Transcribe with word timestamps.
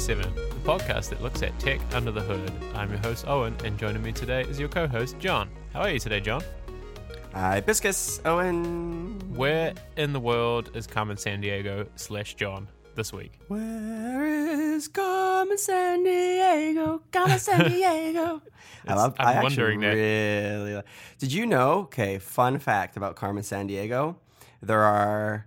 Podcast, 0.00 0.08
episode 0.08 0.32
37, 0.32 0.34
the 0.34 0.70
podcast 0.70 1.10
that 1.10 1.22
looks 1.22 1.42
at 1.42 1.58
tech 1.58 1.78
under 1.92 2.10
the 2.10 2.22
hood. 2.22 2.50
I'm 2.74 2.88
your 2.88 2.98
host, 3.00 3.26
Owen, 3.28 3.54
and 3.64 3.78
joining 3.78 4.02
me 4.02 4.12
today 4.12 4.42
is 4.44 4.58
your 4.58 4.68
co 4.70 4.86
host, 4.88 5.18
John. 5.18 5.50
How 5.74 5.80
are 5.82 5.90
you 5.90 5.98
today, 5.98 6.20
John? 6.20 6.42
Uh, 7.34 7.38
Hi, 7.38 7.60
Biscus, 7.60 8.18
Owen. 8.24 9.20
Where 9.34 9.74
in 9.98 10.14
the 10.14 10.20
world 10.20 10.70
is 10.74 10.86
Carmen 10.86 11.16
Sandiego 11.18 11.86
slash 11.96 12.34
John 12.34 12.66
this 12.94 13.12
week? 13.12 13.32
Where 13.48 14.24
is 14.24 14.88
Carmen 14.88 15.58
Sandiego? 15.58 17.02
Carmen 17.12 17.38
San 17.38 17.70
Diego. 17.70 18.40
I 18.88 18.94
love. 18.94 19.14
I'm 19.18 19.26
I 19.26 19.32
actually 19.34 19.42
wondering 19.42 19.80
that. 19.80 19.92
really. 19.92 20.82
Did 21.18 21.32
you 21.32 21.44
know? 21.44 21.72
Okay, 21.80 22.18
fun 22.18 22.58
fact 22.58 22.96
about 22.96 23.16
Carmen 23.16 23.42
Sandiego. 23.42 24.16
There 24.62 24.80
are. 24.80 25.46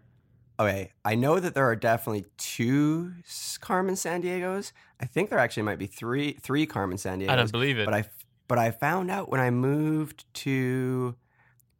Okay, 0.67 0.91
I 1.03 1.15
know 1.15 1.39
that 1.39 1.53
there 1.53 1.65
are 1.65 1.75
definitely 1.75 2.25
two 2.37 3.13
Carmen 3.59 3.95
Sandiegos. 3.95 4.71
I 4.99 5.05
think 5.05 5.29
there 5.29 5.39
actually 5.39 5.63
might 5.63 5.79
be 5.79 5.87
three 5.87 6.33
three 6.41 6.65
Carmen 6.65 6.97
Sandiegos. 6.97 7.29
I 7.29 7.35
don't 7.35 7.51
believe 7.51 7.77
it. 7.77 7.85
But 7.85 7.93
I 7.93 8.05
but 8.47 8.57
I 8.57 8.71
found 8.71 9.11
out 9.11 9.29
when 9.29 9.39
I 9.39 9.49
moved 9.49 10.25
to 10.35 11.15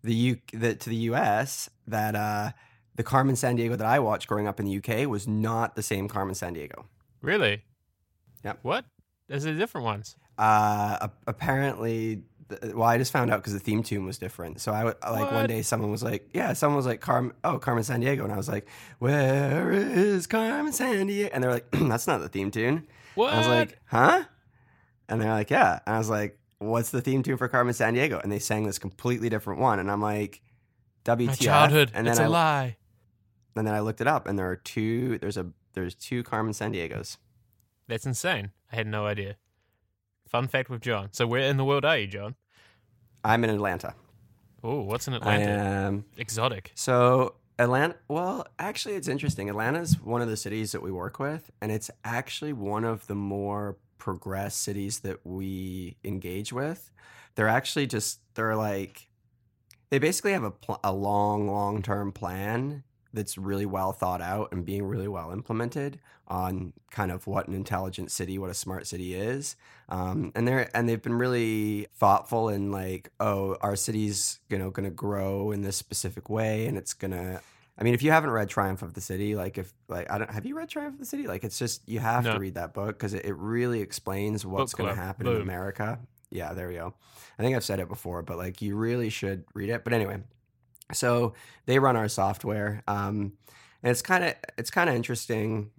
the 0.04 0.14
U 0.14 0.38
the, 0.52 0.76
to 0.76 0.90
the 0.90 0.96
US 0.96 1.70
that 1.88 2.16
uh, 2.16 2.52
the 2.96 3.04
Carmen 3.04 3.36
Sandiego 3.36 3.78
that 3.78 3.88
I 3.88 4.00
watched 4.00 4.28
growing 4.28 4.48
up 4.48 4.60
in 4.60 4.66
the 4.66 4.78
UK 4.78 5.08
was 5.08 5.28
not 5.28 5.76
the 5.76 5.84
same 5.84 6.08
Carmen 6.08 6.36
Sandiego. 6.36 6.86
really? 7.22 7.64
Yeah. 8.44 8.54
What? 8.62 8.86
There's 9.28 9.44
the 9.44 9.54
different 9.54 9.86
ones. 9.86 10.18
Uh, 10.38 11.08
apparently, 11.28 12.24
well, 12.74 12.84
I 12.84 12.98
just 12.98 13.12
found 13.12 13.32
out 13.32 13.38
because 13.38 13.54
the 13.54 13.60
theme 13.60 13.84
tune 13.84 14.06
was 14.06 14.18
different. 14.18 14.62
So 14.62 14.72
I 14.72 14.84
like 14.84 15.32
one 15.32 15.48
day 15.48 15.62
someone 15.62 15.92
was 15.92 16.04
like, 16.04 16.30
yeah, 16.34 16.54
someone 16.54 16.78
was 16.78 16.86
like, 16.86 17.02
Carmen, 17.02 17.34
oh, 17.44 17.60
Carmen 17.60 17.84
Sandiego, 17.84 18.24
and 18.24 18.32
I 18.34 18.38
was 18.38 18.50
like, 18.50 18.68
where 19.00 19.72
is 19.72 20.28
Carmen 20.28 20.72
Sandiego? 20.74 21.30
And 21.34 21.44
they're 21.44 21.52
like, 21.52 21.70
that's 21.72 22.08
not 22.08 22.22
the 22.22 22.30
theme 22.30 22.52
tune. 22.52 22.88
What? 23.16 23.34
I 23.34 23.38
was 23.38 23.48
like, 23.48 23.80
huh? 23.86 24.24
And 25.10 25.22
they're 25.22 25.32
like, 25.32 25.50
yeah. 25.50 25.80
And 25.86 25.96
I 25.96 25.98
was 25.98 26.10
like, 26.10 26.40
what's 26.60 26.90
the 26.92 27.02
theme 27.02 27.24
tune 27.24 27.38
for 27.38 27.48
Carmen 27.48 27.74
Sandiego? 27.74 28.22
And 28.24 28.32
they 28.32 28.40
sang 28.40 28.66
this 28.66 28.80
completely 28.80 29.30
different 29.30 29.60
one. 29.60 29.80
And 29.80 29.92
I'm 29.92 30.02
like, 30.02 30.42
WTF? 31.06 31.28
my 31.28 31.34
childhood. 31.34 31.92
And 31.94 32.08
it's 32.08 32.18
then 32.18 32.28
a 32.28 32.30
I 32.30 32.34
lie. 32.34 32.78
and 33.56 33.68
then 33.68 33.74
I 33.74 33.82
looked 33.82 34.02
it 34.02 34.08
up, 34.08 34.28
and 34.28 34.40
there 34.40 34.50
are 34.50 34.56
two. 34.56 35.18
There's 35.20 35.38
a 35.38 35.48
there's 35.74 35.96
two 35.96 36.24
Carmen 36.24 36.54
Sandiegos. 36.54 37.18
That's 37.88 38.06
insane. 38.06 38.52
I 38.72 38.76
had 38.76 38.88
no 38.88 39.06
idea. 39.06 39.36
Fun 40.28 40.48
fact 40.48 40.70
with 40.70 40.82
John. 40.82 41.10
So, 41.12 41.28
where 41.28 41.42
in 41.42 41.58
the 41.58 41.66
world 41.66 41.86
are 41.86 41.98
you, 41.98 42.08
John? 42.08 42.36
I'm 43.24 43.44
in 43.44 43.50
Atlanta. 43.50 43.96
Oh, 44.64 44.82
what's 44.82 45.08
in 45.08 45.14
I 45.14 45.18
Atlanta? 45.18 45.52
am 45.52 46.06
Exotic. 46.18 46.72
So 46.76 47.36
Atlanta, 47.60 47.96
well, 48.08 48.48
actually, 48.60 48.96
it's 48.96 49.08
interesting. 49.08 49.50
Atlanta's 49.50 50.00
one 50.00 50.22
of 50.22 50.28
the 50.28 50.38
cities 50.38 50.72
that 50.72 50.82
we 50.82 50.92
work 50.92 51.20
with, 51.20 51.52
and 51.62 51.72
it's 51.72 51.92
actually 52.04 52.54
one 52.54 52.84
of 52.84 53.06
the 53.08 53.16
more 53.16 53.78
progressed 53.98 54.62
cities 54.62 55.00
that 55.00 55.26
we 55.26 55.98
engage 56.04 56.52
with. 56.52 56.92
They're 57.36 57.48
actually 57.48 57.88
just 57.88 58.20
they're 58.36 58.56
like 58.56 59.08
they 59.90 60.00
basically 60.00 60.34
have 60.34 60.44
a 60.44 60.52
pl- 60.52 60.80
a 60.84 60.92
long 60.94 61.48
long 61.48 61.82
term 61.82 62.12
plan 62.12 62.84
that's 63.14 63.38
really 63.38 63.66
well 63.66 63.92
thought 63.92 64.22
out 64.22 64.52
and 64.52 64.66
being 64.66 64.84
really 64.86 65.08
well 65.08 65.32
implemented 65.32 66.00
on 66.28 66.74
kind 66.90 67.12
of 67.12 67.28
what 67.28 67.48
an 67.48 67.54
intelligent 67.54 68.10
city, 68.12 68.38
what 68.40 68.50
a 68.50 68.54
smart 68.54 68.88
city 68.88 69.14
is. 69.14 69.56
Um, 69.90 70.32
and 70.36 70.48
they're 70.48 70.70
and 70.76 70.90
they've 70.90 71.02
been 71.02 71.14
really 71.18 71.88
thoughtful 71.96 72.50
in 72.50 72.72
like, 72.72 73.12
oh, 73.20 73.58
our 73.62 73.76
city's 73.76 74.40
you 74.50 74.58
know 74.58 74.70
going 74.72 74.86
to 74.86 74.92
grow 74.96 75.52
in 75.52 75.62
this 75.62 75.78
specific 75.78 76.30
way, 76.30 76.66
and 76.68 76.78
it's 76.78 76.94
gonna. 76.94 77.42
I 77.78 77.84
mean, 77.84 77.96
if 77.96 78.04
you 78.04 78.12
haven't 78.12 78.30
read 78.30 78.50
Triumph 78.50 78.84
of 78.84 78.94
the 78.94 79.02
City, 79.02 79.36
like 79.36 79.58
if 79.58 79.74
like 79.88 80.10
I 80.12 80.18
don't 80.20 80.30
have 80.32 80.46
you 80.46 80.56
read 80.56 80.70
Triumph 80.70 80.94
of 80.94 81.00
the 81.00 81.06
City? 81.06 81.28
Like 81.28 81.44
it's 81.44 81.58
just 81.60 81.88
you 81.90 82.00
have 82.00 82.24
No. 82.24 82.34
to 82.34 82.40
read 82.40 82.54
that 82.56 82.74
book 82.74 82.98
because 82.98 83.14
it, 83.14 83.26
it 83.26 83.34
really 83.34 83.82
explains 83.82 84.46
what's 84.46 84.74
going 84.74 84.90
to 84.90 84.96
happen 84.96 85.28
in 85.28 85.42
America. 85.42 86.00
Yeah, 86.30 86.54
there 86.54 86.68
we 86.68 86.76
go. 86.76 86.94
I 87.38 87.42
think 87.44 87.56
I've 87.56 87.64
said 87.64 87.80
it 87.80 87.88
before, 87.90 88.22
but 88.22 88.38
like 88.38 88.62
you 88.62 88.76
really 88.76 89.10
should 89.10 89.44
read 89.56 89.70
it. 89.70 89.84
But 89.84 89.94
anyway, 89.94 90.22
so 90.92 91.34
they 91.66 91.80
run 91.80 91.96
our 91.96 92.08
software, 92.10 92.84
um, 92.88 93.34
and 93.82 93.92
it's 93.92 94.02
kind 94.02 94.24
of 94.24 94.36
it's 94.58 94.70
kind 94.70 94.90
of 94.90 94.96
interesting. 94.96 95.72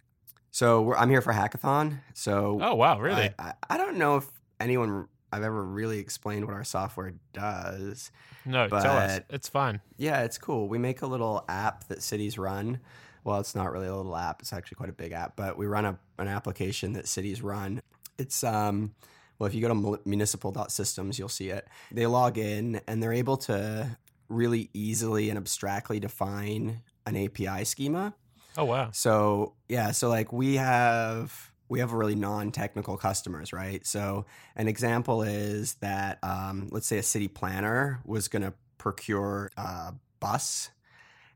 So 0.50 0.82
we're, 0.82 0.96
I'm 0.96 1.10
here 1.10 1.20
for 1.20 1.32
hackathon. 1.32 2.00
So 2.14 2.58
Oh, 2.62 2.74
wow. 2.76 3.00
Really? 3.00 3.30
I, 3.38 3.48
I, 3.48 3.54
I 3.70 3.76
don't 3.76 3.96
know 3.96 4.18
if 4.18 4.26
anyone 4.60 5.08
I've 5.32 5.42
ever 5.42 5.64
really 5.64 5.98
explained 5.98 6.46
what 6.46 6.54
our 6.54 6.62
software 6.62 7.14
does. 7.32 8.12
no, 8.44 8.68
tell 8.68 8.96
us. 8.96 9.20
It's 9.30 9.48
fine. 9.48 9.80
Yeah, 9.96 10.22
it's 10.22 10.38
cool. 10.38 10.68
We 10.68 10.78
make 10.78 11.02
a 11.02 11.06
little 11.08 11.44
app 11.48 11.88
that 11.88 12.02
cities 12.04 12.38
run. 12.38 12.78
Well, 13.24 13.40
it's 13.40 13.56
not 13.56 13.72
really 13.72 13.88
a 13.88 13.96
little 13.96 14.14
app. 14.16 14.42
It's 14.42 14.52
actually 14.52 14.76
quite 14.76 14.90
a 14.90 14.92
big 14.92 15.10
app, 15.10 15.34
but 15.34 15.58
we 15.58 15.66
run 15.66 15.84
a, 15.86 15.98
an 16.18 16.28
application 16.28 16.92
that 16.92 17.08
cities 17.08 17.42
run. 17.42 17.82
It's 18.16 18.44
um 18.44 18.94
well, 19.40 19.48
if 19.48 19.54
you 19.54 19.60
go 19.60 19.68
to 19.68 20.00
municipal.systems, 20.04 21.18
you'll 21.18 21.28
see 21.28 21.48
it. 21.50 21.66
They 21.90 22.06
log 22.06 22.38
in 22.38 22.80
and 22.86 23.02
they're 23.02 23.12
able 23.12 23.36
to 23.38 23.96
really 24.34 24.70
easily 24.74 25.30
and 25.30 25.38
abstractly 25.38 26.00
define 26.00 26.82
an 27.06 27.16
API 27.16 27.64
schema. 27.64 28.14
Oh, 28.56 28.64
wow. 28.64 28.90
So 28.92 29.54
yeah, 29.68 29.90
so 29.92 30.08
like 30.08 30.32
we 30.32 30.56
have 30.56 31.52
we 31.68 31.80
have 31.80 31.92
really 31.92 32.14
non-technical 32.14 32.96
customers, 32.98 33.52
right? 33.52 33.84
So 33.86 34.26
an 34.54 34.68
example 34.68 35.22
is 35.22 35.74
that 35.76 36.18
um, 36.22 36.68
let's 36.70 36.86
say 36.86 36.98
a 36.98 37.02
city 37.02 37.28
planner 37.28 38.00
was 38.04 38.28
going 38.28 38.42
to 38.42 38.52
procure 38.78 39.50
a 39.56 39.94
bus, 40.20 40.70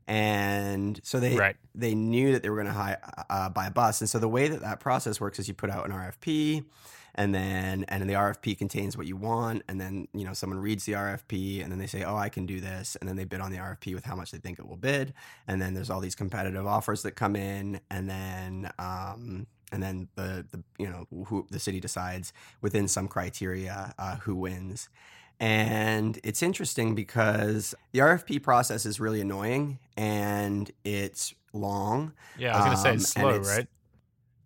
and 0.07 0.99
so 1.03 1.19
they 1.19 1.35
Right. 1.35 1.55
they 1.75 1.95
knew 1.95 2.31
that 2.33 2.43
they 2.43 2.49
were 2.49 2.61
going 2.61 2.73
to 2.73 2.99
uh, 3.29 3.49
buy 3.49 3.67
a 3.67 3.71
bus, 3.71 4.01
and 4.01 4.09
so 4.09 4.19
the 4.19 4.29
way 4.29 4.47
that 4.47 4.61
that 4.61 4.79
process 4.79 5.19
works 5.19 5.39
is 5.39 5.47
you 5.47 5.53
put 5.53 5.69
out 5.69 5.85
an 5.85 5.91
RFP, 5.91 6.63
and 7.15 7.33
then 7.33 7.83
and 7.89 8.09
the 8.09 8.13
RFP 8.13 8.57
contains 8.57 8.95
what 8.97 9.07
you 9.07 9.15
want, 9.17 9.63
and 9.67 9.79
then 9.79 10.07
you 10.13 10.25
know 10.25 10.33
someone 10.33 10.59
reads 10.59 10.85
the 10.85 10.93
RFP, 10.93 11.61
and 11.63 11.71
then 11.71 11.79
they 11.79 11.87
say, 11.87 12.03
oh, 12.03 12.15
I 12.17 12.29
can 12.29 12.45
do 12.45 12.59
this, 12.61 12.95
and 12.99 13.07
then 13.09 13.15
they 13.15 13.25
bid 13.25 13.41
on 13.41 13.51
the 13.51 13.57
RFP 13.57 13.93
with 13.93 14.05
how 14.05 14.15
much 14.15 14.31
they 14.31 14.37
think 14.37 14.59
it 14.59 14.67
will 14.67 14.77
bid, 14.77 15.13
and 15.47 15.61
then 15.61 15.73
there's 15.73 15.89
all 15.89 15.99
these 15.99 16.15
competitive 16.15 16.65
offers 16.67 17.01
that 17.03 17.11
come 17.11 17.35
in, 17.35 17.79
and 17.89 18.09
then 18.09 18.71
um, 18.79 19.47
and 19.71 19.83
then 19.83 20.07
the 20.15 20.45
the 20.51 20.63
you 20.77 20.87
know 20.87 21.05
who 21.25 21.45
the 21.51 21.59
city 21.59 21.79
decides 21.79 22.33
within 22.61 22.87
some 22.87 23.07
criteria 23.07 23.93
uh, 23.99 24.15
who 24.17 24.35
wins. 24.35 24.89
And 25.41 26.19
it's 26.23 26.43
interesting 26.43 26.95
because 26.95 27.73
the 27.93 27.99
RFP 27.99 28.43
process 28.43 28.85
is 28.85 28.99
really 28.99 29.21
annoying 29.21 29.79
and 29.95 30.69
it's 30.83 31.33
long 31.53 32.11
Yeah, 32.37 32.53
I 32.53 32.57
was 32.57 32.65
going 32.65 32.75
to 32.75 32.81
say 32.81 32.89
Um, 32.89 32.95
it's 32.97 33.09
slow, 33.09 33.29
it's- 33.29 33.57
right? 33.57 33.67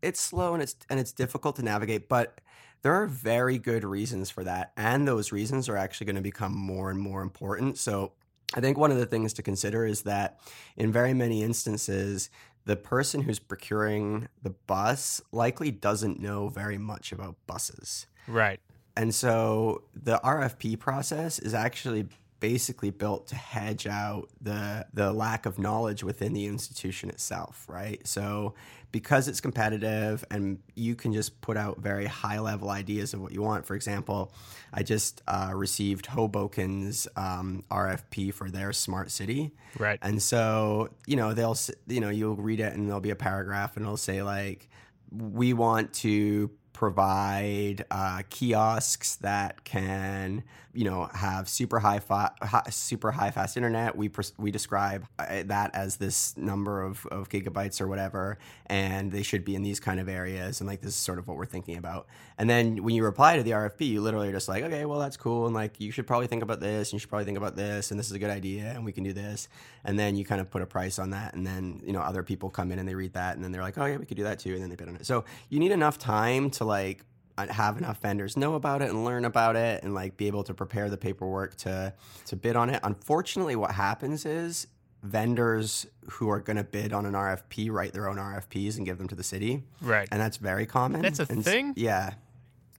it's 0.04 0.20
slow 0.20 0.54
and 0.54 0.62
it's 0.62 0.76
and 0.90 1.00
it's 1.00 1.12
difficult 1.12 1.56
to 1.56 1.64
navigate, 1.64 2.10
but 2.10 2.42
there 2.84 2.94
are 2.94 3.08
very 3.08 3.58
good 3.58 3.84
reasons 3.84 4.30
for 4.30 4.44
that, 4.44 4.72
and 4.78 5.08
those 5.08 5.32
reasons 5.32 5.68
are 5.68 5.78
actually 5.78 6.06
going 6.06 6.16
to 6.16 6.22
become 6.22 6.56
more 6.56 6.92
and 6.92 7.00
more 7.00 7.22
important. 7.22 7.78
So, 7.78 8.14
I 8.54 8.62
think 8.62 8.78
one 8.78 8.92
of 8.92 8.98
the 8.98 9.08
things 9.08 9.34
to 9.34 9.42
consider 9.42 9.84
is 9.84 10.04
that 10.04 10.40
in 10.78 10.92
very 10.92 11.16
many 11.16 11.42
instances, 11.42 12.30
the 12.66 12.76
person 12.76 13.22
who's 13.22 13.40
procuring 13.40 14.28
the 14.42 14.52
bus 14.52 15.22
likely 15.32 15.72
doesn't 15.72 16.20
know 16.20 16.50
very 16.50 16.78
much 16.78 17.12
about 17.12 17.36
buses. 17.48 18.06
Right. 18.28 18.60
And 18.96 19.14
so 19.14 19.84
the 19.96 20.20
RFP 20.24 20.80
process 20.80 21.40
is 21.40 21.54
actually 21.54 22.08
basically 22.44 22.90
built 22.90 23.26
to 23.26 23.36
hedge 23.36 23.88
out 23.88 24.28
the 24.42 24.86
the 24.94 25.14
lack 25.14 25.46
of 25.46 25.58
knowledge 25.58 26.04
within 26.04 26.34
the 26.34 26.46
institution 26.46 27.10
itself, 27.10 27.66
right? 27.70 28.06
So 28.06 28.54
because 28.92 29.30
it's 29.30 29.40
competitive 29.40 30.26
and 30.30 30.60
you 30.76 30.94
can 30.94 31.14
just 31.14 31.40
put 31.40 31.56
out 31.56 31.80
very 31.80 32.06
high 32.06 32.40
level 32.40 32.70
ideas 32.70 33.14
of 33.14 33.22
what 33.22 33.32
you 33.32 33.42
want. 33.42 33.66
For 33.66 33.76
example, 33.76 34.34
I 34.74 34.84
just 34.84 35.22
uh, 35.26 35.52
received 35.56 36.06
Hoboken's 36.06 37.08
um, 37.16 37.64
RFP 37.72 38.34
for 38.34 38.52
their 38.52 38.74
smart 38.74 39.10
city. 39.10 39.52
Right. 39.80 39.98
And 40.02 40.22
so, 40.22 40.90
you 41.08 41.16
know, 41.16 41.34
they'll, 41.34 41.58
you 41.88 42.02
know, 42.02 42.10
you'll 42.10 42.36
read 42.36 42.60
it 42.60 42.74
and 42.74 42.90
there'll 42.90 43.00
be 43.00 43.12
a 43.12 43.16
paragraph 43.16 43.78
and 43.78 43.86
it'll 43.86 43.96
say, 43.96 44.22
like, 44.22 44.68
we 45.10 45.54
want 45.54 45.94
to 45.94 46.52
provide 46.74 47.86
uh, 47.90 48.24
kiosks 48.30 49.16
that 49.18 49.64
can, 49.64 50.44
you 50.74 50.86
know, 50.86 51.10
have 51.14 51.48
super 51.48 51.80
high, 51.80 52.00
fa- 52.00 52.34
hi- 52.42 52.64
super 52.70 53.12
high 53.12 53.32
fast 53.32 53.58
internet. 53.58 53.96
We 53.96 54.10
pres- 54.10 54.34
we 54.38 54.52
describe 54.52 55.06
uh, 55.20 55.44
that 55.46 55.74
as 55.76 55.98
this 55.98 56.36
number 56.36 56.82
of, 56.82 57.06
of 57.08 57.30
gigabytes 57.30 57.80
or 57.80 57.88
whatever, 57.88 58.38
and 58.66 59.12
they 59.12 59.24
should 59.24 59.46
be 59.46 59.56
in 59.56 59.62
these 59.62 59.80
kind 59.80 60.00
of 60.00 60.10
areas. 60.10 60.62
And 60.62 60.68
like 60.68 60.82
this 60.82 60.90
is 60.92 60.96
sort 60.96 61.20
of 61.20 61.28
what 61.28 61.38
we're 61.38 61.46
thinking 61.46 61.78
about. 61.78 62.08
And 62.38 62.50
then 62.50 62.84
when 62.84 62.96
you 62.96 63.04
reply 63.04 63.38
to 63.38 63.44
the 63.44 63.52
RFP, 63.52 63.82
you 63.88 64.02
literally 64.02 64.30
are 64.30 64.32
just 64.32 64.48
like, 64.48 64.64
okay, 64.64 64.86
well 64.86 65.00
that's 65.00 65.18
cool, 65.18 65.46
and 65.46 65.54
like 65.54 65.80
you 65.80 65.92
should 65.92 66.08
probably 66.08 66.28
think 66.28 66.42
about 66.44 66.60
this, 66.60 66.90
and 66.90 66.94
you 66.94 67.00
should 67.00 67.10
probably 67.10 67.26
think 67.26 67.38
about 67.38 67.56
this, 67.56 67.92
and 67.92 68.00
this 68.00 68.08
is 68.08 68.14
a 68.14 68.20
good 68.20 68.32
idea, 68.32 68.72
and 68.72 68.84
we 68.84 68.92
can 68.92 69.04
do 69.04 69.14
this. 69.14 69.48
And 69.84 70.00
then 70.00 70.16
you 70.16 70.26
kind 70.26 70.42
of 70.42 70.50
put 70.50 70.62
a 70.62 70.66
price 70.66 70.98
on 70.98 71.12
that, 71.12 71.36
and 71.36 71.46
then 71.46 71.82
you 71.86 71.94
know 71.94 72.02
other 72.02 72.24
people 72.24 72.50
come 72.50 72.72
in 72.72 72.80
and 72.80 72.88
they 72.88 72.96
read 72.96 73.14
that, 73.14 73.36
and 73.36 73.44
then 73.44 73.52
they're 73.52 73.62
like, 73.62 73.78
oh 73.78 73.86
yeah, 73.86 73.98
we 73.98 74.06
could 74.06 74.18
do 74.18 74.24
that 74.24 74.40
too, 74.40 74.54
and 74.54 74.62
then 74.62 74.70
they 74.70 74.76
bid 74.76 74.88
on 74.88 74.96
it. 74.96 75.06
So 75.06 75.26
you 75.50 75.60
need 75.60 75.72
enough 75.72 76.00
time 76.00 76.50
to 76.52 76.66
like 76.66 77.06
have 77.38 77.78
enough 77.78 78.00
vendors 78.02 78.38
know 78.38 78.56
about 78.56 78.82
it 78.82 78.90
and 78.90 79.04
learn 79.06 79.26
about 79.26 79.56
it 79.56 79.84
and 79.84 79.94
like 79.94 80.18
be 80.18 80.28
able 80.28 80.44
to 80.44 80.54
prepare 80.54 80.90
the 80.90 80.98
paperwork 80.98 81.56
to 81.58 81.94
to 82.28 82.36
bid 82.36 82.56
on 82.56 82.70
it. 82.70 82.80
Unfortunately, 82.84 83.56
what 83.56 83.72
happens 83.72 84.26
is 84.26 84.68
vendors 85.02 85.86
who 86.12 86.30
are 86.30 86.40
going 86.40 86.56
to 86.58 86.64
bid 86.64 86.94
on 86.94 87.06
an 87.06 87.14
RFP 87.14 87.70
write 87.72 87.94
their 87.94 88.08
own 88.08 88.18
RFPs 88.18 88.78
and 88.78 88.86
give 88.86 88.98
them 88.98 89.08
to 89.10 89.16
the 89.16 89.24
city, 89.24 89.64
Right. 89.82 90.08
and 90.12 90.22
that's 90.22 90.38
very 90.38 90.66
common. 90.66 91.02
That's 91.02 91.20
a 91.20 91.26
And 91.30 91.44
thing? 91.44 91.74
Yeah, 91.76 92.14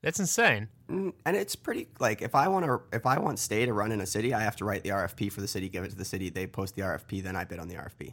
That's 0.03 0.21
insane. 0.21 0.69
Mm, 0.89 1.12
and 1.27 1.37
it's 1.37 1.56
pretty 1.56 1.89
like 1.99 2.23
if 2.23 2.35
I 2.35 2.49
want 2.49 2.65
to 2.67 2.81
if 2.93 3.06
I 3.06 3.19
want 3.19 3.39
stay 3.39 3.67
to 3.67 3.73
run 3.73 3.91
in 3.93 4.01
a 4.01 4.06
city, 4.06 4.33
I 4.35 4.41
have 4.41 4.56
to 4.56 4.65
write 4.65 4.83
the 4.85 4.91
RFP 4.91 5.33
for 5.33 5.41
the 5.41 5.49
city, 5.49 5.69
give 5.69 5.85
it 5.85 5.91
to 5.91 5.97
the 5.97 6.05
city, 6.05 6.29
they 6.31 6.47
post 6.47 6.77
the 6.77 6.83
RFP, 6.83 7.23
then 7.23 7.37
I 7.37 7.45
bid 7.45 7.59
on 7.59 7.69
the 7.69 7.75
RFP. 7.75 8.12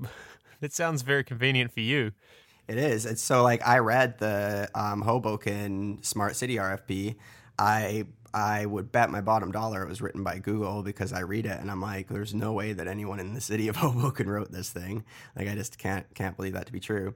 That 0.60 0.74
sounds 0.74 1.00
very 1.00 1.24
convenient 1.24 1.72
for 1.72 1.80
you. 1.80 2.12
It 2.70 2.78
is. 2.78 3.04
It's 3.04 3.20
so 3.20 3.42
like 3.42 3.66
I 3.66 3.78
read 3.78 4.18
the 4.18 4.70
um, 4.76 5.02
Hoboken 5.02 5.98
Smart 6.02 6.36
City 6.36 6.54
RFP. 6.54 7.16
I 7.58 8.04
I 8.32 8.64
would 8.64 8.92
bet 8.92 9.10
my 9.10 9.20
bottom 9.20 9.50
dollar 9.50 9.82
it 9.82 9.88
was 9.88 10.00
written 10.00 10.22
by 10.22 10.38
Google 10.38 10.84
because 10.84 11.12
I 11.12 11.18
read 11.22 11.46
it 11.46 11.60
and 11.60 11.68
I'm 11.68 11.82
like, 11.82 12.06
there's 12.06 12.32
no 12.32 12.52
way 12.52 12.72
that 12.72 12.86
anyone 12.86 13.18
in 13.18 13.34
the 13.34 13.40
city 13.40 13.66
of 13.66 13.74
Hoboken 13.78 14.30
wrote 14.30 14.52
this 14.52 14.70
thing. 14.70 15.04
Like 15.34 15.48
I 15.48 15.56
just 15.56 15.78
can't 15.78 16.06
can't 16.14 16.36
believe 16.36 16.52
that 16.52 16.66
to 16.66 16.72
be 16.72 16.78
true. 16.78 17.14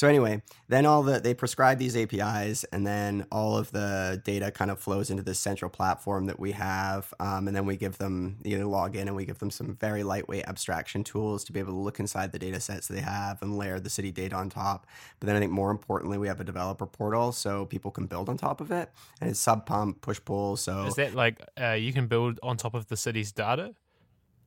So 0.00 0.08
anyway, 0.08 0.40
then 0.66 0.86
all 0.86 1.02
the 1.02 1.20
they 1.20 1.34
prescribe 1.34 1.76
these 1.76 1.94
APIs, 1.94 2.64
and 2.72 2.86
then 2.86 3.26
all 3.30 3.58
of 3.58 3.70
the 3.70 4.18
data 4.24 4.50
kind 4.50 4.70
of 4.70 4.80
flows 4.80 5.10
into 5.10 5.22
this 5.22 5.38
central 5.38 5.70
platform 5.70 6.24
that 6.24 6.40
we 6.40 6.52
have, 6.52 7.12
um, 7.20 7.46
and 7.46 7.54
then 7.54 7.66
we 7.66 7.76
give 7.76 7.98
them 7.98 8.38
you 8.42 8.58
know 8.58 8.66
log 8.66 8.96
in 8.96 9.08
and 9.08 9.14
we 9.14 9.26
give 9.26 9.40
them 9.40 9.50
some 9.50 9.76
very 9.76 10.02
lightweight 10.02 10.46
abstraction 10.46 11.04
tools 11.04 11.44
to 11.44 11.52
be 11.52 11.60
able 11.60 11.74
to 11.74 11.78
look 11.78 12.00
inside 12.00 12.32
the 12.32 12.38
data 12.38 12.60
sets 12.60 12.88
they 12.88 13.02
have 13.02 13.42
and 13.42 13.58
layer 13.58 13.78
the 13.78 13.90
city 13.90 14.10
data 14.10 14.34
on 14.34 14.48
top. 14.48 14.86
But 15.18 15.26
then 15.26 15.36
I 15.36 15.38
think 15.38 15.52
more 15.52 15.70
importantly, 15.70 16.16
we 16.16 16.28
have 16.28 16.40
a 16.40 16.44
developer 16.44 16.86
portal 16.86 17.30
so 17.30 17.66
people 17.66 17.90
can 17.90 18.06
build 18.06 18.30
on 18.30 18.38
top 18.38 18.62
of 18.62 18.70
it, 18.70 18.88
and 19.20 19.28
it's 19.28 19.38
sub 19.38 19.66
pump 19.66 20.00
push 20.00 20.18
pull. 20.24 20.56
So 20.56 20.86
Is 20.86 20.94
that 20.94 21.14
like 21.14 21.46
uh, 21.60 21.72
you 21.72 21.92
can 21.92 22.06
build 22.06 22.40
on 22.42 22.56
top 22.56 22.72
of 22.72 22.86
the 22.86 22.96
city's 22.96 23.32
data? 23.32 23.74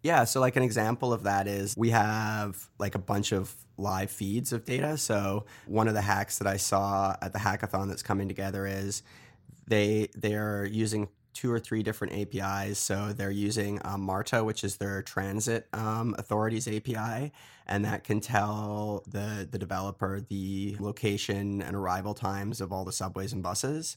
Yeah, 0.04 0.26
so 0.26 0.42
like 0.42 0.58
an 0.58 0.64
example 0.64 1.14
of 1.14 1.24
that 1.24 1.48
is 1.48 1.76
we 1.78 1.90
have 1.92 2.70
like 2.78 2.94
a 2.94 3.00
bunch 3.00 3.32
of 3.32 3.56
live 3.78 4.12
feeds 4.12 4.52
of 4.52 4.66
data. 4.66 4.98
So 4.98 5.46
one 5.66 5.88
of 5.88 5.94
the 5.94 6.02
hacks 6.02 6.38
that 6.40 6.48
I 6.48 6.58
saw 6.58 7.16
at 7.22 7.32
the 7.32 7.40
hackathon 7.40 7.88
that's 7.88 8.04
coming 8.04 8.28
together 8.28 8.68
is 8.68 9.02
they 9.66 10.10
they 10.16 10.36
are 10.36 10.66
using 10.66 11.08
two 11.34 11.50
or 11.52 11.58
three 11.58 11.84
different 11.84 12.14
APIs. 12.14 12.78
So 12.78 13.14
they're 13.14 13.32
using 13.32 13.80
um, 13.86 14.02
Marta, 14.02 14.44
which 14.44 14.66
is 14.66 14.76
their 14.76 15.02
transit 15.02 15.68
um, 15.74 16.16
authorities 16.18 16.68
API, 16.68 17.32
and 17.66 17.86
that 17.86 18.04
can 18.04 18.20
tell 18.20 19.04
the 19.08 19.48
the 19.50 19.58
developer 19.58 20.20
the 20.20 20.76
location 20.82 21.62
and 21.62 21.78
arrival 21.78 22.14
times 22.14 22.60
of 22.60 22.74
all 22.74 22.84
the 22.84 22.92
subways 22.92 23.32
and 23.32 23.42
buses 23.42 23.96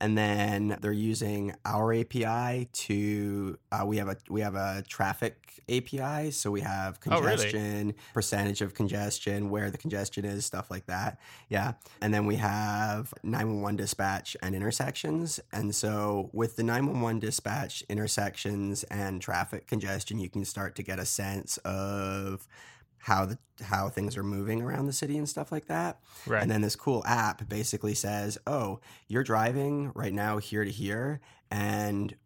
and 0.00 0.16
then 0.16 0.76
they're 0.80 0.92
using 0.92 1.54
our 1.64 1.92
API 1.92 2.68
to 2.72 3.58
uh, 3.72 3.84
we 3.86 3.96
have 3.96 4.08
a 4.08 4.16
we 4.28 4.40
have 4.40 4.54
a 4.54 4.82
traffic 4.88 5.62
API, 5.68 6.30
so 6.30 6.50
we 6.50 6.60
have 6.60 6.98
Oh, 7.10 7.20
really? 7.20 7.36
congestion, 7.36 7.94
percentage 8.14 8.60
of 8.60 8.74
congestion, 8.74 9.50
where 9.50 9.70
the 9.70 9.78
congestion 9.78 10.24
is, 10.24 10.44
stuff 10.46 10.70
like 10.70 10.86
that. 10.86 11.18
Yeah, 11.48 11.72
and 12.00 12.12
then 12.14 12.26
we 12.26 12.36
have 12.36 13.12
911 13.22 13.76
dispatch 13.76 14.36
and 14.42 14.54
intersections, 14.54 15.40
and 15.52 15.74
so 15.74 16.30
with 16.32 16.56
the 16.56 16.62
911 16.62 17.18
dispatch, 17.20 17.82
intersections, 17.88 18.84
and 18.84 19.20
traffic 19.20 19.66
congestion, 19.66 20.18
you 20.18 20.28
can 20.30 20.44
start 20.44 20.76
to 20.76 20.82
get 20.82 20.98
a 20.98 21.06
sense 21.06 21.56
of 21.58 22.46
how 23.06 23.24
the 23.24 23.38
how 23.62 23.88
things 23.88 24.16
are 24.16 24.24
moving 24.24 24.60
around 24.60 24.86
the 24.86 24.92
city 24.92 25.16
and 25.16 25.28
stuff 25.28 25.52
like 25.52 25.66
that. 25.66 26.00
Right. 26.26 26.42
And 26.42 26.50
then 26.50 26.60
this 26.60 26.74
cool 26.74 27.04
app 27.06 27.48
basically 27.48 27.94
says, 27.94 28.36
"Oh, 28.48 28.80
you're 29.06 29.22
driving 29.22 29.92
right 29.94 30.12
now 30.12 30.38
here 30.38 30.64
to 30.64 30.70
here, 30.72 31.20
and 31.48 32.16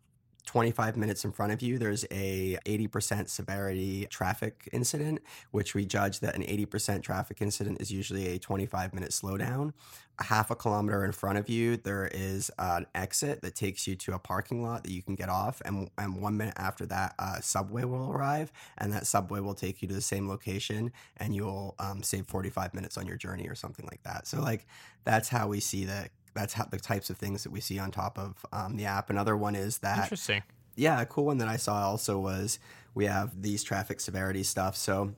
25 0.50 0.97
minutes 0.97 1.25
in 1.25 1.31
front 1.31 1.52
of 1.52 1.62
you, 1.62 1.79
there's 1.79 2.05
a 2.11 2.58
80% 2.67 3.29
severity 3.29 4.08
traffic 4.11 4.69
incident, 4.73 5.20
which 5.52 5.76
we 5.76 5.87
judge 5.87 6.19
that 6.19 6.35
an 6.35 6.43
80% 6.43 7.05
traffic 7.05 7.41
incident 7.41 7.81
is 7.81 7.93
usually 7.93 8.26
a 8.35 8.38
25 8.41 8.93
minute 8.93 9.11
slowdown. 9.11 9.75
A 10.19 10.25
half 10.25 10.50
a 10.50 10.56
kilometer 10.56 11.05
in 11.05 11.12
front 11.12 11.38
of 11.38 11.49
you, 11.49 11.76
there 11.76 12.11
is 12.12 12.50
an 12.58 12.87
exit 12.97 13.43
that 13.43 13.55
takes 13.55 13.87
you 13.87 13.94
to 13.94 14.14
a 14.14 14.19
parking 14.19 14.61
lot 14.61 14.82
that 14.82 14.91
you 14.91 15.02
can 15.02 15.14
get 15.14 15.29
off, 15.29 15.62
and 15.64 15.88
and 15.97 16.20
one 16.20 16.37
minute 16.37 16.55
after 16.56 16.85
that, 16.87 17.14
a 17.20 17.41
subway 17.41 17.85
will 17.85 18.11
arrive, 18.11 18.50
and 18.76 18.93
that 18.93 19.06
subway 19.06 19.38
will 19.38 19.55
take 19.55 19.81
you 19.81 19.87
to 19.88 19.94
the 19.94 20.00
same 20.00 20.29
location, 20.29 20.93
and 21.19 21.35
you'll 21.35 21.76
um, 21.79 22.02
save 22.02 22.26
45 22.26 22.75
minutes 22.75 22.99
on 22.99 23.06
your 23.06 23.17
journey 23.17 23.47
or 23.49 23.55
something 23.55 23.87
like 23.87 24.02
that. 24.02 24.26
So 24.26 24.41
like 24.41 24.67
that's 25.05 25.29
how 25.29 25.49
we 25.49 25.61
see 25.61 25.85
that. 25.85 26.11
That's 26.35 26.53
how 26.55 26.65
the 26.65 26.79
types 26.79 27.11
of 27.11 27.17
things 27.17 27.43
that 27.44 27.50
we 27.50 27.61
see 27.61 27.79
on 27.79 27.91
top 27.91 28.19
of 28.19 28.44
um, 28.53 28.77
the 28.77 28.85
app. 28.85 29.11
Another 29.11 29.37
one 29.37 29.55
is 29.55 29.79
that 29.79 30.05
Interesting. 30.05 30.43
yeah, 30.77 31.00
a 31.00 31.06
cool 31.06 31.27
one 31.27 31.38
that 31.38 31.49
I 31.49 31.56
saw 31.56 31.88
also 31.88 32.19
was 32.19 32.59
we 32.94 33.06
have 33.06 33.43
these 33.43 33.62
traffic 33.62 34.00
severity 34.00 34.43
stuff. 34.43 34.77
So 34.77 35.15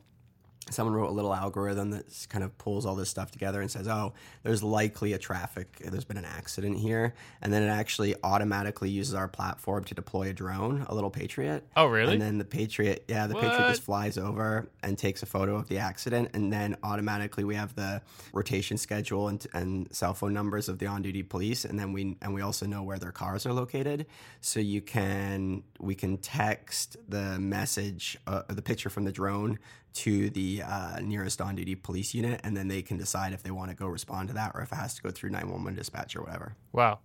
someone 0.70 0.94
wrote 0.94 1.08
a 1.08 1.12
little 1.12 1.34
algorithm 1.34 1.90
that 1.90 2.26
kind 2.28 2.44
of 2.44 2.56
pulls 2.58 2.86
all 2.86 2.94
this 2.94 3.08
stuff 3.08 3.30
together 3.30 3.60
and 3.60 3.70
says, 3.70 3.88
"Oh, 3.88 4.12
there's 4.42 4.62
likely 4.62 5.12
a 5.12 5.18
traffic. 5.18 5.78
There's 5.84 6.04
been 6.04 6.16
an 6.16 6.24
accident 6.24 6.78
here," 6.78 7.14
and 7.40 7.52
then 7.52 7.62
it 7.62 7.68
actually 7.68 8.14
automatically 8.22 8.90
uses 8.90 9.14
our 9.14 9.28
platform 9.28 9.84
to 9.84 9.94
deploy 9.94 10.30
a 10.30 10.32
drone, 10.32 10.86
a 10.88 10.94
little 10.94 11.10
Patriot. 11.10 11.66
Oh, 11.76 11.86
really? 11.86 12.12
And 12.12 12.22
then 12.22 12.38
the 12.38 12.44
Patriot, 12.44 13.04
yeah, 13.08 13.26
the 13.26 13.34
Patriot 13.34 13.68
just 13.68 13.82
flies 13.82 14.18
over 14.18 14.68
and 14.82 14.96
takes 14.96 15.22
a 15.22 15.26
photo 15.26 15.56
of 15.56 15.68
the 15.68 15.78
accident, 15.78 16.30
and 16.34 16.52
then 16.52 16.76
automatically 16.82 17.44
we 17.44 17.54
have 17.54 17.74
the 17.74 18.02
rotation 18.32 18.76
schedule 18.76 19.28
and, 19.28 19.46
and 19.52 19.88
cell 19.94 20.14
phone 20.14 20.32
numbers 20.32 20.68
of 20.68 20.78
the 20.78 20.86
on-duty 20.86 21.22
police, 21.22 21.64
and 21.64 21.78
then 21.78 21.92
we 21.92 22.16
and 22.22 22.34
we 22.34 22.40
also 22.40 22.66
know 22.66 22.82
where 22.82 22.98
their 22.98 23.12
cars 23.12 23.46
are 23.46 23.52
located, 23.52 24.06
so 24.40 24.60
you 24.60 24.80
can 24.80 25.62
we 25.80 25.94
can 25.94 26.16
text 26.18 26.96
the 27.08 27.38
message, 27.38 28.18
uh, 28.26 28.42
the 28.48 28.62
picture 28.62 28.90
from 28.90 29.04
the 29.04 29.12
drone 29.12 29.58
to 29.94 30.30
the 30.30 30.62
uh, 30.64 31.00
nearest 31.00 31.40
on-duty 31.40 31.74
police 31.76 32.14
unit, 32.14 32.40
and 32.44 32.56
then 32.56 32.68
they 32.68 32.82
can 32.82 32.96
decide 32.96 33.32
if 33.32 33.42
they 33.42 33.50
want 33.50 33.70
to 33.70 33.76
go 33.76 33.86
respond 33.86 34.28
to 34.28 34.34
that 34.34 34.52
or 34.54 34.62
if 34.62 34.72
it 34.72 34.76
has 34.76 34.94
to 34.94 35.02
go 35.02 35.10
through 35.10 35.30
911 35.30 35.74
dispatch 35.74 36.16
or 36.16 36.22
whatever. 36.22 36.56
wow. 36.72 36.98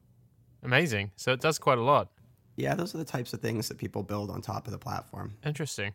Amazing. 0.63 1.12
So 1.16 1.31
it 1.34 1.39
does 1.39 1.60
quite 1.60 1.78
a 1.78 1.84
lot. 1.84 2.10
Yeah, 2.56 2.74
those 2.74 2.95
are 2.95 2.98
the 2.98 3.06
types 3.06 3.31
of 3.31 3.42
things 3.42 3.68
that 3.68 3.78
people 3.78 4.01
build 4.01 4.31
on 4.31 4.42
top 4.42 4.66
of 4.66 4.72
the 4.72 4.80
platform. 4.80 5.36
Interesting. 5.45 5.94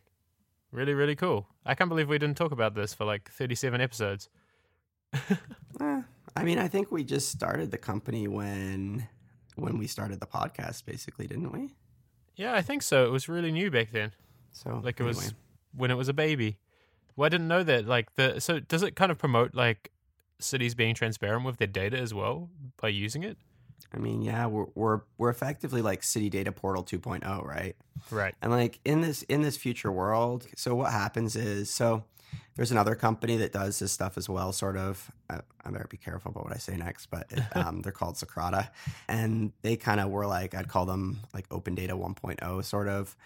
Really, 0.70 0.94
really 0.94 1.16
cool. 1.16 1.48
I 1.66 1.74
can't 1.74 1.88
believe 1.90 2.08
we 2.08 2.16
didn't 2.18 2.36
talk 2.36 2.52
about 2.52 2.74
this 2.74 2.94
for 2.94 3.04
like 3.04 3.30
37 3.30 3.80
episodes. 3.80 4.28
Eh, 5.80 6.02
I 6.36 6.44
mean, 6.44 6.58
I 6.58 6.68
think 6.68 6.92
we 6.92 7.02
just 7.02 7.30
started 7.30 7.70
the 7.70 7.78
company 7.78 8.28
when 8.28 9.08
when 9.56 9.78
we 9.78 9.86
started 9.86 10.20
the 10.20 10.26
podcast, 10.26 10.84
basically, 10.84 11.26
didn't 11.26 11.50
we? 11.50 11.70
Yeah, 12.36 12.54
I 12.54 12.62
think 12.62 12.82
so. 12.82 13.04
It 13.06 13.10
was 13.10 13.28
really 13.28 13.50
new 13.52 13.70
back 13.70 13.90
then. 13.90 14.12
So 14.52 14.80
Like 14.84 15.00
it 15.00 15.04
was 15.04 15.34
when 15.74 15.90
it 15.90 15.94
was 15.94 16.08
a 16.08 16.12
baby. 16.14 16.58
Well, 17.16 17.26
I 17.26 17.28
didn't 17.28 17.48
know 17.48 17.62
that. 17.62 17.86
Like 17.86 18.14
the 18.14 18.40
so 18.40 18.60
does 18.60 18.82
it 18.82 18.96
kind 18.96 19.12
of 19.12 19.18
promote 19.18 19.54
like 19.54 19.90
cities 20.38 20.74
being 20.74 20.94
transparent 20.94 21.44
with 21.44 21.58
their 21.58 21.66
data 21.66 21.98
as 21.98 22.12
well 22.12 22.50
by 22.80 22.88
using 22.88 23.22
it? 23.22 23.36
I 23.94 23.98
mean, 23.98 24.22
yeah, 24.22 24.46
we're 24.46 24.66
we're 24.74 25.00
we're 25.18 25.30
effectively 25.30 25.82
like 25.82 26.02
City 26.02 26.30
Data 26.30 26.52
Portal 26.52 26.82
2.0, 26.82 27.44
right? 27.44 27.76
Right. 28.10 28.34
And 28.40 28.50
like 28.50 28.80
in 28.84 29.02
this 29.02 29.22
in 29.24 29.42
this 29.42 29.56
future 29.56 29.92
world, 29.92 30.46
so 30.56 30.74
what 30.74 30.92
happens 30.92 31.36
is 31.36 31.70
so 31.70 32.04
there's 32.56 32.70
another 32.70 32.94
company 32.94 33.36
that 33.38 33.52
does 33.52 33.78
this 33.78 33.92
stuff 33.92 34.16
as 34.16 34.28
well, 34.28 34.52
sort 34.52 34.76
of. 34.76 35.10
I, 35.28 35.40
I 35.64 35.70
better 35.70 35.86
be 35.88 35.96
careful 35.96 36.30
about 36.30 36.44
what 36.44 36.54
I 36.54 36.58
say 36.58 36.76
next, 36.76 37.06
but 37.06 37.26
it, 37.30 37.42
um, 37.56 37.82
they're 37.82 37.92
called 37.92 38.16
Socrata, 38.16 38.68
and 39.08 39.52
they 39.62 39.76
kind 39.76 40.00
of 40.00 40.10
were 40.10 40.26
like 40.26 40.54
I'd 40.54 40.68
call 40.68 40.86
them 40.86 41.20
like 41.34 41.46
Open 41.50 41.74
Data 41.74 41.96
1.0, 41.96 42.64
sort 42.64 42.88
of. 42.88 43.16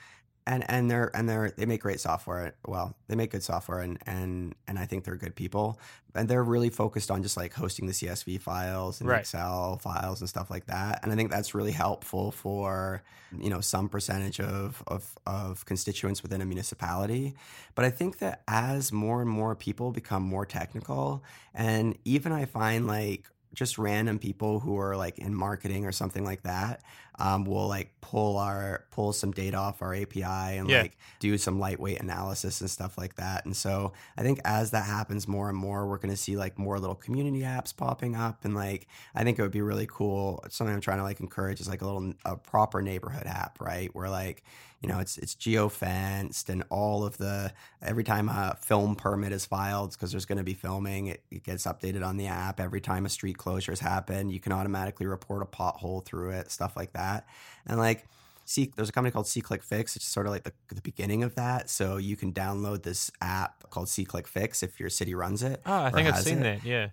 And 0.48 0.64
and 0.70 0.88
they're 0.88 1.10
and 1.14 1.28
they're 1.28 1.50
they 1.50 1.66
make 1.66 1.80
great 1.82 1.98
software. 2.00 2.54
Well, 2.66 2.96
they 3.08 3.16
make 3.16 3.32
good 3.32 3.42
software, 3.42 3.80
and 3.80 3.98
and 4.06 4.54
and 4.68 4.78
I 4.78 4.86
think 4.86 5.04
they're 5.04 5.16
good 5.16 5.34
people. 5.34 5.80
And 6.14 6.28
they're 6.28 6.44
really 6.44 6.70
focused 6.70 7.10
on 7.10 7.22
just 7.22 7.36
like 7.36 7.52
hosting 7.52 7.86
the 7.86 7.92
CSV 7.92 8.40
files 8.40 9.00
and 9.00 9.10
Right. 9.10 9.20
Excel 9.20 9.78
files 9.78 10.20
and 10.20 10.28
stuff 10.28 10.48
like 10.50 10.66
that. 10.66 11.00
And 11.02 11.12
I 11.12 11.16
think 11.16 11.30
that's 11.30 11.54
really 11.54 11.72
helpful 11.72 12.30
for 12.30 13.02
you 13.36 13.50
know 13.50 13.60
some 13.60 13.88
percentage 13.88 14.38
of 14.40 14.82
of 14.86 15.18
of 15.26 15.64
constituents 15.66 16.22
within 16.22 16.40
a 16.40 16.46
municipality. 16.46 17.34
But 17.74 17.84
I 17.84 17.90
think 17.90 18.18
that 18.18 18.42
as 18.46 18.92
more 18.92 19.20
and 19.20 19.30
more 19.30 19.56
people 19.56 19.90
become 19.92 20.22
more 20.22 20.46
technical, 20.46 21.24
and 21.54 21.98
even 22.04 22.32
I 22.32 22.44
find 22.44 22.86
like 22.86 23.24
just 23.56 23.78
random 23.78 24.18
people 24.20 24.60
who 24.60 24.78
are 24.78 24.96
like 24.96 25.18
in 25.18 25.34
marketing 25.34 25.84
or 25.86 25.90
something 25.90 26.24
like 26.24 26.42
that 26.42 26.82
um, 27.18 27.46
will 27.46 27.66
like 27.66 27.90
pull 28.02 28.36
our 28.36 28.84
pull 28.90 29.12
some 29.14 29.32
data 29.32 29.56
off 29.56 29.80
our 29.80 29.94
API 29.94 30.22
and 30.22 30.68
Yeah. 30.68 30.82
like 30.82 30.98
do 31.18 31.36
some 31.38 31.58
lightweight 31.58 31.98
analysis 32.00 32.60
and 32.60 32.68
stuff 32.70 32.98
like 32.98 33.16
that. 33.16 33.46
And 33.46 33.56
so 33.56 33.94
I 34.18 34.22
think 34.22 34.38
as 34.44 34.70
that 34.72 34.84
happens 34.84 35.26
more 35.26 35.48
and 35.48 35.56
more, 35.56 35.88
we're 35.88 35.96
going 35.96 36.10
to 36.14 36.16
see 36.16 36.36
like 36.36 36.58
more 36.58 36.78
little 36.78 36.94
community 36.94 37.40
apps 37.40 37.74
popping 37.74 38.14
up. 38.14 38.44
And 38.44 38.54
like 38.54 38.86
I 39.14 39.24
think 39.24 39.38
it 39.38 39.42
would 39.42 39.50
be 39.50 39.62
really 39.62 39.88
cool. 39.90 40.44
Something 40.50 40.74
I'm 40.74 40.82
trying 40.82 40.98
to 40.98 41.04
like 41.04 41.20
encourage 41.20 41.58
is 41.60 41.68
like 41.68 41.80
a 41.80 41.86
little 41.86 42.12
a 42.26 42.36
proper 42.36 42.82
neighborhood 42.82 43.26
app, 43.26 43.58
right? 43.62 43.88
Where 43.94 44.10
like 44.10 44.44
you 44.86 44.92
know 44.92 45.00
it's 45.00 45.18
it's 45.18 45.34
geo 45.34 45.68
fenced 45.68 46.48
and 46.48 46.62
all 46.70 47.04
of 47.04 47.18
the 47.18 47.52
every 47.82 48.04
time 48.04 48.28
a 48.28 48.56
film 48.60 48.94
permit 48.94 49.32
is 49.32 49.44
filed 49.44 49.90
because 49.90 50.12
there's 50.12 50.26
going 50.26 50.38
to 50.38 50.44
be 50.44 50.54
filming 50.54 51.08
it, 51.08 51.24
it 51.30 51.42
gets 51.42 51.66
updated 51.66 52.06
on 52.06 52.16
the 52.16 52.26
app 52.28 52.60
every 52.60 52.80
time 52.80 53.04
a 53.04 53.08
street 53.08 53.36
closure 53.36 53.72
has 53.72 53.80
happened 53.80 54.30
you 54.30 54.38
can 54.38 54.52
automatically 54.52 55.06
report 55.06 55.42
a 55.42 55.46
pothole 55.46 56.04
through 56.04 56.30
it 56.30 56.50
stuff 56.52 56.76
like 56.76 56.92
that 56.92 57.26
and 57.66 57.78
like 57.78 58.06
See, 58.48 58.70
there's 58.76 58.88
a 58.88 58.92
company 58.92 59.10
called 59.10 59.26
SeeClick 59.26 59.64
Fix. 59.64 59.96
It's 59.96 60.04
sort 60.04 60.26
of 60.26 60.30
like 60.30 60.44
the, 60.44 60.52
the 60.72 60.80
beginning 60.80 61.24
of 61.24 61.34
that. 61.34 61.68
So 61.68 61.96
you 61.96 62.16
can 62.16 62.32
download 62.32 62.84
this 62.84 63.10
app 63.20 63.68
called 63.70 63.88
SeeClick 63.88 64.28
Fix 64.28 64.62
if 64.62 64.78
your 64.78 64.88
city 64.88 65.16
runs 65.16 65.42
it. 65.42 65.60
Oh, 65.66 65.82
I 65.82 65.90
think 65.90 66.06
I've 66.06 66.22
seen 66.22 66.38
it. 66.38 66.62
that. 66.62 66.64
Yeah. 66.64 66.90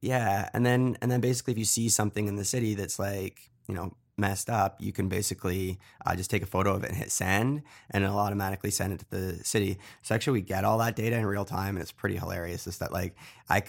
Yeah, 0.00 0.50
and 0.52 0.66
then 0.66 0.98
and 1.00 1.08
then 1.08 1.20
basically, 1.20 1.52
if 1.52 1.58
you 1.58 1.64
see 1.64 1.88
something 1.90 2.26
in 2.26 2.34
the 2.34 2.44
city 2.44 2.74
that's 2.74 2.98
like 2.98 3.50
you 3.68 3.74
know 3.76 3.94
messed 4.18 4.48
up, 4.50 4.76
you 4.80 4.92
can 4.92 5.08
basically 5.08 5.78
uh, 6.06 6.16
just 6.16 6.30
take 6.30 6.42
a 6.42 6.46
photo 6.46 6.74
of 6.74 6.82
it 6.84 6.88
and 6.90 6.96
hit 6.96 7.10
send, 7.10 7.62
and 7.90 8.04
it'll 8.04 8.18
automatically 8.18 8.70
send 8.70 8.92
it 8.92 9.00
to 9.00 9.10
the 9.10 9.44
city. 9.44 9.78
So 10.02 10.14
actually, 10.14 10.40
we 10.40 10.42
get 10.42 10.64
all 10.64 10.78
that 10.78 10.96
data 10.96 11.16
in 11.16 11.26
real 11.26 11.44
time, 11.44 11.76
and 11.76 11.82
it's 11.82 11.92
pretty 11.92 12.16
hilarious. 12.16 12.66
Is 12.66 12.78
that 12.78 12.92
like 12.92 13.14
I 13.48 13.62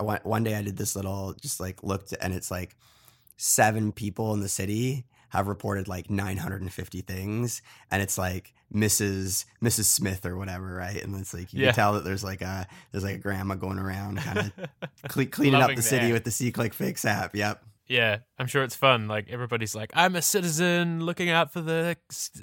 went- 0.00 0.24
one 0.26 0.44
day 0.44 0.54
I 0.54 0.62
did 0.62 0.76
this 0.76 0.96
little 0.96 1.34
just 1.40 1.60
like 1.60 1.82
looked, 1.82 2.14
and 2.20 2.32
it's 2.34 2.50
like 2.50 2.76
seven 3.36 3.92
people 3.92 4.34
in 4.34 4.40
the 4.40 4.48
city 4.48 5.04
have 5.30 5.46
reported 5.46 5.86
like 5.88 6.10
950 6.10 7.00
things 7.02 7.62
and 7.90 8.02
it's 8.02 8.18
like 8.18 8.52
mrs 8.74 9.44
mrs 9.62 9.84
smith 9.84 10.26
or 10.26 10.36
whatever 10.36 10.74
right 10.74 11.02
and 11.04 11.14
it's 11.16 11.32
like 11.32 11.52
you 11.54 11.60
Yeah. 11.60 11.66
can 11.68 11.74
tell 11.76 11.92
that 11.94 12.04
there's 12.04 12.24
like 12.24 12.42
a 12.42 12.66
there's 12.90 13.04
like 13.04 13.14
a 13.14 13.18
grandma 13.18 13.54
going 13.54 13.78
around 13.78 14.18
kind 14.18 14.38
of 14.38 14.52
cle- 15.08 15.26
cleaning 15.26 15.54
up 15.62 15.74
the 15.74 15.82
city 15.82 16.08
that. 16.08 16.12
with 16.12 16.24
the 16.24 16.30
SeeClick 16.30 16.74
Fix 16.74 17.04
app. 17.04 17.34
Yep. 17.34 17.64
Yeah, 17.90 18.18
I'm 18.38 18.46
sure 18.46 18.62
it's 18.62 18.76
fun. 18.76 19.08
Like 19.08 19.28
everybody's 19.30 19.74
like, 19.74 19.90
I'm 19.94 20.14
a 20.14 20.22
citizen 20.22 21.04
looking 21.04 21.28
out 21.28 21.52
for 21.52 21.60
the 21.60 21.96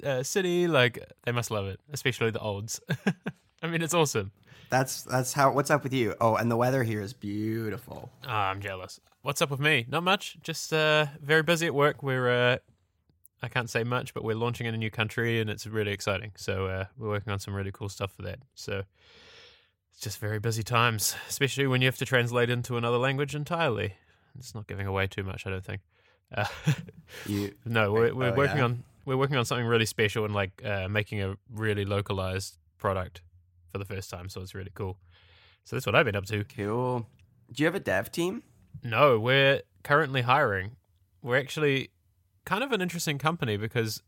uh, 0.04 0.22
city. 0.22 0.68
Like 0.68 1.02
they 1.24 1.32
must 1.32 1.50
love 1.50 1.64
it, 1.64 1.80
especially 1.90 2.30
the 2.30 2.38
olds. 2.38 2.82
I 3.62 3.66
mean, 3.66 3.80
it's 3.80 3.94
awesome. 3.94 4.30
That's 4.68 5.04
that's 5.04 5.32
how. 5.32 5.50
What's 5.52 5.70
up 5.70 5.84
with 5.84 5.94
you? 5.94 6.14
Oh, 6.20 6.34
and 6.34 6.50
the 6.50 6.56
weather 6.56 6.82
here 6.84 7.00
is 7.00 7.14
beautiful. 7.14 8.10
Ah, 8.26 8.50
I'm 8.50 8.60
jealous. 8.60 9.00
What's 9.22 9.40
up 9.40 9.48
with 9.48 9.58
me? 9.58 9.86
Not 9.88 10.02
much. 10.02 10.36
Just 10.42 10.74
uh, 10.74 11.06
very 11.22 11.42
busy 11.42 11.66
at 11.66 11.74
work. 11.74 12.02
We're 12.02 12.28
uh, 12.28 12.58
I 13.42 13.48
can't 13.48 13.70
say 13.70 13.84
much, 13.84 14.12
but 14.12 14.24
we're 14.24 14.36
launching 14.36 14.66
in 14.66 14.74
a 14.74 14.78
new 14.78 14.90
country, 14.90 15.40
and 15.40 15.48
it's 15.48 15.66
really 15.66 15.92
exciting. 15.92 16.32
So 16.36 16.66
uh, 16.66 16.84
we're 16.98 17.08
working 17.08 17.32
on 17.32 17.38
some 17.38 17.54
really 17.54 17.72
cool 17.72 17.88
stuff 17.88 18.12
for 18.12 18.20
that. 18.20 18.40
So 18.54 18.82
it's 19.92 20.00
just 20.00 20.18
very 20.18 20.40
busy 20.40 20.62
times, 20.62 21.16
especially 21.26 21.66
when 21.66 21.80
you 21.80 21.86
have 21.86 21.96
to 21.96 22.04
translate 22.04 22.50
into 22.50 22.76
another 22.76 22.98
language 22.98 23.34
entirely. 23.34 23.94
It's 24.38 24.54
not 24.54 24.66
giving 24.66 24.86
away 24.86 25.06
too 25.06 25.22
much, 25.22 25.46
I 25.46 25.50
don't 25.50 25.64
think. 25.64 25.80
Uh, 26.34 26.46
You 27.26 27.54
no, 27.64 27.92
we're 27.92 28.14
we're 28.14 28.32
Oh, 28.32 28.36
working 28.36 28.58
yeah? 28.58 28.64
on 28.64 28.84
we're 29.04 29.16
working 29.16 29.36
on 29.36 29.44
something 29.44 29.66
really 29.66 29.86
special 29.86 30.24
and 30.24 30.34
like 30.34 30.62
uh, 30.64 30.88
making 30.88 31.22
a 31.22 31.36
really 31.52 31.84
localized 31.84 32.58
product 32.78 33.22
for 33.72 33.78
the 33.78 33.84
first 33.84 34.10
time. 34.10 34.28
So 34.28 34.40
it's 34.42 34.54
really 34.54 34.70
cool. 34.74 34.98
So 35.64 35.76
that's 35.76 35.86
what 35.86 35.94
I've 35.94 36.04
been 36.04 36.16
up 36.16 36.26
to. 36.26 36.44
cool. 36.44 37.06
Do 37.52 37.62
you 37.62 37.66
have 37.66 37.74
a 37.74 37.80
dev 37.80 38.12
team? 38.12 38.42
No, 38.82 39.18
we're 39.18 39.62
currently 39.82 40.22
hiring. 40.22 40.76
We're 41.22 41.38
actually 41.38 41.90
kind 42.44 42.62
of 42.62 42.72
an 42.72 42.80
interesting 42.82 43.18
company 43.18 43.56
because 43.56 44.02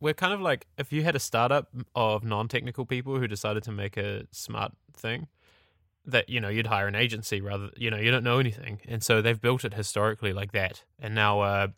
we're 0.00 0.14
kind 0.14 0.32
of 0.32 0.40
like 0.40 0.66
if 0.78 0.92
you 0.92 1.02
had 1.02 1.16
a 1.16 1.20
startup 1.20 1.68
of 1.94 2.22
non-technical 2.24 2.86
people 2.86 3.18
who 3.18 3.26
decided 3.26 3.62
to 3.64 3.72
make 3.72 3.96
a 3.96 4.26
smart 4.30 4.72
thing 4.96 5.26
that 6.06 6.28
you 6.28 6.40
know 6.40 6.48
you'd 6.48 6.66
hire 6.66 6.86
an 6.86 6.94
agency 6.94 7.40
rather 7.40 7.70
you 7.76 7.90
know 7.90 7.96
you 7.96 8.10
don't 8.10 8.24
know 8.24 8.38
anything. 8.38 8.80
And 8.86 9.02
so 9.02 9.22
they've 9.22 9.40
built 9.40 9.64
it 9.64 9.74
historically 9.74 10.32
like 10.32 10.52
that. 10.52 10.84
And 10.98 11.14
now 11.14 11.40
uh 11.40 11.68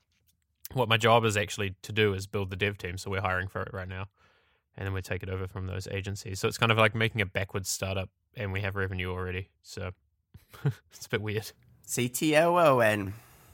what 0.72 0.88
my 0.88 0.96
job 0.96 1.24
is 1.24 1.36
actually 1.36 1.74
to 1.82 1.92
do 1.92 2.12
is 2.12 2.26
build 2.26 2.50
the 2.50 2.56
dev 2.56 2.76
team. 2.76 2.98
So 2.98 3.10
we're 3.10 3.20
hiring 3.20 3.48
for 3.48 3.62
it 3.62 3.72
right 3.72 3.88
now. 3.88 4.06
And 4.76 4.86
then 4.86 4.92
we 4.92 5.00
take 5.00 5.22
it 5.22 5.28
over 5.28 5.46
from 5.46 5.66
those 5.66 5.86
agencies. 5.90 6.40
So 6.40 6.48
it's 6.48 6.58
kind 6.58 6.72
of 6.72 6.78
like 6.78 6.94
making 6.94 7.20
a 7.20 7.26
backwards 7.26 7.70
startup 7.70 8.10
and 8.36 8.52
we 8.52 8.60
have 8.60 8.76
revenue 8.76 9.10
already. 9.10 9.48
So 9.62 9.92
it's 10.64 11.06
a 11.06 11.08
bit 11.08 11.22
weird. 11.22 11.52
CTOON. 11.86 13.12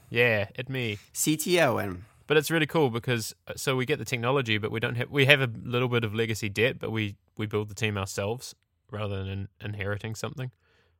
yeah 0.09 0.47
it 0.55 0.69
me. 0.69 0.97
CTON. 1.13 1.99
but 2.25 2.35
it's 2.35 2.49
really 2.49 2.65
cool 2.65 2.89
because 2.89 3.35
uh, 3.47 3.53
so 3.55 3.75
we 3.75 3.85
get 3.85 3.99
the 3.99 4.05
technology, 4.05 4.57
but 4.57 4.71
we 4.71 4.79
don't 4.79 4.95
have 4.95 5.11
we 5.11 5.25
have 5.25 5.39
a 5.41 5.49
little 5.63 5.87
bit 5.87 6.03
of 6.03 6.15
legacy 6.15 6.49
debt, 6.49 6.79
but 6.79 6.91
we 6.91 7.15
we 7.37 7.45
build 7.45 7.69
the 7.69 7.75
team 7.75 7.97
ourselves 7.97 8.55
rather 8.91 9.23
than 9.23 9.49
inheriting 9.61 10.15
something. 10.15 10.51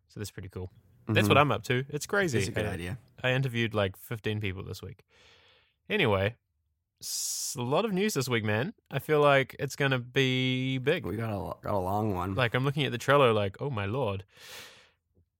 So 0.10 0.20
that's 0.20 0.32
pretty 0.32 0.50
cool. 0.50 0.72
That's 1.08 1.28
what 1.28 1.38
I'm 1.38 1.52
up 1.52 1.64
to. 1.64 1.84
It's 1.90 2.06
crazy. 2.06 2.38
It's 2.40 2.48
Mm-hmm. 2.48 2.60
a 2.60 2.62
good 2.64 2.70
I, 2.70 2.74
idea. 2.74 2.98
I 3.24 3.32
interviewed 3.32 3.74
like 3.74 3.98
15 3.98 4.40
people 4.40 4.64
this 4.64 4.82
week. 4.82 5.04
Anyway, 5.90 6.36
a 7.58 7.62
lot 7.62 7.84
of 7.84 7.92
news 7.92 8.14
this 8.14 8.30
week, 8.30 8.46
man. 8.46 8.74
I 8.90 9.00
feel 9.00 9.20
like 9.20 9.56
it's 9.60 9.76
gonna 9.76 10.00
be 10.00 10.78
big. 10.78 11.06
We 11.06 11.18
got 11.18 11.30
a 11.34 11.56
got 11.62 11.74
a 11.74 11.78
long 11.78 12.14
one. 12.16 12.36
Like 12.36 12.54
I'm 12.54 12.64
looking 12.64 12.84
at 12.86 12.92
the 12.94 12.98
Trello, 12.98 13.34
like 13.36 13.58
oh 13.60 13.70
my 13.70 13.86
lord. 13.86 14.24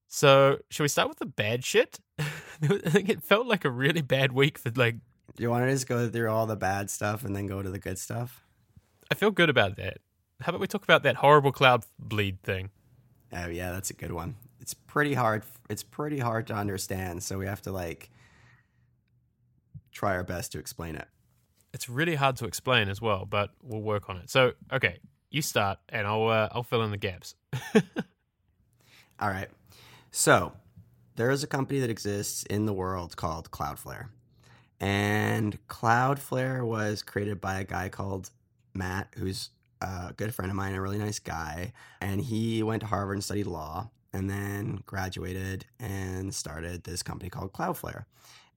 So 0.06 0.58
should 0.70 0.82
we 0.82 0.88
start 0.88 1.08
with 1.08 1.18
the 1.18 1.26
bad 1.26 1.64
shit? 1.64 1.98
I 2.18 2.22
think 2.62 3.08
it 3.08 3.22
felt 3.22 3.46
like 3.46 3.64
a 3.64 3.70
really 3.70 4.02
bad 4.02 4.32
week 4.32 4.58
for 4.58 4.70
like 4.76 4.96
Do 5.36 5.42
you 5.42 5.50
want 5.50 5.64
to 5.64 5.70
just 5.72 5.88
go 5.88 6.08
through 6.08 6.30
all 6.30 6.46
the 6.46 6.56
bad 6.56 6.90
stuff 6.90 7.24
and 7.24 7.34
then 7.34 7.46
go 7.46 7.62
to 7.62 7.70
the 7.70 7.78
good 7.78 7.98
stuff? 7.98 8.44
I 9.10 9.14
feel 9.14 9.30
good 9.30 9.50
about 9.50 9.76
that. 9.76 9.98
How 10.40 10.50
about 10.50 10.60
we 10.60 10.66
talk 10.66 10.84
about 10.84 11.02
that 11.04 11.16
horrible 11.16 11.52
cloud 11.52 11.84
bleed 11.98 12.42
thing? 12.42 12.70
Oh 13.32 13.46
yeah, 13.46 13.72
that's 13.72 13.90
a 13.90 13.94
good 13.94 14.12
one. 14.12 14.36
It's 14.64 14.72
pretty 14.72 15.12
hard. 15.12 15.42
It's 15.68 15.82
pretty 15.82 16.20
hard 16.20 16.46
to 16.46 16.54
understand, 16.54 17.22
so 17.22 17.36
we 17.36 17.44
have 17.44 17.60
to 17.62 17.70
like 17.70 18.08
try 19.92 20.14
our 20.14 20.24
best 20.24 20.52
to 20.52 20.58
explain 20.58 20.96
it. 20.96 21.06
It's 21.74 21.86
really 21.86 22.14
hard 22.14 22.36
to 22.36 22.46
explain 22.46 22.88
as 22.88 22.98
well, 22.98 23.26
but 23.26 23.50
we'll 23.62 23.82
work 23.82 24.08
on 24.08 24.16
it. 24.16 24.30
So, 24.30 24.52
okay, 24.72 25.00
you 25.30 25.42
start, 25.42 25.80
and 25.90 26.06
I'll 26.06 26.28
uh, 26.28 26.48
I'll 26.50 26.62
fill 26.62 26.82
in 26.82 26.90
the 26.90 26.96
gaps. 26.96 27.34
All 29.20 29.28
right. 29.28 29.50
So, 30.10 30.54
there 31.16 31.30
is 31.30 31.42
a 31.42 31.46
company 31.46 31.80
that 31.80 31.90
exists 31.90 32.44
in 32.44 32.64
the 32.64 32.72
world 32.72 33.18
called 33.18 33.50
Cloudflare. 33.50 34.06
And 34.80 35.58
Cloudflare 35.68 36.66
was 36.66 37.02
created 37.02 37.38
by 37.38 37.60
a 37.60 37.64
guy 37.64 37.90
called 37.90 38.30
Matt, 38.72 39.08
who's 39.18 39.50
a 39.82 40.14
good 40.16 40.34
friend 40.34 40.50
of 40.50 40.56
mine, 40.56 40.74
a 40.74 40.80
really 40.80 40.96
nice 40.96 41.18
guy. 41.18 41.74
And 42.00 42.22
he 42.22 42.62
went 42.62 42.80
to 42.80 42.86
Harvard 42.86 43.16
and 43.18 43.24
studied 43.24 43.46
law 43.46 43.90
and 44.14 44.30
then 44.30 44.82
graduated 44.86 45.66
and 45.78 46.34
started 46.34 46.84
this 46.84 47.02
company 47.02 47.28
called 47.28 47.52
Cloudflare. 47.52 48.04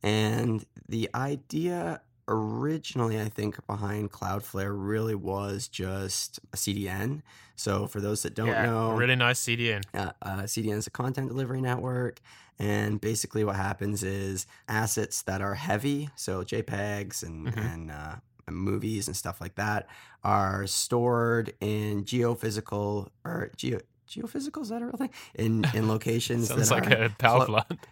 And 0.04 0.64
the 0.88 1.10
idea 1.16 2.02
originally, 2.30 3.20
I 3.20 3.30
think, 3.30 3.66
behind 3.68 4.12
Cloudflare 4.12 4.74
really 4.76 5.16
was 5.16 5.68
just 5.68 6.40
a 6.54 6.58
CDN. 6.58 7.22
So, 7.56 7.88
for 7.88 8.00
those 8.00 8.22
that 8.24 8.36
don't 8.36 8.48
know, 8.64 8.92
really 8.92 9.16
nice 9.16 9.40
CDN. 9.40 9.84
uh, 9.94 10.12
uh, 10.22 10.42
CDN 10.44 10.78
is 10.78 10.88
a 10.88 10.92
content 10.92 11.28
delivery 11.30 11.62
network. 11.62 12.20
And 12.60 13.00
basically, 13.02 13.44
what 13.44 13.56
happens 13.56 14.04
is 14.04 14.46
assets 14.68 15.22
that 15.24 15.42
are 15.42 15.56
heavy, 15.56 16.10
so 16.16 16.44
JPEGs 16.44 17.24
and, 17.24 17.48
Mhm. 17.48 17.74
and 17.74 17.92
uh, 17.92 18.16
movies 18.50 19.08
and 19.08 19.16
stuff 19.16 19.40
like 19.42 19.56
that, 19.56 19.88
are 20.24 20.66
stored 20.68 21.54
in 21.60 22.04
geophysical 22.04 23.10
or 23.24 23.52
geo 23.56 23.80
geophysical 24.08 24.62
is 24.62 24.70
that 24.70 24.82
a 24.82 24.86
real 24.86 24.98
thing 24.98 25.10
in 25.36 25.66
in 25.74 25.88
locations 25.96 26.48
Sounds 26.48 26.70
that 26.70 26.76
like 26.76 26.92
are 26.92 27.04
a 27.06 27.10
power 27.10 27.46
clo- 27.46 27.62
plant. 27.62 27.88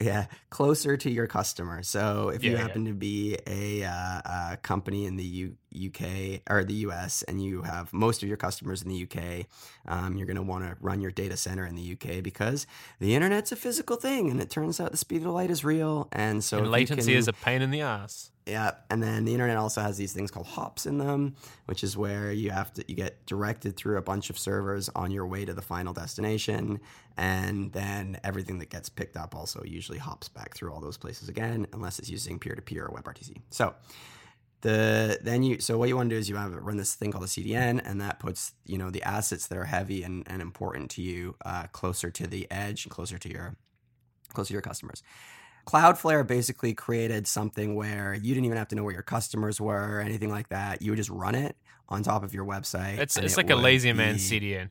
yeah, 0.00 0.26
closer 0.50 0.96
to 0.96 1.10
your 1.10 1.26
customer. 1.26 1.82
So 1.82 2.30
if 2.30 2.42
you 2.42 2.52
Yeah, 2.52 2.56
yeah. 2.58 2.62
happen 2.62 2.84
to 2.86 2.92
be 2.94 3.38
a, 3.46 3.84
uh, 3.84 4.52
a 4.52 4.58
company 4.62 5.06
in 5.06 5.16
the 5.16 5.24
U- 5.24 5.56
UK 5.74 6.42
or 6.50 6.64
the 6.64 6.74
US 6.86 7.22
and 7.22 7.42
you 7.42 7.62
have 7.62 7.92
most 7.92 8.22
of 8.22 8.28
your 8.28 8.36
customers 8.36 8.82
in 8.82 8.88
the 8.88 9.02
UK, 9.06 9.46
um, 9.86 10.16
you're 10.16 10.26
going 10.26 10.36
to 10.36 10.42
want 10.42 10.64
to 10.64 10.76
run 10.80 11.00
your 11.00 11.10
data 11.10 11.36
center 11.36 11.64
in 11.66 11.74
the 11.74 11.92
UK 11.92 12.22
because 12.22 12.66
the 13.00 13.14
internet's 13.14 13.52
a 13.52 13.56
physical 13.56 13.96
thing 13.96 14.30
and 14.30 14.40
it 14.40 14.50
turns 14.50 14.80
out 14.80 14.90
the 14.90 14.96
speed 14.96 15.22
of 15.22 15.28
light 15.28 15.50
is 15.50 15.64
real. 15.64 16.08
And 16.12 16.42
so 16.42 16.58
and 16.58 16.70
latency 16.70 17.12
can- 17.12 17.18
is 17.18 17.28
a 17.28 17.32
pain 17.32 17.62
in 17.62 17.70
the 17.70 17.80
ass. 17.82 18.30
yeah, 18.46 18.72
and 18.90 19.00
then 19.02 19.24
the 19.24 19.32
internet 19.32 19.56
also 19.56 19.80
has 19.80 19.96
these 19.96 20.12
things 20.12 20.30
called 20.30 20.46
hops 20.46 20.84
in 20.84 20.98
them, 20.98 21.36
which 21.66 21.84
is 21.84 21.96
where 21.96 22.32
you 22.32 22.50
have 22.50 22.72
to 22.74 22.84
you 22.88 22.96
get 22.96 23.24
directed 23.26 23.76
through 23.76 23.98
a 23.98 24.02
bunch 24.02 24.30
of 24.30 24.38
servers 24.38 24.88
on 24.96 25.10
your 25.12 25.26
way 25.26 25.44
to 25.44 25.54
the 25.54 25.62
final 25.62 25.92
destination, 25.92 26.80
and 27.16 27.72
then 27.72 28.18
everything 28.24 28.58
that 28.58 28.68
gets 28.68 28.88
picked 28.88 29.16
up 29.16 29.36
also 29.36 29.62
usually 29.64 29.98
hops 29.98 30.28
back 30.28 30.54
through 30.56 30.72
all 30.72 30.80
those 30.80 30.96
places 30.96 31.28
again, 31.28 31.66
unless 31.72 32.00
it's 32.00 32.10
using 32.10 32.38
peer 32.40 32.56
to 32.56 32.62
peer 32.62 32.84
or 32.86 33.00
WebRTC. 33.00 33.36
So 33.50 33.74
the 34.62 35.18
then 35.20 35.42
you 35.42 35.60
so 35.60 35.76
what 35.76 35.88
you 35.88 35.96
want 35.96 36.08
to 36.08 36.16
do 36.16 36.18
is 36.18 36.28
you 36.28 36.36
have 36.36 36.52
run 36.54 36.76
this 36.76 36.94
thing 36.94 37.12
called 37.12 37.24
a 37.24 37.28
CDN, 37.28 37.80
and 37.84 38.00
that 38.00 38.18
puts 38.18 38.54
you 38.64 38.78
know 38.78 38.90
the 38.90 39.02
assets 39.02 39.48
that 39.48 39.58
are 39.58 39.64
heavy 39.64 40.02
and, 40.02 40.24
and 40.26 40.40
important 40.40 40.90
to 40.92 41.02
you 41.02 41.36
uh, 41.44 41.66
closer 41.72 42.10
to 42.10 42.26
the 42.26 42.50
edge 42.50 42.84
and 42.84 42.90
closer 42.90 43.18
to 43.18 43.28
your 43.28 43.56
closer 44.32 44.48
to 44.48 44.54
your 44.54 44.62
customers. 44.62 45.02
Cloudflare 45.66 46.26
basically 46.26 46.74
created 46.74 47.28
something 47.28 47.74
where 47.74 48.14
you 48.14 48.34
didn't 48.34 48.46
even 48.46 48.56
have 48.56 48.68
to 48.68 48.74
know 48.74 48.82
where 48.82 48.92
your 48.92 49.02
customers 49.02 49.60
were 49.60 49.96
or 49.96 50.00
anything 50.00 50.30
like 50.30 50.48
that. 50.48 50.82
You 50.82 50.90
would 50.90 50.96
just 50.96 51.10
run 51.10 51.34
it 51.34 51.56
on 51.88 52.02
top 52.02 52.24
of 52.24 52.34
your 52.34 52.44
website. 52.44 52.98
It's 52.98 53.16
it's 53.16 53.34
it 53.34 53.36
like 53.36 53.50
a 53.50 53.56
lazy 53.56 53.92
man 53.92 54.14
be- 54.14 54.20
CDN. 54.20 54.70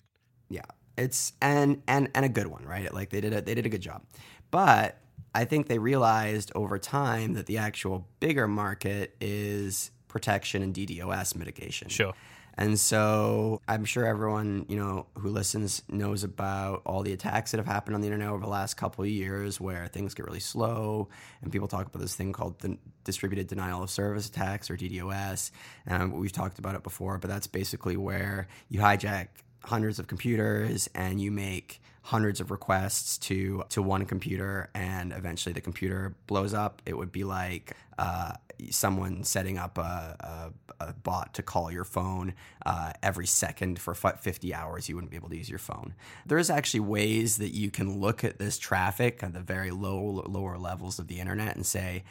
Yeah, 0.50 0.62
it's 0.98 1.33
and 1.41 1.81
and 1.88 2.10
and 2.15 2.25
a 2.25 2.29
good 2.29 2.48
one, 2.48 2.65
right? 2.65 2.93
Like 2.93 3.10
they 3.10 3.19
did 3.19 3.33
a 3.33 3.41
they 3.41 3.55
did 3.55 3.65
a 3.65 3.69
good 3.69 3.81
job, 3.81 4.03
but 4.51 5.00
I 5.34 5.46
think 5.46 5.68
they 5.68 5.80
realized 5.80 6.52
over 6.56 6.78
time 6.78 7.34
that 7.34 7.46
the 7.46 7.58
actual 7.58 8.08
bigger 8.20 8.48
market 8.48 9.16
is 9.22 9.92
protection 10.08 10.62
and 10.62 10.74
DDoS 10.74 11.36
mitigation. 11.36 11.88
Sure. 11.88 12.14
And 12.58 12.80
so 12.80 13.62
I'm 13.68 13.86
sure 13.86 14.06
everyone, 14.06 14.66
you 14.68 14.76
know, 14.76 15.08
who 15.18 15.30
listens 15.30 15.84
knows 15.88 16.24
about 16.24 16.82
all 16.86 17.02
the 17.02 17.14
attacks 17.14 17.52
that 17.52 17.58
have 17.58 17.66
happened 17.66 17.96
on 17.96 18.02
the 18.02 18.08
internet 18.08 18.28
over 18.28 18.44
the 18.44 18.50
last 18.50 18.76
couple 18.76 19.04
of 19.04 19.10
years 19.10 19.60
where 19.60 19.88
things 19.88 20.14
get 20.14 20.26
really 20.26 20.42
slow 20.42 21.08
and 21.42 21.52
people 21.52 21.68
talk 21.68 21.88
about 21.88 22.02
this 22.02 22.14
thing 22.14 22.34
called 22.34 22.60
the 22.60 22.78
distributed 23.04 23.48
denial 23.48 23.82
of 23.82 23.90
service 23.90 24.28
attacks 24.28 24.70
or 24.70 24.76
DDoS. 24.76 25.52
And 25.86 26.04
um, 26.04 26.12
we've 26.12 26.32
talked 26.32 26.60
about 26.60 26.76
it 26.76 26.84
before, 26.84 27.18
but 27.18 27.30
that's 27.30 27.48
basically 27.48 27.96
where 27.96 28.48
you 28.68 28.82
hijack 28.82 29.30
hundreds 29.64 29.98
of 29.98 30.08
computers 30.08 30.90
and 30.94 31.22
you 31.22 31.32
make 31.32 31.82
hundreds 32.03 32.39
of 32.39 32.50
requests 32.50 33.17
to 33.17 33.63
to 33.70 33.81
one 33.81 34.05
computer 34.05 34.70
and 34.74 35.13
eventually 35.13 35.53
the 35.53 35.62
computer 35.62 36.15
blows 36.27 36.53
up. 36.53 36.81
It 36.86 36.98
would 36.98 37.12
be 37.12 37.24
like 37.24 37.75
uh, 37.98 38.34
someone 38.70 39.24
setting 39.24 39.58
up 39.58 39.77
a, 39.77 40.51
a, 40.79 40.84
a, 40.86 40.93
bot 40.93 41.34
to 41.36 41.43
call 41.43 41.72
your 41.72 41.84
phone 41.84 42.34
uh, 42.65 42.93
every 43.01 43.27
second 43.27 43.79
for 43.79 43.93
50 43.93 44.53
hours 44.53 44.88
you 44.89 44.96
wouldn't 44.96 45.12
be 45.12 45.17
able 45.17 45.29
to 45.29 45.38
use 45.38 45.50
your 45.50 45.60
phone. 45.60 45.93
There's 46.25 46.50
actually 46.50 46.81
ways 46.81 47.38
that 47.38 47.53
you 47.53 47.72
can 47.72 48.00
look 48.00 48.24
at 48.24 48.39
this 48.39 48.58
traffic 48.58 49.22
at 49.24 49.34
the 49.34 49.39
very 49.39 49.72
low 49.72 50.24
lower 50.27 50.58
levels 50.58 51.00
of 51.00 51.08
the 51.08 51.20
internet 51.20 51.55
and 51.55 51.65
say 51.65 52.03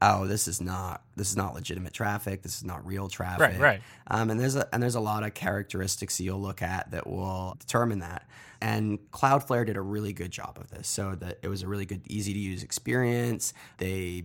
oh, 0.00 0.26
this 0.26 0.48
is 0.48 0.60
not 0.60 1.02
this 1.16 1.30
is 1.30 1.36
not 1.36 1.54
legitimate 1.54 1.92
traffic. 1.92 2.42
This 2.42 2.56
is 2.56 2.64
not 2.64 2.86
real 2.86 3.08
traffic. 3.08 3.40
Right, 3.40 3.60
right. 3.60 3.82
Um, 4.06 4.30
and 4.30 4.38
there's 4.38 4.56
a 4.56 4.68
and 4.72 4.82
there's 4.82 4.94
a 4.94 5.00
lot 5.00 5.22
of 5.22 5.34
characteristics 5.34 6.20
you'll 6.20 6.40
look 6.40 6.62
at 6.62 6.90
that 6.90 7.06
will 7.06 7.56
determine 7.58 8.00
that. 8.00 8.28
And 8.60 8.98
Cloudflare 9.12 9.66
did 9.66 9.76
a 9.76 9.80
really 9.80 10.12
good 10.12 10.30
job 10.30 10.58
of 10.60 10.70
this. 10.70 10.88
So 10.88 11.14
that 11.16 11.38
it 11.42 11.48
was 11.48 11.62
a 11.62 11.68
really 11.68 11.86
good, 11.86 12.02
easy 12.06 12.32
to 12.32 12.38
use 12.38 12.62
experience. 12.62 13.52
They 13.78 14.24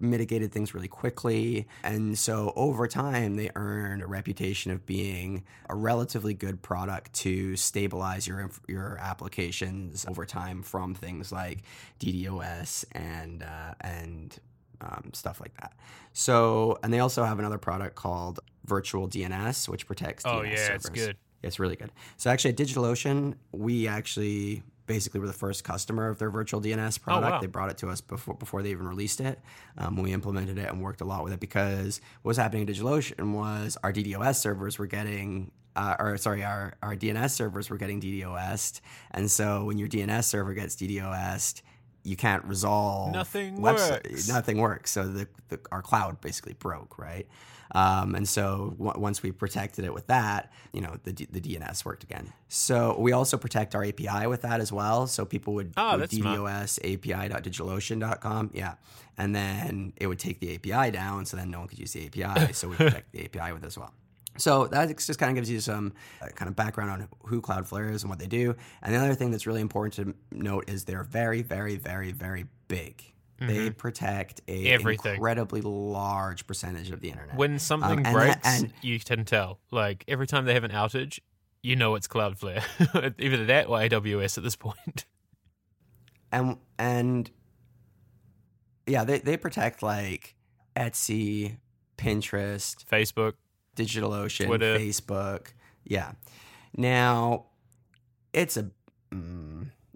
mitigated 0.00 0.52
things 0.52 0.74
really 0.74 0.88
quickly. 0.88 1.66
And 1.82 2.18
so 2.18 2.52
over 2.56 2.86
time, 2.86 3.36
they 3.36 3.50
earned 3.54 4.02
a 4.02 4.06
reputation 4.06 4.72
of 4.72 4.86
being 4.86 5.44
a 5.68 5.74
relatively 5.74 6.34
good 6.34 6.62
product 6.62 7.12
to 7.14 7.56
stabilize 7.56 8.26
your 8.26 8.50
your 8.68 8.98
applications 9.00 10.06
over 10.08 10.24
time 10.24 10.62
from 10.62 10.94
things 10.94 11.32
like 11.32 11.62
DDoS 12.00 12.84
and 12.92 13.42
uh, 13.42 13.74
and 13.80 14.38
um, 14.80 15.10
stuff 15.12 15.40
like 15.40 15.54
that. 15.60 15.74
So, 16.12 16.78
and 16.82 16.92
they 16.92 16.98
also 16.98 17.24
have 17.24 17.38
another 17.38 17.58
product 17.58 17.94
called 17.94 18.40
Virtual 18.64 19.08
DNS, 19.08 19.68
which 19.68 19.86
protects. 19.86 20.24
Oh 20.26 20.40
DNS 20.40 20.50
yeah, 20.50 20.56
servers. 20.56 20.74
it's 20.74 20.88
good. 20.90 21.16
It's 21.42 21.58
really 21.58 21.76
good. 21.76 21.90
So 22.16 22.30
actually, 22.30 22.50
at 22.50 22.56
DigitalOcean, 22.56 23.34
we 23.50 23.88
actually 23.88 24.62
basically 24.86 25.20
were 25.20 25.26
the 25.26 25.32
first 25.32 25.64
customer 25.64 26.08
of 26.08 26.18
their 26.18 26.30
virtual 26.30 26.60
DNS 26.60 27.00
product. 27.00 27.26
Oh, 27.26 27.34
wow. 27.36 27.40
They 27.40 27.46
brought 27.46 27.70
it 27.70 27.78
to 27.78 27.88
us 27.88 28.00
before 28.00 28.34
before 28.34 28.62
they 28.62 28.70
even 28.70 28.86
released 28.88 29.20
it. 29.20 29.38
Um, 29.78 29.96
we 29.96 30.12
implemented 30.12 30.58
it 30.58 30.68
and 30.68 30.82
worked 30.82 31.00
a 31.00 31.04
lot 31.04 31.24
with 31.24 31.32
it 31.32 31.40
because 31.40 32.00
what 32.22 32.30
was 32.30 32.36
happening 32.36 32.68
at 32.68 32.74
DigitalOcean 32.74 33.32
was 33.32 33.76
our 33.82 33.92
DDoS 33.92 34.36
servers 34.36 34.78
were 34.78 34.86
getting. 34.86 35.50
Uh, 35.74 35.96
or 35.98 36.16
sorry, 36.18 36.44
our, 36.44 36.74
our 36.82 36.94
DNS 36.94 37.30
servers 37.30 37.70
were 37.70 37.78
getting 37.78 37.98
DDoSed, 37.98 38.82
and 39.12 39.30
so 39.30 39.64
when 39.64 39.78
your 39.78 39.88
DNS 39.88 40.22
server 40.24 40.52
gets 40.52 40.76
DDoSed, 40.76 41.62
you 42.04 42.14
can't 42.14 42.44
resolve 42.44 43.14
Nothing 43.14 43.56
website- 43.58 44.04
works. 44.10 44.28
Nothing 44.28 44.58
works. 44.58 44.90
So 44.90 45.08
the, 45.08 45.28
the 45.48 45.60
our 45.70 45.80
cloud 45.80 46.20
basically 46.20 46.52
broke, 46.52 46.98
right? 46.98 47.26
Um, 47.74 48.14
and 48.14 48.28
so 48.28 48.74
w- 48.78 49.00
once 49.00 49.22
we 49.22 49.32
protected 49.32 49.84
it 49.84 49.94
with 49.94 50.06
that, 50.08 50.52
you 50.72 50.80
know, 50.82 50.96
the, 51.04 51.12
D- 51.12 51.26
the 51.30 51.40
DNS 51.40 51.84
worked 51.84 52.02
again. 52.04 52.32
So 52.48 52.96
we 52.98 53.12
also 53.12 53.36
protect 53.38 53.74
our 53.74 53.82
API 53.84 54.26
with 54.26 54.42
that 54.42 54.60
as 54.60 54.70
well. 54.70 55.06
So 55.06 55.24
people 55.24 55.54
would, 55.54 55.72
Oh. 55.76 55.96
DDoS 55.98 56.78
API.digitalocean.com. 57.52 58.50
Yeah. 58.52 58.74
And 59.18 59.34
then 59.34 59.92
it 59.96 60.06
would 60.06 60.18
take 60.18 60.40
the 60.40 60.54
API 60.54 60.90
down. 60.90 61.24
So 61.26 61.36
then 61.36 61.50
no 61.50 61.60
one 61.60 61.68
could 61.68 61.78
use 61.78 61.92
the 61.92 62.06
API. 62.06 62.52
so 62.52 62.68
we 62.68 62.76
protect 62.76 63.12
the 63.12 63.24
API 63.24 63.52
with 63.52 63.62
it 63.64 63.66
as 63.66 63.78
well. 63.78 63.92
So 64.38 64.66
that 64.68 64.88
just 64.88 65.18
kind 65.18 65.28
of 65.30 65.34
gives 65.36 65.50
you 65.50 65.60
some 65.60 65.92
uh, 66.22 66.28
kind 66.28 66.48
of 66.48 66.56
background 66.56 66.90
on 66.90 67.08
who 67.24 67.42
Cloudflare 67.42 67.92
is 67.92 68.02
and 68.02 68.08
what 68.08 68.18
they 68.18 68.26
do. 68.26 68.56
And 68.82 68.94
the 68.94 68.98
other 68.98 69.14
thing 69.14 69.30
that's 69.30 69.46
really 69.46 69.60
important 69.60 69.94
to 69.94 70.14
note 70.36 70.70
is 70.70 70.84
they're 70.84 71.04
very, 71.04 71.42
very, 71.42 71.76
very, 71.76 72.12
very 72.12 72.46
big. 72.66 73.11
They 73.48 73.70
protect 73.70 74.40
a 74.48 74.52
Mm-hmm. 74.64 74.74
Everything. 74.74 75.14
incredibly 75.14 75.60
large 75.62 76.46
percentage 76.46 76.90
of 76.90 77.00
the 77.00 77.10
internet. 77.10 77.36
When 77.36 77.58
something 77.58 78.04
and 78.06 78.14
breaks, 78.14 78.36
that- 78.42 78.62
and- 78.62 78.72
you 78.82 78.98
can 79.00 79.24
tell. 79.24 79.58
Like 79.70 80.04
every 80.08 80.26
time 80.26 80.44
they 80.44 80.54
have 80.54 80.64
an 80.64 80.70
outage, 80.70 81.18
you 81.62 81.76
know 81.76 81.94
it's 81.94 82.08
Cloudflare. 82.08 82.62
Either 83.18 83.44
that 83.46 83.68
or 83.68 83.78
AWS 83.78 84.36
at 84.38 84.44
this 84.44 84.56
point. 84.56 85.04
and 86.32 86.56
and 86.78 87.30
yeah, 88.86 89.04
they 89.04 89.18
they 89.20 89.36
protect 89.36 89.82
like 89.82 90.34
Etsy, 90.76 91.58
Pinterest, 91.96 92.84
Facebook. 92.86 93.34
DigitalOcean, 93.76 94.46
Twitter. 94.46 94.78
Facebook. 94.78 95.48
Yeah. 95.84 96.12
Now, 96.76 97.46
it's 98.34 98.56
a 98.58 98.70
mm, 99.10 99.51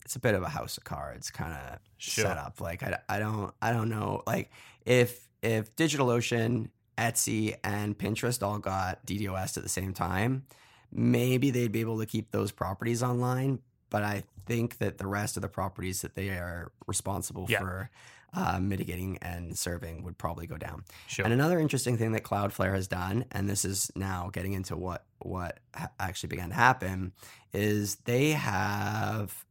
it's 0.06 0.14
a 0.14 0.20
bit 0.20 0.36
of 0.36 0.42
a 0.44 0.48
house 0.48 0.76
of 0.76 0.84
cards 0.84 1.30
kind 1.32 1.52
of 1.52 1.80
Sure. 1.98 2.26
setup. 2.26 2.60
Like 2.60 2.82
I, 2.84 2.98
I 3.08 3.18
don't 3.18 3.52
I 3.60 3.72
don't 3.72 3.88
know 3.88 4.22
like 4.26 4.50
if 4.84 5.26
if 5.42 5.74
DigitalOcean, 5.74 6.68
Etsy, 6.96 7.56
and 7.64 7.98
Pinterest 7.98 8.40
all 8.42 8.58
got 8.60 9.04
DDoS 9.04 9.56
at 9.56 9.62
the 9.64 9.68
same 9.68 9.92
time, 9.92 10.44
maybe 10.92 11.50
they'd 11.50 11.72
be 11.72 11.80
able 11.80 11.98
to 11.98 12.06
keep 12.06 12.30
those 12.30 12.52
properties 12.52 13.02
online. 13.02 13.58
But 13.90 14.04
I 14.04 14.22
think 14.46 14.78
that 14.78 14.98
the 14.98 15.06
rest 15.08 15.36
of 15.36 15.42
the 15.42 15.48
properties 15.48 16.02
that 16.02 16.14
they 16.14 16.28
are 16.28 16.70
responsible 16.86 17.46
Yeah. 17.48 17.58
for 17.58 17.90
uh, 18.32 18.58
mitigating 18.60 19.18
and 19.22 19.56
serving 19.58 20.02
would 20.04 20.18
probably 20.18 20.46
go 20.46 20.56
down. 20.56 20.84
Sure. 21.08 21.24
And 21.24 21.32
another 21.34 21.58
interesting 21.58 21.96
thing 21.96 22.12
that 22.12 22.22
Cloudflare 22.22 22.74
has 22.74 22.86
done, 22.86 23.24
and 23.32 23.48
this 23.48 23.64
is 23.64 23.90
now 23.96 24.30
getting 24.32 24.52
into 24.52 24.76
what 24.76 25.04
what 25.18 25.58
ha- 25.74 25.90
actually 25.98 26.28
began 26.28 26.50
to 26.50 26.54
happen, 26.54 27.12
is 27.52 27.96
they 28.04 28.30
have 28.32 29.44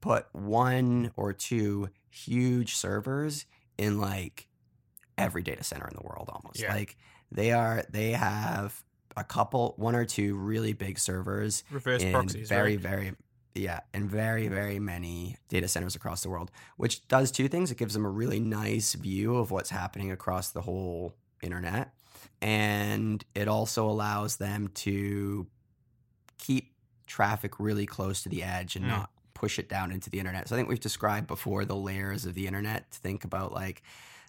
put 0.00 0.26
one 0.32 1.12
or 1.16 1.32
two 1.32 1.88
huge 2.10 2.74
servers 2.76 3.46
in 3.78 4.00
like 4.00 4.46
every 5.18 5.42
data 5.42 5.62
center 5.64 5.86
in 5.86 5.94
the 5.96 6.02
world 6.02 6.30
almost. 6.32 6.60
Yeah. 6.60 6.72
Like 6.74 6.96
they 7.30 7.52
are 7.52 7.84
they 7.90 8.12
have 8.12 8.82
a 9.16 9.24
couple 9.24 9.74
one 9.76 9.94
or 9.94 10.04
two 10.04 10.36
really 10.36 10.72
big 10.72 10.98
servers 10.98 11.64
Reverse 11.70 12.02
in 12.02 12.12
proxies. 12.12 12.48
very 12.48 12.76
right? 12.76 12.80
very 12.80 13.12
yeah 13.54 13.80
in 13.92 14.08
very 14.08 14.46
very 14.48 14.78
many 14.78 15.36
data 15.48 15.66
centers 15.66 15.96
across 15.96 16.22
the 16.22 16.30
world 16.30 16.50
which 16.76 17.06
does 17.08 17.32
two 17.32 17.48
things 17.48 17.72
it 17.72 17.76
gives 17.76 17.92
them 17.94 18.04
a 18.06 18.08
really 18.08 18.38
nice 18.38 18.94
view 18.94 19.34
of 19.36 19.50
what's 19.50 19.70
happening 19.70 20.12
across 20.12 20.50
the 20.52 20.60
whole 20.60 21.12
internet 21.42 21.92
and 22.40 23.24
it 23.34 23.48
also 23.48 23.90
allows 23.90 24.36
them 24.36 24.68
to 24.74 25.46
keep 26.38 26.72
traffic 27.06 27.58
really 27.58 27.86
close 27.86 28.22
to 28.22 28.28
the 28.28 28.42
edge 28.44 28.76
and 28.76 28.84
Mm. 28.84 28.88
not 28.88 29.10
push 29.40 29.58
it 29.58 29.70
down 29.70 29.90
into 29.90 30.10
the 30.10 30.18
internet. 30.18 30.46
So 30.46 30.54
i 30.54 30.58
think 30.58 30.68
we've 30.68 30.78
described 30.78 31.26
before 31.26 31.64
the 31.64 31.74
layers 31.74 32.26
of 32.26 32.34
the 32.34 32.46
internet 32.46 32.90
to 32.90 32.98
think 32.98 33.24
about 33.24 33.52
like 33.52 33.82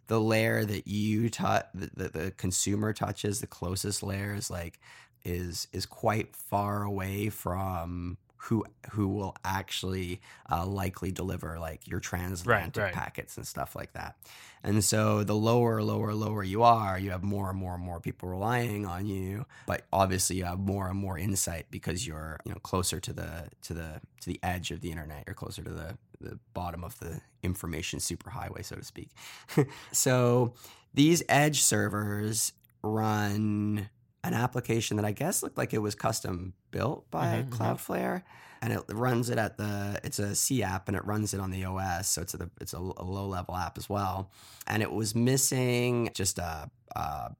the 0.08 0.22
layer 0.22 0.64
that 0.64 0.88
you 0.88 1.30
touch 1.30 1.66
the, 1.74 1.90
the, 1.94 2.10
the 2.20 2.32
consumer 2.32 2.94
touches 2.94 3.42
the 3.42 3.48
closest 3.48 4.04
layer 4.04 4.34
is 4.34 4.50
like 4.50 4.80
is 5.26 5.68
is 5.74 5.86
quite 5.86 6.34
far 6.34 6.84
away 6.84 7.28
from 7.30 8.18
who 8.44 8.66
who 8.92 9.08
will 9.08 9.36
actually 9.46 10.20
uh, 10.52 10.66
likely 10.66 11.12
deliver 11.12 11.60
like 11.60 11.88
your 11.88 12.00
transatlantic 12.00 12.84
right. 12.84 12.94
packets 12.94 13.38
and 13.38 13.46
stuff 13.46 13.76
like 13.76 13.94
that. 13.94 14.16
And 14.64 14.84
so 14.84 15.24
the 15.24 15.36
lower, 15.36 15.82
lower, 15.84 16.14
lower 16.14 16.44
you 16.44 16.64
are, 16.64 16.98
you 16.98 17.12
have 17.12 17.24
more 17.24 17.52
and 17.52 17.60
more 17.60 17.76
and 17.76 17.84
more 17.84 18.00
people 18.00 18.30
relying 18.30 18.86
on 18.86 19.06
you. 19.06 19.46
But 19.68 19.84
obviously, 19.94 20.38
you 20.38 20.46
have 20.46 20.60
more 20.60 20.88
and 20.88 20.98
more 20.98 21.20
insight 21.20 21.68
because 21.70 22.08
you're 22.08 22.40
you 22.44 22.52
know 22.52 22.58
closer 22.60 23.00
to 23.00 23.14
the 23.14 23.50
to 23.64 23.76
the 23.76 24.02
to 24.22 24.30
the 24.30 24.40
edge 24.42 24.72
of 24.72 24.82
the 24.82 24.90
internet. 24.90 25.24
You're 25.28 25.36
closer 25.36 25.64
to 25.64 25.72
the 25.72 25.98
the 26.20 26.40
bottom 26.56 26.84
of 26.84 26.98
the 26.98 27.22
information 27.44 28.00
superhighway, 28.00 28.66
so 28.66 28.76
to 28.76 28.84
speak. 28.84 29.10
so 29.92 30.54
these 30.96 31.22
edge 31.30 31.62
servers 31.62 32.54
run 32.82 33.90
an 34.24 34.34
application 34.34 34.98
that 34.98 35.06
I 35.06 35.12
guess 35.12 35.42
looked 35.44 35.58
like 35.58 35.74
it 35.74 35.80
was 35.80 35.96
custom 35.96 36.54
built 36.72 37.10
by 37.12 37.44
Mhm, 37.44 37.50
mhm. 37.50 37.58
Cloudflare, 37.58 38.24
and 38.62 38.72
it 38.74 38.84
runs 38.90 39.30
it 39.30 39.38
at 39.40 39.58
the. 39.58 40.00
It's 40.04 40.20
a 40.20 40.36
C 40.36 40.62
app, 40.64 40.88
and 40.88 40.96
it 40.96 41.04
runs 41.06 41.34
it 41.34 41.40
on 41.40 41.50
the 41.52 41.66
OS, 41.66 42.08
so 42.08 42.22
it's 42.22 42.34
a 42.36 42.50
it's 42.60 42.74
a, 42.74 42.78
a 42.78 43.04
low 43.04 43.28
level 43.28 43.56
app 43.56 43.78
as 43.78 43.90
well. 43.90 44.30
And 44.68 44.84
it 44.84 44.92
was 44.92 45.16
missing 45.16 46.12
just 46.14 46.38
a, 46.38 46.70
a 46.96 47.32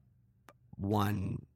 one 0.76 1.46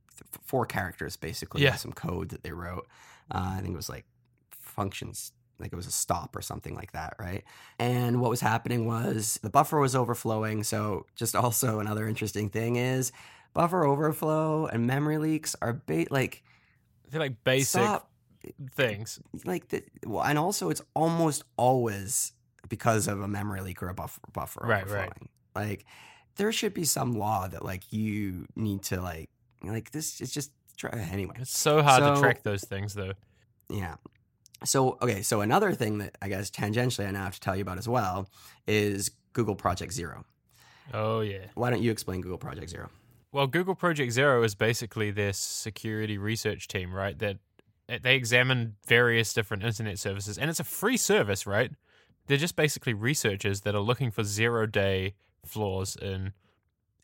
four 0.44 0.66
characters 0.66 1.16
basically, 1.16 1.62
Yeah. 1.62 1.74
some 1.76 1.92
code 1.92 2.28
that 2.30 2.42
they 2.42 2.52
wrote. 2.52 2.86
Uh, 3.30 3.54
I 3.56 3.60
think 3.60 3.74
it 3.74 3.76
was 3.76 3.88
like 3.88 4.04
functions 4.50 5.32
like 5.58 5.72
it 5.72 5.76
was 5.76 5.86
a 5.86 5.92
stop 5.92 6.36
or 6.36 6.42
something 6.42 6.74
like 6.74 6.92
that, 6.92 7.14
right? 7.18 7.42
And 7.78 8.20
what 8.20 8.28
was 8.28 8.40
happening 8.42 8.84
was 8.86 9.40
the 9.42 9.48
buffer 9.48 9.78
was 9.80 9.96
overflowing. 9.96 10.62
So, 10.64 11.06
just 11.16 11.34
also 11.44 11.80
another 11.80 12.06
interesting 12.06 12.50
thing 12.50 12.76
is 12.76 13.10
buffer 13.56 13.84
overflow 13.84 14.66
and 14.66 14.86
memory 14.86 15.18
leaks 15.18 15.56
are 15.62 15.72
ba- 15.86 16.06
like 16.10 16.42
They're 17.10 17.20
like 17.20 17.42
basic 17.42 17.80
stop 17.82 18.10
things. 18.74 19.18
like 19.44 19.68
the, 19.68 19.82
well, 20.06 20.22
and 20.22 20.38
also 20.38 20.68
it's 20.70 20.82
almost 20.94 21.42
always 21.56 22.32
because 22.68 23.08
of 23.08 23.20
a 23.20 23.28
memory 23.28 23.60
leak 23.62 23.82
or 23.82 23.88
a 23.88 23.94
buffer 23.94 24.20
buffer 24.32 24.60
Right, 24.64 24.82
overflowing. 24.84 25.10
right. 25.56 25.68
Like 25.68 25.84
there 26.36 26.52
should 26.52 26.74
be 26.74 26.84
some 26.84 27.14
law 27.14 27.48
that 27.48 27.64
like 27.64 27.92
you 27.92 28.46
need 28.54 28.82
to 28.84 29.00
like 29.00 29.30
like 29.64 29.90
this 29.90 30.20
is 30.20 30.30
just 30.30 30.50
Try, 30.76 30.90
anyway, 31.10 31.36
It's 31.40 31.58
so 31.58 31.82
hard 31.82 32.02
to 32.02 32.20
track 32.20 32.42
those 32.42 32.62
things, 32.62 32.92
though. 32.92 33.14
yeah. 33.70 33.94
So 34.64 34.98
okay, 35.00 35.22
so 35.22 35.40
another 35.40 35.72
thing 35.72 35.96
that 35.98 36.18
I 36.20 36.28
guess 36.28 36.50
tangentially 36.50 37.08
I 37.08 37.10
now 37.12 37.24
have 37.24 37.34
to 37.34 37.40
tell 37.40 37.56
you 37.56 37.62
about 37.62 37.78
as 37.78 37.88
well 37.88 38.28
is 38.66 39.10
Google 39.32 39.54
Project 39.54 39.94
Zero. 39.94 40.26
Oh 40.92 41.20
yeah. 41.20 41.46
Why 41.54 41.70
don't 41.70 41.80
you 41.82 41.90
explain 41.90 42.20
Google 42.20 42.36
Project 42.36 42.68
Zero? 42.68 42.90
Well, 43.36 43.46
Google 43.46 43.74
Project 43.74 44.12
Zero 44.12 44.42
is 44.44 44.54
basically 44.54 45.10
their 45.10 45.34
security 45.34 46.16
research 46.16 46.68
team, 46.68 46.94
right? 46.94 47.18
That 47.18 47.36
they 47.86 48.16
examine 48.16 48.76
various 48.86 49.34
different 49.34 49.62
internet 49.62 49.98
services, 49.98 50.38
and 50.38 50.48
it's 50.48 50.58
a 50.58 50.64
free 50.64 50.96
service, 50.96 51.46
right? 51.46 51.70
They're 52.28 52.38
just 52.38 52.56
basically 52.56 52.94
researchers 52.94 53.60
that 53.60 53.74
are 53.74 53.82
looking 53.82 54.10
for 54.10 54.24
zero 54.24 54.64
day 54.64 55.16
flaws 55.44 55.96
in 56.00 56.32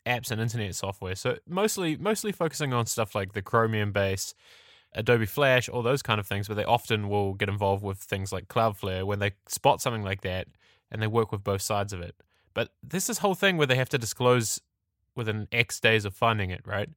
apps 0.07 0.31
and 0.31 0.41
internet 0.41 0.73
software. 0.73 1.13
So 1.13 1.37
mostly, 1.47 1.97
mostly 1.97 2.31
focusing 2.31 2.73
on 2.73 2.87
stuff 2.87 3.13
like 3.13 3.33
the 3.33 3.43
Chromium 3.43 3.91
base, 3.91 4.33
Adobe 4.95 5.27
Flash, 5.27 5.69
all 5.69 5.83
those 5.83 6.01
kind 6.01 6.19
of 6.19 6.25
things. 6.25 6.47
But 6.47 6.55
they 6.55 6.65
often 6.65 7.09
will 7.09 7.35
get 7.35 7.47
involved 7.47 7.83
with 7.83 7.99
things 7.99 8.31
like 8.31 8.47
Cloudflare 8.47 9.03
when 9.03 9.19
they 9.19 9.33
spot 9.47 9.83
something 9.83 10.01
like 10.01 10.21
that, 10.21 10.47
and 10.89 10.99
they 10.99 11.05
work 11.05 11.31
with 11.31 11.43
both 11.43 11.61
sides 11.61 11.93
of 11.93 12.01
it. 12.01 12.15
But 12.55 12.69
this 12.81 13.05
this 13.05 13.19
whole 13.19 13.35
thing 13.35 13.57
where 13.57 13.67
they 13.67 13.75
have 13.75 13.89
to 13.89 13.99
disclose 13.99 14.59
within 15.15 15.47
X 15.51 15.79
days 15.79 16.05
of 16.05 16.15
finding 16.15 16.49
it, 16.49 16.61
right? 16.65 16.89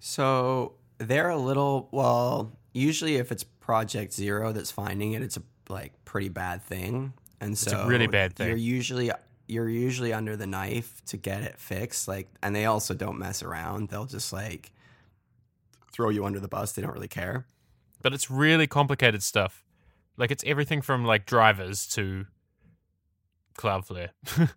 So 0.00 0.74
they're 0.98 1.30
a 1.30 1.38
little 1.38 1.88
well. 1.92 2.56
Usually, 2.72 3.16
if 3.16 3.30
it's 3.32 3.44
Project 3.44 4.12
Zero 4.12 4.52
that's 4.52 4.70
finding 4.70 5.12
it, 5.12 5.22
it's 5.22 5.36
a 5.36 5.42
like 5.68 5.92
pretty 6.04 6.28
bad 6.28 6.62
thing, 6.62 7.12
and 7.40 7.54
a 7.54 7.56
so 7.56 7.86
really 7.86 8.06
bad 8.06 8.34
thing. 8.34 8.48
You're 8.48 8.56
usually 8.56 9.10
you're 9.46 9.68
usually 9.68 10.12
under 10.12 10.36
the 10.36 10.46
knife 10.46 11.02
to 11.06 11.16
get 11.16 11.42
it 11.42 11.58
fixed. 11.58 12.08
Like, 12.08 12.28
and 12.42 12.54
they 12.56 12.64
also 12.64 12.94
don't 12.94 13.18
mess 13.18 13.42
around. 13.42 13.88
They'll 13.88 14.06
just 14.06 14.32
like 14.32 14.72
throw 15.92 16.08
you 16.08 16.24
under 16.24 16.40
the 16.40 16.48
bus. 16.48 16.72
They 16.72 16.82
don't 16.82 16.92
really 16.92 17.08
care. 17.08 17.46
But 18.02 18.12
it's 18.12 18.30
really 18.30 18.66
complicated 18.66 19.22
stuff. 19.22 19.64
Like 20.16 20.30
it's 20.30 20.44
everything 20.46 20.82
from 20.82 21.04
like 21.04 21.26
drivers 21.26 21.86
to 21.88 22.26
Cloudflare. 23.56 24.10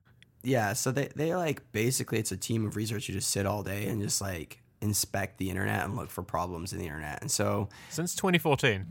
Yeah, 0.43 0.73
so 0.73 0.91
they 0.91 1.09
they 1.15 1.35
like 1.35 1.71
basically 1.71 2.19
it's 2.19 2.31
a 2.31 2.37
team 2.37 2.65
of 2.65 2.75
researchers 2.75 3.07
who 3.07 3.13
just 3.13 3.29
sit 3.31 3.45
all 3.45 3.63
day 3.63 3.87
and 3.87 4.01
just 4.01 4.21
like 4.21 4.61
inspect 4.81 5.37
the 5.39 5.49
internet 5.49 5.83
and 5.85 5.95
look 5.95 6.09
for 6.09 6.21
problems 6.23 6.71
in 6.73 6.79
the 6.79 6.85
internet. 6.85 7.19
And 7.21 7.31
so 7.31 7.67
Since 7.89 8.15
2014. 8.15 8.85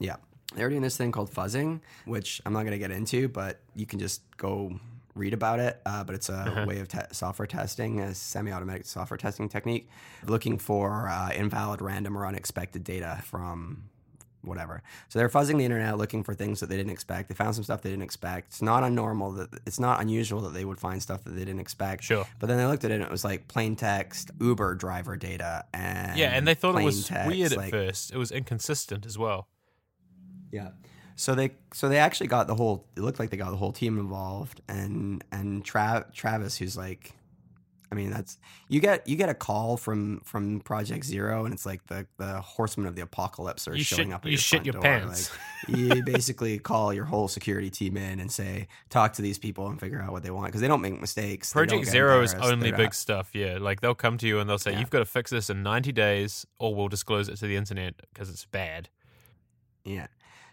Yeah. 0.00 0.16
They're 0.54 0.68
doing 0.70 0.82
this 0.82 0.96
thing 0.96 1.12
called 1.12 1.30
fuzzing, 1.30 1.80
which 2.06 2.40
I'm 2.46 2.52
not 2.54 2.60
going 2.60 2.72
to 2.72 2.78
get 2.78 2.90
into, 2.90 3.28
but 3.28 3.60
you 3.76 3.84
can 3.86 3.98
just 3.98 4.22
go 4.38 4.80
read 5.14 5.34
about 5.34 5.60
it. 5.60 5.80
Uh, 5.84 6.02
but 6.04 6.14
it's 6.14 6.28
a 6.30 6.34
Uh-huh. 6.34 6.64
way 6.66 6.78
of 6.80 6.88
te- 6.88 6.98
software 7.12 7.46
testing, 7.46 8.00
a 8.00 8.14
semi 8.14 8.50
automatic 8.50 8.86
software 8.86 9.18
testing 9.18 9.48
technique, 9.48 9.88
looking 10.26 10.58
for 10.58 11.08
uh, 11.08 11.30
invalid, 11.32 11.82
random, 11.82 12.16
or 12.16 12.26
unexpected 12.26 12.82
data 12.82 13.20
from 13.24 13.84
whatever. 14.42 14.82
So 15.08 15.18
they're 15.18 15.28
fuzzing 15.28 15.58
the 15.58 15.64
internet 15.64 15.98
looking 15.98 16.22
for 16.22 16.34
things 16.34 16.60
that 16.60 16.68
they 16.68 16.76
didn't 16.76 16.92
expect. 16.92 17.28
They 17.28 17.34
found 17.34 17.54
some 17.54 17.64
stuff 17.64 17.82
they 17.82 17.90
didn't 17.90 18.02
expect. 18.04 18.48
It's 18.48 18.62
not 18.62 18.82
unnormal 18.82 19.36
that 19.36 19.60
it's 19.66 19.80
not 19.80 20.00
unusual 20.00 20.40
that 20.42 20.54
they 20.54 20.64
would 20.64 20.78
find 20.78 21.02
stuff 21.02 21.24
that 21.24 21.30
they 21.30 21.44
didn't 21.44 21.60
expect. 21.60 22.04
Sure. 22.04 22.26
But 22.38 22.46
then 22.46 22.56
they 22.58 22.66
looked 22.66 22.84
at 22.84 22.90
it 22.90 22.94
and 22.94 23.02
it 23.04 23.10
was 23.10 23.24
like 23.24 23.48
plain 23.48 23.76
text, 23.76 24.30
Uber 24.40 24.74
driver 24.76 25.16
data, 25.16 25.64
and 25.74 26.18
Yeah, 26.18 26.30
and 26.36 26.46
they 26.46 26.54
thought 26.54 26.80
it 26.80 26.84
was 26.84 27.06
text, 27.06 27.28
weird 27.28 27.52
at 27.52 27.58
like- 27.58 27.70
first. 27.70 28.12
It 28.12 28.16
was 28.18 28.30
inconsistent 28.30 29.04
as 29.06 29.18
well. 29.18 29.48
Yeah. 30.52 30.70
So 31.16 31.34
they 31.34 31.50
so 31.74 31.88
they 31.88 31.98
actually 31.98 32.28
got 32.28 32.46
the 32.46 32.54
whole 32.54 32.86
it 32.96 33.00
looked 33.00 33.18
like 33.18 33.30
they 33.30 33.36
got 33.36 33.50
the 33.50 33.56
whole 33.56 33.72
team 33.72 33.98
involved 33.98 34.60
and 34.68 35.24
and 35.32 35.64
Tra- 35.64 36.06
Travis 36.14 36.56
who's 36.56 36.76
like 36.76 37.12
I 37.90 37.94
mean 37.94 38.10
that's 38.10 38.38
you 38.68 38.80
get 38.80 39.06
you 39.08 39.16
get 39.16 39.28
a 39.28 39.34
call 39.34 39.76
from 39.76 40.20
from 40.20 40.60
Project 40.60 41.04
Zero 41.04 41.44
and 41.44 41.54
it's 41.54 41.64
like 41.64 41.86
the 41.86 42.06
the 42.18 42.40
horsemen 42.40 42.86
of 42.86 42.94
the 42.96 43.02
apocalypse 43.02 43.66
are 43.66 43.74
You 43.74 43.82
showing 43.82 44.08
shit- 44.08 44.14
up 44.14 44.20
at 44.22 44.26
you 44.26 44.32
your 44.32 44.38
shit 44.38 44.56
front 44.58 44.66
your 44.66 44.72
door. 44.74 44.82
pants. 44.82 45.30
Like, 45.68 45.76
you 45.78 46.02
basically 46.04 46.58
call 46.58 46.92
your 46.92 47.04
whole 47.04 47.28
security 47.28 47.70
team 47.70 47.96
in 47.96 48.20
and 48.20 48.30
say 48.30 48.68
talk 48.90 49.14
to 49.14 49.22
these 49.22 49.38
people 49.38 49.68
and 49.68 49.80
figure 49.80 50.00
out 50.02 50.12
what 50.12 50.22
they 50.22 50.30
want 50.30 50.46
because 50.48 50.60
they 50.60 50.68
don't 50.68 50.80
make 50.82 51.00
mistakes. 51.00 51.52
Project 51.52 51.86
Zero 51.86 52.22
is 52.22 52.34
only 52.34 52.70
They're 52.70 52.76
big 52.78 52.94
stuff, 52.94 53.30
yeah. 53.34 53.58
Like 53.58 53.80
they'll 53.80 53.94
come 53.94 54.18
to 54.18 54.26
you 54.26 54.38
and 54.38 54.48
they'll 54.48 54.58
say, 54.58 54.72
Yeah. 54.72 54.80
You've 54.80 54.90
got 54.90 55.00
to 55.00 55.04
fix 55.04 55.30
this 55.30 55.50
in 55.50 55.62
90 55.62 55.92
days 55.92 56.46
or 56.58 56.74
we'll 56.74 56.88
disclose 56.88 57.28
it 57.28 57.36
to 57.38 57.46
the 57.46 57.56
internet 57.56 57.94
because 58.12 58.28
it's 58.30 58.44
bad. 58.44 58.88
Yeah. 59.84 60.08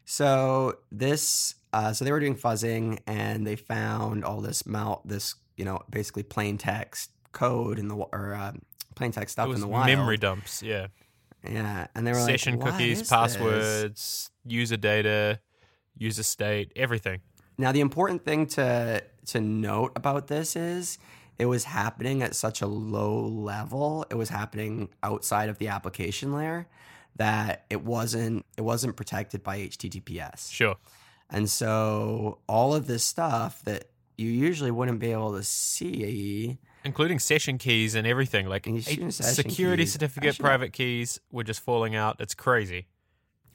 So 0.06 0.78
this, 0.91 1.56
uh, 1.74 1.91
so 1.93 2.06
they 2.06 2.12
were 2.12 2.19
doing 2.19 2.36
fuzzing, 2.36 3.00
and 3.08 3.45
they 3.45 3.56
found 3.56 4.24
all 4.24 4.39
this 4.39 4.65
mal, 4.65 5.02
this 5.04 5.36
you 5.58 5.65
know, 5.65 5.82
basically 5.89 6.21
plain 6.24 6.58
text 6.58 7.12
code 7.36 7.78
in 7.78 7.88
the 7.88 7.95
or 7.95 8.34
uh, 8.34 8.54
plain 8.95 9.12
text 9.12 9.34
stuff 9.34 9.54
in 9.54 9.62
the 9.62 9.67
wild. 9.67 9.86
memory 9.86 10.17
dumps, 10.17 10.63
yeah. 10.63 10.88
Yeah, 11.48 11.86
and 11.93 12.08
they 12.08 12.12
were 12.12 12.19
Session 12.19 12.56
like, 12.56 12.63
"What 12.63 12.71
cookies, 12.71 12.93
is 12.93 13.00
this?" 13.02 13.10
passwords, 13.10 14.32
user 14.43 14.78
data, 14.78 15.39
user 15.95 16.24
state, 16.24 16.71
everything. 16.76 17.21
Now, 17.58 17.71
the 17.71 17.82
important 17.82 18.26
thing 18.26 18.48
to 18.48 19.04
to 19.28 19.39
note 19.39 19.91
about 19.95 20.28
this 20.28 20.56
is 20.56 20.98
it 21.38 21.45
was 21.45 21.65
happening 21.65 22.24
at 22.24 22.36
such 22.36 22.62
a 22.62 22.67
low 22.67 23.19
level. 23.28 24.06
It 24.10 24.15
was 24.15 24.30
happening 24.30 24.89
outside 25.04 25.50
of 25.50 25.58
the 25.58 25.67
application 25.67 26.34
layer 26.34 26.67
that 27.17 27.65
it 27.69 27.84
wasn't 27.84 28.45
it 28.58 28.62
wasn't 28.62 28.95
protected 28.95 29.43
by 29.43 29.60
HTTPS. 29.60 30.52
Sure. 30.52 30.76
And 31.30 31.50
so 31.50 32.39
all 32.48 32.74
of 32.74 32.88
this 32.88 33.04
stuff 33.04 33.62
that 33.63 33.89
you 34.17 34.30
usually 34.30 34.71
wouldn't 34.71 35.00
be 35.00 35.12
able 35.12 35.34
to 35.34 35.43
see. 35.43 36.58
Including 36.86 37.19
session 37.19 37.58
keys 37.58 37.95
and 37.95 38.06
everything. 38.08 38.48
Like 38.48 38.67
And 38.67 38.76
you 38.78 38.82
should 38.82 39.00
a- 39.00 39.02
use 39.06 39.15
session 39.17 39.34
security 39.50 39.84
keys. 39.84 39.93
certificate, 39.93 40.39
private 40.39 40.71
keys 40.71 41.19
were 41.32 41.43
just 41.43 41.60
falling 41.60 41.95
out. 41.95 42.17
It's 42.19 42.34
crazy. 42.36 42.88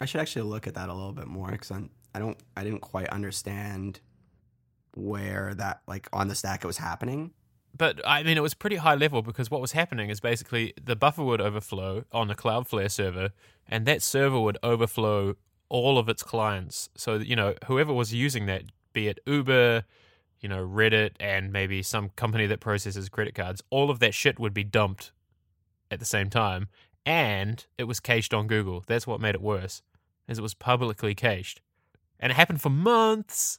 I 0.01 0.05
should 0.05 0.21
actually 0.21 0.43
look 0.43 0.67
at 0.67 0.75
that 0.75 0.89
a 0.89 0.95
little 0.95 1.13
bit 1.13 1.27
more 1.27 1.51
because 1.51 1.71
I 1.71 2.19
don't 2.19 2.37
I 2.57 2.65
didn't 2.65 2.81
quite 2.81 3.09
understand 3.09 4.01
where 4.95 5.55
that 5.55 5.83
like 5.87 6.09
on 6.13 6.29
the 6.29 6.35
stack 6.35 6.65
it 6.65 6.67
was 6.67 6.79
happening. 6.79 7.33
But 7.77 8.01
I 8.07 8.23
mean, 8.25 8.37
it 8.37 8.41
was 8.43 8.55
pretty 8.55 8.77
high 8.77 8.97
level 8.97 9.23
because 9.23 9.51
what 9.51 9.61
was 9.61 9.73
happening 9.73 10.11
is 10.11 10.21
basically 10.21 10.75
the 10.83 10.97
buffer 10.97 11.23
would 11.23 11.41
overflow 11.41 12.05
on 12.13 12.27
the 12.29 12.35
Cloudflare 12.35 12.91
server, 12.91 13.31
and 13.69 13.87
that 13.87 14.03
server 14.03 14.41
would 14.41 14.59
overflow 14.63 15.37
all 15.69 15.97
of 15.99 16.09
its 16.09 16.23
clients. 16.25 16.89
So 16.97 17.19
that, 17.19 17.29
you 17.29 17.37
know, 17.37 17.55
whoever 17.67 17.93
was 17.95 18.13
using 18.13 18.47
that, 18.47 18.65
be 18.93 19.07
it 19.07 19.21
Uber, 19.25 19.85
you 20.41 20.49
know, 20.49 20.67
Reddit, 20.67 21.13
and 21.21 21.53
maybe 21.53 21.83
some 21.83 22.11
company 22.11 22.47
that 22.47 22.61
processes 22.61 23.09
credit 23.09 23.35
cards, 23.35 23.63
all 23.71 23.91
of 23.91 23.99
that 24.01 24.15
shit 24.15 24.39
would 24.39 24.55
be 24.55 24.65
dumped 24.65 25.13
at 25.91 25.99
the 25.99 26.05
same 26.07 26.31
time, 26.31 26.69
and 27.05 27.67
it 27.79 27.85
was 27.85 28.01
cached 28.01 28.33
on 28.35 28.47
Google. 28.47 28.85
That's 28.87 29.07
what 29.07 29.21
made 29.21 29.35
it 29.35 29.43
worse, 29.43 29.83
as 30.29 30.39
it 30.39 30.43
was 30.43 30.55
publicly 30.55 31.15
cached, 31.15 31.61
and 32.19 32.31
it 32.33 32.35
happened 32.37 32.61
for 32.63 32.71
months. 32.71 33.59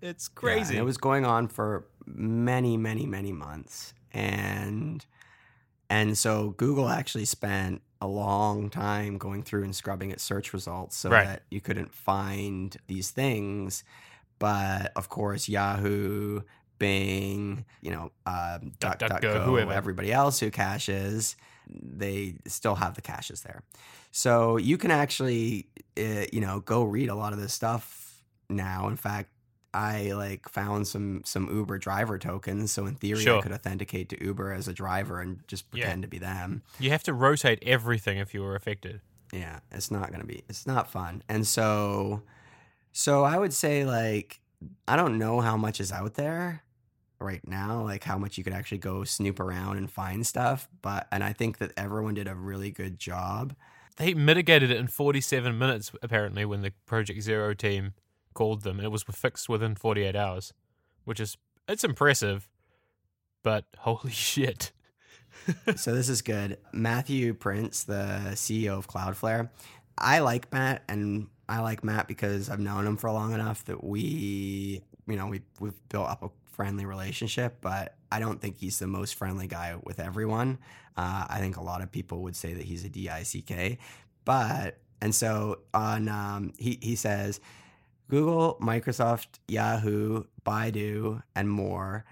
It's 0.00 0.28
Yeah, 0.28 0.40
crazy. 0.40 0.74
and 0.74 0.80
it 0.82 0.84
was 0.84 0.96
going 0.96 1.24
on 1.24 1.48
for 1.48 1.86
many, 2.06 2.76
many, 2.76 3.04
many 3.06 3.32
months. 3.32 3.94
And 4.12 5.04
and 5.90 6.16
so 6.18 6.50
Google 6.50 6.88
actually 6.88 7.24
spent 7.24 7.82
a 8.00 8.06
long 8.06 8.68
time 8.70 9.18
going 9.18 9.42
through 9.42 9.64
and 9.64 9.74
scrubbing 9.74 10.10
its 10.10 10.22
search 10.22 10.52
results 10.52 10.96
so 10.96 11.10
Right. 11.10 11.24
that 11.24 11.42
you 11.50 11.60
couldn't 11.60 11.92
find 11.94 12.76
these 12.86 13.10
things. 13.10 13.82
But 14.38 14.92
of 14.96 15.08
course, 15.08 15.48
Yahoo, 15.48 16.42
Bing, 16.78 17.64
you 17.80 17.90
know, 17.90 18.12
um, 18.26 18.72
DuckDuckGo, 18.78 19.20
DuckDuckGo, 19.20 19.44
whoever. 19.44 19.72
everybody 19.72 20.12
else 20.12 20.38
who 20.40 20.50
caches, 20.50 21.36
they 21.68 22.36
still 22.46 22.76
have 22.76 22.94
the 22.94 23.02
caches 23.02 23.42
there. 23.42 23.62
So 24.12 24.56
you 24.56 24.78
can 24.78 24.90
actually, 24.90 25.68
uh, 25.98 26.24
you 26.32 26.40
know, 26.40 26.60
go 26.60 26.84
read 26.84 27.08
a 27.08 27.14
lot 27.14 27.32
of 27.32 27.40
this 27.40 27.52
stuff 27.52 28.22
now. 28.48 28.88
In 28.88 28.96
fact, 28.96 29.30
I 29.74 30.12
like 30.12 30.48
found 30.48 30.88
some 30.88 31.22
some 31.26 31.46
Uber 31.54 31.78
driver 31.78 32.18
tokens, 32.18 32.72
so 32.72 32.86
in 32.86 32.94
theory, 32.94 33.22
Sure. 33.22 33.38
I 33.38 33.42
could 33.42 33.52
authenticate 33.52 34.08
to 34.10 34.24
Uber 34.24 34.52
as 34.52 34.66
a 34.66 34.72
driver 34.72 35.20
and 35.20 35.46
just 35.46 35.66
Yeah. 35.72 35.82
pretend 35.84 36.02
to 36.02 36.08
be 36.08 36.18
them. 36.18 36.62
you 36.78 36.90
have 36.90 37.02
to 37.02 37.12
rotate 37.12 37.58
everything 37.62 38.16
if 38.18 38.32
you 38.32 38.40
were 38.42 38.54
affected. 38.56 39.00
Yeah, 39.32 39.60
it's 39.70 39.90
not 39.90 40.10
gonna 40.10 40.24
be. 40.24 40.42
It's 40.48 40.66
not 40.66 40.90
fun. 40.90 41.22
And 41.28 41.46
so, 41.46 42.22
so 42.98 43.22
I 43.22 43.38
would 43.38 43.52
say 43.52 43.84
like 43.84 44.40
I 44.88 44.96
don't 44.96 45.18
know 45.18 45.40
how 45.40 45.56
much 45.56 45.78
is 45.80 45.92
out 45.92 46.14
there 46.14 46.64
right 47.20 47.46
now, 47.46 47.84
like 47.84 48.02
how 48.02 48.18
much 48.18 48.36
you 48.36 48.42
could 48.42 48.52
actually 48.52 48.78
go 48.78 49.04
snoop 49.04 49.38
around 49.38 49.76
and 49.76 49.88
find 49.88 50.26
stuff. 50.26 50.68
But 50.82 51.06
and 51.12 51.22
I 51.22 51.32
think 51.32 51.58
that 51.58 51.70
everyone 51.76 52.14
did 52.14 52.26
a 52.26 52.34
really 52.34 52.72
good 52.72 52.98
job. 52.98 53.54
They 53.98 54.14
mitigated 54.14 54.72
it 54.72 54.78
in 54.78 54.88
47 54.88 55.56
minutes, 55.56 55.92
apparently, 56.02 56.44
when 56.44 56.62
the 56.62 56.72
Project 56.86 57.22
Zero 57.22 57.54
team 57.54 57.94
called 58.34 58.62
them, 58.62 58.78
and 58.78 58.84
it 58.84 58.90
was 58.90 59.04
fixed 59.04 59.48
within 59.48 59.76
48 59.76 60.16
hours, 60.16 60.52
which 61.04 61.20
is 61.20 61.36
it's 61.68 61.84
impressive. 61.84 62.48
But 63.44 63.64
holy 63.78 64.10
shit! 64.10 64.72
so 65.76 65.94
this 65.94 66.08
is 66.08 66.20
good. 66.20 66.58
Matthew 66.72 67.32
Prince, 67.32 67.84
the 67.84 68.32
CEO 68.32 68.76
of 68.76 68.88
Cloudflare. 68.88 69.50
I 69.96 70.18
like 70.18 70.52
Matt, 70.52 70.82
and 70.88 71.28
I 71.48 71.60
like 71.60 71.82
Matt 71.82 72.08
because 72.08 72.50
I've 72.50 72.60
known 72.60 72.86
him 72.86 72.96
for 72.96 73.10
long 73.10 73.32
enough 73.32 73.64
that 73.64 73.82
we, 73.82 74.82
you 75.06 75.16
know, 75.16 75.26
we 75.26 75.42
we've 75.60 75.88
built 75.88 76.08
up 76.08 76.22
a 76.22 76.30
friendly 76.52 76.84
relationship. 76.84 77.58
But 77.60 77.94
I 78.12 78.20
don't 78.20 78.40
think 78.40 78.58
he's 78.58 78.78
the 78.78 78.86
most 78.86 79.14
friendly 79.14 79.46
guy 79.46 79.76
with 79.82 79.98
everyone. 79.98 80.58
Uh, 80.96 81.26
I 81.28 81.38
think 81.38 81.56
a 81.56 81.62
lot 81.62 81.80
of 81.80 81.90
people 81.90 82.22
would 82.22 82.36
say 82.36 82.52
that 82.52 82.64
he's 82.64 82.84
a 82.84 82.88
dick. 82.88 83.78
But 84.24 84.78
and 85.00 85.14
so 85.14 85.60
on, 85.72 86.08
um, 86.08 86.52
he 86.58 86.78
he 86.82 86.96
says 86.96 87.40
Google, 88.08 88.58
Microsoft, 88.60 89.38
Yahoo, 89.46 90.24
Baidu, 90.44 91.22
and 91.34 91.48
more. 91.48 92.04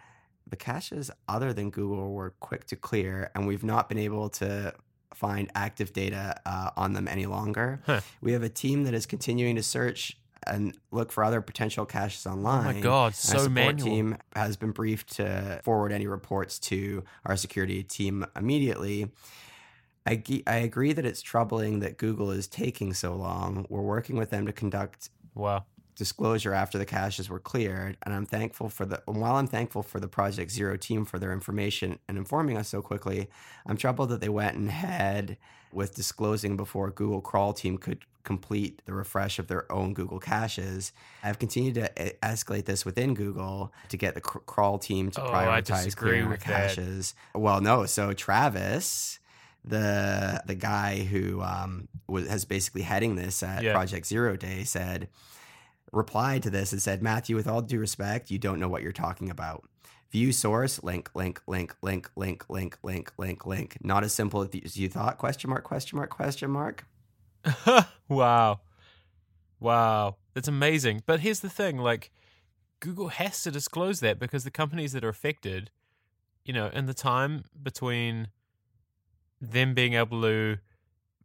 The 0.48 0.56
caches 0.56 1.10
other 1.28 1.52
than 1.52 1.70
Google 1.70 2.12
were 2.12 2.30
quick 2.38 2.66
to 2.66 2.76
clear, 2.76 3.30
and 3.34 3.46
we've 3.46 3.64
not 3.64 3.88
been 3.88 3.98
able 3.98 4.28
to 4.30 4.72
find 5.16 5.50
active 5.54 5.92
data 5.92 6.40
uh, 6.44 6.70
on 6.76 6.92
them 6.92 7.08
any 7.08 7.26
longer. 7.26 7.80
Huh. 7.86 8.00
We 8.20 8.32
have 8.32 8.42
a 8.42 8.48
team 8.48 8.84
that 8.84 8.94
is 8.94 9.06
continuing 9.06 9.56
to 9.56 9.62
search 9.62 10.16
and 10.46 10.76
look 10.92 11.10
for 11.10 11.24
other 11.24 11.40
potential 11.40 11.86
caches 11.86 12.26
online. 12.26 12.66
Oh 12.66 12.72
my 12.74 12.80
God, 12.80 13.14
so 13.14 13.38
our 13.38 13.44
support 13.44 13.54
manual. 13.54 13.88
team 13.88 14.16
has 14.34 14.56
been 14.56 14.70
briefed 14.70 15.16
to 15.16 15.60
forward 15.64 15.90
any 15.90 16.06
reports 16.06 16.58
to 16.60 17.02
our 17.24 17.36
security 17.36 17.82
team 17.82 18.26
immediately. 18.36 19.10
I, 20.06 20.22
I 20.46 20.56
agree 20.58 20.92
that 20.92 21.04
it's 21.04 21.20
troubling 21.20 21.80
that 21.80 21.96
Google 21.96 22.30
is 22.30 22.46
taking 22.46 22.94
so 22.94 23.16
long. 23.16 23.66
We're 23.68 23.80
working 23.80 24.16
with 24.16 24.30
them 24.30 24.46
to 24.46 24.52
conduct 24.52 25.10
Wow. 25.36 25.64
Disclosure 25.96 26.52
after 26.52 26.76
the 26.78 26.84
caches 26.84 27.28
were 27.30 27.38
cleared 27.40 27.96
and 28.04 28.14
i'm 28.14 28.26
thankful 28.26 28.68
for 28.68 28.84
the 28.84 29.02
while 29.06 29.36
i'm 29.36 29.46
thankful 29.46 29.82
for 29.82 29.98
the 29.98 30.06
project 30.08 30.50
zero 30.50 30.76
team 30.76 31.04
for 31.04 31.18
their 31.18 31.32
information 31.32 31.98
and 32.08 32.18
informing 32.18 32.56
us 32.56 32.68
so 32.68 32.80
quickly 32.82 33.28
i'm 33.66 33.76
troubled 33.76 34.10
that 34.10 34.20
they 34.20 34.28
went 34.28 34.56
ahead 34.68 35.36
with 35.72 35.94
disclosing 35.94 36.56
before 36.56 36.90
google 36.90 37.20
crawl 37.22 37.52
team 37.54 37.78
could 37.78 38.00
complete 38.24 38.82
the 38.86 38.92
refresh 38.92 39.38
of 39.38 39.46
their 39.46 39.70
own 39.72 39.94
google 39.94 40.18
caches 40.20 40.92
i've 41.22 41.38
continued 41.38 41.74
to 41.74 41.88
escalate 42.22 42.66
this 42.66 42.84
within 42.84 43.14
google 43.14 43.72
to 43.88 43.96
get 43.96 44.14
the 44.14 44.20
cr- 44.20 44.38
crawl 44.40 44.78
team 44.78 45.10
to 45.10 45.22
Oh, 45.22 45.30
prioritize 45.30 45.96
clearing 45.96 46.24
our 46.24 46.30
with 46.30 46.40
that. 46.44 46.68
caches 46.76 47.14
well 47.34 47.60
no 47.60 47.86
so 47.86 48.12
travis 48.12 49.18
the 49.64 50.42
the 50.46 50.54
guy 50.54 51.02
who 51.04 51.40
um, 51.42 51.88
was 52.06 52.28
has 52.28 52.44
basically 52.44 52.82
heading 52.82 53.16
this 53.16 53.42
at 53.42 53.62
Yeah. 53.64 53.72
Project 53.72 54.06
Zero 54.06 54.36
Day 54.36 54.62
said 54.62 55.08
replied 55.92 56.42
to 56.44 56.50
this 56.50 56.72
and 56.72 56.82
said, 56.82 57.02
Matthew, 57.02 57.36
with 57.36 57.46
all 57.46 57.62
due 57.62 57.78
respect, 57.78 58.30
you 58.30 58.38
don't 58.38 58.60
know 58.60 58.68
what 58.68 58.82
you're 58.82 58.92
talking 58.92 59.30
about. 59.30 59.68
View 60.10 60.32
source, 60.32 60.82
link, 60.82 61.10
link, 61.14 61.42
link, 61.46 61.74
link, 61.82 62.10
link, 62.16 62.44
link, 62.48 62.78
link, 62.82 63.12
link, 63.18 63.46
link. 63.46 63.76
Not 63.82 64.04
as 64.04 64.12
simple 64.12 64.42
as 64.42 64.76
you 64.76 64.88
thought, 64.88 65.18
question 65.18 65.50
mark, 65.50 65.64
question 65.64 65.96
mark, 65.96 66.10
question 66.10 66.50
mark. 66.50 66.86
wow. 68.08 68.60
Wow. 69.58 70.16
That's 70.34 70.48
amazing. 70.48 71.02
But 71.06 71.20
here's 71.20 71.40
the 71.40 71.50
thing 71.50 71.78
like, 71.78 72.10
Google 72.80 73.08
has 73.08 73.42
to 73.42 73.50
disclose 73.50 74.00
that 74.00 74.18
because 74.18 74.44
the 74.44 74.50
companies 74.50 74.92
that 74.92 75.04
are 75.04 75.08
affected, 75.08 75.70
you 76.44 76.52
know, 76.52 76.68
in 76.72 76.86
the 76.86 76.94
time 76.94 77.44
between 77.60 78.28
them 79.40 79.74
being 79.74 79.94
able 79.94 80.22
to 80.22 80.58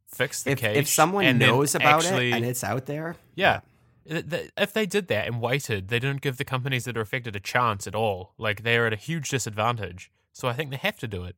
fix 0.08 0.43
the 0.43 0.52
If, 0.52 0.60
cache 0.60 0.78
if 0.78 0.88
someone 0.88 1.38
knows 1.38 1.76
about 1.76 2.06
actually, 2.06 2.32
it 2.32 2.36
and 2.36 2.45
it's 2.45 2.63
out 2.63 2.86
there, 2.86 3.15
yeah. 3.36 3.60
Th- 3.60 3.63
If 4.05 4.73
they 4.73 4.85
did 4.85 5.07
that 5.07 5.27
and 5.27 5.41
waited, 5.41 5.87
they 5.87 5.99
didn't 5.99 6.21
give 6.21 6.37
the 6.37 6.45
companies 6.45 6.85
that 6.85 6.97
are 6.97 7.01
affected 7.01 7.35
a 7.35 7.39
chance 7.39 7.85
at 7.87 7.95
all. 7.95 8.33
Like 8.37 8.63
they're 8.63 8.87
at 8.87 8.93
a 8.93 8.97
huge 8.97 9.29
disadvantage. 9.29 10.11
So 10.33 10.47
I 10.47 10.53
think 10.53 10.71
they 10.71 10.77
have 10.77 10.97
to 10.99 11.07
do 11.07 11.23
it. 11.23 11.35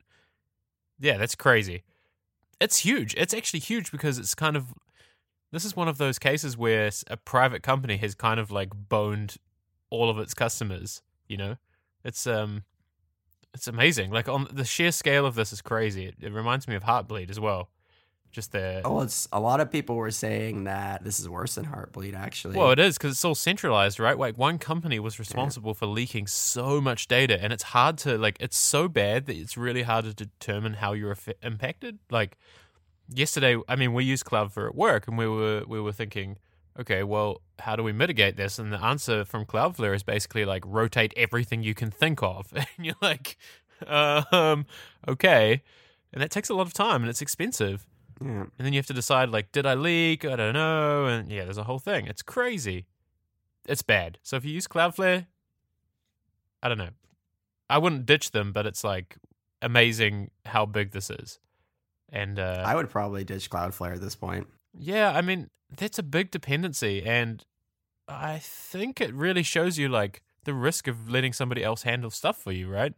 Yeah, 1.00 1.18
that's 1.18 1.36
crazy. 1.36 1.84
It's 2.60 2.80
huge. 2.80 3.14
It's 3.16 3.34
actually 3.34 3.60
huge 3.60 3.92
because 3.92 4.18
it's 4.18 4.36
kind 4.36 4.56
of 4.56 4.74
this 5.52 5.66
is 5.66 5.76
one 5.76 5.88
of 5.88 5.98
those 5.98 6.18
cases 6.18 6.58
where 6.58 6.90
a 7.08 7.18
private 7.18 7.62
company 7.62 7.98
has 7.98 8.16
kind 8.16 8.40
of 8.40 8.50
like 8.52 8.70
boned 8.74 9.38
all 9.90 10.10
of 10.10 10.18
its 10.18 10.34
customers, 10.34 11.02
you 11.28 11.38
know? 11.38 11.58
It's 12.04 12.26
um 12.26 12.64
it's 13.54 13.68
amazing. 13.68 14.12
Like 14.12 14.28
on 14.28 14.48
the 14.52 14.66
sheer 14.66 14.92
scale 14.92 15.26
of 15.26 15.36
this 15.36 15.54
is 15.54 15.62
crazy. 15.62 16.06
It, 16.06 16.16
it 16.22 16.34
reminds 16.34 16.68
me 16.68 16.76
of 16.76 16.84
Heartbleed 16.84 17.30
as 17.30 17.40
well. 17.40 17.70
Just 18.34 18.52
the 18.52 18.82
oh, 18.84 19.02
it's 19.02 19.28
a 19.32 19.40
lot 19.40 19.60
of 19.60 19.72
people 19.72 19.96
were 19.96 20.10
saying 20.10 20.64
that 20.64 21.04
this 21.04 21.20
is 21.20 21.30
worse 21.30 21.54
than 21.54 21.66
Heartbleed, 21.66 22.16
actually. 22.16 22.58
Well, 22.58 22.72
it 22.72 22.80
is 22.80 22.98
because 22.98 23.12
it's 23.12 23.24
all 23.24 23.36
centralized, 23.36 24.00
right? 24.00 24.18
Like 24.18 24.40
one 24.40 24.58
company 24.58 25.00
was 25.00 25.20
responsible 25.20 25.76
for 25.76 25.86
leaking 25.86 26.26
so 26.26 26.82
much 26.82 27.08
data, 27.08 27.42
and 27.42 27.54
it's 27.54 27.64
hard 27.64 28.00
to 28.00 28.18
like. 28.18 28.38
It's 28.40 28.58
so 28.58 28.88
bad 28.88 29.28
that 29.28 29.36
it's 29.36 29.56
really 29.56 29.84
hard 29.84 30.06
to 30.06 30.16
determine 30.16 30.74
how 30.74 30.94
you're 30.94 31.16
impacted. 31.44 32.00
Like 32.10 32.40
yesterday, 33.08 33.56
I 33.68 33.76
mean, 33.76 33.94
we 33.94 34.04
use 34.04 34.24
Cloudflare 34.24 34.70
at 34.70 34.76
work, 34.76 35.08
and 35.08 35.16
we 35.16 35.28
were 35.28 35.64
we 35.68 35.80
were 35.80 35.94
thinking, 35.94 36.40
okay, 36.80 37.04
well, 37.04 37.42
how 37.60 37.76
do 37.76 37.84
we 37.84 37.92
mitigate 37.92 38.36
this? 38.36 38.58
And 38.58 38.74
the 38.74 38.84
answer 38.84 39.26
from 39.26 39.46
Cloudflare 39.46 39.96
is 39.96 40.02
basically 40.02 40.44
like 40.44 40.64
rotate 40.66 41.14
everything 41.16 41.62
you 41.62 41.76
can 41.76 41.92
think 41.92 42.24
of, 42.24 42.52
and 42.56 42.68
you're 42.80 42.96
like, 43.00 43.38
um, 43.86 44.66
okay, 45.08 45.62
and 46.12 46.22
that 46.22 46.32
takes 46.32 46.50
a 46.50 46.54
lot 46.54 46.68
of 46.68 46.74
time 46.74 47.02
and 47.02 47.10
it's 47.10 47.22
expensive. 47.22 47.86
Yeah. 48.22 48.42
And 48.42 48.52
then 48.58 48.74
you 48.74 48.80
have 48.80 48.88
to 48.88 48.94
decide, 48.94 49.30
like, 49.30 49.52
did 49.52 49.66
I 49.66 49.74
leak? 49.74 50.26
I 50.26 50.36
don't 50.36 50.54
know. 50.54 51.06
And 51.06 51.32
yeah, 51.32 51.44
there's 51.44 51.58
a 51.58 51.64
whole 51.64 51.80
thing. 51.80 52.08
It's 52.08 52.22
crazy. 52.22 52.86
It's 53.66 53.82
bad. 53.82 54.18
So 54.24 54.36
if 54.36 54.46
you 54.46 54.52
use 54.52 54.68
Cloudflare, 54.68 55.28
I 56.62 56.70
don't 56.70 56.78
know. 56.78 56.90
I 57.70 57.78
wouldn't 57.78 58.06
ditch 58.06 58.32
them, 58.32 58.52
but 58.52 58.66
it's 58.66 58.84
like 58.84 59.18
amazing 59.62 60.32
how 60.46 60.66
big 60.66 60.92
this 60.92 61.10
is. 61.10 61.40
And 62.10 62.38
uh, 62.40 62.64
I 62.66 62.76
would 62.76 62.90
probably 62.90 63.24
ditch 63.24 63.50
Cloudflare 63.50 63.94
at 63.94 64.02
this 64.02 64.16
point. 64.16 64.48
yeah, 64.78 65.12
I 65.12 65.22
mean, 65.22 65.50
that's 65.76 66.00
a 66.00 66.04
big 66.04 66.32
dependency. 66.32 67.04
And 67.04 67.44
I 68.08 68.40
think 68.40 69.02
it 69.02 69.14
really 69.14 69.44
shows 69.44 69.78
you, 69.78 69.90
like, 69.90 70.22
the 70.44 70.54
risk 70.54 70.88
of 70.88 71.10
letting 71.10 71.34
somebody 71.34 71.64
else 71.64 71.84
handle 71.84 72.10
stuff 72.10 72.38
for 72.38 72.52
you, 72.52 72.68
right? 72.70 72.94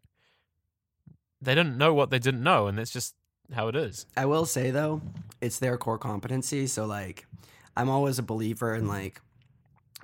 They 1.41 1.54
didn't 1.54 1.78
know 1.78 1.93
what 1.93 2.10
they 2.10 2.19
didn't 2.19 2.43
know, 2.43 2.67
and 2.67 2.78
that's 2.78 2.91
just 2.91 3.13
how 3.54 3.68
it 3.68 3.76
is. 3.76 4.06
I 4.16 4.26
will 4.26 4.46
say 4.46 4.72
though, 4.72 5.02
it's 5.42 5.60
their 5.60 5.78
core 5.78 5.98
competency. 5.98 6.68
So 6.68 6.86
like, 6.86 7.26
I'm 7.78 7.90
always 7.90 8.20
a 8.20 8.24
believer 8.24 8.76
in 8.76 8.88
like 8.88 9.22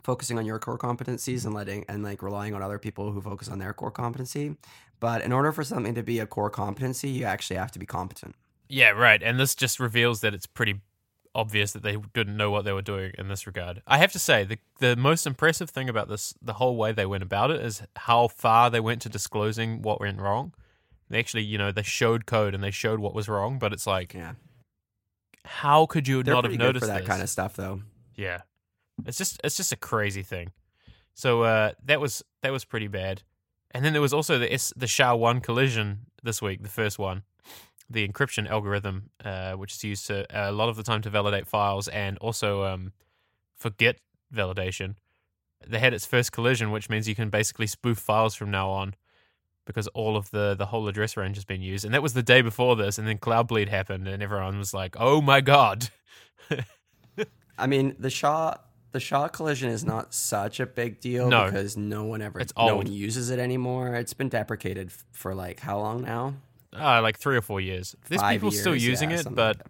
focusing 0.04 0.38
on 0.38 0.46
your 0.46 0.60
core 0.60 0.78
competencies 0.78 1.46
and 1.46 1.54
letting 1.54 1.86
and 1.88 2.04
like 2.04 2.22
relying 2.24 2.54
on 2.54 2.62
other 2.62 2.80
people 2.80 3.12
who 3.12 3.22
focus 3.22 3.48
on 3.50 3.60
their 3.60 3.74
core 3.74 3.92
competency. 3.92 4.56
But 5.00 5.22
in 5.22 5.32
order 5.32 5.52
for 5.52 5.64
something 5.64 5.96
to 5.96 6.04
be 6.04 6.20
a 6.20 6.28
core 6.28 6.50
competency, 6.50 7.10
you 7.10 7.26
actually 7.26 7.58
have 7.58 7.72
to 7.72 7.80
be 7.80 7.86
competent. 7.86 8.36
Yeah, 8.70 8.92
right. 8.92 9.22
And 9.22 9.40
this 9.40 9.56
just 9.56 9.80
reveals 9.80 10.22
that 10.22 10.34
it's 10.34 10.46
pretty 10.46 10.82
obvious 11.34 11.72
that 11.72 11.84
they 11.84 11.98
didn't 12.14 12.38
know 12.38 12.52
what 12.52 12.66
they 12.66 12.74
were 12.74 12.82
doing 12.82 13.12
in 13.18 13.28
this 13.28 13.48
regard. 13.48 13.82
I 13.88 13.98
have 13.98 14.12
to 14.12 14.20
say, 14.20 14.44
the 14.44 14.58
the 14.80 14.96
most 14.96 15.26
impressive 15.26 15.70
thing 15.70 15.90
about 15.90 16.10
this, 16.10 16.34
the 16.42 16.54
whole 16.54 16.76
way 16.76 16.92
they 16.92 17.06
went 17.06 17.24
about 17.24 17.52
it, 17.52 17.62
is 17.62 17.82
how 17.96 18.28
far 18.28 18.70
they 18.70 18.80
went 18.80 19.02
to 19.04 19.10
disclosing 19.10 19.82
what 19.82 20.00
went 20.00 20.20
wrong. 20.20 20.54
They 21.12 21.20
actually, 21.20 21.44
you 21.44 21.58
know, 21.58 21.72
they 21.72 21.84
showed 21.84 22.26
code 22.26 22.56
and 22.56 22.64
they 22.64 22.72
showed 22.72 23.00
what 23.00 23.14
was 23.14 23.28
wrong, 23.30 23.60
but 23.60 23.74
it's 23.74 23.86
like, 23.86 24.14
Yeah, 24.14 24.34
how 25.46 25.86
could 25.86 26.08
you 26.08 26.24
they're 26.24 26.34
not 26.34 26.46
have 26.46 26.54
noticed 26.58 26.84
for 26.84 26.88
that 26.88 27.00
this? 27.00 27.08
kind 27.08 27.22
of 27.22 27.30
stuff 27.30 27.56
though. 27.56 27.82
Yeah, 28.16 28.42
it's 29.06 29.18
just 29.18 29.40
it's 29.44 29.58
just 29.58 29.72
a 29.72 29.78
crazy 29.78 30.24
thing. 30.24 30.52
So 31.14 31.44
uh, 31.44 31.74
that 31.86 32.00
was 32.00 32.24
that 32.44 32.52
was 32.52 32.66
pretty 32.66 32.88
bad. 32.88 33.24
And 33.72 33.86
then 33.86 33.94
there 33.94 34.02
was 34.02 34.14
also 34.14 34.38
the 34.40 34.52
S, 34.54 34.74
the 34.76 34.88
SHA 34.88 35.16
one 35.16 35.40
collision 35.42 36.08
this 36.24 36.42
week, 36.42 36.62
the 36.62 36.70
first 36.70 37.00
one, 37.00 37.24
the 37.90 38.08
encryption 38.08 38.50
algorithm, 38.50 39.10
uh, 39.24 39.54
which 39.54 39.74
is 39.74 39.84
used 39.84 40.08
to 40.08 40.26
a 40.30 40.52
lot 40.52 40.70
of 40.70 40.76
the 40.76 40.84
time 40.84 41.02
to 41.04 41.10
validate 41.10 41.48
files 41.48 41.88
and 41.88 42.18
also 42.20 42.64
um, 42.64 42.92
for 43.56 43.70
Git 43.70 44.00
validation. 44.34 44.96
They 45.66 45.80
had 45.80 45.94
its 45.94 46.06
first 46.06 46.32
collision, 46.32 46.72
which 46.72 46.90
means 46.90 47.08
you 47.08 47.16
can 47.16 47.30
basically 47.30 47.68
spoof 47.68 47.98
files 47.98 48.34
from 48.36 48.50
now 48.52 48.70
on 48.70 48.96
because 49.66 49.88
all 49.90 50.16
of 50.18 50.32
the 50.32 50.56
the 50.58 50.68
whole 50.68 50.88
address 50.88 51.16
range 51.18 51.38
has 51.38 51.46
been 51.46 51.62
used. 51.62 51.86
And 51.86 51.94
that 51.94 52.02
was 52.04 52.14
the 52.14 52.24
day 52.24 52.42
before 52.42 52.76
this, 52.76 52.98
and 52.98 53.08
then 53.08 53.18
Cloudbleed 53.18 53.70
happened, 53.70 54.08
and 54.08 54.22
everyone 54.24 54.58
was 54.58 54.74
like, 54.74 54.96
"Oh 55.00 55.22
my 55.22 55.42
god!" 55.42 55.90
I 57.58 57.68
mean, 57.68 57.96
the 58.00 58.10
SHA 58.10 58.58
the 58.92 59.00
SHA 59.00 59.30
collision 59.30 59.70
is 59.70 59.86
not 59.86 60.14
such 60.14 60.60
a 60.60 60.66
big 60.66 61.00
deal 61.00 61.30
No. 61.30 61.46
because 61.46 61.78
no 61.78 62.04
one 62.04 62.22
ever 62.22 62.40
It's 62.42 62.52
no 62.58 62.64
old. 62.64 62.78
one 62.86 62.92
uses 62.92 63.30
it 63.30 63.40
anymore. 63.40 63.96
It's 63.96 64.14
been 64.14 64.28
deprecated 64.30 64.92
for 65.12 65.34
like 65.34 65.60
how 65.62 65.80
long 65.80 66.02
now? 66.02 66.34
uh, 66.78 67.02
like 67.02 67.18
three 67.18 67.38
or 67.38 67.42
four 67.42 67.62
years. 67.62 67.96
There's 68.10 68.20
Five 68.22 68.34
people 68.34 68.52
still 68.52 68.76
using 68.76 69.12
yeah, 69.12 69.20
it, 69.20 69.28
but 69.34 69.58
like 69.58 69.66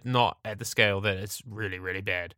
it 0.00 0.04
not 0.06 0.38
at 0.44 0.58
the 0.58 0.64
scale 0.64 1.00
that 1.02 1.16
it's 1.16 1.42
really, 1.46 1.78
really 1.78 2.00
bad. 2.02 2.34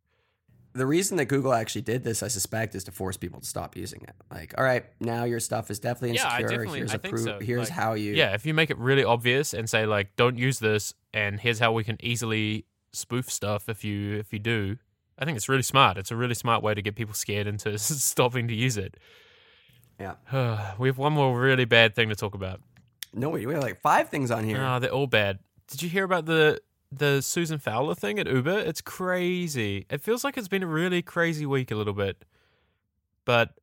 The 0.74 0.86
reason 0.86 1.16
that 1.18 1.26
Google 1.26 1.52
actually 1.52 1.82
did 1.82 2.02
this, 2.04 2.22
I 2.22 2.28
suspect, 2.28 2.74
is 2.74 2.84
to 2.84 2.92
force 2.92 3.16
people 3.16 3.40
to 3.40 3.46
stop 3.46 3.76
using 3.76 4.02
it. 4.02 4.14
Like, 4.30 4.54
all 4.56 4.64
right, 4.64 4.84
now 5.00 5.24
your 5.24 5.40
stuff 5.40 5.70
is 5.70 5.78
definitely 5.78 6.10
insecure. 6.16 6.30
Yeah, 6.30 6.34
I 6.36 6.42
definitely- 6.42 6.78
here's 6.78 6.92
I 6.92 6.94
a 6.94 6.98
think 6.98 7.14
proof. 7.14 7.24
so. 7.24 7.38
Here's 7.40 7.68
Like, 7.68 7.78
how 7.78 7.94
you. 7.94 8.14
Yeah, 8.14 8.34
if 8.34 8.46
you 8.46 8.54
make 8.54 8.70
it 8.70 8.78
really 8.78 9.04
obvious 9.04 9.52
and 9.54 9.68
say 9.68 9.84
like, 9.86 10.16
don't 10.16 10.36
use 10.38 10.58
this, 10.60 10.94
and 11.12 11.38
here's 11.40 11.58
how 11.58 11.72
we 11.72 11.84
can 11.84 11.98
easily 12.00 12.64
spoof 12.92 13.30
stuff 13.30 13.68
if 13.68 13.84
you 13.84 14.16
if 14.18 14.32
you 14.32 14.38
do. 14.38 14.76
I 15.18 15.24
think 15.24 15.36
it's 15.36 15.48
really 15.48 15.62
smart. 15.62 15.98
It's 15.98 16.10
a 16.10 16.16
really 16.16 16.34
smart 16.34 16.62
way 16.62 16.74
to 16.74 16.82
get 16.82 16.94
people 16.96 17.14
scared 17.14 17.46
into 17.46 17.78
stopping 17.78 18.48
to 18.48 18.54
use 18.54 18.76
it. 18.76 18.96
Yeah. 20.00 20.14
we 20.78 20.88
have 20.88 20.98
one 20.98 21.12
more 21.12 21.38
really 21.38 21.64
bad 21.66 21.94
thing 21.94 22.08
to 22.08 22.14
talk 22.14 22.34
about. 22.34 22.60
No, 23.14 23.28
we 23.28 23.42
have 23.44 23.62
like 23.62 23.80
five 23.82 24.08
things 24.08 24.30
on 24.30 24.44
here. 24.44 24.58
Ah, 24.60 24.78
they're 24.78 24.90
all 24.90 25.06
bad. 25.06 25.38
Did 25.68 25.82
you 25.82 25.88
hear 25.90 26.04
about 26.04 26.24
the 26.26 26.60
the 26.92 27.22
Susan 27.22 27.58
Fowler 27.58 27.94
thing 27.94 28.18
at 28.18 28.26
Uber, 28.26 28.58
it's 28.58 28.82
crazy. 28.82 29.86
It 29.90 30.02
feels 30.02 30.24
like 30.24 30.36
it's 30.36 30.48
been 30.48 30.62
a 30.62 30.66
really 30.66 31.00
crazy 31.00 31.46
week 31.46 31.70
a 31.70 31.74
little 31.74 31.94
bit. 31.94 32.24
But 33.24 33.54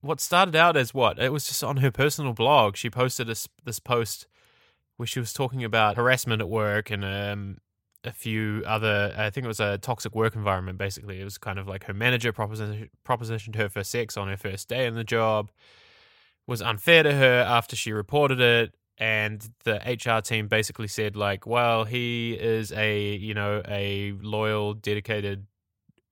what 0.00 0.20
started 0.20 0.56
out 0.56 0.76
as 0.76 0.92
what? 0.92 1.18
It 1.18 1.32
was 1.32 1.46
just 1.46 1.62
on 1.62 1.78
her 1.78 1.90
personal 1.90 2.32
blog. 2.32 2.76
She 2.76 2.90
posted 2.90 3.28
this 3.28 3.48
this 3.64 3.78
post 3.78 4.26
where 4.96 5.06
she 5.06 5.20
was 5.20 5.32
talking 5.32 5.62
about 5.62 5.96
harassment 5.96 6.40
at 6.40 6.48
work 6.48 6.90
and 6.90 7.04
um, 7.04 7.58
a 8.04 8.12
few 8.12 8.62
other. 8.66 9.14
I 9.16 9.30
think 9.30 9.44
it 9.44 9.48
was 9.48 9.60
a 9.60 9.78
toxic 9.78 10.14
work 10.14 10.34
environment. 10.34 10.78
Basically, 10.78 11.20
it 11.20 11.24
was 11.24 11.38
kind 11.38 11.58
of 11.58 11.68
like 11.68 11.84
her 11.84 11.94
manager 11.94 12.32
proposition 12.32 12.90
propositioned 13.06 13.56
her 13.56 13.68
for 13.68 13.84
sex 13.84 14.16
on 14.16 14.28
her 14.28 14.36
first 14.36 14.68
day 14.68 14.86
in 14.86 14.94
the 14.94 15.04
job. 15.04 15.50
Was 16.48 16.62
unfair 16.62 17.02
to 17.02 17.12
her 17.12 17.40
after 17.40 17.74
she 17.74 17.92
reported 17.92 18.40
it, 18.40 18.72
and 18.98 19.48
the 19.64 19.80
HR 19.86 20.20
team 20.20 20.48
basically 20.48 20.88
said 20.88 21.16
like, 21.16 21.46
"Well, 21.46 21.84
he 21.84 22.32
is 22.32 22.72
a 22.72 23.16
you 23.16 23.34
know 23.34 23.62
a 23.68 24.12
loyal, 24.20 24.74
dedicated 24.74 25.46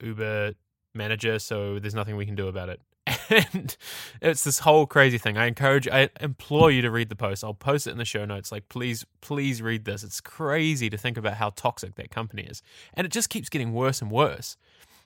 Uber 0.00 0.54
manager, 0.94 1.38
so 1.38 1.78
there's 1.78 1.94
nothing 1.94 2.16
we 2.16 2.26
can 2.26 2.34
do 2.34 2.48
about 2.48 2.68
it." 2.68 2.80
and 3.30 3.76
it's 4.22 4.44
this 4.44 4.60
whole 4.60 4.86
crazy 4.86 5.18
thing. 5.18 5.36
I 5.36 5.46
encourage, 5.46 5.86
I 5.88 6.08
implore 6.20 6.70
you 6.70 6.82
to 6.82 6.90
read 6.90 7.10
the 7.10 7.16
post. 7.16 7.44
I'll 7.44 7.52
post 7.54 7.86
it 7.86 7.90
in 7.90 7.98
the 7.98 8.04
show 8.04 8.24
notes. 8.24 8.50
Like, 8.50 8.68
please, 8.68 9.04
please 9.20 9.60
read 9.60 9.84
this. 9.84 10.02
It's 10.02 10.20
crazy 10.20 10.88
to 10.88 10.96
think 10.96 11.18
about 11.18 11.34
how 11.34 11.50
toxic 11.50 11.96
that 11.96 12.10
company 12.10 12.42
is, 12.42 12.62
and 12.94 13.06
it 13.06 13.10
just 13.10 13.30
keeps 13.30 13.48
getting 13.48 13.72
worse 13.72 14.00
and 14.00 14.10
worse. 14.10 14.56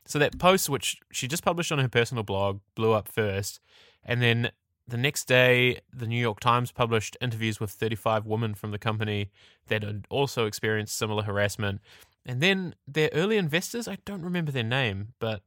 So 0.04 0.18
that 0.18 0.38
post, 0.38 0.70
which 0.70 0.98
she 1.12 1.28
just 1.28 1.44
published 1.44 1.70
on 1.70 1.78
her 1.78 1.88
personal 1.88 2.24
blog, 2.24 2.60
blew 2.74 2.92
up 2.92 3.08
first, 3.08 3.60
and 4.04 4.22
then 4.22 4.50
the 4.88 4.96
next 4.96 5.27
day, 5.27 5.81
the 5.92 6.07
New 6.07 6.20
York 6.20 6.40
Times 6.40 6.72
published 6.72 7.16
interviews 7.20 7.61
with 7.61 7.70
35 7.70 8.24
women 8.24 8.55
from 8.55 8.70
the 8.70 8.79
company 8.79 9.31
that 9.66 9.83
had 9.83 10.07
also 10.09 10.46
experienced 10.46 10.96
similar 10.96 11.22
harassment. 11.22 11.81
And 12.24 12.40
then 12.40 12.74
their 12.87 13.11
early 13.12 13.37
investors, 13.37 13.87
I 13.87 13.98
don't 14.07 14.22
remember 14.22 14.51
their 14.51 14.62
name, 14.62 15.09
but 15.18 15.42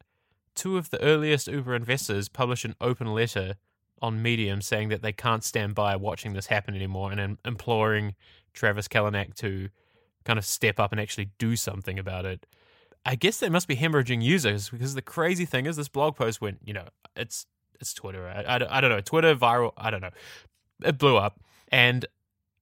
two 0.53 0.77
of 0.77 0.91
the 0.91 1.01
earliest 1.01 1.47
Uber 1.47 1.75
investors 1.75 2.29
published 2.29 2.65
an 2.65 2.75
open 2.79 3.07
letter 3.07 3.55
on 4.01 4.21
Medium 4.21 4.61
saying 4.61 4.89
that 4.89 5.01
they 5.01 5.11
can't 5.11 5.43
stand 5.43 5.73
by 5.73 5.95
watching 5.95 6.33
this 6.33 6.47
happen 6.47 6.75
anymore 6.75 7.11
and 7.11 7.37
imploring 7.43 8.15
Travis 8.53 8.87
Kalanick 8.87 9.33
to 9.35 9.69
kind 10.23 10.37
of 10.37 10.45
step 10.45 10.79
up 10.79 10.91
and 10.91 11.01
actually 11.01 11.31
do 11.39 11.55
something 11.55 11.97
about 11.97 12.25
it. 12.25 12.45
I 13.05 13.15
guess 13.15 13.39
they 13.39 13.49
must 13.49 13.67
be 13.67 13.75
hemorrhaging 13.75 14.21
users 14.21 14.69
because 14.69 14.93
the 14.93 15.01
crazy 15.01 15.45
thing 15.45 15.65
is 15.65 15.75
this 15.75 15.87
blog 15.87 16.15
post 16.15 16.41
went, 16.41 16.59
you 16.63 16.73
know, 16.73 16.85
it's 17.15 17.47
it's 17.81 17.93
Twitter. 17.93 18.27
I, 18.27 18.41
I, 18.41 18.77
I 18.77 18.81
don't 18.81 18.91
know. 18.91 19.01
Twitter 19.01 19.35
viral. 19.35 19.73
I 19.77 19.91
don't 19.91 20.01
know. 20.01 20.11
It 20.83 20.97
blew 20.97 21.17
up. 21.17 21.39
And 21.69 22.05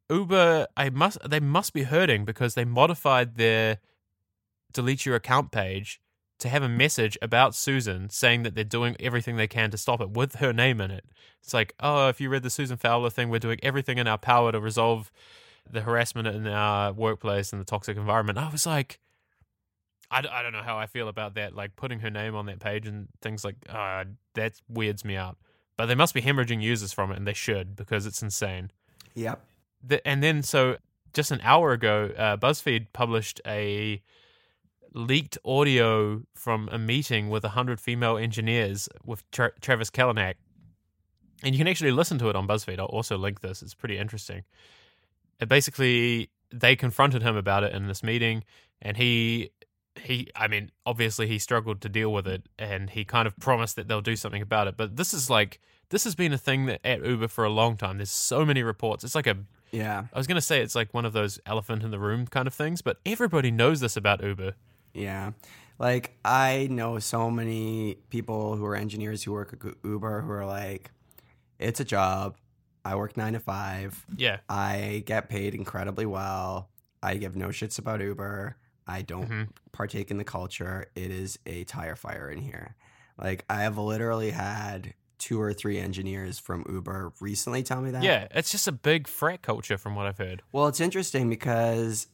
Uber, 0.10 0.68
I 0.76 0.90
must 0.90 1.18
they 1.30 1.40
must 1.40 1.74
be 1.74 1.84
hurting 1.84 2.26
because 2.26 2.56
they 2.56 2.66
modified 2.66 3.36
their 3.36 3.80
delete 4.74 5.06
your 5.06 5.16
account 5.16 5.52
page 5.52 6.02
to 6.40 6.50
have 6.50 6.64
a 6.64 6.70
message 6.70 7.18
about 7.22 7.54
Susan 7.54 8.10
saying 8.10 8.44
that 8.44 8.56
they're 8.56 8.64
doing 8.64 8.96
everything 9.00 9.36
they 9.36 9.48
can 9.48 9.72
to 9.72 9.78
stop 9.78 10.00
it 10.00 10.12
with 10.12 10.36
her 10.36 10.54
name 10.54 10.80
in 10.80 10.90
it. 10.90 11.04
It's 11.44 11.54
like, 11.54 11.74
oh, 11.80 12.08
if 12.08 12.22
you 12.22 12.30
read 12.30 12.44
the 12.44 12.50
Susan 12.50 12.78
Fowler 12.78 13.10
thing, 13.10 13.30
we're 13.30 13.40
doing 13.40 13.60
everything 13.62 13.98
in 13.98 14.08
our 14.08 14.18
power 14.18 14.52
to 14.52 14.60
resolve 14.60 15.12
the 15.70 15.82
harassment 15.82 16.28
in 16.28 16.48
our 16.48 16.94
workplace 16.94 17.52
and 17.52 17.62
the 17.62 17.66
toxic 17.66 17.98
environment. 17.98 18.38
I 18.38 18.50
was 18.50 18.66
like, 18.66 19.00
I, 20.12 20.24
I 20.32 20.42
don't 20.42 20.54
know 20.54 20.64
how 20.64 20.78
I 20.78 20.88
feel 20.88 21.08
about 21.08 21.36
that. 21.36 21.56
Like 21.56 21.76
putting 21.76 22.00
her 22.00 22.10
name 22.10 22.36
on 22.36 22.46
that 22.48 22.60
page 22.60 22.88
and 22.88 23.08
things 23.22 23.44
like 23.44 23.56
uh, 23.70 24.06
that 24.36 24.54
weirds 24.68 25.06
me 25.06 25.16
out. 25.16 25.38
But 25.78 25.86
they 25.86 25.96
must 25.96 26.14
be 26.14 26.22
hemorrhaging 26.22 26.62
users 26.62 26.92
from 26.92 27.12
it, 27.12 27.18
and 27.18 27.26
they 27.26 27.34
should 27.34 27.76
because 27.76 28.06
it's 28.06 28.22
insane. 28.22 28.72
Yep. 29.16 29.42
The, 29.82 30.06
and 30.06 30.22
then 30.22 30.44
so 30.44 30.78
just 31.14 31.32
an 31.32 31.40
hour 31.44 31.72
ago, 31.72 32.12
uh, 32.18 32.38
BuzzFeed 32.38 32.88
published 32.94 33.42
a 33.46 34.02
leaked 34.94 35.38
audio 35.46 36.24
from 36.36 36.70
a 36.72 36.78
meeting 36.78 37.30
with 37.30 37.44
100 37.44 37.80
female 37.80 38.18
engineers 38.18 38.90
with 39.06 39.30
Tra- 39.32 39.58
Travis 39.62 39.90
Kalanick. 39.90 40.36
And 41.44 41.56
you 41.56 41.60
can 41.60 41.68
actually 41.68 41.92
listen 41.92 42.18
to 42.20 42.30
it 42.30 42.36
on 42.36 42.48
BuzzFeed. 42.48 42.80
I'll 42.80 42.86
also 42.86 43.18
link 43.18 43.42
this. 43.42 43.62
It's 43.62 43.74
pretty 43.74 43.98
interesting. 43.98 44.44
It 45.40 45.48
basically, 45.48 46.30
they 46.52 46.76
confronted 46.76 47.22
him 47.22 47.38
about 47.38 47.64
it 47.64 47.74
in 47.74 47.88
this 47.88 48.04
meeting, 48.04 48.44
and 48.82 48.98
he, 48.98 49.52
he, 50.00 50.30
I 50.36 50.48
mean, 50.48 50.72
obviously 50.86 51.28
he 51.28 51.40
struggled 51.40 51.82
to 51.82 51.90
deal 51.90 52.12
with 52.12 52.28
it, 52.28 52.48
and 52.58 52.90
he 52.90 53.06
kind 53.06 53.28
of 53.28 53.38
promised 53.38 53.76
that 53.76 53.88
they'll 53.88 54.02
do 54.02 54.16
something 54.16 54.42
about 54.42 54.68
it. 54.68 54.78
But 54.78 54.96
this 54.96 55.14
is 55.14 55.30
like, 55.30 55.60
this 55.90 56.04
has 56.04 56.16
been 56.16 56.34
a 56.34 56.38
thing 56.38 56.66
that 56.68 56.82
at 56.84 57.04
Uber 57.06 57.28
for 57.28 57.44
a 57.44 57.50
long 57.50 57.78
time. 57.78 57.98
There's 57.98 58.12
so 58.12 58.46
many 58.46 58.64
reports. 58.64 59.04
It's 59.04 59.16
like 59.16 59.28
a 59.28 59.38
Yeah. 59.72 60.06
I 60.14 60.18
was 60.18 60.28
going 60.28 60.36
to 60.36 60.42
say 60.42 60.62
it's 60.62 60.76
like 60.76 60.94
one 60.94 61.06
of 61.06 61.14
those 61.14 61.40
elephant 61.46 61.84
in 61.84 61.92
the 61.92 62.00
room 62.00 62.28
kind 62.28 62.48
of 62.48 62.54
things, 62.54 62.82
but 62.82 62.98
everybody 63.06 63.52
knows 63.52 63.80
this 63.80 63.98
about 63.98 64.24
Uber. 64.24 64.54
Yeah. 64.94 65.32
Like 65.78 66.18
I 66.26 66.68
know 66.70 67.00
so 67.00 67.30
many 67.32 67.96
people 68.10 68.56
who 68.56 68.66
are 68.66 68.76
engineers 68.76 69.24
who 69.24 69.32
work 69.32 69.54
at 69.54 69.74
Uber 69.84 70.22
who 70.22 70.32
are 70.32 70.46
like, 70.46 70.92
it's 71.58 71.80
a 71.80 71.86
job. 71.86 72.38
I 72.84 72.96
work 72.96 73.18
nine 73.18 73.34
to 73.34 73.40
five. 73.40 74.06
Yeah. 74.16 74.40
I 74.48 75.04
get 75.06 75.30
paid 75.30 75.54
incredibly 75.56 76.06
well. 76.06 76.70
I 77.02 77.16
give 77.16 77.36
no 77.36 77.48
shits 77.48 77.80
about 77.80 78.02
Uber. 78.02 78.58
I 78.90 79.04
don't 79.04 79.30
Mhm. 79.30 79.48
partake 79.72 80.10
in 80.12 80.18
the 80.18 80.24
culture. 80.26 80.88
It 80.96 81.12
is 81.12 81.38
a 81.46 81.64
tire 81.66 81.96
fire 81.96 82.30
in 82.30 82.40
here. 82.40 82.76
Like 83.18 83.46
I 83.50 83.62
have 83.62 83.78
literally 83.78 84.32
had 84.32 84.94
two 85.20 85.40
or 85.42 85.54
three 85.54 85.78
engineers 85.78 86.40
from 86.40 86.66
Uber 86.70 87.14
recently 87.22 87.62
tell 87.64 87.82
me 87.82 87.92
that. 87.92 88.04
Yeah, 88.04 88.28
it's 88.32 88.52
just 88.52 88.68
a 88.68 88.72
big 88.72 89.08
frat 89.08 89.42
culture 89.42 89.78
from 89.78 89.96
what 89.96 90.06
I've 90.08 90.18
heard. 90.18 90.42
Well, 90.52 90.68
it's 90.68 90.80
interesting 90.80 91.30
because 91.30 92.08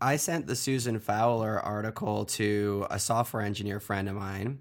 I 0.00 0.16
sent 0.16 0.46
the 0.46 0.56
Susan 0.56 0.98
Fowler 0.98 1.60
article 1.60 2.24
to 2.24 2.86
a 2.90 2.98
software 2.98 3.42
engineer 3.42 3.80
friend 3.80 4.08
of 4.08 4.14
mine, 4.16 4.60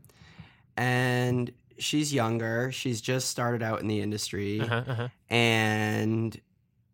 and 0.76 1.52
she's 1.78 2.13
younger. 2.13 2.72
She's 2.72 3.02
just 3.02 3.30
started 3.30 3.63
out 3.63 3.82
in 3.82 3.88
the 3.88 4.02
industry, 4.02 4.60
Uh-huh, 4.62 4.84
uh-huh. 4.88 5.08
and 5.30 6.39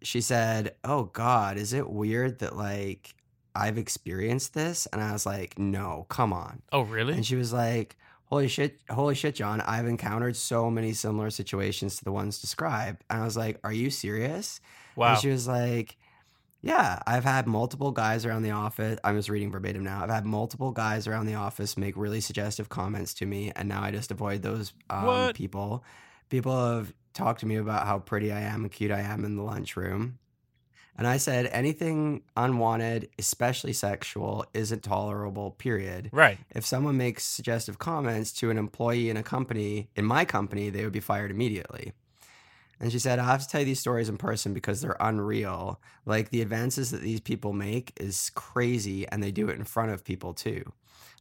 she 0.01 0.21
said, 0.21 0.75
"Oh 0.83 1.05
God, 1.05 1.57
is 1.57 1.73
it 1.73 1.89
weird 1.89 2.39
that 2.39 2.55
like 2.55 3.15
I've 3.55 3.77
experienced 3.77 4.53
this?" 4.53 4.87
And 4.87 5.01
I 5.01 5.11
was 5.13 5.25
like, 5.25 5.57
"No, 5.59 6.05
come 6.09 6.33
on." 6.33 6.61
Oh, 6.71 6.81
really? 6.81 7.13
And 7.13 7.25
she 7.25 7.35
was 7.35 7.53
like, 7.53 7.97
"Holy 8.25 8.47
shit, 8.47 8.79
holy 8.89 9.15
shit, 9.15 9.35
John! 9.35 9.61
I've 9.61 9.87
encountered 9.87 10.35
so 10.35 10.69
many 10.69 10.93
similar 10.93 11.29
situations 11.29 11.97
to 11.97 12.03
the 12.03 12.11
ones 12.11 12.39
described." 12.39 13.03
And 13.09 13.21
I 13.21 13.25
was 13.25 13.37
like, 13.37 13.59
"Are 13.63 13.73
you 13.73 13.89
serious?" 13.89 14.59
wow. 14.95 15.13
And 15.13 15.21
she 15.21 15.29
was 15.29 15.47
like, 15.47 15.97
Yeah, 16.61 16.99
I've 17.05 17.25
had 17.25 17.45
multiple 17.45 17.91
guys 17.91 18.25
around 18.25 18.43
the 18.43 18.51
office. 18.51 18.97
I'm 19.03 19.17
just 19.17 19.27
reading 19.27 19.51
verbatim 19.51 19.83
now. 19.83 20.01
I've 20.01 20.09
had 20.09 20.25
multiple 20.25 20.71
guys 20.71 21.07
around 21.07 21.25
the 21.25 21.35
office 21.35 21.75
make 21.77 21.97
really 21.97 22.21
suggestive 22.21 22.69
comments 22.69 23.13
to 23.15 23.25
me, 23.25 23.51
and 23.55 23.67
now 23.67 23.81
I 23.83 23.91
just 23.91 24.11
avoid 24.11 24.43
those 24.43 24.71
um, 24.89 25.33
people. 25.33 25.83
People 26.29 26.55
have 26.75 26.93
talked 27.13 27.41
to 27.41 27.45
me 27.45 27.57
about 27.57 27.85
how 27.85 27.99
pretty 27.99 28.31
I 28.31 28.39
am 28.41 28.63
and 28.63 28.71
cute 28.71 28.91
I 28.91 29.01
am 29.01 29.25
in 29.25 29.35
the 29.35 29.43
lunchroom. 29.43 30.19
And 30.97 31.07
I 31.07 31.17
said, 31.17 31.47
anything 31.47 32.21
unwanted, 32.37 33.09
especially 33.17 33.73
sexual, 33.73 34.45
isn't 34.53 34.83
tolerable, 34.83 35.51
period. 35.51 36.09
right. 36.11 36.37
If 36.51 36.65
someone 36.65 36.97
makes 36.97 37.23
suggestive 37.23 37.79
comments 37.79 38.31
to 38.33 38.51
an 38.51 38.57
employee 38.57 39.09
in 39.09 39.17
a 39.17 39.23
company, 39.23 39.89
in 39.95 40.05
my 40.05 40.23
company, 40.23 40.69
they 40.69 40.83
would 40.83 40.93
be 40.93 40.99
fired 40.99 41.31
immediately. 41.31 41.93
And 42.79 42.91
she 42.91 42.99
said, 42.99 43.19
I 43.19 43.25
have 43.25 43.41
to 43.41 43.47
tell 43.47 43.61
you 43.61 43.65
these 43.65 43.79
stories 43.79 44.09
in 44.09 44.17
person 44.17 44.53
because 44.53 44.81
they're 44.81 44.97
unreal. 44.99 45.79
Like 46.05 46.29
the 46.29 46.41
advances 46.41 46.91
that 46.91 47.01
these 47.01 47.21
people 47.21 47.53
make 47.53 47.93
is 47.97 48.31
crazy, 48.35 49.07
and 49.07 49.23
they 49.23 49.31
do 49.31 49.49
it 49.49 49.57
in 49.57 49.63
front 49.63 49.91
of 49.91 50.03
people 50.03 50.33
too. 50.33 50.71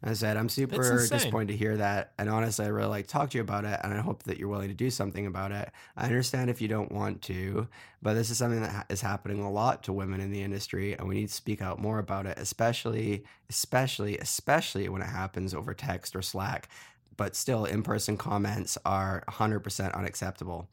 And 0.02 0.10
I 0.10 0.14
said, 0.14 0.36
I'm 0.36 0.48
super 0.48 0.98
disappointed 1.08 1.52
to 1.52 1.56
hear 1.56 1.76
that. 1.76 2.12
And 2.18 2.28
honestly, 2.28 2.64
I 2.64 2.68
really 2.68 2.88
like 2.88 3.06
to 3.06 3.12
talk 3.12 3.30
to 3.30 3.38
you 3.38 3.42
about 3.42 3.64
it, 3.64 3.78
and 3.84 3.94
I 3.94 4.00
hope 4.00 4.24
that 4.24 4.36
you're 4.36 4.48
willing 4.48 4.68
to 4.68 4.74
do 4.74 4.90
something 4.90 5.26
about 5.26 5.52
it. 5.52 5.70
I 5.96 6.06
understand 6.06 6.50
if 6.50 6.60
you 6.60 6.66
don't 6.66 6.90
want 6.90 7.22
to, 7.22 7.68
but 8.02 8.14
this 8.14 8.28
is 8.28 8.36
something 8.36 8.62
that 8.62 8.70
ha- 8.70 8.84
is 8.88 9.00
happening 9.00 9.40
a 9.40 9.50
lot 9.50 9.84
to 9.84 9.92
women 9.92 10.20
in 10.20 10.32
the 10.32 10.42
industry, 10.42 10.94
and 10.94 11.06
we 11.06 11.14
need 11.14 11.28
to 11.28 11.34
speak 11.34 11.62
out 11.62 11.78
more 11.78 12.00
about 12.00 12.26
it, 12.26 12.36
especially, 12.36 13.24
especially, 13.48 14.18
especially 14.18 14.88
when 14.88 15.02
it 15.02 15.08
happens 15.08 15.54
over 15.54 15.72
text 15.72 16.16
or 16.16 16.22
Slack. 16.22 16.68
But 17.16 17.36
still, 17.36 17.64
in 17.64 17.84
person 17.84 18.16
comments 18.16 18.76
are 18.84 19.22
100% 19.28 19.94
unacceptable 19.94 20.68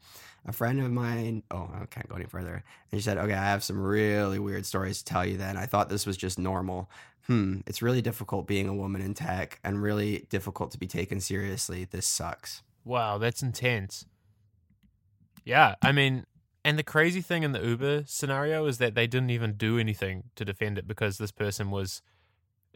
a 0.46 0.52
friend 0.52 0.80
of 0.80 0.90
mine 0.90 1.42
oh 1.50 1.70
i 1.74 1.84
can't 1.86 2.08
go 2.08 2.16
any 2.16 2.24
further 2.24 2.64
and 2.90 3.00
she 3.00 3.02
said 3.04 3.18
okay 3.18 3.34
i 3.34 3.44
have 3.44 3.62
some 3.62 3.80
really 3.80 4.38
weird 4.38 4.64
stories 4.64 4.98
to 4.98 5.04
tell 5.04 5.24
you 5.24 5.36
then 5.36 5.56
i 5.56 5.66
thought 5.66 5.88
this 5.88 6.06
was 6.06 6.16
just 6.16 6.38
normal 6.38 6.90
hmm 7.26 7.58
it's 7.66 7.82
really 7.82 8.02
difficult 8.02 8.46
being 8.46 8.68
a 8.68 8.74
woman 8.74 9.00
in 9.02 9.14
tech 9.14 9.60
and 9.62 9.82
really 9.82 10.26
difficult 10.30 10.70
to 10.70 10.78
be 10.78 10.86
taken 10.86 11.20
seriously 11.20 11.84
this 11.84 12.06
sucks 12.06 12.62
Wow, 12.84 13.18
that's 13.18 13.42
intense. 13.42 14.06
Yeah, 15.44 15.74
I 15.82 15.92
mean, 15.92 16.26
and 16.64 16.78
the 16.78 16.82
crazy 16.82 17.20
thing 17.20 17.42
in 17.42 17.52
the 17.52 17.64
Uber 17.64 18.04
scenario 18.06 18.66
is 18.66 18.78
that 18.78 18.94
they 18.94 19.06
didn't 19.06 19.30
even 19.30 19.54
do 19.54 19.78
anything 19.78 20.24
to 20.36 20.44
defend 20.44 20.78
it 20.78 20.86
because 20.86 21.18
this 21.18 21.32
person 21.32 21.70
was 21.70 22.02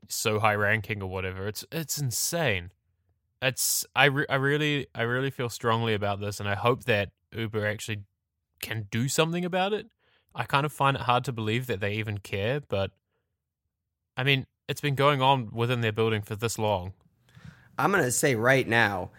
so 0.09 0.41
high 0.41 0.55
ranking 0.55 1.03
or 1.03 1.09
whatever. 1.11 1.49
It's 1.49 1.65
it's 1.73 1.99
insane. 1.99 2.71
It's 3.43 3.87
I 3.95 4.07
re- 4.07 4.27
I 4.29 4.37
really 4.37 4.87
I 4.95 5.03
really 5.03 5.31
feel 5.31 5.49
strongly 5.49 5.95
about 5.95 6.21
this 6.21 6.41
and 6.41 6.49
I 6.49 6.55
hope 6.55 6.85
that 6.85 7.11
Uber 7.35 7.67
actually 7.67 8.03
can 8.61 8.87
do 8.91 9.09
something 9.09 9.45
about 9.45 9.73
it. 9.73 9.87
I 10.35 10.45
kind 10.45 10.67
of 10.67 10.73
find 10.73 10.97
it 10.97 11.03
hard 11.03 11.25
to 11.25 11.33
believe 11.33 11.67
that 11.67 11.81
they 11.81 11.95
even 11.95 12.19
care, 12.19 12.61
but 12.61 12.91
I 14.17 14.25
mean, 14.25 14.47
it's 14.69 14.81
been 14.81 14.95
going 14.95 15.23
on 15.23 15.51
within 15.53 15.81
their 15.81 15.93
building 15.93 16.23
for 16.23 16.37
this 16.37 16.59
long. 16.59 16.93
I'm 17.79 17.91
gonna 17.91 18.11
say 18.11 18.35
right 18.35 18.67
now, 18.67 19.11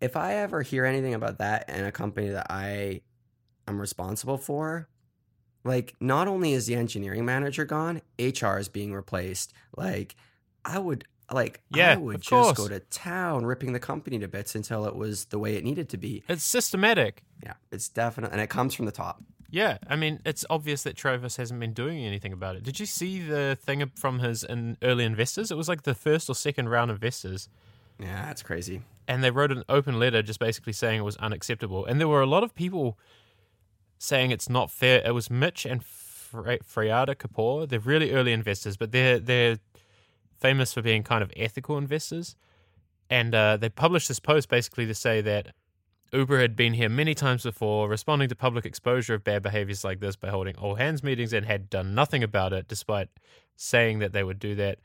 if 0.00 0.16
I 0.16 0.34
ever 0.36 0.62
hear 0.62 0.84
anything 0.84 1.14
about 1.14 1.38
that 1.38 1.68
in 1.68 1.84
a 1.84 1.92
company 1.92 2.28
that 2.28 2.46
I 2.50 3.02
am 3.66 3.80
responsible 3.80 4.38
for, 4.38 4.88
like 5.64 5.94
not 6.00 6.28
only 6.28 6.52
is 6.52 6.66
the 6.66 6.74
engineering 6.74 7.24
manager 7.24 7.64
gone, 7.64 8.02
HR 8.18 8.58
is 8.58 8.68
being 8.68 8.92
replaced. 8.92 9.52
Like 9.76 10.14
I 10.64 10.78
would 10.78 11.04
like 11.32 11.60
Yeah, 11.74 11.92
I 11.92 11.96
would 11.96 12.20
just 12.20 12.30
course. 12.30 12.56
go 12.58 12.68
to 12.68 12.80
town 12.80 13.44
ripping 13.46 13.72
the 13.72 13.80
company 13.80 14.18
to 14.20 14.28
bits 14.28 14.54
until 14.54 14.86
it 14.86 14.94
was 14.96 15.26
the 15.26 15.38
way 15.38 15.56
it 15.56 15.64
needed 15.64 15.88
to 15.90 15.96
be. 15.96 16.22
It's 16.28 16.42
systematic. 16.44 17.22
Yeah, 17.42 17.54
it's 17.70 17.88
definitely 17.88 18.32
and 18.32 18.40
it 18.40 18.48
comes 18.50 18.74
from 18.74 18.86
the 18.86 18.92
top. 18.92 19.22
Yeah, 19.50 19.78
I 19.88 19.96
mean, 19.96 20.20
it's 20.26 20.44
obvious 20.50 20.82
that 20.82 20.94
Travis 20.96 21.36
hasn't 21.36 21.58
been 21.58 21.72
doing 21.72 22.04
anything 22.04 22.34
about 22.34 22.56
it. 22.56 22.64
Did 22.64 22.78
you 22.78 22.84
see 22.86 23.20
the 23.20 23.56
thing 23.60 23.90
from 23.94 24.18
his 24.18 24.44
in 24.44 24.76
early 24.82 25.04
investors? 25.04 25.50
It 25.50 25.56
was 25.56 25.68
like 25.68 25.84
the 25.84 25.94
first 25.94 26.28
or 26.28 26.34
second 26.34 26.68
round 26.68 26.90
of 26.90 26.96
investors, 26.96 27.48
Yeah, 27.98 28.26
that's 28.26 28.42
crazy. 28.42 28.82
and 29.06 29.24
they 29.24 29.30
wrote 29.30 29.50
an 29.50 29.64
open 29.68 29.98
letter 29.98 30.20
just 30.22 30.38
basically 30.38 30.74
saying 30.74 30.98
it 31.00 31.04
was 31.04 31.16
unacceptable. 31.16 31.86
And 31.86 31.98
there 31.98 32.08
were 32.08 32.20
a 32.20 32.26
lot 32.26 32.44
of 32.44 32.54
people 32.54 32.98
saying 33.98 34.30
it's 34.30 34.48
not 34.50 34.70
fair. 34.70 35.02
It 35.04 35.12
was 35.14 35.30
Mitch 35.30 35.64
and 35.64 35.82
Fre- 35.82 36.60
Freada 36.62 37.14
Kapor. 37.16 37.66
They're 37.68 37.80
really 37.80 38.12
early 38.12 38.32
investors, 38.34 38.76
but 38.76 38.92
they're 38.92 39.18
they're 39.18 39.58
famous 40.38 40.72
for 40.72 40.82
being 40.82 41.02
kind 41.02 41.22
of 41.22 41.32
ethical 41.36 41.76
investors. 41.78 42.36
And 43.10 43.34
uh, 43.34 43.56
they 43.56 43.68
published 43.68 44.08
this 44.08 44.20
post 44.20 44.48
basically 44.48 44.86
to 44.86 44.94
say 44.94 45.20
that 45.22 45.54
Uber 46.12 46.40
had 46.40 46.56
been 46.56 46.74
here 46.74 46.88
many 46.88 47.14
times 47.14 47.42
before, 47.42 47.88
responding 47.88 48.28
to 48.28 48.34
public 48.34 48.64
exposure 48.64 49.14
of 49.14 49.24
bad 49.24 49.42
behaviors 49.42 49.84
like 49.84 50.00
this 50.00 50.16
by 50.16 50.28
holding 50.28 50.56
all 50.56 50.76
hands 50.76 51.02
meetings 51.02 51.32
and 51.32 51.44
had 51.44 51.68
done 51.68 51.94
nothing 51.94 52.22
about 52.22 52.52
it, 52.52 52.68
despite 52.68 53.08
saying 53.56 53.98
that 53.98 54.12
they 54.12 54.22
would 54.22 54.38
do 54.38 54.54
that. 54.54 54.78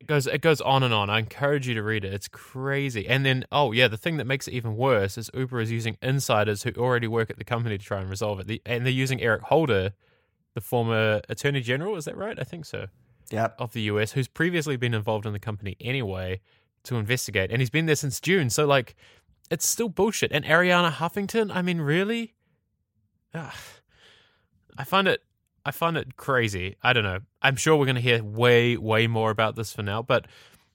It 0.00 0.06
goes 0.06 0.26
it 0.26 0.42
goes 0.42 0.60
on 0.60 0.82
and 0.82 0.92
on. 0.92 1.08
I 1.08 1.18
encourage 1.18 1.66
you 1.66 1.74
to 1.74 1.82
read 1.82 2.04
it. 2.04 2.12
It's 2.12 2.28
crazy. 2.28 3.06
And 3.06 3.24
then 3.24 3.44
oh 3.52 3.72
yeah, 3.72 3.88
the 3.88 3.96
thing 3.96 4.18
that 4.18 4.26
makes 4.26 4.46
it 4.48 4.52
even 4.52 4.76
worse 4.76 5.16
is 5.16 5.30
Uber 5.32 5.60
is 5.60 5.70
using 5.70 5.96
insiders 6.02 6.64
who 6.64 6.72
already 6.72 7.06
work 7.06 7.30
at 7.30 7.38
the 7.38 7.44
company 7.44 7.78
to 7.78 7.84
try 7.84 8.00
and 8.00 8.10
resolve 8.10 8.40
it. 8.40 8.46
The, 8.46 8.60
and 8.66 8.84
they're 8.84 8.92
using 8.92 9.22
Eric 9.22 9.42
Holder, 9.42 9.92
the 10.54 10.60
former 10.60 11.22
attorney 11.28 11.60
general, 11.60 11.96
is 11.96 12.04
that 12.04 12.16
right? 12.16 12.38
I 12.38 12.44
think 12.44 12.66
so 12.66 12.88
Yep. 13.34 13.56
of 13.58 13.72
the 13.72 13.82
US 13.82 14.12
who's 14.12 14.28
previously 14.28 14.76
been 14.76 14.94
involved 14.94 15.26
in 15.26 15.32
the 15.32 15.38
company 15.38 15.76
anyway 15.80 16.40
to 16.84 16.96
investigate. 16.96 17.50
And 17.50 17.60
he's 17.60 17.70
been 17.70 17.86
there 17.86 17.96
since 17.96 18.20
June. 18.20 18.50
So, 18.50 18.66
like, 18.66 18.94
it's 19.50 19.66
still 19.66 19.88
bullshit. 19.88 20.32
And 20.32 20.44
Arianna 20.44 20.92
Huffington, 20.92 21.54
I 21.54 21.62
mean, 21.62 21.80
really? 21.80 22.34
Ugh. 23.34 23.52
I 24.76 24.84
find 24.84 25.08
it. 25.08 25.22
I 25.66 25.70
find 25.70 25.96
it 25.96 26.16
crazy. 26.16 26.76
I 26.82 26.92
don't 26.92 27.04
know. 27.04 27.20
I'm 27.40 27.56
sure 27.56 27.76
we're 27.76 27.86
going 27.86 27.94
to 27.96 28.02
hear 28.02 28.22
way, 28.22 28.76
way 28.76 29.06
more 29.06 29.30
about 29.30 29.56
this 29.56 29.72
for 29.72 29.82
now. 29.82 30.02
But 30.02 30.26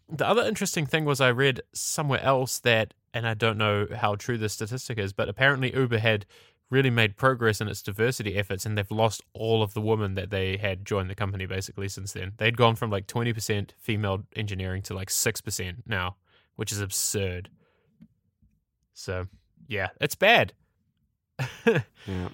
the 0.09 0.27
other 0.27 0.43
interesting 0.43 0.85
thing 0.85 1.05
was 1.05 1.21
I 1.21 1.29
read 1.29 1.61
somewhere 1.73 2.21
else 2.21 2.59
that, 2.59 2.95
and 3.13 3.27
I 3.27 3.35
don't 3.35 3.57
know 3.57 3.87
how 3.95 4.15
true 4.15 4.37
this 4.37 4.53
statistic 4.53 4.97
is, 4.97 5.13
but 5.13 5.29
apparently 5.29 5.73
Uber 5.75 5.99
had 5.99 6.25
really 6.69 6.89
made 6.89 7.17
progress 7.17 7.61
in 7.61 7.67
its 7.67 7.81
diversity 7.81 8.35
efforts 8.35 8.65
and 8.65 8.77
they've 8.77 8.91
lost 8.91 9.23
all 9.33 9.63
of 9.63 9.73
the 9.73 9.81
women 9.81 10.13
that 10.13 10.29
they 10.29 10.57
had 10.57 10.85
joined 10.85 11.09
the 11.09 11.15
company 11.15 11.45
basically 11.45 11.89
since 11.89 12.13
then. 12.13 12.33
They'd 12.37 12.57
gone 12.57 12.75
from 12.75 12.91
like 12.91 13.07
20% 13.07 13.71
female 13.79 14.23
engineering 14.35 14.83
to 14.83 14.93
like 14.93 15.09
6% 15.09 15.75
now, 15.87 16.17
which 16.55 16.71
is 16.71 16.79
absurd. 16.79 17.49
So, 18.93 19.27
yeah, 19.67 19.89
it's 19.99 20.15
bad. 20.15 20.53
Yeah. 22.05 22.29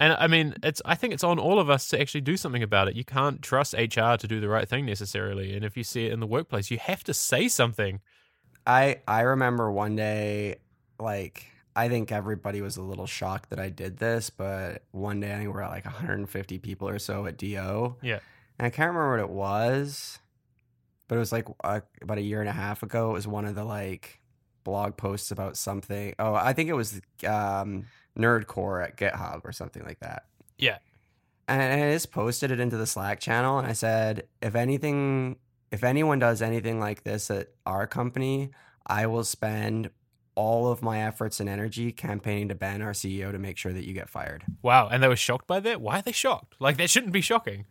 And 0.00 0.14
I 0.14 0.28
mean, 0.28 0.54
it's 0.62 0.80
I 0.86 0.94
think 0.94 1.12
it's 1.12 1.22
on 1.22 1.38
all 1.38 1.60
of 1.60 1.68
us 1.68 1.88
to 1.88 2.00
actually 2.00 2.22
do 2.22 2.38
something 2.38 2.62
about 2.62 2.88
it. 2.88 2.96
You 2.96 3.04
can't 3.04 3.42
trust 3.42 3.74
HR 3.74 4.16
to 4.16 4.26
do 4.26 4.40
the 4.40 4.48
right 4.48 4.66
thing 4.66 4.86
necessarily, 4.86 5.54
and 5.54 5.62
if 5.62 5.76
you 5.76 5.84
see 5.84 6.06
it 6.06 6.12
in 6.12 6.20
the 6.20 6.26
workplace, 6.26 6.70
you 6.70 6.78
have 6.78 7.04
to 7.04 7.12
say 7.12 7.48
something. 7.48 8.00
I 8.66 9.02
I 9.06 9.20
remember 9.20 9.70
one 9.70 9.96
day, 9.96 10.56
like 10.98 11.44
I 11.80 11.88
think 11.88 12.12
everybody 12.12 12.60
was 12.60 12.76
a 12.76 12.82
little 12.82 13.06
shocked 13.06 13.48
that 13.48 13.58
I 13.58 13.70
did 13.70 13.96
this, 13.96 14.28
but 14.28 14.82
one 14.90 15.18
day 15.20 15.32
I 15.32 15.38
think 15.38 15.54
we're 15.54 15.62
at 15.62 15.70
like 15.70 15.86
150 15.86 16.58
people 16.58 16.90
or 16.90 16.98
so 16.98 17.24
at 17.24 17.38
Do. 17.38 17.96
Yeah. 18.02 18.18
and 18.58 18.66
I 18.66 18.68
can't 18.68 18.88
remember 18.88 19.12
what 19.12 19.20
it 19.20 19.30
was, 19.30 20.18
but 21.08 21.14
it 21.14 21.18
was 21.20 21.32
like 21.32 21.46
uh, 21.64 21.80
about 22.02 22.18
a 22.18 22.20
year 22.22 22.40
and 22.40 22.50
a 22.50 22.52
half 22.52 22.82
ago. 22.82 23.08
It 23.08 23.14
was 23.14 23.26
one 23.26 23.46
of 23.46 23.54
the 23.54 23.64
like 23.64 24.20
blog 24.62 24.98
posts 24.98 25.30
about 25.30 25.56
something. 25.56 26.14
Oh, 26.18 26.34
I 26.34 26.52
think 26.52 26.68
it 26.68 26.74
was 26.74 27.00
um, 27.26 27.86
Nerdcore 28.14 28.84
at 28.84 28.98
GitHub 28.98 29.40
or 29.44 29.52
something 29.52 29.82
like 29.82 30.00
that. 30.00 30.24
Yeah. 30.58 30.76
And 31.48 31.62
I 31.62 31.92
just 31.92 32.12
posted 32.12 32.50
it 32.50 32.60
into 32.60 32.76
the 32.76 32.86
Slack 32.86 33.20
channel, 33.20 33.58
and 33.58 33.66
I 33.66 33.72
said, 33.72 34.28
if 34.42 34.54
anything, 34.54 35.36
if 35.70 35.82
anyone 35.82 36.18
does 36.18 36.42
anything 36.42 36.78
like 36.78 37.04
this 37.04 37.30
at 37.30 37.48
our 37.64 37.86
company, 37.86 38.50
I 38.86 39.06
will 39.06 39.24
spend 39.24 39.88
all 40.40 40.68
of 40.68 40.82
my 40.82 41.02
efforts 41.02 41.38
and 41.38 41.50
energy 41.50 41.92
campaigning 41.92 42.48
to 42.48 42.54
ban 42.54 42.80
our 42.80 42.92
CEO 42.92 43.30
to 43.30 43.38
make 43.38 43.58
sure 43.58 43.74
that 43.74 43.86
you 43.86 43.92
get 43.92 44.08
fired. 44.08 44.42
Wow, 44.62 44.88
and 44.90 45.02
they 45.02 45.08
were 45.08 45.14
shocked 45.14 45.46
by 45.46 45.60
that. 45.60 45.82
Why 45.82 45.98
are 45.98 46.02
they 46.02 46.12
shocked? 46.12 46.54
Like 46.58 46.78
that 46.78 46.88
shouldn't 46.88 47.12
be 47.12 47.20
shocking. 47.20 47.66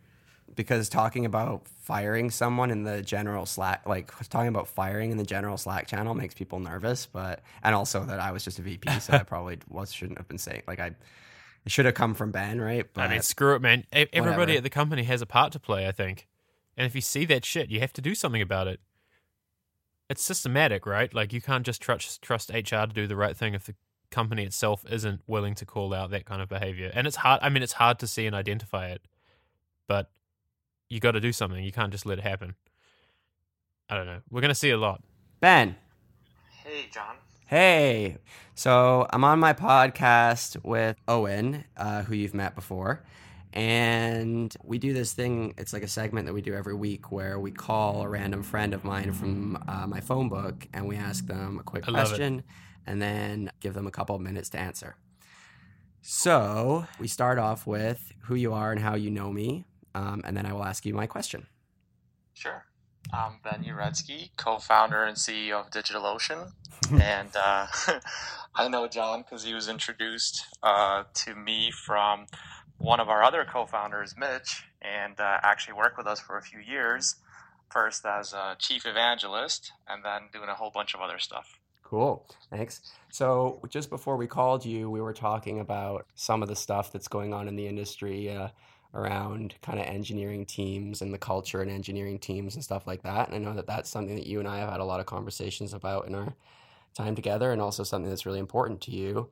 Because 0.54 0.88
talking 0.88 1.26
about 1.26 1.66
firing 1.66 2.30
someone 2.30 2.70
in 2.70 2.84
the 2.84 3.02
general 3.02 3.44
Slack, 3.44 3.88
like 3.88 4.12
talking 4.28 4.48
about 4.48 4.68
firing 4.68 5.10
in 5.10 5.16
the 5.16 5.24
general 5.24 5.56
Slack 5.56 5.88
channel 5.88 6.14
makes 6.14 6.32
people 6.32 6.60
nervous. 6.60 7.06
But 7.06 7.42
and 7.64 7.74
also 7.74 8.04
that 8.04 8.20
I 8.20 8.30
was 8.30 8.44
just 8.44 8.60
a 8.60 8.62
VP, 8.62 9.00
so 9.00 9.14
I 9.14 9.22
probably 9.24 9.58
was 9.68 9.92
shouldn't 9.92 10.18
have 10.18 10.28
been 10.28 10.38
saying 10.38 10.62
like 10.68 10.78
I. 10.78 10.94
It 11.66 11.72
should 11.72 11.84
have 11.86 11.94
come 11.94 12.14
from 12.14 12.30
Ben, 12.30 12.58
right? 12.60 12.86
But 12.94 13.02
I 13.02 13.08
mean, 13.08 13.22
screw 13.22 13.54
it, 13.54 13.60
man. 13.60 13.84
Everybody 13.92 14.30
whatever. 14.30 14.52
at 14.58 14.62
the 14.62 14.70
company 14.70 15.02
has 15.02 15.20
a 15.20 15.26
part 15.26 15.52
to 15.52 15.58
play, 15.58 15.86
I 15.86 15.92
think. 15.92 16.26
And 16.76 16.86
if 16.86 16.94
you 16.94 17.02
see 17.02 17.26
that 17.26 17.44
shit, 17.44 17.68
you 17.68 17.80
have 17.80 17.92
to 17.94 18.00
do 18.00 18.14
something 18.14 18.40
about 18.40 18.66
it. 18.66 18.80
It's 20.10 20.22
systematic, 20.22 20.84
right? 20.84 21.12
Like 21.14 21.32
you 21.32 21.40
can't 21.40 21.64
just 21.64 21.80
trust 21.80 22.20
trust 22.20 22.50
HR 22.50 22.84
to 22.84 22.88
do 22.88 23.06
the 23.06 23.16
right 23.16 23.34
thing 23.34 23.54
if 23.54 23.64
the 23.64 23.74
company 24.10 24.44
itself 24.44 24.84
isn't 24.90 25.22
willing 25.26 25.54
to 25.54 25.64
call 25.64 25.94
out 25.94 26.10
that 26.10 26.26
kind 26.26 26.42
of 26.42 26.48
behavior. 26.48 26.90
And 26.92 27.06
it's 27.06 27.16
hard. 27.16 27.40
I 27.42 27.48
mean, 27.48 27.62
it's 27.62 27.74
hard 27.74 27.98
to 28.00 28.06
see 28.06 28.26
and 28.26 28.36
identify 28.36 28.88
it, 28.88 29.02
but 29.86 30.10
you 30.88 31.00
got 31.00 31.12
to 31.12 31.20
do 31.20 31.32
something. 31.32 31.64
You 31.64 31.72
can't 31.72 31.92
just 31.92 32.04
let 32.04 32.18
it 32.18 32.24
happen. 32.24 32.56
I 33.88 33.96
don't 33.96 34.06
know. 34.06 34.20
We're 34.30 34.42
gonna 34.42 34.54
see 34.54 34.70
a 34.70 34.76
lot. 34.76 35.02
Ben, 35.40 35.76
Hey, 36.64 36.86
John. 36.92 37.16
Hey, 37.46 38.18
so 38.54 39.06
I'm 39.10 39.24
on 39.24 39.40
my 39.40 39.54
podcast 39.54 40.62
with 40.62 40.96
Owen, 41.08 41.64
uh, 41.76 42.02
who 42.02 42.14
you've 42.14 42.34
met 42.34 42.54
before. 42.54 43.02
And 43.52 44.54
we 44.62 44.78
do 44.78 44.92
this 44.92 45.12
thing, 45.12 45.54
it's 45.58 45.72
like 45.72 45.82
a 45.82 45.88
segment 45.88 46.26
that 46.26 46.32
we 46.32 46.40
do 46.40 46.54
every 46.54 46.74
week 46.74 47.10
where 47.10 47.40
we 47.40 47.50
call 47.50 48.02
a 48.02 48.08
random 48.08 48.42
friend 48.42 48.74
of 48.74 48.84
mine 48.84 49.12
from 49.12 49.62
uh, 49.66 49.86
my 49.86 50.00
phone 50.00 50.28
book 50.28 50.68
and 50.72 50.86
we 50.86 50.96
ask 50.96 51.26
them 51.26 51.58
a 51.58 51.62
quick 51.62 51.88
I 51.88 51.90
question 51.90 52.44
and 52.86 53.02
then 53.02 53.50
give 53.60 53.74
them 53.74 53.86
a 53.86 53.90
couple 53.90 54.14
of 54.14 54.22
minutes 54.22 54.48
to 54.50 54.58
answer. 54.58 54.96
So 56.02 56.86
we 56.98 57.08
start 57.08 57.38
off 57.38 57.66
with 57.66 58.12
who 58.24 58.34
you 58.34 58.52
are 58.52 58.72
and 58.72 58.80
how 58.80 58.94
you 58.94 59.10
know 59.10 59.30
me, 59.30 59.66
um, 59.94 60.22
and 60.24 60.36
then 60.36 60.46
I 60.46 60.52
will 60.52 60.64
ask 60.64 60.86
you 60.86 60.94
my 60.94 61.06
question. 61.06 61.46
Sure. 62.32 62.64
I'm 63.12 63.40
Ben 63.42 63.64
Uretsky, 63.64 64.30
co-founder 64.36 65.04
and 65.04 65.16
CEO 65.16 65.60
of 65.60 65.70
DigitalOcean, 65.70 66.52
and 66.92 67.30
uh, 67.36 67.66
I 68.54 68.68
know 68.68 68.88
John 68.88 69.22
because 69.22 69.44
he 69.44 69.52
was 69.52 69.68
introduced 69.68 70.46
uh, 70.62 71.04
to 71.14 71.34
me 71.34 71.70
from 71.70 72.26
one 72.80 72.98
of 72.98 73.08
our 73.08 73.22
other 73.22 73.44
co-founders, 73.44 74.14
Mitch, 74.16 74.64
and 74.80 75.20
uh, 75.20 75.38
actually 75.42 75.74
worked 75.74 75.98
with 75.98 76.06
us 76.06 76.18
for 76.18 76.38
a 76.38 76.42
few 76.42 76.58
years. 76.58 77.16
First 77.70 78.04
as 78.04 78.32
a 78.32 78.56
chief 78.58 78.84
evangelist, 78.84 79.70
and 79.86 80.04
then 80.04 80.22
doing 80.32 80.48
a 80.48 80.54
whole 80.54 80.72
bunch 80.72 80.94
of 80.94 81.00
other 81.00 81.20
stuff. 81.20 81.60
Cool. 81.84 82.26
Thanks. 82.50 82.80
So, 83.10 83.60
just 83.68 83.90
before 83.90 84.16
we 84.16 84.26
called 84.26 84.64
you, 84.64 84.90
we 84.90 85.00
were 85.00 85.12
talking 85.12 85.60
about 85.60 86.06
some 86.16 86.42
of 86.42 86.48
the 86.48 86.56
stuff 86.56 86.90
that's 86.90 87.06
going 87.06 87.32
on 87.32 87.46
in 87.46 87.54
the 87.54 87.68
industry 87.68 88.30
uh, 88.30 88.48
around 88.94 89.54
kind 89.62 89.78
of 89.78 89.86
engineering 89.86 90.46
teams 90.46 91.02
and 91.02 91.12
the 91.12 91.18
culture 91.18 91.62
and 91.62 91.70
engineering 91.70 92.18
teams 92.18 92.54
and 92.54 92.64
stuff 92.64 92.86
like 92.86 93.02
that. 93.02 93.28
And 93.28 93.36
I 93.36 93.38
know 93.38 93.54
that 93.54 93.66
that's 93.66 93.90
something 93.90 94.16
that 94.16 94.26
you 94.26 94.40
and 94.40 94.48
I 94.48 94.58
have 94.58 94.70
had 94.70 94.80
a 94.80 94.84
lot 94.84 95.00
of 95.00 95.06
conversations 95.06 95.74
about 95.74 96.08
in 96.08 96.14
our 96.14 96.34
time 96.94 97.14
together 97.14 97.52
and 97.52 97.60
also 97.60 97.84
something 97.84 98.08
that's 98.08 98.26
really 98.26 98.40
important 98.40 98.80
to 98.82 98.90
you. 98.90 99.28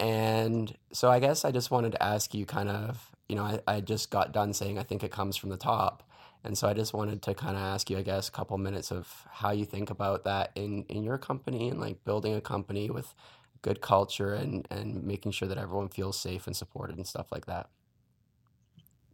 And 0.00 0.76
so, 0.92 1.10
I 1.10 1.20
guess 1.20 1.44
I 1.44 1.50
just 1.50 1.70
wanted 1.70 1.92
to 1.92 2.02
ask 2.02 2.34
you 2.34 2.46
kind 2.46 2.68
of, 2.68 3.10
you 3.28 3.36
know, 3.36 3.44
I, 3.44 3.60
I 3.66 3.80
just 3.80 4.10
got 4.10 4.32
done 4.32 4.52
saying 4.52 4.78
I 4.78 4.82
think 4.82 5.02
it 5.04 5.10
comes 5.10 5.36
from 5.36 5.50
the 5.50 5.56
top. 5.56 6.02
And 6.44 6.58
so 6.58 6.68
I 6.68 6.74
just 6.74 6.92
wanted 6.92 7.22
to 7.22 7.34
kind 7.34 7.56
of 7.56 7.62
ask 7.62 7.88
you, 7.88 7.96
I 7.96 8.02
guess, 8.02 8.28
a 8.28 8.30
couple 8.30 8.58
minutes 8.58 8.92
of 8.92 9.26
how 9.30 9.50
you 9.50 9.64
think 9.64 9.88
about 9.88 10.24
that 10.24 10.50
in, 10.54 10.84
in 10.90 11.02
your 11.02 11.16
company 11.16 11.70
and 11.70 11.80
like 11.80 12.04
building 12.04 12.34
a 12.34 12.40
company 12.40 12.90
with 12.90 13.14
good 13.62 13.80
culture 13.80 14.34
and, 14.34 14.68
and 14.70 15.04
making 15.04 15.32
sure 15.32 15.48
that 15.48 15.56
everyone 15.56 15.88
feels 15.88 16.20
safe 16.20 16.46
and 16.46 16.54
supported 16.54 16.98
and 16.98 17.06
stuff 17.06 17.32
like 17.32 17.46
that. 17.46 17.70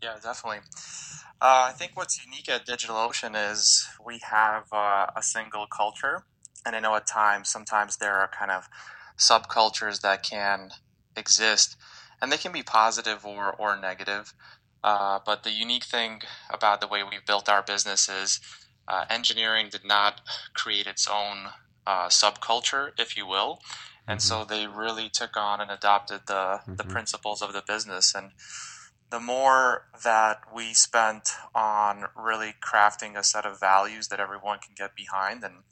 Yeah, 0.03 0.17
definitely. 0.21 0.61
Uh, 1.41 1.69
I 1.69 1.73
think 1.73 1.93
what's 1.95 2.25
unique 2.25 2.49
at 2.49 2.67
DigitalOcean 2.67 3.53
is 3.53 3.89
we 4.05 4.19
have 4.29 4.65
uh, 4.73 5.07
a 5.15 5.23
single 5.23 5.67
culture, 5.67 6.25
and 6.67 6.75
I 6.75 6.81
know 6.81 6.97
at 6.97 7.07
times, 7.07 7.49
sometimes 7.49 7.99
there 7.99 8.15
are 8.15 8.29
kind 8.29 8.51
of 8.51 8.69
subcultures 9.21 10.01
that 10.01 10.23
can 10.23 10.71
exist, 11.17 11.77
and 12.21 12.33
they 12.33 12.37
can 12.37 12.53
be 12.53 12.63
positive 12.63 13.25
or 13.25 13.53
or 13.53 13.79
negative. 13.79 14.35
Uh, 14.83 15.19
but 15.25 15.43
the 15.43 15.51
unique 15.51 15.85
thing 15.85 16.23
about 16.51 16.81
the 16.81 16.89
way 16.89 17.03
we've 17.03 17.27
built 17.27 17.49
our 17.49 17.63
business 17.63 18.09
is 18.09 18.41
uh, 18.89 19.05
engineering 19.11 19.69
did 19.71 19.85
not 19.85 20.23
create 20.55 20.87
its 20.87 21.07
own 21.07 21.51
uh, 21.87 22.09
subculture, 22.09 22.91
if 22.99 23.17
you 23.17 23.27
will. 23.27 23.61
And 24.09 24.19
mm-hmm. 24.19 24.27
so 24.27 24.45
they 24.45 24.67
really 24.67 25.09
took 25.09 25.37
on 25.37 25.61
and 25.61 25.71
adopted 25.71 26.23
the, 26.27 26.33
mm-hmm. 26.33 26.77
the 26.77 26.85
principles 26.85 27.43
of 27.43 27.53
the 27.53 27.63
business. 27.67 28.15
And 28.15 28.33
the 29.11 29.21
more 29.21 29.87
that 30.03 30.41
we 30.55 30.73
spent 30.73 31.29
on 31.55 32.07
really 32.17 32.55
crafting 32.63 33.17
a 33.17 33.25
set 33.25 33.45
of 33.45 33.61
values 33.61 34.09
that 34.09 34.21
everyone 34.21 34.59
can 34.59 34.75
get 34.77 34.97
behind 34.97 35.45
and 35.45 35.63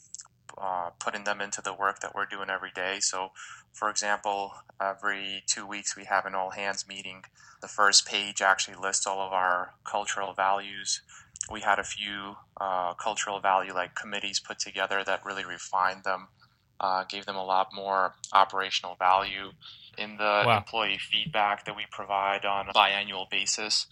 uh, 0.61 0.91
putting 0.99 1.25
them 1.25 1.41
into 1.41 1.61
the 1.63 1.75
work 1.75 2.01
that 2.01 2.15
we're 2.15 2.27
doing 2.27 2.51
every 2.51 2.71
day. 2.75 2.99
So, 3.01 3.31
for 3.73 3.91
example, 3.91 4.53
every 4.81 5.43
two 5.47 5.67
weeks 5.67 5.97
we 5.97 6.05
have 6.05 6.27
an 6.27 6.35
all 6.35 6.51
hands 6.51 6.87
meeting. 6.89 7.23
The 7.61 7.69
first 7.69 8.07
page 8.07 8.41
actually 8.41 8.77
lists 8.77 9.07
all 9.07 9.21
of 9.21 9.33
our 9.33 9.75
cultural 9.85 10.33
values. 10.35 11.01
We 11.51 11.61
had 11.61 11.79
a 11.79 11.85
few 11.85 12.37
uh, 12.61 12.95
cultural 12.95 13.41
value 13.41 13.73
like 13.73 13.95
committees 13.95 14.41
put 14.41 14.59
together 14.59 15.03
that 15.05 15.25
really 15.25 15.45
refined 15.45 16.05
them, 16.05 16.29
uh, 16.81 17.05
gave 17.05 17.27
them 17.27 17.37
a 17.37 17.45
lot 17.45 17.69
more 17.73 18.15
operational 18.33 18.97
value. 18.99 19.53
In 19.97 20.17
the 20.17 20.45
wow. 20.47 20.59
employee 20.59 20.99
feedback 20.99 21.65
that 21.65 21.77
we 21.77 21.85
provide 21.91 22.45
on 22.45 22.69
a 22.69 22.73
biannual 22.73 23.29
basis, 23.29 23.89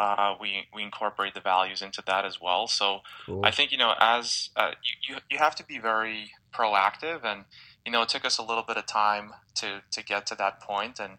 uh, 0.00 0.34
we 0.40 0.66
we 0.74 0.82
incorporate 0.82 1.34
the 1.34 1.40
values 1.40 1.82
into 1.82 2.02
that 2.06 2.24
as 2.24 2.40
well. 2.40 2.66
So 2.66 3.00
cool. 3.26 3.42
I 3.44 3.50
think 3.50 3.70
you 3.70 3.76
know 3.76 3.92
as 4.00 4.48
uh, 4.56 4.70
you, 4.82 5.14
you 5.14 5.20
you 5.30 5.38
have 5.38 5.54
to 5.56 5.64
be 5.64 5.78
very 5.78 6.30
proactive, 6.54 7.22
and 7.22 7.44
you 7.84 7.92
know 7.92 8.02
it 8.02 8.08
took 8.08 8.24
us 8.24 8.38
a 8.38 8.42
little 8.42 8.64
bit 8.66 8.78
of 8.78 8.86
time 8.86 9.32
to 9.56 9.82
to 9.90 10.02
get 10.02 10.26
to 10.28 10.34
that 10.36 10.60
point, 10.60 10.98
and 10.98 11.18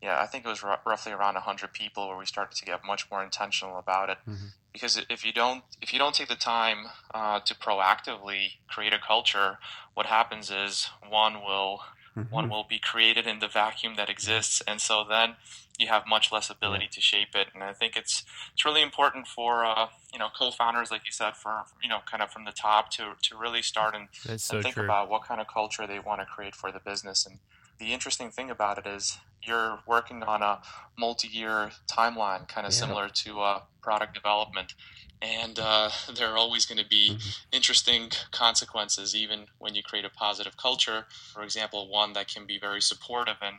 yeah, 0.00 0.18
I 0.18 0.26
think 0.26 0.46
it 0.46 0.48
was 0.48 0.64
r- 0.64 0.80
roughly 0.86 1.12
around 1.12 1.36
hundred 1.36 1.74
people 1.74 2.08
where 2.08 2.16
we 2.16 2.24
started 2.24 2.56
to 2.56 2.64
get 2.64 2.80
much 2.86 3.10
more 3.10 3.22
intentional 3.22 3.78
about 3.78 4.08
it. 4.08 4.16
Mm-hmm. 4.26 4.46
Because 4.72 5.02
if 5.10 5.26
you 5.26 5.34
don't 5.34 5.62
if 5.82 5.92
you 5.92 5.98
don't 5.98 6.14
take 6.14 6.28
the 6.28 6.34
time 6.34 6.86
uh, 7.12 7.40
to 7.40 7.54
proactively 7.54 8.52
create 8.66 8.94
a 8.94 8.98
culture, 8.98 9.58
what 9.92 10.06
happens 10.06 10.50
is 10.50 10.88
one 11.06 11.34
will 11.34 11.80
Mm-hmm. 12.16 12.34
One 12.34 12.50
will 12.50 12.66
be 12.68 12.78
created 12.78 13.26
in 13.26 13.38
the 13.38 13.48
vacuum 13.48 13.94
that 13.96 14.10
exists, 14.10 14.62
and 14.66 14.80
so 14.80 15.02
then 15.08 15.36
you 15.78 15.86
have 15.88 16.04
much 16.06 16.30
less 16.30 16.50
ability 16.50 16.88
to 16.92 17.00
shape 17.00 17.34
it. 17.34 17.48
And 17.54 17.62
I 17.62 17.72
think 17.72 17.96
it's 17.96 18.24
it's 18.52 18.64
really 18.64 18.82
important 18.82 19.26
for 19.26 19.64
uh, 19.64 19.88
you 20.12 20.18
know 20.18 20.28
co-founders, 20.36 20.90
like 20.90 21.02
you 21.06 21.12
said, 21.12 21.36
for 21.36 21.64
you 21.82 21.88
know 21.88 21.98
kind 22.10 22.22
of 22.22 22.30
from 22.30 22.44
the 22.44 22.52
top 22.52 22.90
to 22.92 23.14
to 23.22 23.36
really 23.36 23.62
start 23.62 23.94
and, 23.94 24.08
so 24.40 24.56
and 24.56 24.62
think 24.62 24.74
true. 24.74 24.84
about 24.84 25.08
what 25.08 25.24
kind 25.24 25.40
of 25.40 25.46
culture 25.48 25.86
they 25.86 25.98
want 25.98 26.20
to 26.20 26.26
create 26.26 26.54
for 26.54 26.70
the 26.70 26.80
business. 26.80 27.26
And 27.26 27.38
the 27.78 27.92
interesting 27.92 28.30
thing 28.30 28.50
about 28.50 28.78
it 28.78 28.86
is 28.86 29.18
you're 29.42 29.80
working 29.86 30.22
on 30.22 30.42
a 30.42 30.60
multi-year 30.96 31.72
timeline, 31.90 32.46
kind 32.46 32.66
of 32.66 32.72
yeah. 32.72 32.78
similar 32.78 33.08
to 33.08 33.40
uh, 33.40 33.60
product 33.82 34.14
development 34.14 34.74
and 35.22 35.58
uh, 35.58 35.88
there 36.16 36.28
are 36.28 36.36
always 36.36 36.66
going 36.66 36.78
to 36.78 36.88
be 36.88 37.10
mm-hmm. 37.12 37.30
interesting 37.52 38.10
consequences 38.32 39.14
even 39.14 39.46
when 39.58 39.74
you 39.74 39.82
create 39.82 40.04
a 40.04 40.10
positive 40.10 40.56
culture 40.56 41.06
for 41.32 41.42
example 41.42 41.88
one 41.88 42.12
that 42.12 42.28
can 42.28 42.44
be 42.46 42.58
very 42.58 42.82
supportive 42.82 43.36
and 43.40 43.56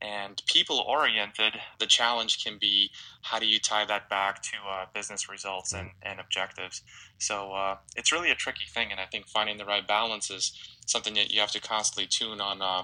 and 0.00 0.42
people 0.46 0.84
oriented 0.86 1.54
the 1.78 1.86
challenge 1.86 2.42
can 2.44 2.58
be 2.60 2.90
how 3.22 3.38
do 3.38 3.46
you 3.46 3.58
tie 3.58 3.84
that 3.84 4.08
back 4.08 4.42
to 4.42 4.56
uh, 4.68 4.84
business 4.94 5.28
results 5.28 5.72
and, 5.72 5.90
and 6.02 6.20
objectives 6.20 6.82
so 7.18 7.52
uh, 7.52 7.76
it's 7.96 8.12
really 8.12 8.30
a 8.30 8.34
tricky 8.34 8.66
thing 8.72 8.90
and 8.90 9.00
i 9.00 9.06
think 9.06 9.26
finding 9.28 9.56
the 9.56 9.64
right 9.64 9.86
balance 9.86 10.30
is 10.30 10.52
something 10.86 11.14
that 11.14 11.32
you 11.32 11.40
have 11.40 11.50
to 11.50 11.60
constantly 11.60 12.06
tune 12.06 12.40
on 12.40 12.60
uh, 12.60 12.82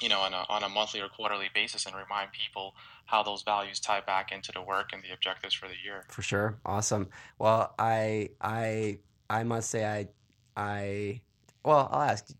you 0.00 0.08
know 0.08 0.20
on 0.20 0.34
a, 0.34 0.44
on 0.48 0.62
a 0.62 0.68
monthly 0.68 1.00
or 1.00 1.08
quarterly 1.08 1.48
basis 1.54 1.86
and 1.86 1.94
remind 1.94 2.30
people 2.32 2.74
how 3.06 3.22
those 3.22 3.42
values 3.42 3.80
tie 3.80 4.00
back 4.00 4.32
into 4.32 4.52
the 4.52 4.62
work 4.62 4.90
and 4.92 5.02
the 5.02 5.12
objectives 5.12 5.54
for 5.54 5.68
the 5.68 5.74
year. 5.84 6.04
For 6.08 6.22
sure. 6.22 6.58
Awesome. 6.64 7.08
Well, 7.38 7.74
I 7.78 8.30
I 8.40 8.98
I 9.28 9.44
must 9.44 9.70
say 9.70 9.84
I 9.84 10.08
I 10.56 11.20
well, 11.64 11.88
I'll 11.92 12.02
ask 12.02 12.32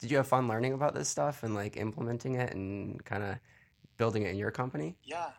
did 0.00 0.10
you 0.10 0.16
have 0.16 0.26
fun 0.26 0.48
learning 0.48 0.72
about 0.72 0.94
this 0.94 1.08
stuff 1.08 1.42
and 1.42 1.54
like 1.54 1.76
implementing 1.76 2.34
it 2.34 2.54
and 2.54 3.04
kind 3.04 3.22
of 3.22 3.36
building 3.96 4.22
it 4.22 4.30
in 4.30 4.36
your 4.36 4.50
company? 4.50 4.96
Yeah. 5.04 5.30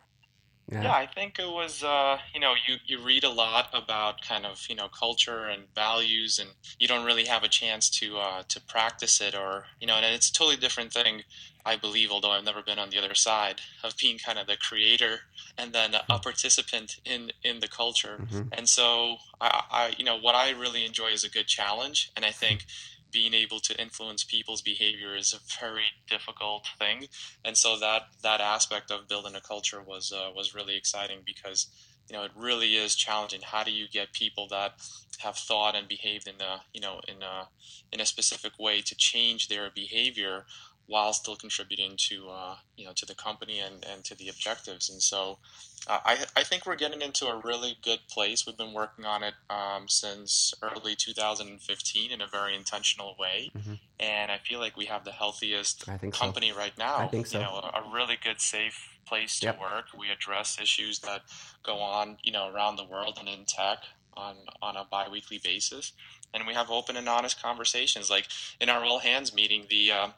Yeah. 0.70 0.82
yeah, 0.82 0.92
I 0.92 1.06
think 1.06 1.40
it 1.40 1.48
was, 1.48 1.82
uh, 1.82 2.18
you 2.32 2.38
know, 2.38 2.54
you, 2.68 2.76
you 2.86 3.04
read 3.04 3.24
a 3.24 3.28
lot 3.28 3.70
about 3.72 4.22
kind 4.22 4.46
of, 4.46 4.64
you 4.68 4.76
know, 4.76 4.86
culture 4.86 5.46
and 5.46 5.64
values, 5.74 6.38
and 6.38 6.48
you 6.78 6.86
don't 6.86 7.04
really 7.04 7.24
have 7.24 7.42
a 7.42 7.48
chance 7.48 7.90
to 7.98 8.18
uh, 8.18 8.42
to 8.46 8.60
practice 8.60 9.20
it, 9.20 9.34
or 9.34 9.64
you 9.80 9.88
know, 9.88 9.94
and 9.94 10.04
it's 10.14 10.28
a 10.28 10.32
totally 10.32 10.56
different 10.56 10.92
thing 10.92 11.22
I 11.66 11.74
believe, 11.74 12.12
although 12.12 12.30
I've 12.30 12.44
never 12.44 12.62
been 12.62 12.78
on 12.78 12.90
the 12.90 12.98
other 12.98 13.16
side 13.16 13.60
of 13.82 13.96
being 13.96 14.18
kind 14.18 14.38
of 14.38 14.46
the 14.46 14.56
creator 14.56 15.22
and 15.58 15.72
then 15.72 15.94
a 15.94 15.98
mm-hmm. 15.98 16.22
participant 16.22 17.00
in 17.04 17.32
in 17.42 17.58
the 17.58 17.68
culture. 17.68 18.20
Mm-hmm. 18.20 18.48
And 18.52 18.68
so, 18.68 19.16
I, 19.40 19.64
I, 19.70 19.94
you 19.98 20.04
know, 20.04 20.18
what 20.18 20.36
I 20.36 20.50
really 20.50 20.84
enjoy 20.84 21.08
is 21.08 21.24
a 21.24 21.30
good 21.30 21.48
challenge, 21.48 22.12
and 22.14 22.24
I 22.24 22.30
think 22.30 22.66
being 23.12 23.34
able 23.34 23.60
to 23.60 23.80
influence 23.80 24.24
people's 24.24 24.62
behavior 24.62 25.14
is 25.16 25.32
a 25.32 25.60
very 25.60 25.84
difficult 26.08 26.66
thing. 26.78 27.06
And 27.44 27.56
so 27.56 27.78
that 27.78 28.02
that 28.22 28.40
aspect 28.40 28.90
of 28.90 29.08
building 29.08 29.34
a 29.34 29.40
culture 29.40 29.82
was 29.82 30.12
uh, 30.12 30.30
was 30.34 30.54
really 30.54 30.76
exciting 30.76 31.20
because 31.24 31.66
you 32.08 32.16
know 32.16 32.24
it 32.24 32.32
really 32.36 32.76
is 32.76 32.94
challenging. 32.94 33.40
How 33.42 33.62
do 33.64 33.70
you 33.70 33.88
get 33.88 34.12
people 34.12 34.46
that 34.48 34.74
have 35.20 35.36
thought 35.36 35.76
and 35.76 35.86
behaved 35.86 36.26
in 36.26 36.40
a 36.40 36.62
you 36.72 36.80
know 36.80 37.00
in 37.06 37.22
a 37.22 37.48
in 37.92 38.00
a 38.00 38.06
specific 38.06 38.52
way 38.58 38.80
to 38.80 38.94
change 38.94 39.48
their 39.48 39.70
behavior 39.70 40.46
while 40.90 41.12
still 41.12 41.36
contributing 41.36 41.94
to 41.96 42.28
uh, 42.28 42.56
you 42.76 42.84
know 42.84 42.90
to 42.96 43.06
the 43.06 43.14
company 43.14 43.60
and, 43.60 43.86
and 43.90 44.04
to 44.04 44.14
the 44.16 44.28
objectives. 44.28 44.90
And 44.90 45.00
so 45.00 45.38
uh, 45.86 46.00
I, 46.04 46.24
I 46.36 46.42
think 46.42 46.66
we're 46.66 46.74
getting 46.74 47.00
into 47.00 47.26
a 47.26 47.40
really 47.42 47.78
good 47.80 48.00
place. 48.10 48.44
We've 48.44 48.56
been 48.56 48.72
working 48.72 49.04
on 49.04 49.22
it 49.22 49.34
um, 49.48 49.88
since 49.88 50.52
early 50.60 50.96
2015 50.96 52.10
in 52.10 52.20
a 52.20 52.26
very 52.26 52.56
intentional 52.56 53.14
way, 53.18 53.52
mm-hmm. 53.56 53.74
and 54.00 54.32
I 54.32 54.38
feel 54.38 54.58
like 54.58 54.76
we 54.76 54.86
have 54.86 55.04
the 55.04 55.12
healthiest 55.12 55.86
company 56.12 56.50
so. 56.50 56.58
right 56.58 56.76
now. 56.76 56.96
I 56.96 57.06
think 57.06 57.28
so. 57.28 57.38
You 57.38 57.44
know, 57.44 57.70
a, 57.72 57.82
a 57.84 57.94
really 57.94 58.18
good, 58.22 58.40
safe 58.40 58.88
place 59.06 59.38
to 59.40 59.46
yep. 59.46 59.60
work. 59.60 59.86
We 59.96 60.10
address 60.10 60.58
issues 60.60 60.98
that 61.00 61.22
go 61.62 61.76
on 61.76 62.18
you 62.24 62.32
know 62.32 62.52
around 62.52 62.76
the 62.76 62.84
world 62.84 63.16
and 63.20 63.28
in 63.28 63.44
tech 63.46 63.78
on 64.14 64.34
on 64.60 64.76
a 64.76 64.84
biweekly 64.90 65.40
basis 65.42 65.92
and 66.34 66.46
we 66.46 66.54
have 66.54 66.68
open 66.68 66.96
and 66.96 67.08
honest 67.08 67.40
conversations 67.40 68.10
like 68.10 68.26
in 68.60 68.68
our 68.68 68.84
all 68.84 68.98
hands 68.98 69.32
meeting 69.32 69.66
the 69.70 69.92
uh, 69.92 70.08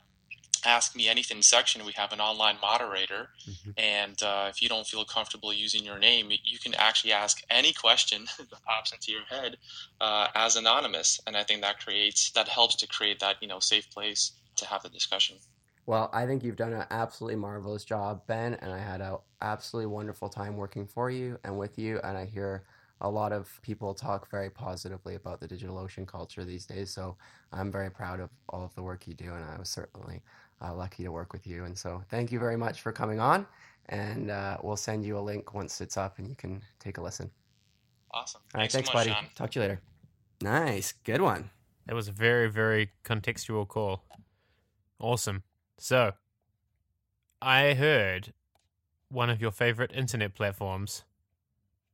ask 0.65 0.95
me 0.95 1.09
anything 1.09 1.43
section 1.43 1.85
we 1.85 1.93
have 1.93 2.13
an 2.13 2.21
online 2.21 2.57
moderator 2.61 3.29
mm-hmm. 3.49 3.71
and 3.77 4.23
uh, 4.23 4.47
if 4.49 4.63
you 4.63 4.69
don't 4.69 4.87
feel 4.87 5.05
comfortable 5.05 5.53
using 5.53 5.85
your 5.85 5.99
name 5.99 6.31
you 6.31 6.59
can 6.59 6.75
actually 6.75 7.13
ask 7.13 7.43
any 7.51 7.73
question 7.73 8.25
that 8.39 8.65
pops 8.65 8.93
into 8.93 9.13
your 9.13 9.25
head 9.29 9.57
uh, 10.01 10.29
as 10.35 10.57
anonymous 10.57 11.21
and 11.27 11.37
i 11.37 11.43
think 11.43 11.63
that 11.63 11.79
creates 11.81 12.31
that 12.33 12.49
helps 12.49 12.77
to 12.77 12.87
create 12.87 13.21
that 13.21 13.37
you 13.41 13.49
know 13.49 13.59
safe 13.59 13.91
place 13.91 14.33
to 14.57 14.67
have 14.67 14.83
the 14.83 14.89
discussion 14.89 15.37
well 15.87 16.11
i 16.13 16.27
think 16.27 16.43
you've 16.43 16.57
done 16.57 16.73
an 16.73 16.87
absolutely 16.91 17.37
marvelous 17.37 17.85
job 17.85 18.23
ben 18.27 18.55
and 18.55 18.73
i 18.73 18.79
had 18.79 19.01
an 19.01 19.17
absolutely 19.41 19.87
wonderful 19.87 20.29
time 20.29 20.57
working 20.57 20.87
for 20.87 21.11
you 21.11 21.39
and 21.45 21.57
with 21.57 21.79
you 21.79 21.99
and 22.05 22.17
i 22.17 22.25
hear 22.25 22.65
a 23.03 23.11
lot 23.11 23.33
of 23.33 23.61
people 23.63 23.95
talk 23.95 24.31
very 24.31 24.49
positively 24.49 25.17
about 25.17 25.41
the 25.41 25.49
DigitalOcean 25.49 26.07
culture 26.07 26.45
these 26.45 26.67
days. 26.67 26.91
So 26.91 27.17
I'm 27.53 27.71
very 27.71 27.91
proud 27.91 28.21
of 28.21 28.31
all 28.49 28.65
of 28.65 28.75
the 28.77 28.83
work 28.83 29.09
you 29.09 29.15
do, 29.15 29.35
and 29.35 29.45
I 29.45 29.59
was 29.59 29.69
certainly 29.69 30.23
uh, 30.63 30.75
lucky 30.75 31.03
to 31.03 31.11
work 31.11 31.33
with 31.33 31.47
you. 31.47 31.65
And 31.65 31.77
so 31.77 32.03
thank 32.09 32.33
you 32.33 32.39
very 32.39 32.57
much 32.57 32.81
for 32.81 32.93
coming 32.93 33.21
on. 33.21 33.47
And 33.89 34.31
uh, 34.31 34.59
we'll 34.63 34.77
send 34.77 35.05
you 35.05 35.19
a 35.19 35.21
link 35.21 35.55
once 35.55 35.81
it's 35.81 35.97
up 35.97 36.19
and 36.19 36.29
you 36.29 36.37
can 36.37 36.63
take 36.79 36.99
a 36.99 37.03
listen. 37.03 37.31
Awesome. 38.13 38.41
All 38.55 38.61
right. 38.61 38.71
Thanks, 38.71 38.75
thanks 38.75 38.89
so 38.91 38.95
much, 38.95 39.07
buddy. 39.07 39.15
Sean. 39.15 39.31
Talk 39.35 39.51
to 39.53 39.61
you 39.61 39.63
later. 39.63 39.81
Nice. 40.41 40.93
Good 41.05 41.21
one. 41.21 41.51
That 41.87 41.95
was 41.95 42.09
a 42.09 42.13
very, 42.13 42.49
very 42.49 42.91
contextual 43.05 43.67
call. 43.67 44.05
Awesome. 45.01 45.43
So, 45.79 46.13
I 47.41 47.75
heard 47.75 48.33
one 49.09 49.29
of 49.31 49.41
your 49.41 49.51
favorite 49.51 49.91
internet 49.93 50.35
platforms 50.35 51.03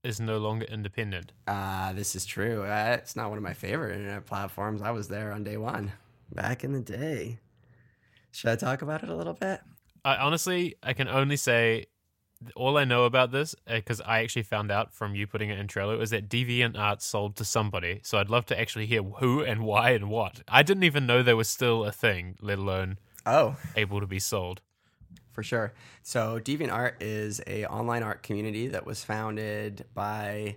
is 0.04 0.20
no 0.20 0.38
longer 0.38 0.66
independent. 0.66 1.32
Uh, 1.46 1.92
this 1.94 2.14
is 2.14 2.26
true. 2.26 2.64
Uh, 2.64 2.96
it's 3.00 3.16
not 3.16 3.30
one 3.30 3.38
of 3.38 3.44
my 3.44 3.54
favorite 3.54 3.96
internet 3.96 4.26
platforms. 4.26 4.82
I 4.82 4.90
was 4.90 5.08
there 5.08 5.32
on 5.32 5.42
day 5.42 5.56
one, 5.56 5.92
back 6.32 6.64
in 6.64 6.72
the 6.72 6.80
day. 6.80 7.38
Should 8.32 8.50
I 8.50 8.56
talk 8.56 8.82
about 8.82 9.02
it 9.02 9.08
a 9.08 9.14
little 9.14 9.34
bit? 9.34 9.60
I 10.04 10.16
honestly, 10.16 10.76
I 10.82 10.92
can 10.92 11.08
only 11.08 11.36
say 11.36 11.86
all 12.54 12.76
I 12.76 12.84
know 12.84 13.04
about 13.04 13.32
this 13.32 13.54
because 13.66 14.00
uh, 14.00 14.04
I 14.06 14.20
actually 14.20 14.44
found 14.44 14.70
out 14.70 14.92
from 14.92 15.14
you 15.14 15.26
putting 15.26 15.50
it 15.50 15.58
in 15.58 15.66
Trello 15.66 16.00
is 16.00 16.10
that 16.10 16.28
DeviantArt 16.28 17.02
sold 17.02 17.36
to 17.36 17.44
somebody. 17.44 18.00
So 18.04 18.18
I'd 18.18 18.30
love 18.30 18.46
to 18.46 18.58
actually 18.58 18.86
hear 18.86 19.02
who 19.02 19.42
and 19.42 19.62
why 19.62 19.90
and 19.90 20.08
what. 20.08 20.42
I 20.46 20.62
didn't 20.62 20.84
even 20.84 21.06
know 21.06 21.22
there 21.22 21.36
was 21.36 21.48
still 21.48 21.84
a 21.84 21.92
thing, 21.92 22.36
let 22.40 22.58
alone 22.58 22.98
oh 23.26 23.56
able 23.76 24.00
to 24.00 24.06
be 24.06 24.18
sold. 24.20 24.60
For 25.32 25.42
sure. 25.42 25.72
So 26.02 26.40
DeviantArt 26.40 26.94
is 27.00 27.40
a 27.46 27.66
online 27.66 28.02
art 28.02 28.22
community 28.22 28.68
that 28.68 28.86
was 28.86 29.04
founded 29.04 29.84
by 29.94 30.56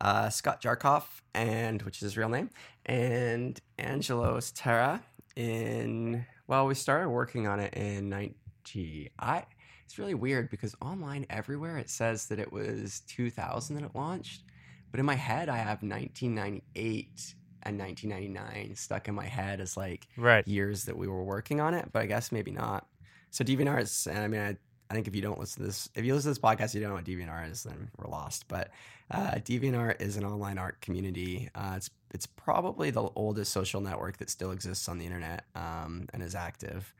uh, 0.00 0.30
Scott 0.30 0.62
Jarkoff 0.62 1.04
and 1.34 1.82
which 1.82 1.96
is 1.96 2.00
his 2.00 2.16
real 2.16 2.28
name 2.28 2.50
and 2.84 3.60
Angelo 3.78 4.38
Sotira 4.38 5.00
in 5.36 6.26
well, 6.52 6.66
we 6.66 6.74
started 6.74 7.08
working 7.08 7.46
on 7.48 7.60
it 7.60 7.72
in 7.72 8.10
90. 8.10 9.10
I 9.18 9.46
it's 9.86 9.98
really 9.98 10.12
weird 10.12 10.50
because 10.50 10.76
online 10.82 11.24
everywhere 11.30 11.78
it 11.78 11.88
says 11.88 12.26
that 12.26 12.38
it 12.38 12.52
was 12.52 13.00
2000 13.08 13.76
that 13.76 13.84
it 13.84 13.94
launched, 13.94 14.44
but 14.90 15.00
in 15.00 15.06
my 15.06 15.14
head 15.14 15.48
I 15.48 15.56
have 15.56 15.82
1998 15.82 17.34
and 17.62 17.78
1999 17.78 18.76
stuck 18.76 19.08
in 19.08 19.14
my 19.14 19.24
head 19.24 19.62
as 19.62 19.78
like 19.78 20.08
Right. 20.16 20.46
years 20.46 20.84
that 20.84 20.98
we 20.98 21.08
were 21.08 21.24
working 21.24 21.58
on 21.58 21.72
it, 21.72 21.88
but 21.90 22.02
I 22.02 22.06
guess 22.06 22.30
maybe 22.30 22.50
not. 22.50 22.86
So 23.30 23.44
DeviantArt 23.44 23.80
is, 23.80 24.06
and 24.06 24.18
I 24.18 24.28
mean, 24.28 24.40
I, 24.42 24.56
I 24.92 24.94
think 24.94 25.08
if 25.08 25.16
you 25.16 25.22
don't 25.22 25.40
listen 25.40 25.62
to 25.62 25.68
this, 25.68 25.88
if 25.94 26.04
you 26.04 26.12
listen 26.12 26.34
to 26.34 26.38
this 26.38 26.50
podcast, 26.50 26.74
you 26.74 26.80
don't 26.82 26.90
know 26.90 26.96
what 26.96 27.06
DeviantArt 27.06 27.50
is, 27.50 27.62
then 27.62 27.88
we're 27.96 28.10
lost. 28.10 28.46
But 28.46 28.68
uh, 29.10 29.36
DeviantArt 29.36 30.02
is 30.02 30.18
an 30.18 30.24
online 30.26 30.58
art 30.58 30.82
community. 30.82 31.48
Uh, 31.54 31.72
it's 31.76 31.88
it's 32.12 32.26
probably 32.26 32.90
the 32.90 33.08
oldest 33.16 33.54
social 33.54 33.80
network 33.80 34.18
that 34.18 34.28
still 34.28 34.50
exists 34.50 34.90
on 34.90 34.98
the 34.98 35.06
internet 35.06 35.46
um, 35.54 36.10
and 36.12 36.22
is 36.22 36.34
active, 36.34 36.92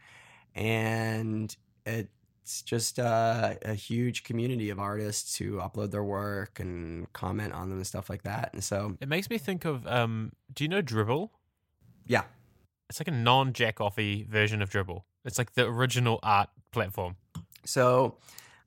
and 0.54 1.54
it's 1.84 2.62
just 2.62 2.98
uh, 2.98 3.56
a 3.60 3.74
huge 3.74 4.24
community 4.24 4.70
of 4.70 4.78
artists 4.78 5.36
who 5.36 5.58
upload 5.58 5.90
their 5.90 6.02
work 6.02 6.60
and 6.60 7.12
comment 7.12 7.52
on 7.52 7.68
them 7.68 7.76
and 7.76 7.86
stuff 7.86 8.08
like 8.08 8.22
that. 8.22 8.54
And 8.54 8.64
so, 8.64 8.96
It 9.02 9.08
makes 9.08 9.28
me 9.28 9.36
think 9.36 9.66
of 9.66 9.86
um. 9.86 10.32
Do 10.54 10.64
you 10.64 10.68
know 10.68 10.80
Dribbble? 10.80 11.28
yeah, 12.06 12.22
It's 12.88 12.98
like 13.00 13.08
a 13.08 13.10
non-jack 13.10 13.76
offy 13.80 14.26
version 14.26 14.62
of 14.62 14.70
Dribbble. 14.70 15.02
It's 15.26 15.36
like 15.36 15.52
the 15.52 15.66
original 15.66 16.18
art 16.22 16.48
platform. 16.72 17.16
So 17.64 18.16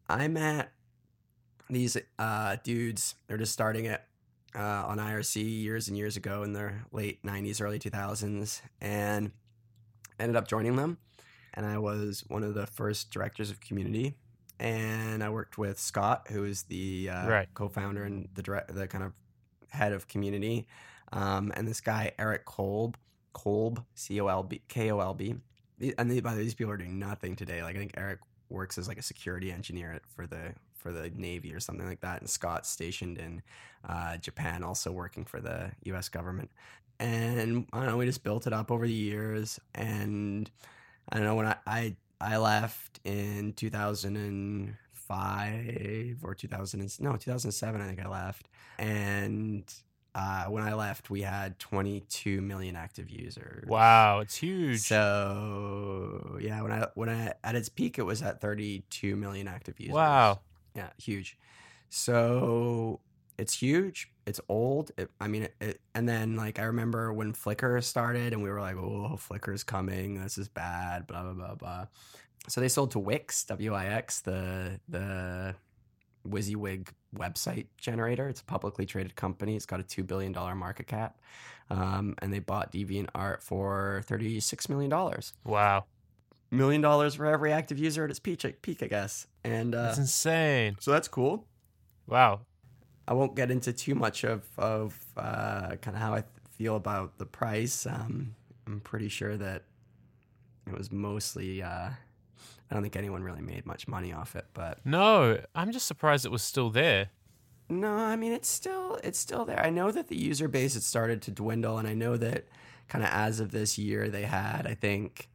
I 0.08 0.28
met 0.28 0.72
these 1.70 1.98
uh, 2.20 2.58
dudes. 2.64 3.16
They're 3.28 3.38
just 3.38 3.54
starting 3.54 3.86
it 3.86 4.02
uh, 4.56 4.60
on 4.88 4.98
IRC 5.00 5.36
years 5.62 5.88
and 5.88 5.98
years 5.98 6.16
ago 6.18 6.44
in 6.44 6.54
their 6.54 6.86
late 6.92 7.24
90s, 7.24 7.62
early 7.62 7.80
2000s, 7.80 8.62
and 8.82 9.32
ended 10.20 10.36
up 10.36 10.48
joining 10.48 10.76
them. 10.76 10.98
And 11.54 11.66
I 11.66 11.78
was 11.78 12.24
one 12.28 12.44
of 12.44 12.54
the 12.54 12.68
first 12.68 13.12
directors 13.12 13.50
of 13.50 13.60
community. 13.60 14.16
And 14.60 15.22
I 15.24 15.30
worked 15.30 15.58
with 15.58 15.78
Scott, 15.80 16.28
who 16.30 16.46
is 16.46 16.64
the 16.64 17.10
uh, 17.10 17.28
Right. 17.28 17.48
co-founder 17.54 18.04
and 18.04 18.30
the 18.36 18.42
direct, 18.42 18.74
the 18.74 18.88
kind 18.88 19.04
of 19.04 19.12
head 19.70 19.92
of 19.92 20.08
community, 20.08 20.66
um, 21.12 21.52
and 21.56 21.68
this 21.68 21.82
guy 21.82 22.14
Eric 22.18 22.46
Kolb, 22.46 22.96
Kolb, 23.34 23.84
C 23.96 24.20
O 24.22 24.28
L 24.28 24.44
B, 24.44 24.62
K 24.70 24.92
O 24.92 25.00
L 25.02 25.14
B. 25.14 25.36
And 25.98 26.24
by 26.24 26.32
the 26.32 26.38
way, 26.38 26.44
these 26.44 26.54
people 26.54 26.72
are 26.72 26.78
doing 26.78 26.98
nothing 26.98 27.36
today. 27.36 27.62
Like 27.64 27.76
I 27.76 27.80
think 27.80 27.92
Eric 27.98 28.20
works 28.56 28.80
as 28.80 28.88
like 28.88 28.98
a 28.98 29.02
security 29.04 29.52
engineer 29.52 30.00
for 30.16 30.26
the 30.26 30.54
for 30.74 30.92
the 30.92 31.12
Navy 31.16 31.54
or 31.54 31.60
something 31.60 31.86
like 31.88 32.02
that, 32.02 32.22
and 32.22 32.30
Scott's 32.30 32.70
stationed 32.70 33.18
in 33.18 33.42
uh, 33.88 34.18
Japan, 34.18 34.64
also 34.64 34.92
working 34.92 35.26
for 35.26 35.40
the 35.42 35.72
U.S. 35.86 36.10
government. 36.10 36.52
And 37.00 37.66
I 37.74 37.78
don't 37.80 37.88
know, 37.88 37.98
we 37.98 38.06
just 38.06 38.24
built 38.24 38.46
it 38.48 38.54
up 38.54 38.72
over 38.72 38.86
the 38.88 38.94
years, 38.94 39.60
and 39.74 40.50
I 41.10 41.18
don't 41.18 41.26
know 41.26 41.36
when 41.36 41.48
I 41.48 41.56
I, 41.68 41.96
I 42.22 42.38
left 42.38 43.00
in 43.04 43.54
2005 43.54 46.18
or 46.24 46.34
2000 46.36 46.82
and- 46.82 47.02
no 47.02 47.16
2007 47.16 47.82
I 47.82 47.88
think 47.88 48.00
I 48.04 48.08
left, 48.08 48.48
and 48.80 49.64
uh, 50.16 50.46
when 50.46 50.64
I 50.64 50.74
left 50.74 51.10
we 51.10 51.22
had 51.22 51.60
22 51.60 52.42
million 52.42 52.76
active 52.76 53.10
users. 53.10 53.68
Wow, 53.68 54.20
it's 54.22 54.36
huge. 54.36 54.80
So 54.80 56.38
yeah, 56.42 56.62
when 56.62 56.72
I 56.72 56.88
when 56.96 57.10
I 57.10 57.34
at 57.44 57.56
its 57.56 57.70
peak 57.70 58.00
it 58.00 58.04
was 58.04 58.22
at 58.22 58.42
32 58.42 59.16
million 59.16 59.48
active 59.48 59.80
users. 59.80 59.94
wow. 59.94 60.40
Yeah, 60.74 60.90
huge. 60.98 61.38
So 61.90 63.02
it's 63.38 63.54
huge. 63.54 64.12
It's 64.26 64.40
old. 64.50 64.92
It, 64.98 65.10
I 65.20 65.28
mean, 65.28 65.44
it, 65.44 65.56
it, 65.62 65.82
and 65.94 66.08
then 66.08 66.36
like 66.36 66.60
I 66.60 66.64
remember 66.64 67.14
when 67.14 67.34
Flickr 67.34 67.84
started, 67.84 68.34
and 68.34 68.42
we 68.42 68.50
were 68.50 68.60
like, 68.60 68.76
"Oh, 68.76 69.18
Flickr's 69.18 69.64
coming. 69.64 70.22
This 70.22 70.38
is 70.38 70.48
bad." 70.50 71.08
Blah 71.08 71.24
blah 71.24 71.34
blah 71.34 71.56
blah. 71.56 71.86
So 72.48 72.62
they 72.62 72.68
sold 72.68 72.92
to 72.92 73.00
Wix, 73.00 73.44
W 73.46 73.74
I 73.74 73.86
X, 73.86 74.22
the 74.22 74.80
the 74.88 75.56
WYSIWYG 76.30 76.88
website 77.16 77.68
generator. 77.78 78.28
It's 78.30 78.42
a 78.42 78.46
publicly 78.46 78.86
traded 78.86 79.16
company. 79.16 79.56
It's 79.56 79.66
got 79.66 79.80
a 79.80 79.84
two 79.84 80.04
billion 80.04 80.32
dollar 80.32 80.56
market 80.56 80.88
cap, 80.88 81.18
um, 81.70 82.16
and 82.20 82.34
they 82.34 82.40
bought 82.40 82.72
DeviantArt 82.74 83.42
for 83.42 84.02
thirty 84.06 84.40
six 84.40 84.68
million 84.70 84.90
dollars. 84.90 85.34
Wow. 85.44 85.86
Million 86.52 86.82
dollars 86.82 87.16
for 87.16 87.26
every 87.26 87.52
active 87.52 87.80
user 87.80 88.04
at 88.06 88.10
its 88.10 88.20
peak, 88.20 88.62
peak 88.62 88.84
I 88.84 88.88
guess. 88.88 89.28
And 89.44 89.74
uh, 89.76 89.84
That's 89.84 89.98
insane. 89.98 90.78
so 90.80 90.92
that's 90.92 91.08
cool. 91.08 91.46
Wow. 92.08 92.42
I 93.08 93.14
won't 93.14 93.36
get 93.36 93.52
into 93.52 93.74
too 93.74 93.96
much 93.96 94.24
of 94.24 94.44
of 94.58 94.98
uh, 95.18 95.76
kind 95.82 95.96
of 95.96 96.02
how 96.02 96.14
I 96.14 96.22
th- 96.22 96.28
feel 96.52 96.76
about 96.76 97.18
the 97.18 97.26
price. 97.26 97.86
Um, 97.86 98.36
I'm 98.68 98.80
pretty 98.80 99.10
sure 99.10 99.38
that 99.38 99.64
it 100.68 100.78
was 100.78 100.92
mostly. 100.92 101.62
Uh, 101.62 101.90
I 102.70 102.74
don't 102.74 102.82
think 102.84 102.96
anyone 102.96 103.24
really 103.24 103.42
made 103.42 103.66
much 103.66 103.88
money 103.88 104.12
off 104.14 104.36
it, 104.36 104.46
but 104.54 104.80
No, 104.86 105.40
I'm 105.54 105.72
just 105.72 105.86
surprised 105.88 106.26
it 106.26 106.32
was 106.32 106.44
still 106.44 106.70
there. 106.70 107.10
no, 107.70 107.90
I 107.96 108.16
mean 108.16 108.32
it's 108.34 108.50
still 108.50 109.00
it's 109.04 109.20
still 109.20 109.46
there. 109.46 109.60
I 109.64 109.70
know 109.70 109.92
that 109.92 110.08
the 110.08 110.18
user 110.18 110.48
base 110.48 110.74
had 110.74 110.84
started 110.84 111.22
to 111.24 111.32
dwindle, 111.32 111.78
and 111.78 111.88
I 111.88 111.94
know 111.94 112.18
that 112.18 112.46
kind 112.88 113.04
of 113.04 113.10
as 113.12 113.40
of 113.40 113.52
this 113.52 113.78
year 113.78 114.10
they 114.10 114.24
had 114.24 114.66
I 114.68 114.74
think 114.76 115.30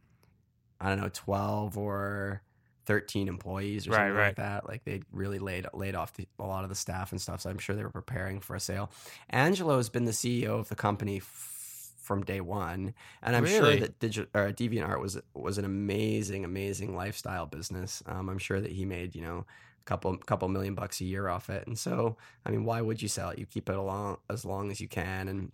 I 0.79 0.89
don't 0.89 0.99
know 0.99 1.09
twelve 1.11 1.77
or. 1.77 2.41
13 2.87 3.27
employees 3.27 3.87
or 3.87 3.91
Right, 3.91 3.97
something 3.97 4.13
right. 4.15 4.25
like 4.29 4.35
that. 4.37 4.67
Like 4.67 4.83
they 4.83 5.03
really 5.11 5.37
laid 5.37 5.67
laid 5.71 5.93
off 5.93 6.13
the, 6.15 6.27
a 6.39 6.43
lot 6.43 6.63
of 6.63 6.69
the 6.69 6.75
staff 6.75 7.11
and 7.11 7.21
stuff. 7.21 7.39
So 7.41 7.49
I'm 7.51 7.59
sure 7.59 7.75
they 7.75 7.83
were 7.83 7.91
preparing 7.91 8.39
for 8.39 8.55
a 8.55 8.59
sale. 8.59 8.89
Angelo 9.29 9.77
has 9.77 9.87
been 9.87 10.05
the 10.05 10.11
CEO 10.11 10.59
of 10.59 10.67
the 10.67 10.75
company 10.75 11.19
from 12.11 12.23
day 12.25 12.41
one, 12.41 12.93
and 13.21 13.35
I'm 13.37 13.43
Really? 13.45 13.77
sure 13.77 13.87
that 13.87 13.99
Digi- 13.99 14.27
or 14.33 14.51
DeviantArt 14.51 14.99
was 14.99 15.17
was 15.33 15.57
an 15.57 15.63
amazing, 15.65 16.43
amazing 16.43 16.93
lifestyle 16.93 17.45
business. 17.45 18.03
Um, 18.05 18.27
I'm 18.29 18.37
sure 18.37 18.59
that 18.59 18.71
he 18.73 18.83
made 18.85 19.15
you 19.15 19.21
know 19.21 19.45
a 19.79 19.83
couple 19.85 20.17
couple 20.17 20.49
million 20.49 20.75
bucks 20.75 20.99
a 20.99 21.05
year 21.05 21.29
off 21.29 21.49
it. 21.49 21.65
And 21.67 21.79
so, 21.79 22.17
I 22.45 22.51
mean, 22.51 22.65
why 22.65 22.81
would 22.81 23.01
you 23.01 23.07
sell 23.07 23.29
it? 23.29 23.39
You 23.39 23.45
keep 23.45 23.69
it 23.69 23.77
along 23.77 24.17
as 24.29 24.43
long 24.43 24.71
as 24.71 24.81
you 24.81 24.89
can, 24.89 25.27
and 25.29 25.51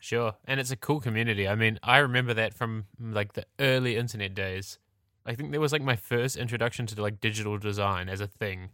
Sure. 0.00 0.34
And 0.44 0.58
it's 0.60 0.72
a 0.72 0.76
cool 0.76 1.00
community. 1.00 1.46
I 1.48 1.54
mean, 1.54 1.78
I 1.82 1.98
remember 1.98 2.34
that 2.34 2.52
from 2.54 2.86
like 3.00 3.34
the 3.34 3.46
early 3.58 3.96
internet 3.96 4.34
days. 4.34 4.78
I 5.24 5.34
think 5.34 5.52
that 5.52 5.60
was 5.60 5.72
like 5.72 5.80
my 5.82 5.96
first 5.96 6.36
introduction 6.36 6.84
to 6.86 7.00
like 7.00 7.20
digital 7.20 7.56
design 7.56 8.08
as 8.10 8.20
a 8.20 8.26
thing. 8.26 8.68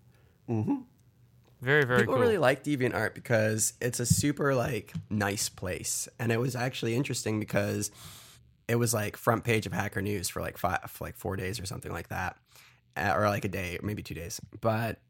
Very, 1.61 1.85
very 1.85 2.01
People 2.01 2.15
cool. 2.15 2.23
really 2.23 2.39
like 2.39 2.65
DeviantArt 2.65 3.15
because 3.15 3.75
it's 3.81 4.01
a 4.01 4.07
super 4.07 4.55
like 4.55 4.93
nice 5.11 5.49
place, 5.49 6.09
and 6.19 6.33
it 6.33 6.41
was 6.41 6.57
actually 6.57 6.95
interesting 6.95 7.39
because 7.39 7.91
it 8.67 8.77
was 8.77 8.95
like 8.95 9.17
front 9.17 9.45
page 9.45 9.67
of 9.67 9.73
Hacker 9.73 10.01
News 10.01 10.29
for 10.29 10.41
like 10.41 10.57
five, 10.57 10.97
like 11.01 11.17
four 11.17 11.37
days 11.37 11.61
or 11.61 11.67
something 11.67 11.93
like 11.93 12.09
that, 12.09 12.37
or 12.97 13.29
like 13.29 13.45
a 13.45 13.49
day, 13.49 13.79
maybe 13.83 14.03
two 14.03 14.15
days. 14.15 14.41
But 14.61 15.01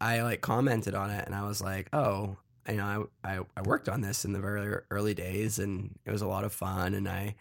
I 0.00 0.22
like 0.22 0.40
commented 0.40 0.94
on 0.94 1.10
it, 1.10 1.24
and 1.24 1.34
I 1.34 1.46
was 1.46 1.60
like, 1.60 1.88
oh, 1.92 2.36
you 2.68 2.76
know, 2.76 3.06
I, 3.22 3.36
I 3.36 3.40
I 3.56 3.62
worked 3.62 3.88
on 3.88 4.00
this 4.00 4.24
in 4.24 4.32
the 4.32 4.40
very 4.40 4.80
early 4.90 5.14
days, 5.14 5.58
and 5.60 5.96
it 6.04 6.10
was 6.10 6.22
a 6.22 6.26
lot 6.26 6.42
of 6.44 6.52
fun, 6.52 6.94
and 6.94 7.08
I 7.08 7.36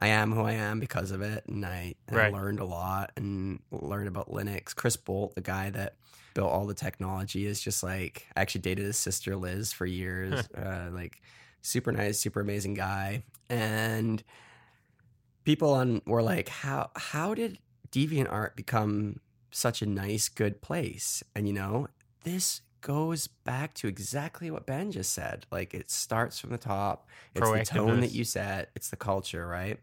I 0.00 0.08
am 0.08 0.32
who 0.32 0.42
I 0.42 0.52
am 0.52 0.80
because 0.80 1.10
of 1.10 1.22
it, 1.22 1.44
and 1.48 1.64
I, 1.66 1.94
and 2.06 2.16
Right. 2.16 2.32
I 2.32 2.36
learned 2.38 2.60
a 2.60 2.64
lot 2.64 3.12
and 3.16 3.60
learned 3.70 4.08
about 4.08 4.30
Linux. 4.30 4.74
Chris 4.74 4.96
Bolt, 4.96 5.34
the 5.34 5.40
guy 5.40 5.70
that 5.70 5.96
built 6.34 6.50
all 6.52 6.66
the 6.66 6.74
technology, 6.74 7.46
is 7.46 7.60
just 7.60 7.82
like 7.82 8.26
I 8.36 8.40
actually 8.42 8.60
dated 8.62 8.84
his 8.84 8.96
sister 8.96 9.34
Liz 9.36 9.72
for 9.72 9.86
years. 9.86 10.48
uh, 10.56 10.90
like 10.92 11.20
super 11.62 11.90
nice, 11.92 12.18
super 12.18 12.40
amazing 12.40 12.74
guy, 12.74 13.24
and 13.50 14.22
people 15.44 15.72
on 15.72 16.02
were 16.06 16.22
like, 16.22 16.48
how 16.48 16.90
how 16.96 17.34
did 17.34 17.58
DeviantArt 17.90 18.56
become 18.56 19.20
such 19.50 19.82
a 19.82 19.86
nice, 19.86 20.28
good 20.28 20.60
place? 20.60 21.22
And 21.34 21.46
you 21.46 21.54
know, 21.54 21.88
this 22.24 22.60
goes 22.80 23.26
back 23.26 23.74
to 23.74 23.88
exactly 23.88 24.50
what 24.50 24.66
Ben 24.66 24.90
just 24.90 25.12
said. 25.12 25.46
Like 25.50 25.74
it 25.74 25.90
starts 25.90 26.38
from 26.38 26.50
the 26.50 26.58
top. 26.58 27.08
It's 27.34 27.50
the 27.50 27.64
tone 27.64 28.00
that 28.00 28.12
you 28.12 28.24
set. 28.24 28.70
It's 28.74 28.90
the 28.90 28.96
culture, 28.96 29.46
right? 29.46 29.78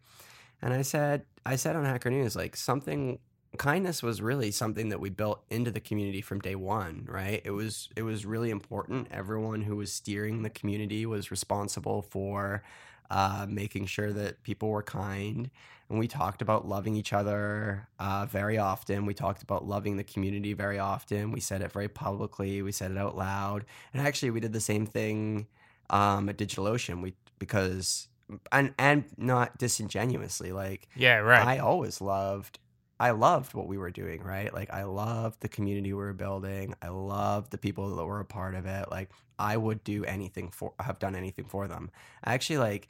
And 0.62 0.74
I 0.74 0.82
said, 0.82 1.26
I 1.46 1.56
said 1.56 1.76
on 1.76 1.86
Hacker 1.86 2.10
News, 2.10 2.36
like 2.36 2.56
something 2.56 3.20
kindness 3.58 4.04
was 4.04 4.22
really 4.22 4.52
something 4.52 4.90
that 4.90 5.00
we 5.00 5.10
built 5.10 5.44
into 5.50 5.72
the 5.72 5.80
community 5.80 6.22
from 6.22 6.40
day 6.40 6.56
one, 6.56 7.08
right? 7.10 7.42
It 7.44 7.52
was 7.52 7.90
it 7.96 8.04
was 8.04 8.26
really 8.26 8.50
important. 8.50 9.08
Everyone 9.12 9.62
who 9.62 9.76
was 9.76 9.92
steering 9.92 10.44
the 10.44 10.50
community 10.50 11.06
was 11.06 11.32
responsible 11.32 12.02
for 12.02 12.64
uh, 13.10 13.46
making 13.50 13.86
sure 13.86 14.12
that 14.12 14.44
people 14.44 14.70
were 14.70 14.84
kind. 14.84 15.50
And 15.90 16.00
we 16.00 16.08
talked 16.08 16.42
about 16.42 16.68
loving 16.68 16.96
each 16.96 17.14
other 17.14 17.88
uh, 18.00 18.26
very 18.26 18.58
often. 18.58 19.06
We 19.06 19.14
talked 19.14 19.44
about 19.44 19.68
loving 19.68 19.98
the 19.98 20.04
community 20.04 20.54
very 20.54 20.80
often. 20.80 21.32
We 21.32 21.40
said 21.40 21.62
it 21.62 21.72
very 21.72 21.88
publicly. 21.88 22.62
We 22.62 22.72
said 22.72 22.92
it 22.92 22.98
out 22.98 23.16
loud. 23.16 23.66
And 23.94 24.06
actually, 24.06 24.32
we 24.32 24.40
did 24.40 24.54
the 24.54 24.60
same 24.60 24.86
thing 24.86 25.48
um, 25.90 26.28
at 26.30 26.38
DigitalOcean. 26.38 27.02
We 27.02 27.14
because 27.38 28.08
and 28.52 28.74
and 28.80 29.06
not 29.18 29.58
disingenuously, 29.58 30.52
like 30.52 30.88
yeah, 30.96 31.18
right. 31.18 31.46
I 31.46 31.60
always 31.60 32.02
loved 32.02 32.60
I 33.00 33.12
loved 33.12 33.54
what 33.54 33.68
we 33.68 33.78
were 33.78 33.92
doing, 33.92 34.24
right? 34.24 34.54
Like 34.54 34.74
I 34.74 34.84
loved 34.84 35.42
the 35.42 35.50
community 35.50 35.92
we 35.92 35.98
were 35.98 36.14
building. 36.14 36.76
I 36.82 36.88
loved 36.88 37.52
the 37.52 37.58
people 37.58 37.96
that 37.96 38.06
were 38.06 38.22
a 38.22 38.26
part 38.26 38.56
of 38.56 38.66
it. 38.66 38.90
Like 38.90 39.10
I 39.38 39.58
would 39.58 39.84
do 39.84 40.06
anything 40.06 40.50
for 40.50 40.74
have 40.80 41.00
done 41.00 41.16
anything 41.16 41.46
for 41.46 41.68
them. 41.68 41.92
I 42.24 42.34
Actually 42.34 42.60
like 42.60 42.88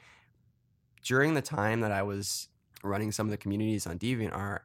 during 1.03 1.33
the 1.33 1.41
time 1.41 1.81
that 1.81 1.91
I 1.91 2.03
was 2.03 2.47
running 2.85 3.11
some 3.11 3.27
of 3.27 3.31
the 3.31 3.37
communities 3.37 3.87
on 3.87 3.99
DeviantArt, 3.99 4.59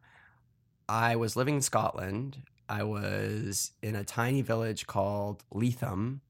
I 0.88 1.16
was 1.16 1.36
living 1.36 1.56
in 1.56 1.62
Scotland 1.62 2.42
I 2.70 2.84
was 2.84 3.72
in 3.82 3.96
a 3.96 4.04
tiny 4.04 4.42
village 4.42 4.86
called 4.86 5.42
Leatham. 5.52 6.20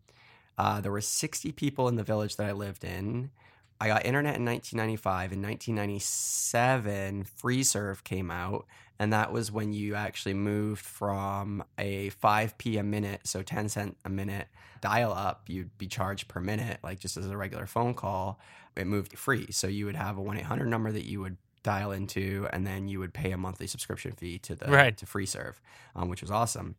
Uh, 0.57 0.81
there 0.81 0.91
were 0.91 1.03
60 1.03 1.53
people 1.53 1.87
in 1.87 1.97
the 1.97 2.03
village 2.03 2.37
that 2.37 2.47
I 2.47 2.53
lived 2.53 2.83
in. 2.83 3.31
I 3.79 3.89
got 3.89 4.07
internet 4.07 4.37
in 4.37 4.47
1995. 4.47 5.33
In 5.33 5.43
1997, 5.43 7.27
FreeServe 7.43 8.05
came 8.05 8.31
out, 8.31 8.67
and 8.99 9.13
that 9.13 9.33
was 9.33 9.53
when 9.53 9.75
you 9.75 9.95
actually 9.95 10.33
moved 10.33 10.83
from 10.83 11.63
a 11.77 12.11
5p 12.11 12.81
a 12.81 12.83
minute, 12.83 13.21
so 13.25 13.43
10 13.43 13.69
cent 13.69 13.99
a 14.07 14.11
minute 14.11 14.49
dial 14.81 15.13
up, 15.13 15.43
you'd 15.47 15.77
be 15.77 15.89
charged 15.89 16.29
per 16.29 16.41
minute, 16.41 16.79
like 16.83 17.01
just 17.01 17.19
as 17.19 17.27
a 17.27 17.37
regular 17.37 17.67
phone 17.67 17.93
call. 17.93 18.41
It 18.77 18.87
moved 18.87 19.19
free. 19.19 19.53
So 19.53 19.67
you 19.67 19.85
would 19.85 19.97
have 19.97 20.17
a 20.17 20.23
1 20.23 20.39
800 20.39 20.67
number 20.69 20.91
that 20.91 21.05
you 21.05 21.21
would 21.21 21.37
dial 21.63 21.93
into, 21.93 22.49
and 22.53 22.67
then 22.67 22.89
you 22.89 22.99
would 23.01 23.13
pay 23.13 23.33
a 23.33 23.37
monthly 23.37 23.67
subscription 23.67 24.13
fee 24.13 24.39
to 24.39 24.55
the 24.55 24.67
Right. 24.67 24.97
to 24.97 25.07
FreeServe, 25.07 25.55
um, 25.95 26.09
which 26.09 26.23
was 26.23 26.31
awesome. 26.31 26.77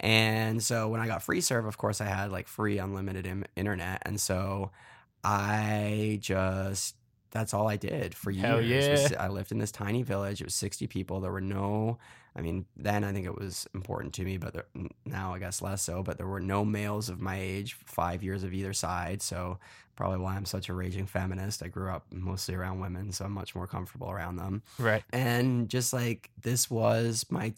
And 0.00 0.62
so 0.62 0.88
when 0.88 1.00
I 1.00 1.06
got 1.06 1.22
FreeServe, 1.22 1.66
of 1.66 1.76
course, 1.78 2.00
I 2.00 2.06
had 2.06 2.30
like 2.30 2.46
free 2.48 2.78
unlimited 2.78 3.26
Im- 3.26 3.44
internet, 3.56 4.02
and 4.06 4.20
so 4.20 4.70
I 5.24 6.18
just 6.22 6.94
that's 7.30 7.52
all 7.52 7.68
I 7.68 7.76
did 7.76 8.14
for 8.14 8.30
years. 8.30 8.46
Hell 8.46 8.56
was- 9.02 9.10
yeah. 9.10 9.22
I 9.22 9.28
lived 9.28 9.52
in 9.52 9.58
this 9.58 9.70
tiny 9.70 10.02
village. 10.02 10.40
It 10.40 10.44
was 10.44 10.54
60 10.54 10.86
people. 10.86 11.20
There 11.20 11.30
were 11.30 11.42
no, 11.42 11.98
I 12.34 12.40
mean, 12.40 12.64
then 12.74 13.04
I 13.04 13.12
think 13.12 13.26
it 13.26 13.36
was 13.38 13.66
important 13.74 14.14
to 14.14 14.24
me, 14.24 14.38
but 14.38 14.54
there, 14.54 14.64
now 15.04 15.34
I 15.34 15.38
guess 15.38 15.60
less 15.60 15.82
so. 15.82 16.02
But 16.02 16.16
there 16.16 16.26
were 16.26 16.40
no 16.40 16.64
males 16.64 17.10
of 17.10 17.20
my 17.20 17.38
age, 17.38 17.74
five 17.84 18.22
years 18.22 18.44
of 18.44 18.54
either 18.54 18.72
side. 18.72 19.20
So 19.20 19.58
probably 19.98 20.18
why 20.18 20.36
I'm 20.36 20.44
such 20.46 20.68
a 20.68 20.74
raging 20.74 21.06
feminist. 21.06 21.62
I 21.62 21.68
grew 21.68 21.90
up 21.90 22.04
mostly 22.12 22.54
around 22.54 22.80
women, 22.80 23.10
so 23.12 23.24
I'm 23.24 23.32
much 23.32 23.54
more 23.54 23.66
comfortable 23.66 24.10
around 24.10 24.36
them 24.36 24.62
Right. 24.78 25.02
and 25.12 25.68
just 25.68 25.92
like 25.92 26.30
this 26.40 26.70
was 26.70 27.26
my 27.28 27.52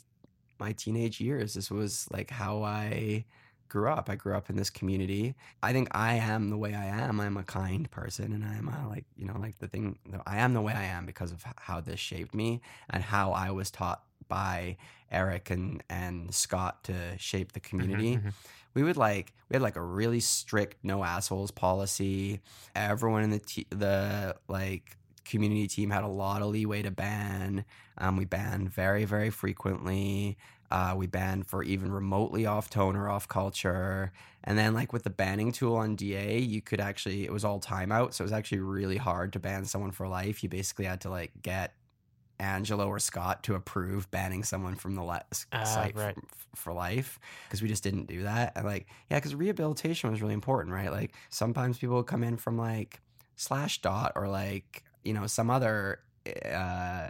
my 0.59 0.73
teenage 0.73 1.21
years 1.21 1.55
this 1.55 1.71
was 1.71 2.07
like 2.13 2.29
how 2.31 2.63
i 2.63 3.25
grew 3.69 3.89
up 3.89 4.11
i 4.11 4.15
grew 4.15 4.35
up 4.37 4.51
in 4.51 4.57
this 4.57 4.69
community 4.69 5.35
i 5.63 5.73
think 5.73 5.89
i 5.93 6.15
am 6.15 6.51
the 6.51 6.57
way 6.59 6.75
i 6.75 6.85
am 6.85 7.19
i'm 7.19 7.37
a 7.39 7.43
kind 7.43 7.91
person 7.91 8.33
and 8.35 8.45
i'm 8.45 8.69
a, 8.69 8.87
like 8.89 9.07
you 9.17 9.25
know 9.27 9.39
like 9.39 9.59
the 9.59 9.69
thing 9.69 9.99
that 10.11 10.21
i 10.27 10.37
am 10.37 10.53
the 10.53 10.61
way 10.61 10.75
i 10.75 10.85
am 10.85 11.07
because 11.07 11.33
of 11.33 11.43
how 11.57 11.81
this 11.81 11.99
shaped 11.99 12.35
me 12.35 12.61
and 12.91 13.03
how 13.03 13.33
i 13.33 13.51
was 13.51 13.71
taught 13.71 14.03
by 14.29 14.77
eric 15.11 15.49
and 15.51 15.83
and 15.89 16.35
scott 16.35 16.85
to 16.85 16.93
shape 17.17 17.53
the 17.53 17.61
community 17.61 18.17
mhm. 18.19 18.33
We 18.75 18.83
would 18.83 18.97
like 18.97 19.33
we 19.49 19.55
had 19.55 19.63
like 19.63 19.77
a 19.77 19.83
really 19.83 20.21
strict 20.21 20.77
no 20.83 21.03
assholes 21.03 21.51
policy. 21.51 22.41
Everyone 22.75 23.23
in 23.23 23.31
the 23.31 23.39
te- 23.39 23.67
the 23.71 24.37
like 24.49 24.97
community 25.25 25.69
team 25.69 25.91
had 25.91 26.05
a 26.05 26.09
lot 26.09 26.43
of 26.43 26.49
leeway 26.49 26.83
to 26.83 26.91
ban. 26.91 27.65
Um, 27.99 28.17
we 28.17 28.25
banned 28.25 28.71
very 28.73 29.05
very 29.05 29.31
frequently. 29.31 30.37
Uh, 30.71 30.95
we 30.97 31.09
banned 31.09 31.49
for 31.49 31.65
even 31.65 31.91
remotely 31.91 32.47
off 32.47 32.71
tone 32.71 32.95
or 32.95 33.09
off 33.09 33.27
culture. 33.27 34.13
And 34.45 34.57
then 34.57 34.73
like 34.73 34.93
with 34.93 35.03
the 35.03 35.11
banning 35.11 35.51
tool 35.51 35.77
on 35.77 35.97
da 35.97 36.39
you 36.39 36.63
could 36.63 36.81
actually 36.81 37.25
it 37.25 37.33
was 37.33 37.45
all 37.45 37.61
timeout 37.61 38.15
so 38.15 38.23
it 38.23 38.27
was 38.27 38.33
actually 38.33 38.61
really 38.61 38.97
hard 38.97 39.33
to 39.33 39.41
ban 39.41 39.65
someone 39.65 39.91
for 39.91 40.07
life. 40.07 40.43
You 40.43 40.49
basically 40.49 40.85
had 40.85 41.01
to 41.03 41.11
like 41.11 41.33
get 41.43 41.75
Angelo 42.41 42.87
or 42.89 42.99
Scott 42.99 43.43
to 43.45 43.55
approve 43.55 44.11
banning 44.11 44.43
someone 44.45 44.75
from 44.75 44.95
the 44.95 45.03
le- 45.03 45.23
s- 45.31 45.47
Ah, 45.53 45.65
site 45.65 45.95
right. 45.97 46.17
f- 46.17 46.47
for 46.55 46.73
life 46.73 47.19
because 47.47 47.63
we 47.63 47.69
just 47.69 47.83
didn't 47.85 48.07
do 48.07 48.23
that. 48.25 48.53
And 48.57 48.65
like, 48.65 48.87
yeah, 49.11 49.19
because 49.19 49.35
rehabilitation 49.35 50.11
was 50.11 50.21
really 50.23 50.35
important, 50.35 50.75
right? 50.75 50.91
Like 50.91 51.13
sometimes 51.29 51.79
people 51.79 51.97
would 51.97 52.07
come 52.07 52.25
in 52.25 52.37
from 52.37 52.57
like 52.59 53.01
slash 53.37 53.81
dot 53.83 54.13
or 54.17 54.29
like 54.29 54.83
you 55.05 55.13
know 55.13 55.27
some 55.27 55.51
other. 55.51 56.01
Uh, 56.27 57.09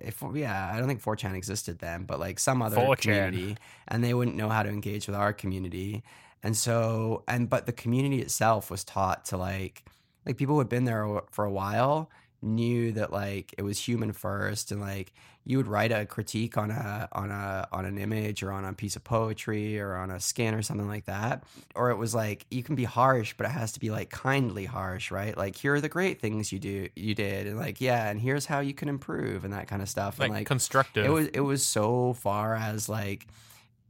if 0.00 0.22
yeah, 0.34 0.70
I 0.72 0.78
don't 0.78 0.88
think 0.88 1.02
4chan 1.02 1.34
existed 1.34 1.78
then, 1.78 2.04
but 2.04 2.18
like 2.18 2.38
some 2.38 2.62
other 2.62 2.76
4chan. 2.76 2.98
community, 3.00 3.56
and 3.88 4.02
they 4.02 4.14
wouldn't 4.14 4.36
know 4.36 4.48
how 4.48 4.62
to 4.62 4.70
engage 4.70 5.06
with 5.06 5.14
our 5.16 5.32
community, 5.32 6.02
and 6.42 6.56
so 6.56 7.22
and 7.28 7.50
but 7.50 7.66
the 7.66 7.72
community 7.72 8.20
itself 8.22 8.70
was 8.70 8.82
taught 8.82 9.26
to 9.26 9.36
like 9.36 9.84
like 10.24 10.36
people 10.38 10.54
who 10.54 10.60
had 10.60 10.68
been 10.68 10.84
there 10.84 11.20
for 11.30 11.44
a 11.44 11.50
while 11.50 12.10
knew 12.46 12.92
that 12.92 13.12
like 13.12 13.54
it 13.58 13.62
was 13.62 13.78
human 13.78 14.12
first 14.12 14.70
and 14.72 14.80
like 14.80 15.12
you 15.48 15.56
would 15.58 15.66
write 15.68 15.92
a 15.92 16.04
critique 16.06 16.56
on 16.58 16.70
a 16.70 17.08
on 17.12 17.30
a 17.30 17.68
on 17.72 17.84
an 17.84 17.98
image 17.98 18.42
or 18.42 18.50
on 18.50 18.64
a 18.64 18.72
piece 18.72 18.96
of 18.96 19.04
poetry 19.04 19.78
or 19.78 19.94
on 19.94 20.10
a 20.10 20.18
skin 20.18 20.54
or 20.54 20.62
something 20.62 20.88
like 20.88 21.04
that 21.04 21.44
or 21.74 21.90
it 21.90 21.96
was 21.96 22.14
like 22.14 22.46
you 22.50 22.62
can 22.62 22.74
be 22.74 22.84
harsh 22.84 23.34
but 23.36 23.46
it 23.46 23.50
has 23.50 23.72
to 23.72 23.80
be 23.80 23.90
like 23.90 24.10
kindly 24.10 24.64
harsh 24.64 25.10
right 25.10 25.36
like 25.36 25.54
here 25.56 25.74
are 25.74 25.80
the 25.80 25.88
great 25.88 26.20
things 26.20 26.50
you 26.52 26.58
do 26.58 26.88
you 26.96 27.14
did 27.14 27.46
and 27.46 27.58
like 27.58 27.80
yeah 27.80 28.08
and 28.08 28.20
here's 28.20 28.46
how 28.46 28.60
you 28.60 28.74
can 28.74 28.88
improve 28.88 29.44
and 29.44 29.52
that 29.52 29.68
kind 29.68 29.82
of 29.82 29.88
stuff 29.88 30.18
Like, 30.18 30.26
and 30.28 30.34
like 30.34 30.46
constructive. 30.46 31.04
it 31.06 31.10
was 31.10 31.26
it 31.28 31.40
was 31.40 31.64
so 31.64 32.14
far 32.14 32.54
as 32.54 32.88
like 32.88 33.26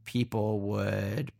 people 0.05 0.59
would 0.59 1.31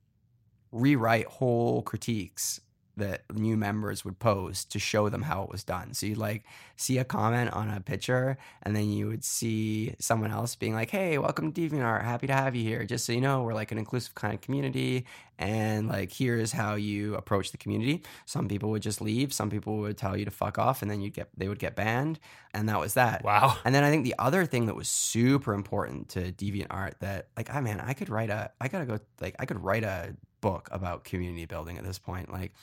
rewrite 0.72 1.26
whole 1.28 1.82
critiques 1.82 2.59
that 2.98 3.24
new 3.34 3.56
members 3.56 4.04
would 4.04 4.20
post 4.20 4.72
to 4.72 4.80
show 4.80 5.10
them 5.10 5.22
how 5.22 5.43
it 5.43 5.50
was 5.50 5.64
done. 5.64 5.93
So 5.93 6.06
you'd 6.06 6.18
like 6.18 6.43
see 6.76 6.98
a 6.98 7.04
comment 7.04 7.52
on 7.54 7.70
a 7.70 7.80
picture 7.80 8.38
and 8.64 8.76
then 8.76 8.89
you 8.89 9.08
would 9.08 9.24
see 9.24 9.95
someone 10.00 10.32
else 10.32 10.56
being 10.56 10.74
like, 10.74 10.89
Hey, 10.89 11.18
welcome 11.18 11.52
to 11.52 11.62
DeviantArt. 11.70 12.04
Happy 12.04 12.28
to 12.28 12.34
have 12.34 12.56
you 12.56 12.64
here. 12.64 12.84
Just 12.86 13.06
so 13.06 13.14
you 13.14 13.22
know, 13.22 13.43
we're 13.43 13.54
like 13.54 13.72
an 13.72 13.78
inclusive 13.78 14.16
kind 14.16 14.34
of 14.34 14.41
community 14.41 15.06
and 15.39 15.88
like 15.88 16.12
here's 16.12 16.52
how 16.52 16.76
you 16.76 17.16
approach 17.16 17.52
the 17.52 17.58
community. 17.58 18.04
Some 18.26 18.48
people 18.48 18.72
would 18.72 18.82
just 18.82 19.02
leave, 19.02 19.32
some 19.32 19.50
people 19.50 19.78
would 19.78 19.98
tell 19.98 20.18
you 20.18 20.26
to 20.26 20.32
fuck 20.32 20.58
off 20.58 20.82
and 20.82 20.89
then 20.89 21.00
you'd 21.02 21.14
get 21.14 21.30
they 21.38 21.48
would 21.48 21.60
get 21.60 21.76
banned. 21.76 22.20
And 22.54 22.68
that 22.70 22.80
was 22.80 22.95
that. 22.95 23.24
wow. 23.24 23.58
And 23.64 23.76
then 23.76 23.84
I 23.84 23.91
think 23.91 24.04
the 24.04 24.16
other 24.18 24.45
thing 24.45 24.66
that 24.66 24.76
was 24.76 24.89
super 24.89 25.54
important 25.54 26.10
to 26.10 26.32
DeviantArt 26.32 26.93
that 27.00 27.28
like, 27.38 27.54
I 27.54 27.60
man, 27.62 27.80
I 27.80 27.93
could 27.93 28.10
write 28.10 28.32
a, 28.32 28.52
I 28.60 28.68
gotta 28.68 28.86
go, 28.86 29.00
like, 29.22 29.36
I 29.39 29.45
could 29.45 29.64
write 29.64 29.84
a 29.84 30.16
book 30.42 30.70
about 30.72 31.04
community 31.04 31.46
building 31.46 31.78
at 31.78 31.84
this 31.84 32.00
point, 32.00 32.32
like 32.32 32.54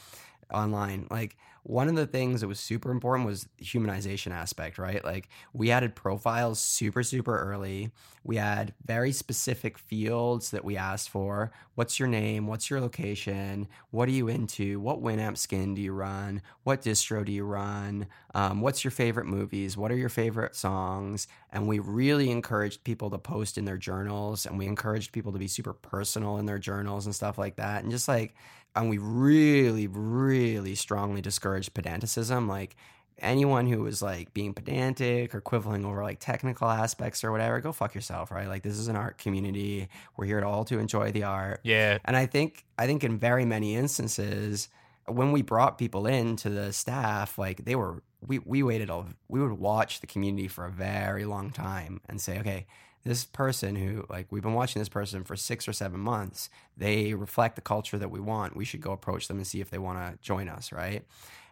online. 0.55 1.07
Like 1.11 1.37
one 1.65 1.89
of 1.89 1.97
the 1.97 2.07
things 2.07 2.43
that 2.43 2.49
was 2.49 2.61
super 2.61 2.91
important 2.91 3.27
was 3.27 3.49
humanization 3.61 4.33
aspect, 4.33 4.77
right? 4.77 5.03
Like 5.03 5.31
we 5.55 5.71
added 5.71 5.95
profiles 5.97 6.59
super, 6.61 7.03
super 7.03 7.39
early. 7.39 7.91
We 8.23 8.37
had 8.37 8.75
very 8.85 9.13
specific 9.13 9.79
fields 9.79 10.51
that 10.51 10.65
we 10.65 10.77
asked 10.77 11.09
for. 11.09 11.53
What's 11.75 11.99
your 11.99 12.09
name? 12.09 12.47
What's 12.47 12.69
your 12.69 12.83
location? 12.83 13.67
What 13.91 14.09
are 14.09 14.13
you 14.13 14.29
into? 14.29 14.79
What 14.79 15.03
Winamp 15.03 15.39
skin 15.39 15.75
do 15.75 15.81
you 15.81 15.93
run? 15.93 16.43
What 16.65 16.83
distro 16.83 17.25
do 17.25 17.33
you 17.33 17.45
run? 17.45 18.09
Um, 18.35 18.61
what's 18.61 18.85
your 18.85 18.91
favorite 18.91 19.27
movies? 19.27 19.75
What 19.77 19.91
are 19.91 19.97
your 19.97 20.11
favorite 20.11 20.57
songs? 20.57 21.29
And 21.51 21.67
we 21.67 21.79
really 21.79 22.31
encouraged 22.31 22.85
people 22.85 23.09
to 23.09 23.19
post 23.19 23.57
in 23.57 23.65
their 23.65 23.79
journals 23.79 24.45
and 24.45 24.59
we 24.59 24.67
encouraged 24.67 25.13
people 25.13 25.33
to 25.33 25.39
be 25.39 25.49
super 25.49 25.73
personal 25.73 26.37
in 26.37 26.45
their 26.45 26.59
journals 26.59 27.07
and 27.07 27.15
stuff 27.15 27.39
like 27.39 27.57
that. 27.57 27.83
And 27.83 27.91
just 27.91 28.09
like, 28.09 28.35
and 28.75 28.89
we 28.89 28.99
really, 28.99 29.87
really 29.87 30.75
strongly 30.75 31.21
discouraged 31.21 31.75
pedanticism. 31.75 32.49
Like, 32.49 32.77
anyone 33.19 33.67
who 33.67 33.81
was 33.81 34.03
like 34.03 34.35
being 34.35 34.53
pedantic 34.53 35.35
or 35.35 35.41
quibbling 35.41 35.85
over 35.85 36.03
like 36.03 36.19
technical 36.19 36.69
aspects 36.69 37.23
or 37.23 37.31
whatever, 37.31 37.61
go 37.61 37.73
fuck 37.73 37.95
yourself, 37.95 38.31
right? 38.31 38.49
Like, 38.49 38.63
this 38.63 38.79
is 38.79 38.89
an 38.89 38.97
art 38.97 39.19
community. 39.19 39.89
We're 40.17 40.27
here 40.27 40.41
to 40.41 40.47
all 40.47 40.65
to 40.67 40.79
enjoy 40.79 41.13
the 41.13 41.25
art. 41.25 41.61
Yeah. 41.63 41.99
And 42.05 42.17
I 42.17 42.27
think 42.27 42.65
I 42.79 42.87
think 42.87 43.05
in 43.05 43.19
very 43.19 43.45
many 43.45 43.77
instances, 43.77 44.69
when 45.07 45.33
we 45.33 45.43
brought 45.43 45.79
people 45.79 46.07
in 46.07 46.37
to 46.37 46.51
the 46.51 46.73
staff, 46.73 47.39
like 47.39 47.65
they 47.65 47.77
were 47.77 48.03
we 48.27 48.39
we 48.41 48.63
waited 48.63 48.91
a 48.91 49.05
we 49.29 49.41
would 49.41 49.53
watch 49.53 50.01
the 50.01 50.07
community 50.07 50.49
for 50.49 50.65
a 50.65 50.71
very 50.71 51.25
long 51.25 51.51
time 51.51 52.01
and 52.09 52.21
say, 52.21 52.39
okay, 52.41 52.67
this 53.05 53.25
person 53.25 53.77
who 53.77 54.05
like 54.09 54.27
we've 54.31 54.43
been 54.43 54.55
watching 54.55 54.81
this 54.81 54.89
person 54.89 55.25
for 55.25 55.37
six 55.37 55.69
or 55.69 55.73
seven 55.73 56.01
months, 56.01 56.51
they 56.77 57.15
reflect 57.15 57.57
the 57.57 57.63
culture 57.63 57.99
that 57.99 58.11
we 58.11 58.21
want. 58.21 58.57
We 58.57 58.65
should 58.65 58.81
go 58.81 58.93
approach 58.93 59.29
them 59.29 59.37
and 59.37 59.47
see 59.47 59.61
if 59.61 59.71
they 59.71 59.79
want 59.79 59.99
to 59.99 60.19
join 60.23 60.49
us, 60.49 60.73
right? 60.73 61.05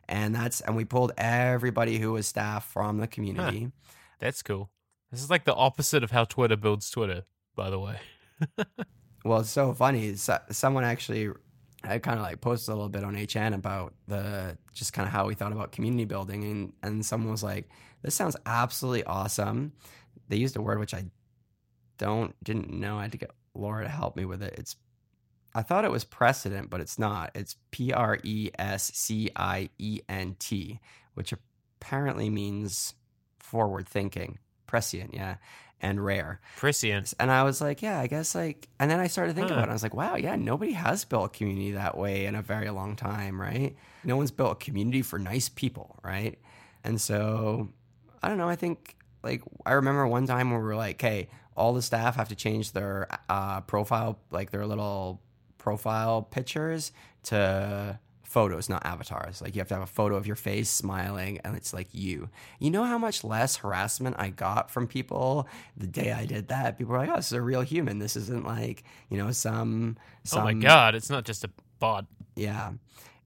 And 0.08 0.34
that's 0.34 0.60
and 0.60 0.76
we 0.76 0.84
pulled 0.84 1.12
everybody 1.16 1.98
who 1.98 2.12
was 2.12 2.26
staff 2.26 2.64
from 2.66 2.98
the 2.98 3.06
community. 3.06 3.70
That's 4.18 4.42
cool. 4.42 4.70
This 5.10 5.22
is 5.22 5.30
like 5.30 5.44
the 5.44 5.54
opposite 5.54 6.02
of 6.02 6.10
how 6.10 6.24
Twitter 6.24 6.56
builds 6.56 6.88
Twitter, 6.90 7.24
by 7.54 7.70
the 7.70 7.78
way. 7.78 7.98
Well, 9.24 9.40
it's 9.40 9.50
so 9.50 9.72
funny. 9.72 10.14
So, 10.16 10.38
someone 10.50 10.84
actually, 10.84 11.30
I 11.84 11.98
kind 11.98 12.18
of 12.18 12.24
like 12.24 12.40
posted 12.40 12.72
a 12.72 12.74
little 12.74 12.88
bit 12.88 13.04
on 13.04 13.14
HN 13.14 13.54
about 13.54 13.94
the 14.08 14.56
just 14.72 14.92
kind 14.92 15.06
of 15.06 15.12
how 15.12 15.26
we 15.26 15.34
thought 15.34 15.52
about 15.52 15.72
community 15.72 16.04
building, 16.04 16.44
and 16.44 16.72
and 16.82 17.06
someone 17.06 17.30
was 17.30 17.42
like, 17.42 17.68
"This 18.02 18.14
sounds 18.14 18.36
absolutely 18.46 19.04
awesome." 19.04 19.72
They 20.28 20.36
used 20.36 20.56
a 20.56 20.62
word 20.62 20.78
which 20.78 20.94
I 20.94 21.04
don't 22.02 22.34
didn't 22.42 22.70
know. 22.70 22.98
I 22.98 23.02
had 23.02 23.12
to 23.12 23.18
get 23.18 23.30
Laura 23.54 23.84
to 23.84 23.88
help 23.88 24.16
me 24.16 24.24
with 24.24 24.42
it. 24.42 24.54
It's 24.58 24.76
I 25.54 25.62
thought 25.62 25.84
it 25.84 25.90
was 25.90 26.04
precedent, 26.04 26.68
but 26.70 26.80
it's 26.80 26.98
not. 26.98 27.30
It's 27.34 27.56
P 27.70 27.92
R 27.92 28.18
E 28.24 28.50
S 28.58 28.90
C 28.94 29.30
I 29.36 29.68
E 29.78 30.00
N 30.08 30.34
T, 30.38 30.80
which 31.14 31.32
apparently 31.32 32.28
means 32.30 32.94
forward 33.38 33.86
thinking. 33.88 34.38
Prescient, 34.66 35.12
yeah, 35.12 35.36
and 35.82 36.02
rare. 36.02 36.40
Prescient. 36.56 37.12
And 37.20 37.30
I 37.30 37.42
was 37.42 37.60
like, 37.60 37.82
yeah, 37.82 38.00
I 38.00 38.06
guess 38.06 38.34
like, 38.34 38.68
and 38.80 38.90
then 38.90 38.98
I 39.00 39.06
started 39.08 39.34
thinking 39.34 39.50
Huh. 39.54 39.60
about 39.60 39.68
it. 39.68 39.72
I 39.72 39.74
was 39.74 39.82
like, 39.82 39.94
wow, 39.94 40.16
yeah, 40.16 40.34
nobody 40.36 40.72
has 40.72 41.04
built 41.04 41.26
a 41.26 41.36
community 41.38 41.72
that 41.72 41.96
way 41.98 42.24
in 42.24 42.34
a 42.34 42.40
very 42.42 42.70
long 42.70 42.96
time, 42.96 43.38
right? 43.40 43.76
No 44.04 44.16
one's 44.16 44.30
built 44.30 44.52
a 44.52 44.64
community 44.64 45.02
for 45.02 45.18
nice 45.18 45.48
people, 45.50 45.98
right? 46.02 46.38
And 46.82 46.98
so 47.00 47.68
I 48.22 48.28
don't 48.28 48.38
know. 48.38 48.48
I 48.48 48.56
think 48.56 48.96
like 49.22 49.42
I 49.66 49.72
remember 49.72 50.06
one 50.06 50.26
time 50.26 50.50
where 50.50 50.58
we 50.60 50.64
were 50.66 50.74
like, 50.76 51.00
"Hey, 51.00 51.28
all 51.56 51.72
the 51.72 51.82
staff 51.82 52.16
have 52.16 52.28
to 52.28 52.36
change 52.36 52.72
their 52.72 53.08
uh, 53.28 53.60
profile, 53.62 54.18
like 54.30 54.50
their 54.50 54.66
little 54.66 55.20
profile 55.58 56.22
pictures 56.22 56.92
to 57.24 57.98
photos, 58.32 58.68
not 58.68 58.84
avatars. 58.86 59.42
Like 59.42 59.54
you 59.54 59.60
have 59.60 59.68
to 59.68 59.74
have 59.74 59.82
a 59.82 59.86
photo 59.86 60.16
of 60.16 60.26
your 60.26 60.36
face 60.36 60.70
smiling 60.70 61.38
and 61.44 61.54
it's 61.54 61.74
like 61.74 61.88
you. 61.92 62.30
You 62.58 62.70
know 62.70 62.84
how 62.84 62.96
much 62.96 63.22
less 63.22 63.56
harassment 63.56 64.16
I 64.18 64.30
got 64.30 64.70
from 64.70 64.86
people 64.86 65.46
the 65.76 65.86
day 65.86 66.12
I 66.12 66.24
did 66.24 66.48
that? 66.48 66.78
People 66.78 66.92
were 66.92 66.98
like, 66.98 67.10
"Oh, 67.10 67.16
this 67.16 67.26
is 67.26 67.32
a 67.32 67.42
real 67.42 67.60
human. 67.60 67.98
This 67.98 68.16
isn't 68.16 68.46
like, 68.46 68.84
you 69.10 69.18
know, 69.18 69.30
some 69.32 69.98
some 70.24 70.40
oh 70.40 70.44
my 70.44 70.54
god, 70.54 70.94
it's 70.94 71.10
not 71.10 71.24
just 71.24 71.44
a 71.44 71.50
bot. 71.78 72.06
yeah. 72.34 72.72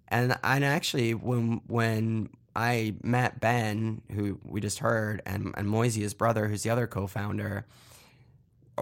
And 0.09 0.37
and 0.43 0.65
actually 0.65 1.15
when 1.15 1.61
when 1.69 2.29
I 2.57 2.95
met 3.03 3.39
Ben, 3.39 4.03
who 4.13 4.41
we 4.45 4.61
just 4.61 4.81
heard, 4.81 5.23
and 5.25 5.55
and 5.57 5.69
Moisey, 5.69 6.01
his 6.01 6.15
brother, 6.15 6.49
who's 6.49 6.63
the 6.65 6.71
other 6.71 6.87
co-founder, 6.87 7.67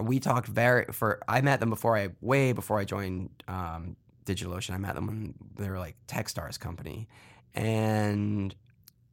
we 0.01 0.19
talked 0.19 0.47
very 0.47 0.85
for 0.91 1.21
I 1.27 1.41
met 1.41 1.59
them 1.59 1.69
before 1.69 1.97
I 1.97 2.09
way 2.21 2.51
before 2.51 2.79
I 2.79 2.85
joined 2.85 3.29
um, 3.47 3.95
DigitalOcean. 4.25 4.73
I 4.73 4.77
met 4.77 4.95
them 4.95 5.07
when 5.07 5.35
they 5.57 5.69
were 5.69 5.79
like 5.79 5.95
Techstars 6.07 6.59
company, 6.59 7.07
and 7.53 8.53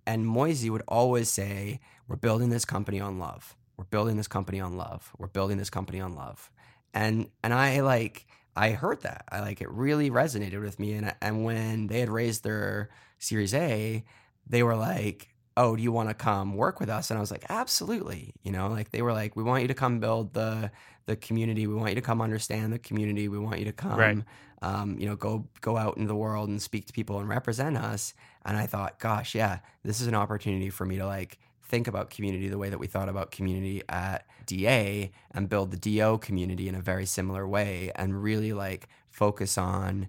and 0.06 0.26
Moisey 0.26 0.70
would 0.70 0.82
always 0.88 1.28
say, 1.28 1.80
"We're 2.08 2.16
building 2.16 2.50
this 2.50 2.64
company 2.64 3.00
on 3.00 3.18
love. 3.18 3.56
We're 3.76 3.84
building 3.84 4.16
this 4.16 4.28
company 4.28 4.60
on 4.60 4.76
love. 4.76 5.12
We're 5.18 5.28
building 5.28 5.58
this 5.58 5.70
company 5.70 6.00
on 6.00 6.14
love." 6.14 6.50
And 6.94 7.28
and 7.42 7.54
I 7.54 7.80
like 7.80 8.26
I 8.56 8.70
heard 8.70 9.02
that. 9.02 9.24
I 9.30 9.40
like 9.40 9.60
it 9.60 9.70
really 9.70 10.10
resonated 10.10 10.60
with 10.62 10.78
me. 10.78 10.94
And 10.94 11.14
and 11.20 11.44
when 11.44 11.86
they 11.86 12.00
had 12.00 12.10
raised 12.10 12.44
their 12.44 12.90
Series 13.18 13.54
A, 13.54 14.04
they 14.46 14.62
were 14.62 14.76
like, 14.76 15.31
"Oh, 15.56 15.76
do 15.76 15.82
you 15.82 15.92
want 15.92 16.08
to 16.08 16.14
come 16.14 16.54
work 16.54 16.80
with 16.80 16.88
us?" 16.88 17.10
And 17.10 17.18
I 17.18 17.20
was 17.20 17.30
like, 17.30 17.44
"Absolutely." 17.48 18.34
You 18.42 18.52
know, 18.52 18.68
like 18.68 18.90
they 18.90 19.02
were 19.02 19.12
like, 19.12 19.36
"We 19.36 19.42
want 19.42 19.62
you 19.62 19.68
to 19.68 19.74
come 19.74 20.00
build 20.00 20.34
the 20.34 20.70
the 21.06 21.16
community. 21.16 21.66
We 21.66 21.74
want 21.74 21.90
you 21.90 21.94
to 21.96 22.00
come 22.00 22.20
understand 22.22 22.72
the 22.72 22.78
community. 22.78 23.26
We 23.28 23.38
want 23.38 23.58
you 23.58 23.64
to 23.64 23.72
come, 23.72 23.98
Right. 23.98 24.18
um, 24.62 24.96
you 25.00 25.06
know, 25.06 25.16
go 25.16 25.48
go 25.60 25.76
out 25.76 25.96
into 25.96 26.06
the 26.06 26.14
world 26.14 26.48
and 26.48 26.62
speak 26.62 26.86
to 26.86 26.92
people 26.92 27.18
and 27.20 27.28
represent 27.28 27.76
us." 27.76 28.14
And 28.44 28.56
I 28.56 28.66
thought, 28.66 28.98
"Gosh, 28.98 29.34
yeah, 29.34 29.58
this 29.84 30.00
is 30.00 30.06
an 30.06 30.14
opportunity 30.14 30.70
for 30.70 30.84
me 30.84 30.96
to 30.98 31.06
like." 31.06 31.38
think 31.64 31.88
about 31.88 32.10
community 32.10 32.50
the 32.50 32.58
way 32.58 32.68
that 32.68 32.78
we 32.78 32.86
thought 32.86 33.08
about 33.08 33.30
community 33.30 33.82
at 33.88 34.26
DA 34.44 35.10
and 35.30 35.48
build 35.48 35.70
the 35.70 35.76
DO 35.78 36.18
community 36.18 36.68
in 36.68 36.74
a 36.74 36.82
very 36.82 37.06
similar 37.06 37.48
way 37.48 37.90
and 37.96 38.22
really 38.22 38.52
like 38.52 38.88
focus 39.08 39.56
on 39.56 40.06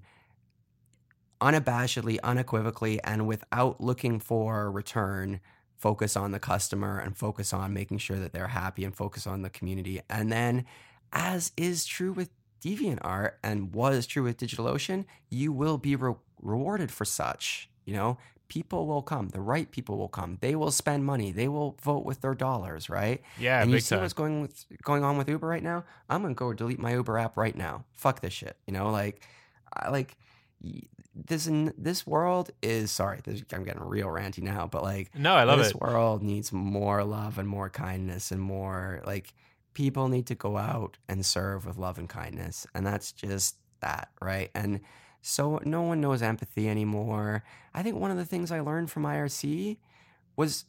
unabashedly, 1.44 2.18
unequivocally, 2.24 3.04
and 3.04 3.28
without 3.28 3.82
looking 3.82 4.18
for 4.20 4.72
return, 4.72 5.42
focus 5.76 6.16
on 6.16 6.32
the 6.32 6.40
customer 6.40 6.98
and 6.98 7.18
focus 7.18 7.52
on 7.52 7.74
making 7.74 7.98
sure 7.98 8.18
that 8.18 8.32
they're 8.32 8.48
happy 8.48 8.86
and 8.86 8.96
focus 8.96 9.28
on 9.28 9.42
the 9.42 9.50
community. 9.50 10.00
And 10.10 10.32
then, 10.32 10.66
as 11.12 11.52
is 11.58 11.86
true 11.86 12.14
with 12.14 12.30
DeviantArt 12.62 13.34
and 13.44 13.74
was 13.76 14.08
true 14.08 14.24
with 14.24 14.38
DigitalOcean, 14.38 15.04
you 15.30 15.52
will 15.52 15.78
be 15.78 15.98
re- 15.98 16.16
rewarded 16.42 16.90
for 16.90 17.04
such. 17.04 17.70
You 17.84 17.94
know, 17.94 18.18
people 18.48 18.88
will 18.88 19.02
come, 19.02 19.28
the 19.28 19.42
right 19.42 19.70
people 19.70 19.98
will 19.98 20.08
come. 20.08 20.38
They 20.40 20.56
will 20.56 20.72
spend 20.72 21.04
money. 21.04 21.34
They 21.34 21.50
will 21.50 21.76
vote 21.82 22.06
with 22.06 22.22
their 22.22 22.34
dollars, 22.34 22.90
right? 22.90 23.22
Yeah, 23.38 23.62
and 23.62 23.70
you 23.70 23.82
see 23.82 23.96
time. 23.96 24.04
what's 24.04 24.14
going 24.14 24.42
with 24.42 24.66
going 24.84 25.04
on 25.04 25.18
with 25.18 25.28
Uber 25.28 25.46
right 25.46 25.62
now? 25.62 25.84
I'm 26.10 26.22
gonna 26.22 26.36
go 26.36 26.54
delete 26.54 26.80
my 26.80 26.94
Uber 26.94 27.18
app 27.18 27.36
right 27.36 27.58
now. 27.58 27.84
Fuck 27.92 28.22
this 28.22 28.32
shit. 28.32 28.56
You 28.66 28.74
know, 28.74 28.90
like, 28.90 29.22
I 29.74 29.90
like 29.90 30.16
this. 31.16 31.48
In 31.48 31.74
this 31.78 32.06
world 32.08 32.52
is 32.62 32.92
sorry. 32.92 33.20
This, 33.24 33.44
I'm 33.54 33.64
getting 33.64 33.84
real 33.84 34.08
ranty 34.08 34.42
now, 34.42 34.68
but 34.68 34.84
like, 34.84 35.16
No, 35.18 35.36
I 35.36 35.44
love 35.44 35.60
this 35.60 35.72
it. 35.72 35.80
world 35.82 36.24
needs 36.24 36.52
more 36.52 37.04
love 37.04 37.38
and 37.38 37.48
more 37.48 37.70
kindness 37.70 38.32
and 38.32 38.42
more 38.42 39.02
like 39.06 39.34
people 39.74 40.08
need 40.08 40.28
to 40.28 40.36
go 40.36 40.58
out 40.58 40.98
and 41.10 41.26
serve 41.26 41.66
with 41.66 41.78
love 41.78 41.98
and 41.98 42.10
kindness, 42.10 42.66
and 42.76 42.86
that's 42.86 43.12
just 43.12 43.58
that, 43.82 44.10
right? 44.22 44.50
And 44.56 44.82
so 45.22 45.60
no 45.64 45.82
one 45.82 46.02
knows 46.02 46.22
empathy 46.22 46.68
anymore. 46.70 47.44
I 47.74 47.82
think 47.84 47.98
one 47.98 48.12
of 48.12 48.18
the 48.18 48.26
things 48.26 48.52
I 48.52 48.60
learned 48.60 48.92
from 48.92 49.04
IRC 49.04 49.78
was 50.36 50.66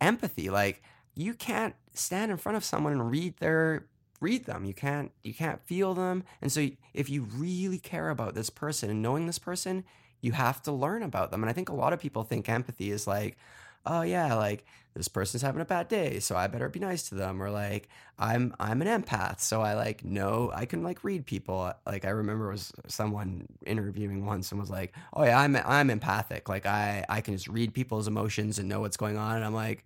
empathy. 0.00 0.50
Like 0.50 0.82
you 1.14 1.34
can't 1.34 1.74
stand 1.94 2.30
in 2.30 2.36
front 2.36 2.56
of 2.56 2.64
someone 2.64 2.92
and 2.92 3.10
read 3.10 3.36
their 3.38 3.86
read 4.22 4.44
them. 4.46 4.64
You 4.64 4.74
can't 4.74 5.12
you 5.22 5.34
can't 5.34 5.62
feel 5.64 5.94
them. 5.94 6.24
And 6.40 6.50
so 6.50 6.68
if 6.94 7.10
you 7.10 7.22
really 7.22 7.78
care 7.78 8.10
about 8.10 8.34
this 8.34 8.50
person 8.50 8.90
and 8.90 9.02
knowing 9.02 9.26
this 9.26 9.38
person, 9.38 9.84
you 10.20 10.32
have 10.32 10.62
to 10.62 10.72
learn 10.72 11.02
about 11.02 11.30
them. 11.30 11.42
And 11.42 11.50
I 11.50 11.52
think 11.52 11.68
a 11.68 11.74
lot 11.74 11.92
of 11.92 12.00
people 12.00 12.22
think 12.22 12.48
empathy 12.48 12.90
is 12.90 13.06
like, 13.06 13.36
oh 13.84 14.02
yeah, 14.02 14.34
like 14.34 14.64
this 14.94 15.08
person's 15.08 15.42
having 15.42 15.62
a 15.62 15.64
bad 15.64 15.88
day, 15.88 16.20
so 16.20 16.36
I 16.36 16.46
better 16.48 16.68
be 16.68 16.78
nice 16.78 17.08
to 17.08 17.14
them. 17.14 17.42
Or 17.42 17.50
like 17.50 17.88
I'm 18.18 18.54
I'm 18.60 18.82
an 18.82 19.02
empath, 19.02 19.40
so 19.40 19.62
I 19.62 19.74
like 19.74 20.04
know 20.04 20.50
I 20.54 20.66
can 20.66 20.82
like 20.82 21.02
read 21.02 21.26
people. 21.26 21.72
Like 21.86 22.04
I 22.04 22.10
remember 22.10 22.50
was 22.50 22.72
someone 22.88 23.46
interviewing 23.66 24.26
once 24.26 24.52
and 24.52 24.60
was 24.60 24.70
like, 24.70 24.92
oh 25.14 25.24
yeah, 25.24 25.40
I'm 25.40 25.56
I'm 25.56 25.90
empathic. 25.90 26.48
Like 26.48 26.66
I 26.66 27.04
I 27.08 27.20
can 27.22 27.34
just 27.34 27.48
read 27.48 27.74
people's 27.74 28.06
emotions 28.06 28.58
and 28.58 28.68
know 28.68 28.80
what's 28.80 28.96
going 28.96 29.16
on. 29.16 29.36
And 29.36 29.44
I'm 29.44 29.54
like, 29.54 29.84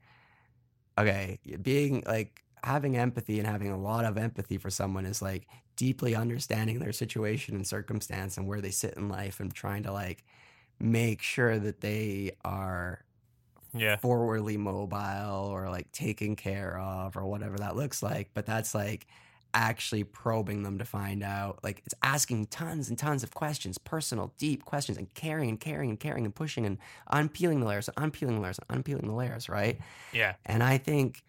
okay, 0.99 1.39
being 1.63 2.03
like 2.07 2.43
having 2.65 2.97
empathy 2.97 3.39
and 3.39 3.47
having 3.47 3.71
a 3.71 3.79
lot 3.79 4.05
of 4.05 4.17
empathy 4.19 4.59
for 4.59 4.71
someone 4.71 5.07
is 5.07 5.23
like 5.23 5.49
deeply 5.77 6.15
understanding 6.15 6.79
their 6.79 6.93
situation 6.93 7.55
and 7.55 7.67
circumstance 7.67 8.37
and 8.37 8.47
where 8.47 8.61
they 8.61 8.71
sit 8.71 8.95
in 8.97 9.09
life 9.09 9.41
and 9.41 9.55
trying 9.55 9.83
to 9.85 9.93
like 9.93 10.25
make 10.81 11.23
sure 11.23 11.59
that 11.59 11.81
they 11.81 12.33
are 12.45 13.05
Yeah. 13.73 13.99
forwardly 14.01 14.57
mobile 14.57 15.47
or 15.51 15.71
like 15.71 15.91
taken 15.93 16.37
care 16.37 16.79
of 16.79 17.17
or 17.17 17.27
whatever 17.27 17.57
that 17.59 17.77
looks 17.77 18.03
like. 18.03 18.31
But 18.35 18.47
that's 18.47 18.75
like 18.75 19.07
actually 19.55 20.05
probing 20.05 20.63
them 20.63 20.79
to 20.79 20.85
find 20.85 21.23
out. 21.23 21.61
Like 21.65 21.83
it's 21.87 21.95
asking 22.03 22.47
tons 22.47 22.89
and 22.89 22.99
tons 22.99 23.23
of 23.23 23.33
questions, 23.35 23.79
personal, 23.79 24.35
deep 24.39 24.65
questions, 24.65 24.99
and 24.99 25.13
caring 25.15 25.49
and 25.49 25.61
caring 25.61 25.91
and 25.91 26.01
caring 26.01 26.25
and 26.27 26.35
pushing 26.35 26.67
and 26.67 26.79
unpeeling 27.11 27.61
the 27.61 27.67
layers 27.67 27.89
and 27.89 27.97
unpeeling 27.99 28.37
the 28.37 28.43
layers 28.43 28.59
and 28.59 28.67
unpeeling 28.79 29.07
the 29.09 29.15
layers, 29.15 29.49
right? 29.49 29.81
Yeah. 30.13 30.37
And 30.45 30.63
I 30.63 30.79
think 30.79 31.25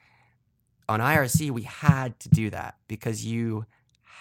on 0.89 0.99
IRC 0.99 1.51
we 1.51 1.63
had 1.63 2.19
to 2.19 2.29
do 2.29 2.49
that 2.49 2.75
because 2.87 3.25
you 3.25 3.65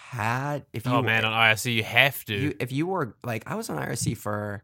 had 0.09 0.65
if 0.73 0.87
oh, 0.87 0.91
you 0.91 0.95
Oh 0.97 1.01
man, 1.01 1.25
on 1.25 1.33
IRC 1.33 1.73
you 1.73 1.83
have 1.83 2.23
to. 2.25 2.35
you, 2.35 2.55
if 2.59 2.71
you 2.71 2.87
were 2.87 3.15
like 3.23 3.43
I 3.45 3.55
was 3.55 3.69
on 3.69 3.77
IRC 3.77 4.17
for 4.17 4.63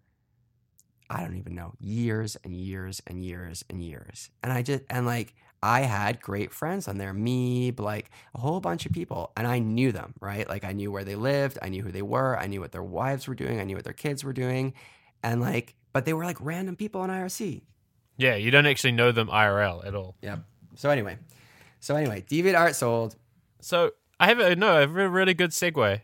I 1.10 1.22
don't 1.22 1.38
even 1.38 1.54
know 1.54 1.74
years 1.80 2.38
and 2.44 2.56
years 2.56 3.02
and 3.06 3.24
years 3.24 3.64
and 3.70 3.84
years, 3.84 4.32
and 4.42 4.52
I 4.52 4.62
just 4.62 4.84
and 4.90 5.06
like 5.06 5.36
I 5.62 5.82
had 5.82 6.22
great 6.22 6.52
friends 6.52 6.88
on 6.88 6.98
there, 6.98 7.14
me, 7.14 7.72
like 7.78 8.10
a 8.36 8.40
whole 8.40 8.60
bunch 8.60 8.86
of 8.86 8.92
people, 8.92 9.32
and 9.38 9.48
I 9.48 9.60
knew 9.60 9.92
them, 9.92 10.14
right? 10.20 10.48
Like 10.48 10.66
I 10.66 10.74
knew 10.74 10.92
where 10.92 11.04
they 11.04 11.16
lived, 11.16 11.58
I 11.62 11.70
knew 11.70 11.84
who 11.84 11.92
they 11.92 12.02
were, 12.02 12.38
I 12.38 12.48
knew 12.48 12.60
what 12.60 12.72
their 12.72 12.84
wives 12.84 13.28
were 13.28 13.36
doing, 13.36 13.60
I 13.60 13.64
knew 13.64 13.76
what 13.76 13.86
their 13.86 13.94
kids 13.94 14.24
were 14.24 14.34
doing, 14.34 14.74
and 15.24 15.40
like, 15.42 15.76
but 15.94 16.06
they 16.06 16.14
were 16.14 16.26
like 16.26 16.38
random 16.42 16.76
people 16.76 17.02
on 17.02 17.10
IRC. 17.10 17.62
yeah, 18.18 18.36
you 18.36 18.52
don't 18.52 18.66
actually 18.66 18.92
know 18.94 19.12
them 19.12 19.28
IRL 19.28 19.86
at 19.86 19.94
all. 19.96 20.16
yeah 20.22 20.38
So 20.76 20.90
anyway, 20.90 21.18
so 21.84 21.98
anyway, 21.98 22.24
Deviant 22.30 22.58
Art 22.58 22.78
sold. 22.78 23.18
So 23.60 23.92
I 24.18 24.28
have 24.28 24.40
a 24.40 24.56
no, 24.56 24.82
a 24.82 24.88
really 24.88 25.34
good 25.34 25.50
segue 25.50 26.00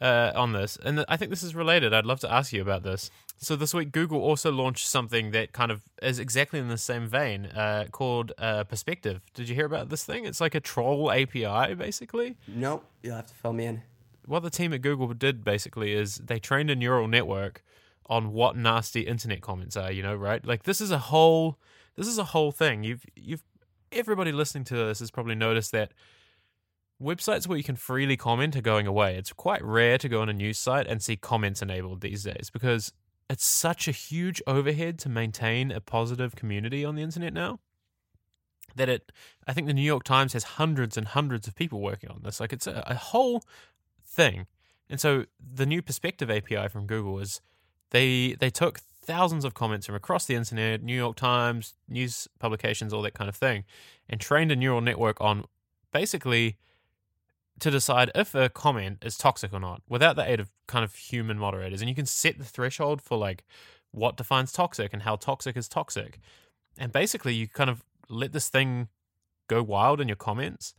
uh, 0.00 0.32
on 0.34 0.52
this, 0.52 0.76
and 0.82 1.04
I 1.08 1.16
think 1.16 1.30
this 1.30 1.44
is 1.44 1.54
related. 1.54 1.94
I'd 1.94 2.04
love 2.04 2.18
to 2.20 2.32
ask 2.32 2.52
you 2.52 2.60
about 2.60 2.82
this. 2.82 3.12
So 3.36 3.54
this 3.54 3.72
week, 3.72 3.92
Google 3.92 4.20
also 4.20 4.50
launched 4.50 4.88
something 4.88 5.30
that 5.30 5.52
kind 5.52 5.70
of 5.70 5.82
is 6.02 6.18
exactly 6.18 6.58
in 6.58 6.66
the 6.66 6.76
same 6.76 7.06
vein, 7.06 7.46
uh, 7.46 7.84
called 7.92 8.32
uh, 8.38 8.64
Perspective. 8.64 9.20
Did 9.34 9.48
you 9.48 9.54
hear 9.54 9.66
about 9.66 9.88
this 9.88 10.02
thing? 10.02 10.24
It's 10.24 10.40
like 10.40 10.56
a 10.56 10.60
troll 10.60 11.12
API, 11.12 11.74
basically. 11.74 12.36
Nope, 12.48 12.84
you'll 13.04 13.14
have 13.14 13.28
to 13.28 13.34
fill 13.34 13.52
me 13.52 13.66
in. 13.66 13.82
What 14.26 14.42
the 14.42 14.50
team 14.50 14.72
at 14.72 14.82
Google 14.82 15.14
did 15.14 15.44
basically 15.44 15.92
is 15.92 16.16
they 16.16 16.40
trained 16.40 16.70
a 16.70 16.74
neural 16.74 17.06
network 17.06 17.62
on 18.06 18.32
what 18.32 18.56
nasty 18.56 19.02
internet 19.02 19.42
comments 19.42 19.76
are. 19.76 19.92
You 19.92 20.02
know, 20.02 20.16
right? 20.16 20.44
Like 20.44 20.64
this 20.64 20.80
is 20.80 20.90
a 20.90 20.98
whole, 20.98 21.60
this 21.94 22.08
is 22.08 22.18
a 22.18 22.24
whole 22.24 22.50
thing. 22.50 22.82
You've 22.82 23.06
you've 23.14 23.44
everybody 23.94 24.32
listening 24.32 24.64
to 24.64 24.76
this 24.76 25.00
has 25.00 25.10
probably 25.10 25.34
noticed 25.34 25.72
that 25.72 25.92
websites 27.02 27.46
where 27.46 27.58
you 27.58 27.64
can 27.64 27.76
freely 27.76 28.16
comment 28.16 28.56
are 28.56 28.62
going 28.62 28.86
away. 28.86 29.16
It's 29.16 29.32
quite 29.32 29.64
rare 29.64 29.98
to 29.98 30.08
go 30.08 30.22
on 30.22 30.28
a 30.28 30.32
news 30.32 30.58
site 30.58 30.86
and 30.86 31.02
see 31.02 31.16
comments 31.16 31.62
enabled 31.62 32.00
these 32.00 32.24
days 32.24 32.50
because 32.52 32.92
it's 33.28 33.44
such 33.44 33.88
a 33.88 33.92
huge 33.92 34.42
overhead 34.46 34.98
to 35.00 35.08
maintain 35.08 35.70
a 35.70 35.80
positive 35.80 36.36
community 36.36 36.84
on 36.84 36.94
the 36.94 37.02
internet 37.02 37.32
now 37.32 37.58
that 38.76 38.88
it 38.88 39.12
I 39.46 39.52
think 39.52 39.66
the 39.66 39.74
New 39.74 39.82
York 39.82 40.04
Times 40.04 40.32
has 40.32 40.44
hundreds 40.44 40.96
and 40.96 41.06
hundreds 41.06 41.46
of 41.46 41.54
people 41.54 41.80
working 41.80 42.10
on 42.10 42.20
this. 42.22 42.40
Like 42.40 42.52
it's 42.52 42.66
a, 42.66 42.82
a 42.86 42.94
whole 42.94 43.42
thing. 44.04 44.46
And 44.90 45.00
so 45.00 45.24
the 45.38 45.66
new 45.66 45.82
perspective 45.82 46.30
API 46.30 46.68
from 46.68 46.86
Google 46.86 47.18
is 47.18 47.40
they 47.90 48.36
they 48.38 48.50
took 48.50 48.80
thousands 49.04 49.44
of 49.44 49.54
comments 49.54 49.86
from 49.86 49.94
across 49.94 50.24
the 50.26 50.34
internet, 50.34 50.82
New 50.82 50.96
York 50.96 51.16
Times, 51.16 51.74
news 51.88 52.28
publications, 52.38 52.92
all 52.92 53.02
that 53.02 53.14
kind 53.14 53.28
of 53.28 53.36
thing, 53.36 53.64
and 54.08 54.20
trained 54.20 54.50
a 54.50 54.56
neural 54.56 54.80
network 54.80 55.20
on 55.20 55.44
basically 55.92 56.56
to 57.60 57.70
decide 57.70 58.10
if 58.14 58.34
a 58.34 58.48
comment 58.48 58.98
is 59.04 59.16
toxic 59.16 59.52
or 59.52 59.60
not 59.60 59.82
without 59.88 60.16
the 60.16 60.28
aid 60.28 60.40
of 60.40 60.50
kind 60.66 60.84
of 60.84 60.94
human 60.94 61.38
moderators. 61.38 61.80
And 61.80 61.88
you 61.88 61.94
can 61.94 62.06
set 62.06 62.38
the 62.38 62.44
threshold 62.44 63.00
for 63.00 63.16
like 63.16 63.44
what 63.92 64.16
defines 64.16 64.50
toxic 64.50 64.92
and 64.92 65.02
how 65.02 65.16
toxic 65.16 65.56
is 65.56 65.68
toxic. 65.68 66.18
And 66.76 66.90
basically 66.90 67.34
you 67.34 67.46
kind 67.46 67.70
of 67.70 67.84
let 68.08 68.32
this 68.32 68.48
thing 68.48 68.88
go 69.46 69.62
wild 69.62 70.00
in 70.00 70.08
your 70.08 70.16
comments, 70.16 70.74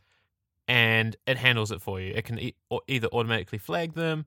and 0.68 1.16
it 1.26 1.38
handles 1.38 1.70
it 1.70 1.80
for 1.80 2.00
you. 2.00 2.12
It 2.12 2.24
can 2.24 2.50
either 2.88 3.08
automatically 3.08 3.58
flag 3.58 3.94
them, 3.94 4.26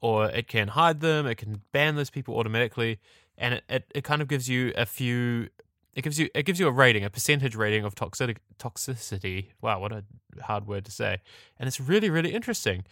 or 0.00 0.30
it 0.30 0.48
can 0.48 0.68
hide 0.68 1.00
them. 1.00 1.26
It 1.26 1.34
can 1.34 1.60
ban 1.72 1.96
those 1.96 2.08
people 2.08 2.36
automatically, 2.38 2.98
and 3.40 3.54
it, 3.54 3.64
it, 3.68 3.92
it 3.96 4.04
kind 4.04 4.22
of 4.22 4.28
gives 4.28 4.48
you 4.48 4.72
a 4.76 4.86
few. 4.86 5.48
It 5.94 6.02
gives 6.02 6.20
you 6.20 6.28
it 6.34 6.44
gives 6.44 6.60
you 6.60 6.68
a 6.68 6.70
rating, 6.70 7.04
a 7.04 7.10
percentage 7.10 7.56
rating 7.56 7.84
of 7.84 7.96
toxic 7.96 8.40
toxicity. 8.58 9.48
Wow, 9.60 9.80
what 9.80 9.90
a 9.90 10.04
hard 10.42 10.68
word 10.68 10.84
to 10.84 10.92
say. 10.92 11.20
And 11.58 11.66
it's 11.66 11.80
really 11.80 12.10
really 12.10 12.32
interesting. 12.32 12.84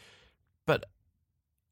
But 0.67 0.87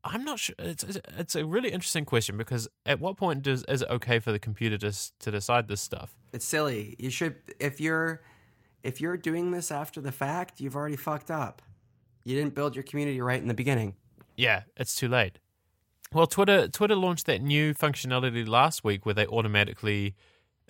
I'm 0.05 0.24
not 0.24 0.39
sure. 0.39 0.55
It's 0.59 0.85
it's 1.18 1.35
a 1.35 1.45
really 1.45 1.70
interesting 1.70 2.05
question 2.05 2.37
because 2.37 2.68
at 2.85 3.01
what 3.01 3.16
point 3.16 3.43
does 3.43 3.64
is 3.64 3.83
it 3.83 3.89
okay 3.91 4.20
for 4.20 4.31
the 4.31 4.39
computer 4.39 4.79
to 4.79 4.93
to 5.18 5.31
decide 5.31 5.66
this 5.66 5.81
stuff? 5.81 6.14
It's 6.33 6.45
silly. 6.45 6.95
You 6.99 7.11
should 7.11 7.37
if 7.59 7.81
you're 7.81 8.22
if 8.85 9.01
you're 9.01 9.16
doing 9.16 9.51
this 9.51 9.72
after 9.72 10.01
the 10.01 10.12
fact, 10.12 10.61
you've 10.61 10.77
already 10.77 10.97
fucked 10.97 11.31
up. 11.31 11.61
You 12.24 12.37
didn't 12.37 12.55
build 12.55 12.77
your 12.77 12.85
community 12.85 13.20
right 13.20 13.41
in 13.41 13.49
the 13.49 13.55
beginning. 13.55 13.97
Yeah, 14.37 14.62
it's 14.77 14.95
too 14.95 15.09
late. 15.09 15.39
Well, 16.13 16.27
Twitter 16.27 16.69
Twitter 16.69 16.95
launched 16.95 17.27
that 17.27 17.43
new 17.43 17.75
functionality 17.75 18.47
last 18.47 18.85
week 18.85 19.05
where 19.05 19.15
they 19.15 19.27
automatically 19.27 20.15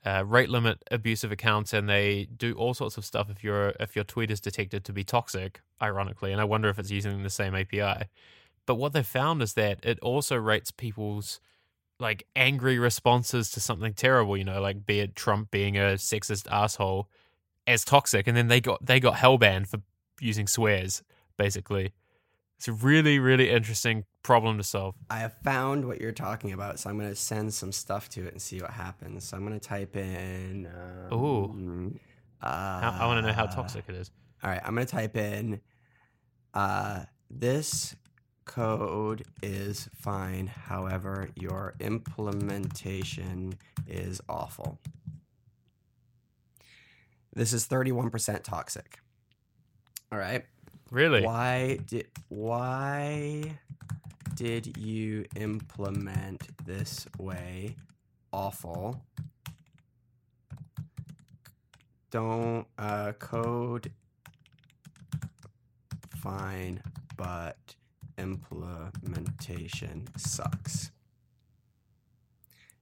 uh, 0.04 0.24
rate 0.24 0.48
limit 0.48 0.78
abusive 0.90 1.32
accounts 1.32 1.72
and 1.72 1.88
they 1.88 2.26
do 2.36 2.54
all 2.54 2.74
sorts 2.74 2.96
of 2.96 3.04
stuff 3.04 3.28
if 3.28 3.44
your 3.44 3.74
if 3.80 3.94
your 3.94 4.04
tweet 4.04 4.30
is 4.30 4.40
detected 4.40 4.84
to 4.84 4.92
be 4.92 5.04
toxic. 5.04 5.60
Ironically, 5.82 6.32
and 6.32 6.40
I 6.40 6.44
wonder 6.44 6.68
if 6.68 6.78
it's 6.78 6.90
using 6.90 7.22
the 7.22 7.30
same 7.30 7.54
API. 7.54 8.06
But 8.66 8.76
what 8.76 8.92
they 8.92 9.02
found 9.02 9.42
is 9.42 9.54
that 9.54 9.84
it 9.84 9.98
also 10.00 10.36
rates 10.36 10.70
people's 10.70 11.38
like 12.00 12.26
angry 12.34 12.78
responses 12.78 13.50
to 13.52 13.60
something 13.60 13.92
terrible. 13.94 14.36
You 14.36 14.44
know, 14.44 14.60
like 14.60 14.86
be 14.86 15.00
it 15.00 15.14
Trump 15.14 15.50
being 15.50 15.76
a 15.76 15.96
sexist 15.96 16.46
asshole 16.50 17.08
as 17.66 17.84
toxic, 17.84 18.26
and 18.26 18.36
then 18.36 18.48
they 18.48 18.60
got 18.60 18.84
they 18.84 19.00
got 19.00 19.16
hell 19.16 19.38
banned 19.38 19.68
for 19.68 19.80
using 20.20 20.46
swears. 20.46 21.02
Basically, 21.36 21.92
it's 22.56 22.68
a 22.68 22.72
really 22.72 23.18
really 23.18 23.50
interesting 23.50 24.04
problem 24.22 24.58
to 24.58 24.64
solve. 24.64 24.94
I 25.08 25.18
have 25.18 25.34
found 25.44 25.86
what 25.86 26.00
you're 26.00 26.12
talking 26.12 26.52
about, 26.52 26.78
so 26.78 26.90
I'm 26.90 26.98
going 26.98 27.08
to 27.08 27.14
send 27.14 27.54
some 27.54 27.70
stuff 27.70 28.08
to 28.10 28.26
it 28.26 28.32
and 28.32 28.42
see 28.42 28.60
what 28.60 28.72
happens. 28.72 29.28
So 29.28 29.36
I'm 29.36 29.46
going 29.46 29.58
to 29.58 29.68
type 29.68 29.96
in. 29.96 30.68
Um, 31.10 31.18
Ooh. 31.18 31.94
Uh, 32.42 32.46
I, 32.46 32.98
I 33.02 33.06
want 33.06 33.18
to 33.18 33.26
know 33.26 33.32
how 33.32 33.46
toxic 33.46 33.84
it 33.88 33.94
is. 33.94 34.10
All 34.42 34.50
right, 34.50 34.60
I'm 34.64 34.74
going 34.74 34.86
to 34.86 34.92
type 34.92 35.16
in. 35.16 35.60
Uh, 36.52 37.04
this 37.30 37.94
code 38.46 39.24
is 39.42 39.88
fine. 39.94 40.46
However, 40.46 41.30
your 41.34 41.74
implementation 41.80 43.54
is 43.86 44.20
awful. 44.28 44.78
This 47.34 47.52
is 47.52 47.66
31% 47.68 48.42
toxic. 48.42 48.98
All 50.10 50.18
right. 50.18 50.44
Really? 50.90 51.22
Why 51.24 51.78
did 51.86 52.06
why 52.28 53.58
did 54.34 54.76
you 54.76 55.24
implement 55.36 56.48
this 56.64 57.06
way? 57.18 57.74
Awful. 58.32 59.02
Don't 62.10 62.66
uh 62.78 63.12
code 63.18 63.90
fine, 66.16 66.82
but 67.16 67.56
implementation 68.18 70.06
sucks. 70.16 70.90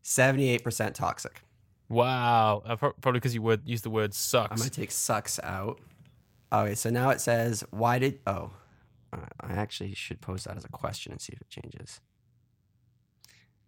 78% 0.03 0.95
toxic. 0.95 1.41
Wow. 1.89 2.63
Uh, 2.65 2.77
pro- 2.77 2.93
probably 2.93 3.21
because 3.21 3.35
you 3.35 3.43
word 3.43 3.63
use 3.65 3.83
the 3.83 3.91
word 3.91 4.15
sucks. 4.15 4.51
I'm 4.51 4.59
going 4.59 4.69
to 4.71 4.75
take 4.81 4.91
sucks 4.91 5.41
out. 5.43 5.81
Okay, 6.55 6.75
so 6.77 6.89
now 6.89 7.11
it 7.11 7.21
says, 7.21 7.65
why 7.71 7.99
did. 7.99 8.21
Oh, 8.27 8.53
I 9.13 9.53
actually 9.53 9.95
should 9.95 10.21
post 10.21 10.45
that 10.45 10.57
as 10.57 10.65
a 10.65 10.69
question 10.69 11.13
and 11.13 11.21
see 11.21 11.33
if 11.33 11.41
it 11.41 11.51
changes. 11.51 12.01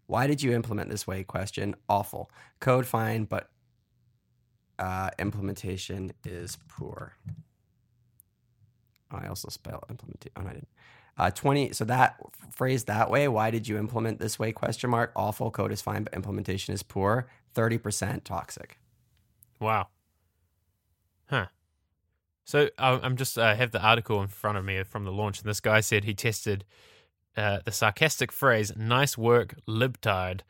Why 0.06 0.26
did 0.26 0.42
you 0.42 0.52
implement 0.52 0.90
this 0.90 1.06
way? 1.06 1.24
Question. 1.24 1.74
Awful. 1.88 2.30
Code 2.60 2.86
fine, 2.86 3.24
but 3.24 3.50
uh, 4.78 5.10
implementation 5.18 6.12
is 6.24 6.58
poor. 6.68 7.16
Oh, 9.10 9.18
I 9.22 9.26
also 9.26 9.48
spell 9.48 9.82
implementation. 9.90 10.32
Oh, 10.36 10.42
no, 10.42 10.48
I 10.48 10.52
didn't. 10.52 10.68
Uh, 11.18 11.30
20. 11.30 11.72
So 11.72 11.84
that 11.86 12.20
phrase 12.52 12.84
that 12.84 13.10
way. 13.10 13.26
Why 13.26 13.50
did 13.50 13.66
you 13.66 13.78
implement 13.78 14.20
this 14.20 14.38
way? 14.38 14.52
Question 14.52 14.90
mark. 14.90 15.12
Awful. 15.16 15.50
Code 15.50 15.72
is 15.72 15.82
fine, 15.82 16.04
but 16.04 16.14
implementation 16.14 16.72
is 16.72 16.82
poor. 16.82 17.26
30% 17.54 18.22
toxic. 18.22 18.78
Wow. 19.58 19.88
Huh. 21.28 21.46
So 22.46 22.70
uh, 22.78 23.00
I'm 23.02 23.16
just 23.16 23.36
uh, 23.36 23.54
have 23.56 23.72
the 23.72 23.82
article 23.84 24.22
in 24.22 24.28
front 24.28 24.56
of 24.56 24.64
me 24.64 24.82
from 24.84 25.04
the 25.04 25.10
launch, 25.12 25.40
and 25.40 25.48
this 25.50 25.60
guy 25.60 25.80
said 25.80 26.04
he 26.04 26.14
tested 26.14 26.64
uh, 27.36 27.58
the 27.64 27.72
sarcastic 27.72 28.30
phrase 28.32 28.72
"nice 28.76 29.18
work, 29.18 29.56
libtard," 29.68 30.40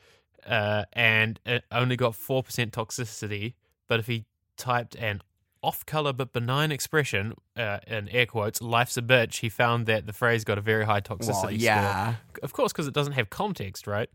uh, 0.47 0.85
and 0.93 1.41
it 1.47 1.65
only 1.73 1.97
got 1.97 2.15
four 2.15 2.43
percent 2.43 2.73
toxicity. 2.73 3.55
But 3.89 3.99
if 3.99 4.07
he 4.09 4.27
typed 4.59 4.95
an 4.97 5.23
off-color 5.63 6.13
but 6.13 6.33
benign 6.35 6.71
expression 6.71 7.35
uh, 7.57 7.79
in 7.87 8.11
air 8.11 8.27
quotes 8.27 8.61
"life's 8.61 8.99
a 8.99 9.03
bitch," 9.03 9.37
he 9.41 9.49
found 9.49 9.87
that 9.87 10.07
the 10.07 10.13
phrase 10.13 10.45
got 10.45 10.59
a 10.59 10.61
very 10.61 10.85
high 10.85 11.01
toxicity 11.01 11.29
Well, 11.29 11.35
score. 11.41 11.57
yeah. 11.59 12.15
Of 12.43 12.53
course, 12.53 12.73
because 12.73 12.87
it 12.87 12.95
doesn't 12.95 13.15
have 13.15 13.31
context, 13.31 13.87
right? 13.87 14.11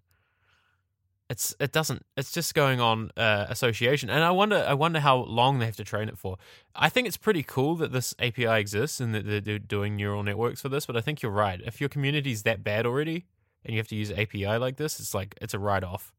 It's 1.31 1.55
it 1.61 1.71
doesn't. 1.71 2.05
It's 2.17 2.33
just 2.33 2.53
going 2.53 2.81
on 2.81 3.09
uh, 3.15 3.45
association, 3.47 4.09
and 4.09 4.21
I 4.21 4.31
wonder. 4.31 4.65
I 4.67 4.73
wonder 4.73 4.99
how 4.99 5.15
long 5.23 5.59
they 5.59 5.65
have 5.65 5.77
to 5.77 5.85
train 5.85 6.09
it 6.09 6.17
for. 6.17 6.35
I 6.75 6.89
think 6.89 7.07
it's 7.07 7.15
pretty 7.15 7.41
cool 7.41 7.77
that 7.77 7.93
this 7.93 8.13
API 8.19 8.59
exists 8.59 8.99
and 8.99 9.15
that 9.15 9.45
they're 9.45 9.57
doing 9.57 9.95
neural 9.95 10.23
networks 10.23 10.59
for 10.61 10.67
this. 10.67 10.85
But 10.85 10.97
I 10.97 11.01
think 11.01 11.21
you're 11.21 11.31
right. 11.31 11.61
If 11.65 11.79
your 11.79 11.87
community's 11.87 12.43
that 12.43 12.65
bad 12.65 12.85
already, 12.85 13.27
and 13.63 13.73
you 13.73 13.79
have 13.79 13.87
to 13.87 13.95
use 13.95 14.11
API 14.11 14.57
like 14.57 14.75
this, 14.75 14.99
it's 14.99 15.13
like 15.13 15.37
it's 15.41 15.53
a 15.53 15.59
write 15.59 15.85
off. 15.85 16.13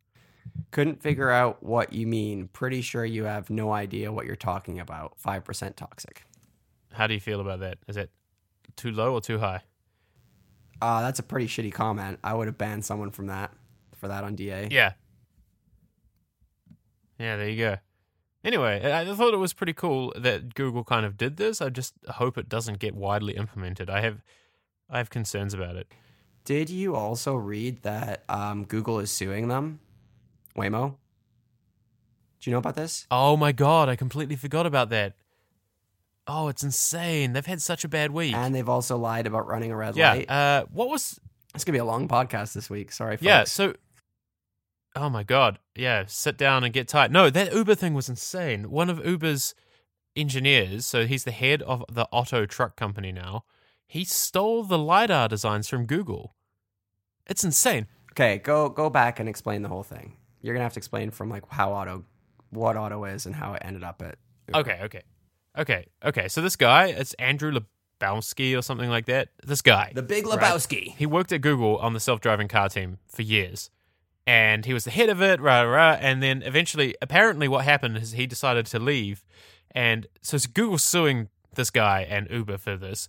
Couldn't 0.70 1.02
figure 1.02 1.30
out 1.30 1.62
what 1.62 1.92
you 1.92 2.06
mean. 2.06 2.48
Pretty 2.48 2.80
sure 2.80 3.04
you 3.04 3.24
have 3.24 3.50
no 3.50 3.70
idea 3.70 4.10
what 4.10 4.24
you're 4.24 4.34
talking 4.34 4.80
about. 4.80 5.18
5% 5.22 5.76
toxic. 5.76 6.24
How 6.94 7.06
do 7.06 7.12
you 7.12 7.20
feel 7.20 7.40
about 7.40 7.60
that? 7.60 7.78
Is 7.86 7.98
it 7.98 8.10
too 8.76 8.90
low 8.90 9.12
or 9.12 9.20
too 9.20 9.38
high? 9.38 9.60
Uh, 10.80 11.02
that's 11.02 11.18
a 11.18 11.22
pretty 11.22 11.46
shitty 11.46 11.72
comment. 11.72 12.18
I 12.24 12.32
would 12.32 12.48
have 12.48 12.58
banned 12.58 12.84
someone 12.84 13.10
from 13.10 13.26
that, 13.26 13.52
for 13.94 14.08
that 14.08 14.24
on 14.24 14.34
DA. 14.34 14.68
Yeah. 14.70 14.94
Yeah, 17.22 17.36
there 17.36 17.48
you 17.48 17.56
go. 17.56 17.76
Anyway, 18.44 18.80
I 18.92 19.04
thought 19.14 19.32
it 19.32 19.38
was 19.38 19.52
pretty 19.52 19.72
cool 19.72 20.12
that 20.16 20.54
Google 20.54 20.82
kind 20.82 21.06
of 21.06 21.16
did 21.16 21.36
this. 21.36 21.62
I 21.62 21.68
just 21.68 21.94
hope 22.08 22.36
it 22.36 22.48
doesn't 22.48 22.80
get 22.80 22.96
widely 22.96 23.36
implemented. 23.36 23.88
I 23.88 24.00
have 24.00 24.20
I 24.90 24.98
have 24.98 25.10
concerns 25.10 25.54
about 25.54 25.76
it. 25.76 25.86
Did 26.44 26.68
you 26.68 26.96
also 26.96 27.36
read 27.36 27.82
that 27.82 28.24
um, 28.28 28.64
Google 28.64 28.98
is 28.98 29.12
suing 29.12 29.46
them? 29.46 29.78
Waymo? 30.56 30.96
Do 32.40 32.50
you 32.50 32.52
know 32.52 32.58
about 32.58 32.74
this? 32.74 33.06
Oh 33.12 33.36
my 33.36 33.52
god, 33.52 33.88
I 33.88 33.94
completely 33.94 34.34
forgot 34.34 34.66
about 34.66 34.90
that. 34.90 35.14
Oh, 36.26 36.48
it's 36.48 36.64
insane. 36.64 37.32
They've 37.32 37.46
had 37.46 37.62
such 37.62 37.84
a 37.84 37.88
bad 37.88 38.10
week. 38.10 38.34
And 38.34 38.52
they've 38.52 38.68
also 38.68 38.96
lied 38.96 39.28
about 39.28 39.46
running 39.46 39.70
a 39.70 39.76
red 39.76 39.96
yeah. 39.96 40.14
light. 40.14 40.30
Uh, 40.30 40.64
what 40.72 40.88
was? 40.88 41.20
it's 41.54 41.64
going 41.64 41.72
to 41.72 41.76
be 41.76 41.78
a 41.78 41.84
long 41.84 42.08
podcast 42.08 42.54
this 42.54 42.68
week. 42.68 42.90
Sorry, 42.90 43.16
folks. 43.16 43.22
Yeah. 43.22 43.44
So. 43.44 43.74
Oh 44.94 45.08
my 45.08 45.22
god. 45.22 45.58
Yeah. 45.74 46.04
Sit 46.06 46.36
down 46.36 46.64
and 46.64 46.72
get 46.72 46.88
tight. 46.88 47.10
No, 47.10 47.30
that 47.30 47.54
Uber 47.54 47.74
thing 47.74 47.94
was 47.94 48.08
insane. 48.08 48.70
One 48.70 48.90
of 48.90 49.04
Uber's 49.04 49.54
engineers, 50.14 50.84
so 50.86 51.06
he's 51.06 51.24
the 51.24 51.30
head 51.30 51.62
of 51.62 51.84
the 51.90 52.06
Otto 52.12 52.44
truck 52.46 52.76
company 52.76 53.12
now. 53.12 53.44
He 53.86 54.04
stole 54.04 54.62
the 54.64 54.78
lidar 54.78 55.28
designs 55.28 55.68
from 55.68 55.86
Google. 55.86 56.34
It's 57.26 57.44
insane. 57.44 57.86
Okay, 58.12 58.38
go 58.38 58.68
go 58.68 58.90
back 58.90 59.20
and 59.20 59.28
explain 59.28 59.62
the 59.62 59.68
whole 59.68 59.82
thing. 59.82 60.16
You're 60.42 60.54
going 60.54 60.60
to 60.60 60.64
have 60.64 60.74
to 60.74 60.80
explain 60.80 61.10
from 61.10 61.30
like 61.30 61.44
how 61.48 61.72
Otto, 61.72 62.04
what 62.50 62.76
Otto 62.76 63.04
is 63.04 63.26
and 63.26 63.34
how 63.34 63.54
it 63.54 63.62
ended 63.64 63.84
up 63.84 64.02
at. 64.02 64.16
Uber. 64.48 64.58
Okay. 64.58 64.80
Okay. 64.82 65.02
Okay. 65.58 65.86
Okay. 66.04 66.28
So 66.28 66.42
this 66.42 66.56
guy, 66.56 66.86
it's 66.86 67.14
Andrew 67.14 67.52
Lebowski 68.00 68.58
or 68.58 68.62
something 68.62 68.90
like 68.90 69.06
that. 69.06 69.28
This 69.44 69.62
guy. 69.62 69.92
The 69.94 70.02
Big 70.02 70.26
Right. 70.26 70.38
Lebowski. 70.40 70.94
He 70.96 71.06
worked 71.06 71.32
at 71.32 71.40
Google 71.40 71.78
on 71.78 71.92
the 71.92 72.00
self-driving 72.00 72.48
car 72.48 72.68
team 72.68 72.98
for 73.08 73.22
years, 73.22 73.70
and 74.26 74.64
he 74.64 74.72
was 74.72 74.84
the 74.84 74.90
head 74.90 75.08
of 75.08 75.20
it. 75.22 75.40
Rah 75.40 75.62
rah. 75.62 75.96
And 76.00 76.22
then 76.22 76.42
eventually, 76.42 76.94
apparently, 77.02 77.48
what 77.48 77.64
happened 77.64 77.96
is 77.96 78.12
he 78.12 78.26
decided 78.26 78.66
to 78.66 78.78
leave, 78.78 79.24
and 79.72 80.06
so 80.22 80.36
it's 80.36 80.46
Google 80.46 80.78
suing 80.78 81.28
this 81.54 81.70
guy 81.70 82.06
and 82.08 82.28
Uber 82.30 82.58
for 82.58 82.76
this. 82.76 83.08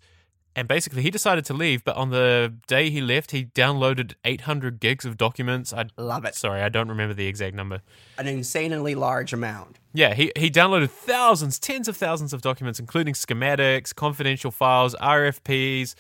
And 0.55 0.67
basically, 0.67 1.01
he 1.01 1.09
decided 1.09 1.45
to 1.45 1.53
leave, 1.53 1.83
but 1.83 1.95
on 1.95 2.11
the 2.11 2.53
day 2.67 2.91
he 2.91 3.01
left, 3.01 3.31
he 3.31 3.45
downloaded 3.45 4.13
800 4.23 4.79
gigs 4.79 5.03
of 5.03 5.17
documents. 5.17 5.73
I 5.73 5.85
Love 5.97 6.25
it. 6.25 6.35
sorry, 6.35 6.61
I 6.61 6.69
don't 6.69 6.89
remember 6.89 7.15
the 7.15 7.25
exact 7.25 7.55
number. 7.55 7.81
An 8.19 8.27
insanely 8.27 8.93
large 8.93 9.33
amount. 9.33 9.79
Yeah, 9.95 10.13
he, 10.13 10.31
he 10.35 10.51
downloaded 10.51 10.91
thousands, 10.91 11.57
tens 11.57 11.87
of 11.87 11.97
thousands 11.97 12.33
of 12.33 12.43
documents, 12.43 12.79
including 12.79 13.15
schematics, 13.15 13.95
confidential 13.95 14.51
files, 14.51 14.93
RFPs, 15.01 15.95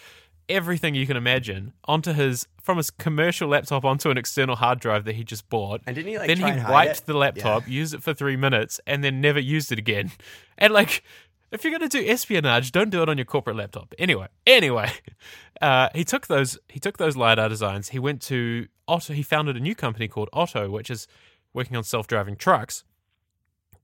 everything 0.49 0.95
you 0.95 1.07
can 1.07 1.17
imagine, 1.17 1.73
onto 1.85 2.13
his 2.13 2.47
from 2.61 2.77
his 2.77 2.89
commercial 2.89 3.49
laptop 3.49 3.83
onto 3.83 4.09
an 4.09 4.17
external 4.17 4.55
hard 4.55 4.79
drive 4.79 5.03
that 5.05 5.15
he 5.15 5.23
just 5.23 5.49
bought. 5.49 5.81
And 5.85 5.95
didn't 5.95 6.11
he 6.11 6.17
like 6.17 6.27
then 6.27 6.37
he 6.37 6.71
wiped 6.71 7.05
the 7.05 7.13
laptop, 7.13 7.67
used 7.67 7.93
it 7.93 8.01
for 8.01 8.13
three 8.13 8.37
minutes, 8.37 8.79
and 8.87 9.03
then 9.03 9.21
never 9.21 9.39
used 9.39 9.71
it 9.71 9.79
again. 9.79 10.11
And 10.55 10.71
like, 10.71 11.03
if 11.51 11.63
you're 11.63 11.71
gonna 11.71 11.89
do 11.89 12.05
espionage, 12.07 12.71
don't 12.71 12.91
do 12.91 13.01
it 13.01 13.09
on 13.09 13.17
your 13.17 13.25
corporate 13.25 13.55
laptop. 13.55 13.93
Anyway, 13.97 14.27
anyway, 14.45 14.91
uh, 15.61 15.89
he 15.95 16.03
took 16.03 16.27
those 16.27 16.59
he 16.69 16.79
took 16.79 16.97
those 16.97 17.17
lidar 17.17 17.49
designs. 17.49 17.89
He 17.89 17.97
went 17.99 18.21
to 18.23 18.67
Otto. 18.87 19.13
He 19.13 19.23
founded 19.23 19.57
a 19.57 19.59
new 19.59 19.73
company 19.73 20.07
called 20.07 20.29
Otto, 20.31 20.69
which 20.69 20.91
is 20.91 21.07
working 21.53 21.75
on 21.75 21.83
self-driving 21.83 22.35
trucks. 22.35 22.83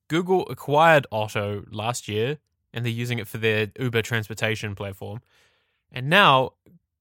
Google 0.10 0.48
acquired 0.48 1.08
Otto 1.12 1.66
last 1.72 2.08
year, 2.08 2.38
and 2.72 2.86
they're 2.86 2.92
using 2.92 3.18
it 3.20 3.28
for 3.28 3.40
their 3.40 3.72
Uber 3.80 4.04
transportation 4.04 4.76
platform. 4.76 5.22
And 5.92 6.10
now 6.10 6.54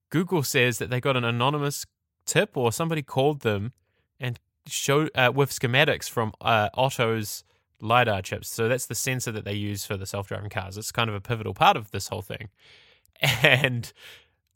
Google 0.09 0.43
says 0.43 0.77
that 0.79 0.89
they 0.89 0.99
got 0.99 1.15
an 1.15 1.23
anonymous 1.23 1.85
tip 2.25 2.55
or 2.55 2.71
somebody 2.71 3.01
called 3.01 3.41
them 3.41 3.73
and 4.19 4.39
showed 4.67 5.11
uh, 5.15 5.31
with 5.33 5.51
schematics 5.51 6.09
from 6.09 6.33
uh, 6.41 6.69
Otto's 6.73 7.43
lidar 7.81 8.21
chips. 8.21 8.49
So 8.49 8.67
that's 8.67 8.85
the 8.85 8.95
sensor 8.95 9.31
that 9.31 9.45
they 9.45 9.53
use 9.53 9.85
for 9.85 9.97
the 9.97 10.05
self-driving 10.05 10.49
cars. 10.49 10.77
It's 10.77 10.91
kind 10.91 11.09
of 11.09 11.15
a 11.15 11.21
pivotal 11.21 11.53
part 11.53 11.77
of 11.77 11.91
this 11.91 12.07
whole 12.07 12.21
thing. 12.21 12.49
And 13.43 13.91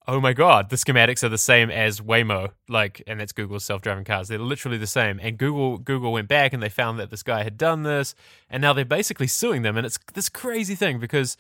oh 0.07 0.21
my 0.21 0.31
god, 0.33 0.69
the 0.69 0.75
schematics 0.75 1.23
are 1.23 1.29
the 1.29 1.37
same 1.37 1.69
as 1.69 1.99
Waymo, 1.99 2.51
like, 2.69 3.01
and 3.07 3.19
that's 3.19 3.31
Google's 3.31 3.65
self-driving 3.65 4.05
cars. 4.05 4.27
They're 4.27 4.39
literally 4.39 4.77
the 4.77 4.87
same. 4.87 5.19
And 5.21 5.37
Google 5.37 5.77
Google 5.77 6.13
went 6.13 6.27
back 6.27 6.53
and 6.53 6.61
they 6.61 6.69
found 6.69 6.99
that 6.99 7.09
this 7.09 7.23
guy 7.23 7.43
had 7.43 7.57
done 7.57 7.83
this, 7.83 8.15
and 8.49 8.61
now 8.61 8.71
they're 8.73 8.85
basically 8.85 9.27
suing 9.27 9.61
them. 9.61 9.77
And 9.77 9.85
it's 9.85 9.99
this 10.13 10.29
crazy 10.29 10.75
thing 10.75 10.99
because, 10.99 11.37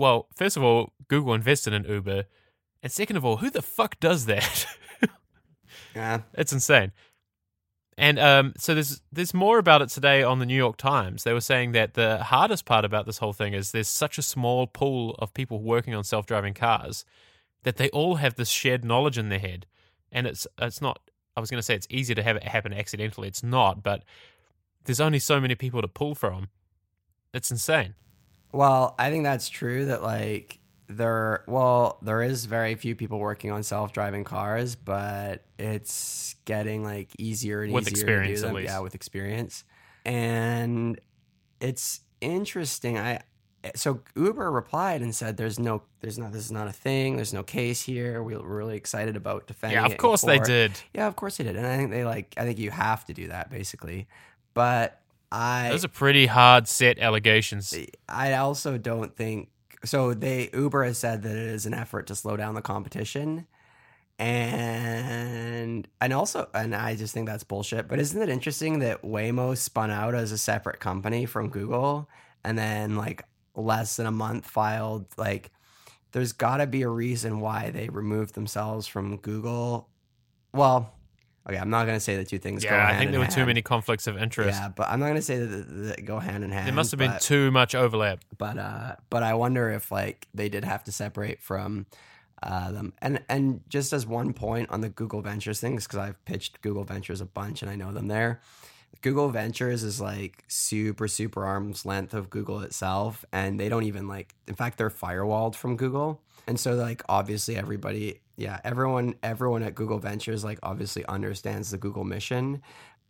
well, 0.00 0.28
first 0.34 0.56
of 0.56 0.62
all, 0.62 0.94
Google 1.08 1.34
invested 1.34 1.74
in 1.74 1.84
Uber, 1.84 2.24
and 2.82 2.90
second 2.90 3.16
of 3.16 3.24
all, 3.24 3.36
who 3.36 3.50
the 3.50 3.60
fuck 3.60 4.00
does 4.00 4.24
that? 4.26 4.66
Yeah. 5.94 6.20
It's 6.34 6.52
insane. 6.52 6.92
And 7.98 8.18
um, 8.18 8.54
so 8.56 8.74
there's 8.74 9.02
there's 9.12 9.34
more 9.34 9.58
about 9.58 9.82
it 9.82 9.88
today 9.88 10.22
on 10.22 10.38
the 10.38 10.46
New 10.46 10.56
York 10.56 10.76
Times. 10.76 11.24
They 11.24 11.32
were 11.32 11.40
saying 11.40 11.72
that 11.72 11.94
the 11.94 12.22
hardest 12.22 12.64
part 12.64 12.84
about 12.84 13.06
this 13.06 13.18
whole 13.18 13.32
thing 13.32 13.54
is 13.54 13.72
there's 13.72 13.88
such 13.88 14.16
a 14.16 14.22
small 14.22 14.66
pool 14.66 15.16
of 15.18 15.34
people 15.34 15.60
working 15.60 15.94
on 15.94 16.04
self-driving 16.04 16.54
cars 16.54 17.04
that 17.64 17.76
they 17.76 17.90
all 17.90 18.16
have 18.16 18.36
this 18.36 18.48
shared 18.48 18.84
knowledge 18.84 19.18
in 19.18 19.28
their 19.28 19.38
head, 19.38 19.66
and 20.12 20.26
it's 20.26 20.46
it's 20.58 20.80
not. 20.80 21.00
I 21.36 21.40
was 21.40 21.50
going 21.50 21.58
to 21.58 21.62
say 21.62 21.74
it's 21.74 21.88
easy 21.90 22.14
to 22.14 22.22
have 22.22 22.36
it 22.36 22.44
happen 22.44 22.72
accidentally. 22.72 23.28
It's 23.28 23.42
not, 23.42 23.82
but 23.82 24.04
there's 24.84 25.00
only 25.00 25.18
so 25.18 25.40
many 25.40 25.54
people 25.54 25.82
to 25.82 25.88
pull 25.88 26.14
from. 26.14 26.48
It's 27.34 27.50
insane. 27.50 27.94
Well, 28.52 28.94
I 28.98 29.10
think 29.10 29.24
that's 29.24 29.48
true 29.48 29.86
that 29.86 30.02
like 30.02 30.58
there 30.88 31.44
well, 31.46 31.98
there 32.02 32.22
is 32.22 32.46
very 32.46 32.74
few 32.74 32.96
people 32.96 33.18
working 33.18 33.52
on 33.52 33.62
self-driving 33.62 34.24
cars, 34.24 34.74
but 34.74 35.44
it's 35.58 36.34
getting 36.44 36.82
like 36.82 37.08
easier 37.18 37.62
and 37.62 37.72
With 37.72 37.84
easier 37.86 37.92
experience, 38.06 38.40
to 38.40 38.42
do 38.42 38.46
at 38.46 38.48
them. 38.48 38.56
least. 38.56 38.68
Yeah, 38.72 38.78
with 38.80 38.94
experience. 38.94 39.64
And 40.04 41.00
it's 41.60 42.00
interesting. 42.20 42.98
I 42.98 43.20
so 43.76 44.00
Uber 44.16 44.50
replied 44.50 45.02
and 45.02 45.14
said 45.14 45.36
there's 45.36 45.58
no 45.58 45.82
there's 46.00 46.18
not 46.18 46.32
this 46.32 46.44
is 46.46 46.50
not 46.52 46.66
a 46.66 46.72
thing. 46.72 47.16
There's 47.16 47.34
no 47.34 47.42
case 47.42 47.82
here. 47.82 48.22
We- 48.22 48.36
We're 48.36 48.42
really 48.56 48.76
excited 48.76 49.16
about 49.16 49.46
defending 49.46 49.78
Yeah, 49.78 49.86
of 49.86 49.98
course 49.98 50.22
they 50.22 50.38
did. 50.38 50.72
Yeah, 50.94 51.06
of 51.06 51.14
course 51.16 51.36
they 51.36 51.44
did. 51.44 51.56
And 51.56 51.66
I 51.66 51.76
think 51.76 51.90
they 51.90 52.04
like 52.04 52.34
I 52.38 52.44
think 52.44 52.58
you 52.58 52.70
have 52.70 53.04
to 53.04 53.14
do 53.14 53.28
that 53.28 53.50
basically. 53.50 54.08
But 54.54 54.99
I 55.32 55.68
Those 55.70 55.84
are 55.84 55.88
pretty 55.88 56.26
hard 56.26 56.66
set 56.66 56.98
allegations. 56.98 57.74
I 58.08 58.34
also 58.34 58.78
don't 58.78 59.16
think 59.16 59.48
so. 59.84 60.12
They 60.14 60.50
Uber 60.52 60.84
has 60.84 60.98
said 60.98 61.22
that 61.22 61.32
it 61.32 61.48
is 61.48 61.66
an 61.66 61.74
effort 61.74 62.06
to 62.08 62.14
slow 62.14 62.36
down 62.36 62.54
the 62.54 62.62
competition, 62.62 63.46
and 64.18 65.86
and 66.00 66.12
also 66.12 66.48
and 66.52 66.74
I 66.74 66.96
just 66.96 67.14
think 67.14 67.28
that's 67.28 67.44
bullshit. 67.44 67.86
But 67.88 68.00
isn't 68.00 68.20
it 68.20 68.28
interesting 68.28 68.80
that 68.80 69.02
Waymo 69.02 69.56
spun 69.56 69.90
out 69.90 70.14
as 70.14 70.32
a 70.32 70.38
separate 70.38 70.80
company 70.80 71.26
from 71.26 71.48
Google, 71.48 72.08
and 72.44 72.58
then 72.58 72.96
like 72.96 73.24
less 73.54 73.96
than 73.96 74.06
a 74.06 74.12
month 74.12 74.46
filed 74.46 75.06
like. 75.16 75.50
There's 76.12 76.32
got 76.32 76.56
to 76.56 76.66
be 76.66 76.82
a 76.82 76.88
reason 76.88 77.38
why 77.38 77.70
they 77.70 77.88
removed 77.88 78.34
themselves 78.34 78.88
from 78.88 79.18
Google. 79.18 79.88
Well, 80.52 80.92
okay, 81.48 81.58
I'm 81.58 81.70
not 81.70 81.84
going 81.86 81.96
to 81.96 82.00
say 82.00 82.16
the 82.16 82.24
two 82.24 82.38
things 82.38 82.62
go 82.64 82.70
Yeah, 82.70 82.86
hand 82.86 82.96
I 82.96 82.98
think 82.98 83.10
there 83.10 83.20
were 83.20 83.26
too 83.26 83.46
many 83.46 83.62
conflicts 83.62 84.06
of 84.06 84.16
interest. 84.18 84.58
Yeah, 84.60 84.68
but 84.68 84.88
I'm 84.88 85.00
not 85.00 85.06
going 85.06 85.16
to 85.16 85.22
say 85.22 85.38
that, 85.38 85.46
that 85.46 86.04
go 86.04 86.18
hand 86.18 86.44
in 86.44 86.50
hand. 86.50 86.66
there 86.66 86.74
must 86.74 86.90
have 86.90 86.98
been 86.98 87.12
but- 87.12 87.20
too 87.20 87.50
much 87.50 87.74
overlap. 87.74 88.20
but 88.38 88.58
uh 88.58 88.96
but 89.10 89.22
i 89.22 89.34
wonder 89.34 89.70
if 89.70 89.90
like 89.92 90.26
they 90.34 90.48
did 90.48 90.64
have 90.64 90.82
to 90.84 90.92
separate 90.92 91.40
from 91.40 91.86
uh 92.42 92.72
them 92.72 92.92
and 93.02 93.22
and 93.28 93.60
just 93.68 93.92
as 93.92 94.06
one 94.06 94.32
point 94.32 94.70
on 94.70 94.80
the 94.80 94.88
google 94.88 95.20
ventures 95.22 95.60
things 95.60 95.84
because 95.86 95.98
i've 95.98 96.24
pitched 96.24 96.60
google 96.62 96.84
ventures 96.84 97.20
a 97.20 97.26
bunch 97.26 97.60
and 97.62 97.70
i 97.70 97.74
know 97.76 97.92
them 97.92 98.08
there 98.08 98.40
google 99.02 99.28
ventures 99.30 99.82
is 99.82 100.00
like 100.00 100.44
super 100.48 101.06
super 101.08 101.44
arm's 101.44 101.84
length 101.84 102.14
of 102.14 102.30
google 102.30 102.60
itself 102.60 103.24
and 103.32 103.58
they 103.60 103.68
don't 103.68 103.84
even 103.84 104.08
like 104.08 104.34
in 104.46 104.54
fact 104.54 104.78
they're 104.78 104.90
firewalled 104.90 105.54
from 105.54 105.76
google 105.76 106.20
and 106.50 106.60
so 106.60 106.74
like 106.74 107.02
obviously 107.08 107.56
everybody 107.56 108.20
yeah 108.36 108.60
everyone 108.64 109.14
everyone 109.22 109.62
at 109.62 109.74
google 109.74 109.98
ventures 109.98 110.44
like 110.44 110.58
obviously 110.62 111.04
understands 111.06 111.70
the 111.70 111.78
google 111.78 112.04
mission 112.04 112.60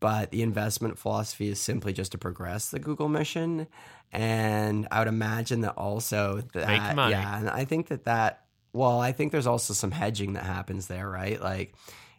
but 0.00 0.30
the 0.30 0.42
investment 0.42 0.98
philosophy 0.98 1.48
is 1.48 1.60
simply 1.60 1.92
just 1.92 2.12
to 2.12 2.18
progress 2.18 2.70
the 2.70 2.78
Google 2.78 3.08
mission. 3.08 3.66
And 4.12 4.88
I 4.90 4.98
would 4.98 5.08
imagine 5.08 5.60
that 5.60 5.74
also 5.76 6.42
that, 6.54 6.96
yeah, 6.96 7.38
and 7.38 7.48
I 7.48 7.66
think 7.66 7.88
that 7.88 8.04
that, 8.04 8.44
well, 8.72 8.98
I 8.98 9.12
think 9.12 9.30
there's 9.30 9.46
also 9.46 9.74
some 9.74 9.90
hedging 9.90 10.32
that 10.32 10.44
happens 10.44 10.86
there, 10.86 11.08
right? 11.08 11.40
Like, 11.40 11.74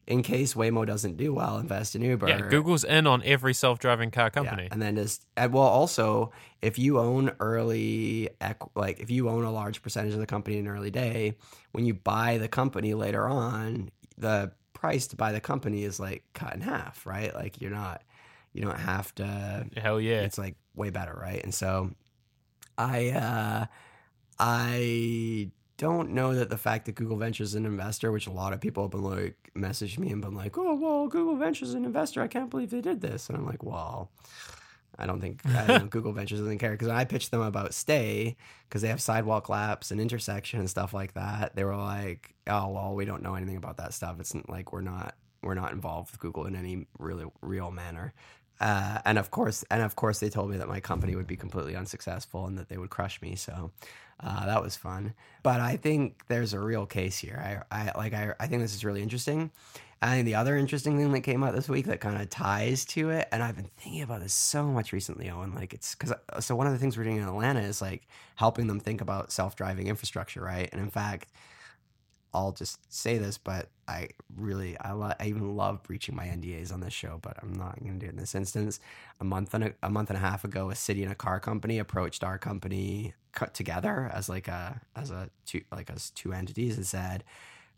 in 0.07 0.23
case 0.23 0.53
Waymo 0.53 0.85
doesn't 0.85 1.17
do 1.17 1.33
well, 1.33 1.57
invest 1.57 1.95
in 1.95 2.01
Uber. 2.01 2.27
Yeah, 2.27 2.41
Google's 2.49 2.83
in 2.83 3.07
on 3.07 3.21
every 3.23 3.53
self-driving 3.53 4.11
car 4.11 4.29
company. 4.29 4.63
Yeah, 4.63 4.69
and 4.71 4.81
then 4.81 4.95
just 4.95 5.25
and 5.37 5.53
well, 5.53 5.63
also 5.63 6.31
if 6.61 6.77
you 6.79 6.99
own 6.99 7.31
early, 7.39 8.29
like 8.75 8.99
if 8.99 9.09
you 9.09 9.29
own 9.29 9.43
a 9.43 9.51
large 9.51 9.81
percentage 9.81 10.13
of 10.13 10.19
the 10.19 10.25
company 10.25 10.57
in 10.57 10.67
an 10.67 10.73
early 10.73 10.91
day, 10.91 11.35
when 11.71 11.85
you 11.85 11.93
buy 11.93 12.37
the 12.37 12.47
company 12.47 12.93
later 12.93 13.27
on, 13.27 13.91
the 14.17 14.51
price 14.73 15.07
to 15.07 15.15
buy 15.15 15.31
the 15.31 15.39
company 15.41 15.83
is 15.83 15.99
like 15.99 16.23
cut 16.33 16.53
in 16.55 16.61
half, 16.61 17.05
right? 17.05 17.33
Like 17.33 17.61
you're 17.61 17.71
not, 17.71 18.01
you 18.53 18.61
don't 18.63 18.79
have 18.79 19.13
to. 19.15 19.65
Hell 19.77 20.01
yeah. 20.01 20.21
It's 20.21 20.37
like 20.37 20.55
way 20.75 20.89
better, 20.89 21.17
right? 21.19 21.43
And 21.43 21.53
so, 21.53 21.91
I, 22.77 23.09
uh 23.09 23.65
I 24.39 25.51
don't 25.81 26.11
know 26.11 26.35
that 26.35 26.51
the 26.51 26.59
fact 26.59 26.85
that 26.85 26.93
Google 26.93 27.17
Ventures 27.17 27.49
is 27.49 27.55
an 27.55 27.65
investor, 27.65 28.11
which 28.11 28.27
a 28.27 28.31
lot 28.31 28.53
of 28.53 28.61
people 28.61 28.83
have 28.83 28.91
been 28.91 29.01
like 29.01 29.35
messaged 29.57 29.97
me 29.97 30.11
and 30.11 30.21
been 30.21 30.35
like, 30.35 30.55
"Oh, 30.55 30.75
well, 30.75 31.07
Google 31.07 31.35
Ventures 31.35 31.69
is 31.69 31.73
an 31.73 31.85
investor. 31.85 32.21
I 32.21 32.27
can't 32.27 32.51
believe 32.51 32.69
they 32.69 32.81
did 32.81 33.01
this." 33.01 33.27
And 33.27 33.37
I'm 33.37 33.47
like, 33.47 33.63
"Well, 33.63 34.11
I 34.99 35.07
don't 35.07 35.19
think 35.19 35.43
I 35.43 35.79
think 35.79 35.89
Google 35.89 36.13
Ventures 36.13 36.37
doesn't 36.37 36.59
care 36.59 36.73
because 36.73 36.87
when 36.87 36.97
I 36.97 37.03
pitched 37.03 37.31
them 37.31 37.41
about 37.41 37.73
Stay 37.73 38.37
because 38.69 38.83
they 38.83 38.89
have 38.89 39.01
Sidewalk 39.01 39.49
Labs 39.49 39.91
and 39.91 39.99
intersection 39.99 40.59
and 40.59 40.69
stuff 40.69 40.93
like 40.93 41.15
that, 41.15 41.55
they 41.55 41.63
were 41.63 41.75
like, 41.75 42.35
"Oh, 42.45 42.67
well, 42.69 42.93
we 42.93 43.05
don't 43.05 43.23
know 43.23 43.33
anything 43.33 43.57
about 43.57 43.77
that 43.77 43.95
stuff. 43.95 44.19
It's 44.19 44.35
like 44.47 44.71
we're 44.71 44.81
not 44.81 45.15
we're 45.41 45.55
not 45.55 45.71
involved 45.71 46.11
with 46.11 46.19
Google 46.19 46.45
in 46.45 46.55
any 46.55 46.85
really 46.99 47.25
real 47.41 47.71
manner." 47.71 48.13
Uh, 48.59 48.99
and 49.05 49.17
of 49.17 49.31
course, 49.31 49.65
and 49.71 49.81
of 49.81 49.95
course, 49.95 50.19
they 50.19 50.29
told 50.29 50.51
me 50.51 50.57
that 50.57 50.67
my 50.67 50.79
company 50.79 51.15
would 51.15 51.25
be 51.25 51.35
completely 51.35 51.75
unsuccessful 51.75 52.45
and 52.45 52.59
that 52.59 52.69
they 52.69 52.77
would 52.77 52.91
crush 52.91 53.19
me. 53.19 53.35
So 53.35 53.71
uh, 54.23 54.45
that 54.45 54.61
was 54.61 54.75
fun. 54.75 55.13
But 55.43 55.59
I 55.59 55.77
think 55.77 56.23
there's 56.27 56.53
a 56.53 56.59
real 56.59 56.85
case 56.85 57.17
here. 57.17 57.65
I, 57.71 57.85
I 57.85 57.91
like. 57.97 58.13
I, 58.13 58.33
I 58.39 58.47
think 58.47 58.61
this 58.61 58.75
is 58.75 58.85
really 58.85 59.01
interesting. 59.01 59.51
I 60.03 60.15
think 60.15 60.25
the 60.25 60.35
other 60.35 60.57
interesting 60.57 60.97
thing 60.97 61.11
that 61.11 61.21
came 61.21 61.43
out 61.43 61.53
this 61.53 61.69
week 61.69 61.85
that 61.85 61.99
kind 61.99 62.19
of 62.19 62.27
ties 62.29 62.85
to 62.85 63.11
it, 63.11 63.27
and 63.31 63.43
I've 63.43 63.55
been 63.55 63.69
thinking 63.77 64.01
about 64.01 64.21
this 64.21 64.33
so 64.33 64.65
much 64.65 64.93
recently, 64.93 65.29
Owen. 65.29 65.53
Like 65.53 65.73
it's 65.73 65.93
because 65.93 66.13
so 66.39 66.55
one 66.55 66.65
of 66.65 66.73
the 66.73 66.79
things 66.79 66.97
we're 66.97 67.03
doing 67.03 67.17
in 67.17 67.23
Atlanta 67.27 67.59
is 67.59 67.81
like 67.81 68.07
helping 68.35 68.65
them 68.65 68.79
think 68.79 69.01
about 69.01 69.31
self-driving 69.31 69.87
infrastructure, 69.87 70.41
right? 70.41 70.69
And 70.71 70.81
in 70.81 70.89
fact, 70.89 71.27
I'll 72.33 72.53
just 72.53 72.79
say 72.93 73.17
this, 73.17 73.37
but 73.37 73.69
I 73.87 74.09
really, 74.37 74.77
I, 74.79 74.93
lo- 74.93 75.13
I 75.19 75.25
even 75.27 75.55
love 75.57 75.83
breaching 75.83 76.15
my 76.15 76.25
NDAs 76.25 76.71
on 76.71 76.79
this 76.79 76.93
show, 76.93 77.19
but 77.21 77.37
I'm 77.41 77.53
not 77.53 77.79
going 77.79 77.99
to 77.99 77.99
do 77.99 78.05
it 78.05 78.11
in 78.11 78.17
this 78.17 78.35
instance. 78.35 78.79
A 79.19 79.23
month 79.25 79.53
and 79.53 79.65
a, 79.65 79.73
a 79.83 79.89
month 79.89 80.09
and 80.09 80.17
a 80.17 80.21
half 80.21 80.45
ago, 80.45 80.69
a 80.69 80.75
city 80.75 81.03
and 81.03 81.11
a 81.11 81.15
car 81.15 81.39
company 81.39 81.77
approached 81.77 82.23
our 82.23 82.37
company 82.37 83.13
cut 83.33 83.53
together 83.53 84.09
as 84.13 84.27
like 84.27 84.47
a 84.49 84.81
as 84.95 85.09
a 85.09 85.29
two 85.45 85.61
like 85.71 85.89
as 85.89 86.09
two 86.11 86.33
entities 86.33 86.77
and 86.77 86.85
said, 86.85 87.23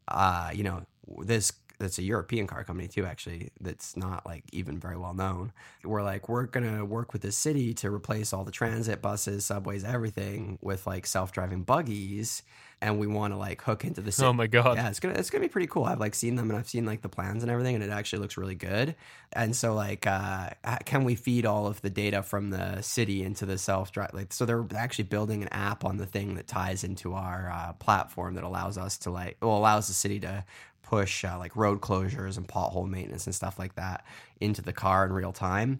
uh, 0.07 0.51
you 0.53 0.63
know, 0.63 0.85
this 1.19 1.51
that's 1.79 1.97
a 1.97 2.03
European 2.03 2.47
car 2.47 2.63
company 2.63 2.87
too, 2.87 3.05
actually. 3.05 3.49
That's 3.59 3.97
not 3.97 4.25
like 4.25 4.43
even 4.51 4.79
very 4.79 4.97
well 4.97 5.13
known. 5.13 5.51
We're 5.83 6.03
like, 6.03 6.29
we're 6.29 6.45
gonna 6.45 6.85
work 6.85 7.13
with 7.13 7.23
the 7.23 7.31
city 7.31 7.73
to 7.75 7.91
replace 7.91 8.33
all 8.33 8.43
the 8.43 8.51
transit 8.51 9.01
buses, 9.01 9.45
subways, 9.45 9.83
everything 9.83 10.59
with 10.61 10.87
like 10.87 11.05
self-driving 11.05 11.63
buggies, 11.63 12.43
and 12.83 12.99
we 12.99 13.07
want 13.07 13.33
to 13.33 13.37
like 13.37 13.61
hook 13.61 13.85
into 13.85 14.01
the 14.01 14.11
city. 14.11 14.27
Oh 14.27 14.33
my 14.33 14.45
god. 14.45 14.75
Yeah, 14.75 14.89
it's 14.89 14.99
gonna 14.99 15.15
it's 15.15 15.29
gonna 15.29 15.41
be 15.41 15.47
pretty 15.47 15.67
cool. 15.67 15.85
I've 15.85 16.01
like 16.01 16.13
seen 16.13 16.35
them 16.35 16.49
and 16.49 16.59
I've 16.59 16.67
seen 16.67 16.85
like 16.85 17.01
the 17.01 17.09
plans 17.09 17.41
and 17.41 17.49
everything, 17.49 17.75
and 17.75 17.83
it 17.83 17.89
actually 17.89 18.19
looks 18.19 18.35
really 18.35 18.55
good. 18.55 18.95
And 19.31 19.55
so 19.55 19.73
like, 19.73 20.05
uh, 20.05 20.49
can 20.85 21.05
we 21.05 21.15
feed 21.15 21.45
all 21.45 21.65
of 21.65 21.81
the 21.81 21.89
data 21.89 22.21
from 22.21 22.49
the 22.49 22.81
city 22.81 23.23
into 23.23 23.45
the 23.45 23.57
self 23.57 23.93
drive? 23.93 24.11
Like, 24.13 24.33
so 24.33 24.45
they're 24.45 24.65
actually 24.75 25.05
building 25.05 25.41
an 25.43 25.49
app 25.49 25.85
on 25.85 25.95
the 25.95 26.05
thing 26.05 26.35
that 26.35 26.45
ties 26.45 26.83
into 26.83 27.13
our 27.13 27.49
uh, 27.49 27.73
platform 27.73 28.35
that 28.35 28.43
allows 28.43 28.77
us 28.77 28.97
to 28.99 29.11
like, 29.11 29.37
well, 29.41 29.57
allows 29.57 29.87
the 29.87 29.93
city 29.93 30.19
to 30.19 30.43
push 30.81 31.23
uh, 31.23 31.37
like 31.39 31.55
road 31.55 31.79
closures 31.79 32.35
and 32.35 32.49
pothole 32.49 32.87
maintenance 32.87 33.25
and 33.25 33.33
stuff 33.33 33.57
like 33.57 33.75
that 33.75 34.03
into 34.41 34.61
the 34.61 34.73
car 34.73 35.05
in 35.05 35.13
real 35.13 35.31
time. 35.31 35.79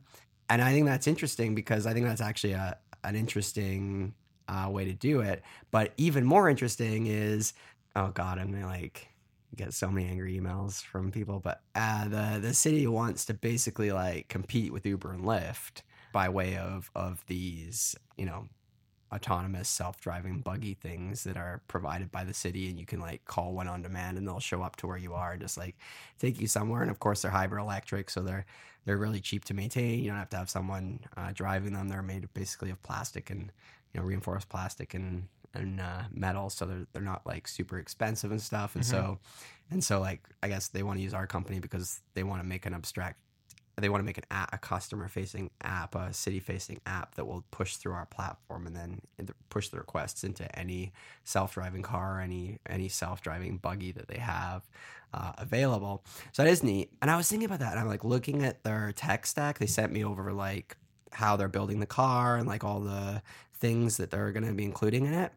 And 0.49 0.61
I 0.61 0.71
think 0.71 0.85
that's 0.85 1.07
interesting 1.07 1.53
because 1.53 1.85
I 1.85 1.93
think 1.93 2.05
that's 2.05 2.21
actually 2.21 2.53
a 2.53 2.77
an 3.03 3.17
interesting 3.17 4.13
uh, 4.47 4.69
way 4.69 4.85
to 4.85 4.93
do 4.93 5.21
it. 5.21 5.43
But 5.71 5.93
even 5.97 6.25
more 6.25 6.49
interesting 6.49 7.07
is, 7.07 7.53
oh 7.95 8.09
god, 8.09 8.39
I'm 8.39 8.51
gonna 8.51 8.67
like 8.67 9.07
get 9.55 9.73
so 9.73 9.89
many 9.89 10.07
angry 10.07 10.39
emails 10.39 10.83
from 10.83 11.11
people. 11.11 11.39
But 11.39 11.61
uh, 11.75 12.07
the 12.07 12.39
the 12.39 12.53
city 12.53 12.87
wants 12.87 13.25
to 13.25 13.33
basically 13.33 13.91
like 13.91 14.27
compete 14.27 14.71
with 14.73 14.85
Uber 14.85 15.11
and 15.11 15.23
Lyft 15.23 15.81
by 16.11 16.29
way 16.29 16.57
of 16.57 16.91
of 16.95 17.23
these, 17.27 17.95
you 18.17 18.25
know, 18.25 18.47
autonomous 19.13 19.69
self-driving 19.69 20.41
buggy 20.41 20.73
things 20.73 21.23
that 21.23 21.37
are 21.37 21.61
provided 21.67 22.11
by 22.11 22.23
the 22.23 22.33
city 22.33 22.67
and 22.69 22.79
you 22.79 22.85
can 22.85 22.99
like 22.99 23.23
call 23.25 23.53
one 23.53 23.67
on 23.67 23.81
demand 23.81 24.17
and 24.17 24.27
they'll 24.27 24.39
show 24.39 24.63
up 24.63 24.75
to 24.75 24.87
where 24.87 24.97
you 24.97 25.13
are 25.13 25.33
and 25.33 25.41
just 25.41 25.55
like 25.55 25.75
take 26.17 26.41
you 26.41 26.47
somewhere 26.47 26.81
and 26.81 26.89
of 26.89 26.99
course 26.99 27.21
they're 27.21 27.29
hybrid 27.29 27.61
electric 27.61 28.09
so 28.09 28.21
they're 28.21 28.45
they're 28.85 28.97
really 28.97 29.19
cheap 29.19 29.45
to 29.45 29.53
maintain 29.53 29.99
you 29.99 30.09
don't 30.09 30.17
have 30.17 30.29
to 30.29 30.37
have 30.37 30.49
someone 30.49 30.99
uh, 31.15 31.31
driving 31.31 31.73
them 31.73 31.89
they're 31.89 32.01
made 32.01 32.27
basically 32.33 32.71
of 32.71 32.81
plastic 32.81 33.29
and 33.29 33.51
you 33.93 33.99
know 33.99 34.05
reinforced 34.05 34.49
plastic 34.49 34.93
and 34.93 35.27
and 35.55 35.79
uh, 35.79 36.03
metal 36.11 36.49
so 36.49 36.65
they're, 36.65 36.87
they're 36.93 37.01
not 37.03 37.21
like 37.25 37.47
super 37.47 37.77
expensive 37.77 38.31
and 38.31 38.41
stuff 38.41 38.75
and 38.75 38.83
Mhm. 38.83 38.87
so 38.87 39.19
and 39.69 39.83
so 39.83 39.99
like 39.99 40.21
i 40.41 40.47
guess 40.47 40.67
they 40.69 40.81
want 40.83 40.97
to 40.97 41.03
use 41.03 41.13
our 41.13 41.27
company 41.27 41.59
because 41.59 42.01
they 42.15 42.23
want 42.23 42.41
to 42.41 42.47
make 42.47 42.65
an 42.65 42.73
abstract 42.73 43.19
they 43.75 43.89
want 43.89 44.01
to 44.01 44.05
make 44.05 44.19
an 44.19 44.23
app, 44.29 44.53
a 44.53 44.59
customer 44.59 45.07
facing 45.07 45.49
app, 45.63 45.95
a 45.95 46.13
city 46.13 46.39
facing 46.39 46.79
app 46.85 47.15
that 47.15 47.25
will 47.25 47.43
push 47.49 47.77
through 47.77 47.93
our 47.93 48.05
platform 48.05 48.67
and 48.67 48.75
then 48.75 49.01
push 49.49 49.69
the 49.69 49.77
requests 49.77 50.23
into 50.23 50.43
any 50.57 50.93
self 51.23 51.55
driving 51.55 51.81
car, 51.81 52.21
any 52.21 52.59
any 52.69 52.87
self 52.87 53.21
driving 53.23 53.57
buggy 53.57 53.91
that 53.91 54.07
they 54.07 54.19
have 54.19 54.61
uh, 55.11 55.31
available. 55.39 56.03
So 56.33 56.43
that 56.43 56.51
is 56.51 56.61
neat. 56.61 56.91
And 57.01 57.09
I 57.09 57.17
was 57.17 57.27
thinking 57.27 57.47
about 57.47 57.61
that, 57.61 57.71
and 57.71 57.79
I'm 57.79 57.87
like 57.87 58.03
looking 58.03 58.43
at 58.43 58.63
their 58.63 58.91
tech 58.95 59.25
stack. 59.25 59.57
They 59.57 59.65
sent 59.65 59.91
me 59.91 60.05
over 60.05 60.31
like 60.33 60.77
how 61.11 61.35
they're 61.35 61.47
building 61.47 61.79
the 61.79 61.87
car 61.87 62.37
and 62.37 62.47
like 62.47 62.63
all 62.63 62.79
the 62.79 63.23
things 63.63 63.95
that 63.95 64.11
they're 64.11 64.33
going 64.33 64.45
to 64.45 64.51
be 64.51 64.65
including 64.65 65.05
in 65.05 65.13
it. 65.13 65.31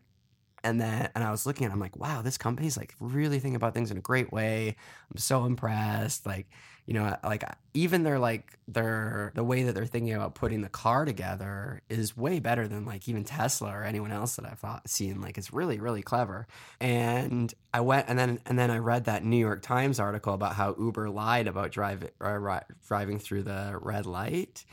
And 0.65 0.81
then, 0.81 1.11
and 1.15 1.23
I 1.23 1.31
was 1.31 1.47
looking 1.47 1.65
at, 1.65 1.73
I'm 1.73 1.79
like, 1.79 1.97
wow, 1.97 2.23
this 2.23 2.37
company's 2.37 2.77
like 2.77 2.93
really 2.99 3.39
thinking 3.39 3.55
about 3.55 3.73
things 3.73 3.93
in 3.93 3.99
a 3.99 4.01
great 4.01 4.33
way. 4.33 4.75
I'm 5.13 5.17
so 5.17 5.45
impressed. 5.45 6.27
Like, 6.27 6.49
you 6.87 6.95
know, 6.95 7.17
like 7.23 7.45
even 7.73 8.03
their 8.03 8.19
like 8.19 8.59
their 8.67 9.31
the 9.37 9.45
way 9.45 9.63
that 9.63 9.77
they're 9.77 9.87
thinking 9.87 10.15
about 10.15 10.35
putting 10.35 10.63
the 10.63 10.69
car 10.69 11.05
together 11.05 11.83
is 11.89 12.17
way 12.17 12.41
better 12.41 12.67
than 12.67 12.85
like 12.85 13.09
even 13.09 13.23
Tesla 13.23 13.71
or 13.71 13.85
anyone 13.85 14.11
else 14.11 14.35
that 14.37 14.45
I've 14.45 14.59
thought, 14.59 14.91
seen. 14.91 15.21
Like, 15.21 15.39
it's 15.39 15.53
really 15.53 15.79
really 15.79 16.03
clever. 16.03 16.49
And 16.81 17.55
I 17.73 17.81
went 17.81 18.09
and 18.09 18.19
then 18.19 18.41
and 18.45 18.59
then 18.59 18.73
I 18.73 18.79
read 18.79 19.05
that 19.05 19.25
New 19.25 19.37
York 19.37 19.63
Times 19.63 20.01
article 20.01 20.35
about 20.35 20.55
how 20.57 20.75
Uber 20.77 21.11
lied 21.11 21.47
about 21.47 21.71
driving 21.71 22.11
uh, 22.21 22.61
driving 22.89 23.21
through 23.21 23.45
the 23.45 23.79
red 23.81 24.05
light. 24.05 24.65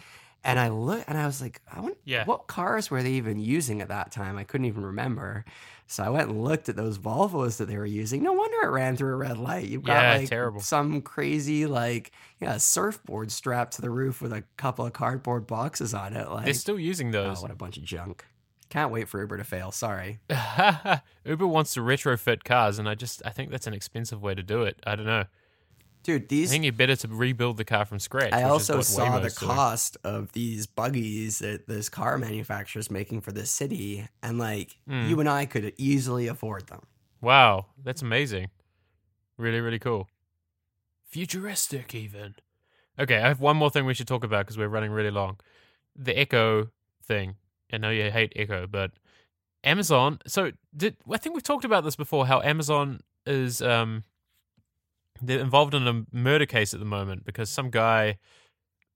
And 0.45 0.59
I 0.59 0.67
look 0.69 1.03
and 1.07 1.17
I 1.17 1.25
was 1.25 1.41
like, 1.41 1.61
I 1.71 1.79
wonder 1.79 1.97
Yeah. 2.03 2.25
what 2.25 2.47
cars 2.47 2.91
were 2.91 3.01
they 3.01 3.13
even 3.13 3.39
using 3.39 3.81
at 3.81 3.87
that 3.87 4.11
time? 4.11 4.37
I 4.37 4.43
couldn't 4.43 4.65
even 4.65 4.83
remember. 4.85 5.45
So 5.87 6.03
I 6.03 6.09
went 6.09 6.29
and 6.29 6.43
looked 6.43 6.69
at 6.69 6.75
those 6.75 6.97
Volvos 6.97 7.57
that 7.57 7.65
they 7.65 7.77
were 7.77 7.85
using. 7.85 8.23
No 8.23 8.33
wonder 8.33 8.57
it 8.67 8.69
ran 8.71 8.97
through 8.97 9.13
a 9.13 9.17
red 9.17 9.37
light. 9.37 9.65
You've 9.67 9.83
got 9.83 10.01
Yeah, 10.01 10.17
like 10.17 10.29
terrible. 10.29 10.59
some 10.61 11.01
crazy 11.01 11.65
like 11.65 12.11
yeah 12.41 12.57
surfboard 12.57 13.31
strapped 13.31 13.73
to 13.75 13.81
the 13.81 13.89
roof 13.89 14.21
with 14.21 14.33
a 14.33 14.43
couple 14.57 14.85
of 14.85 14.93
cardboard 14.93 15.47
boxes 15.47 15.93
on 15.93 16.13
it. 16.13 16.29
Like 16.29 16.45
They're 16.45 16.53
still 16.53 16.79
using 16.79 17.09
oh, 17.15 17.23
those. 17.23 17.41
what 17.41 17.51
a 17.51 17.55
bunch 17.55 17.77
of 17.77 17.83
junk. 17.83 18.25
Can't 18.69 18.91
wait 18.91 19.07
for 19.07 19.19
Uber 19.21 19.37
to 19.37 19.43
fail. 19.43 19.71
Sorry. 19.71 20.19
Uber 21.25 21.45
wants 21.47 21.73
to 21.75 21.81
retrofit 21.81 22.43
cars, 22.43 22.79
and 22.79 22.89
I 22.89 22.95
just 22.95 23.21
I 23.25 23.29
think 23.29 23.51
that's 23.51 23.67
an 23.67 23.73
expensive 23.73 24.21
way 24.21 24.33
to 24.35 24.43
do 24.43 24.63
it. 24.63 24.79
I 24.85 24.95
don't 24.95 25.05
know. 25.05 25.25
Dude, 26.03 26.27
these. 26.27 26.49
I 26.49 26.51
think 26.51 26.65
you're 26.65 26.73
better 26.73 26.95
to 26.97 27.07
rebuild 27.07 27.55
the 27.57 27.63
car 27.63 27.85
from 27.85 27.97
scratch. 27.99 28.33
I 28.33 28.43
also 28.43 28.81
saw 28.81 29.19
the 29.19 29.29
doing. 29.29 29.49
cost 29.55 29.97
of 30.03 30.33
these 30.33 30.67
buggies 30.67 31.39
that 31.39 31.65
this 31.67 31.87
car 31.89 32.17
manufacturer 32.17 32.79
is 32.81 32.91
making 32.91 33.21
for 33.21 33.31
this 33.31 33.49
city, 33.49 34.07
and 34.21 34.37
like 34.37 34.77
Mm. 34.89 35.07
you 35.09 35.19
and 35.21 35.29
I 35.29 35.45
could 35.45 35.73
easily 35.77 36.27
afford 36.27 36.67
them. 36.67 36.81
Wow, 37.21 37.67
that's 37.81 38.01
amazing. 38.01 38.49
Really, 39.37 39.61
really 39.61 39.79
cool. 39.79 40.09
Futuristic, 41.09 41.93
even. 41.95 42.35
Okay, 42.99 43.17
I 43.17 43.27
have 43.27 43.39
one 43.39 43.57
more 43.57 43.69
thing 43.69 43.85
we 43.85 43.93
should 43.93 44.07
talk 44.07 44.23
about 44.23 44.45
because 44.45 44.57
we're 44.57 44.67
running 44.67 44.91
really 44.91 45.11
long. 45.11 45.39
The 45.95 46.17
Echo 46.17 46.69
thing. 47.03 47.35
I 47.71 47.77
know 47.77 47.89
you 47.89 48.11
hate 48.11 48.33
Echo, 48.35 48.67
but 48.67 48.91
Amazon. 49.63 50.19
So, 50.27 50.51
did 50.75 50.97
I 51.11 51.17
think 51.17 51.33
we've 51.35 51.43
talked 51.43 51.65
about 51.65 51.83
this 51.83 51.95
before? 51.95 52.27
How 52.27 52.41
Amazon 52.41 52.99
is 53.25 53.61
um, 53.61 54.03
they're 55.21 55.39
involved 55.39 55.73
in 55.73 55.87
a 55.87 56.05
murder 56.11 56.45
case 56.45 56.73
at 56.73 56.79
the 56.79 56.85
moment 56.85 57.25
because 57.25 57.49
some 57.49 57.69
guy 57.69 58.17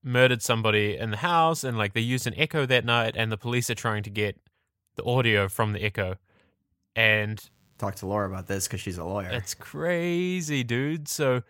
murdered 0.03 0.41
somebody 0.41 0.97
in 0.97 1.11
the 1.11 1.17
house, 1.17 1.63
and 1.63 1.77
like 1.77 1.93
they 1.93 2.01
used 2.01 2.27
an 2.27 2.33
Echo 2.37 2.65
that 2.65 2.85
night, 2.85 3.15
and 3.17 3.31
the 3.31 3.37
police 3.37 3.69
are 3.69 3.75
trying 3.75 4.03
to 4.03 4.09
get 4.09 4.39
the 4.95 5.03
audio 5.03 5.47
from 5.47 5.73
the 5.73 5.83
Echo, 5.83 6.15
and 6.95 7.49
Talk 7.77 7.95
to 7.95 8.07
Laura 8.07 8.27
about 8.27 8.47
this 8.47 8.67
because 8.67 8.81
she's 8.81 8.97
a 8.97 9.03
lawyer. 9.03 9.29
It's 9.31 9.53
crazy, 9.53 10.63
dude. 10.63 11.07
So 11.07 11.43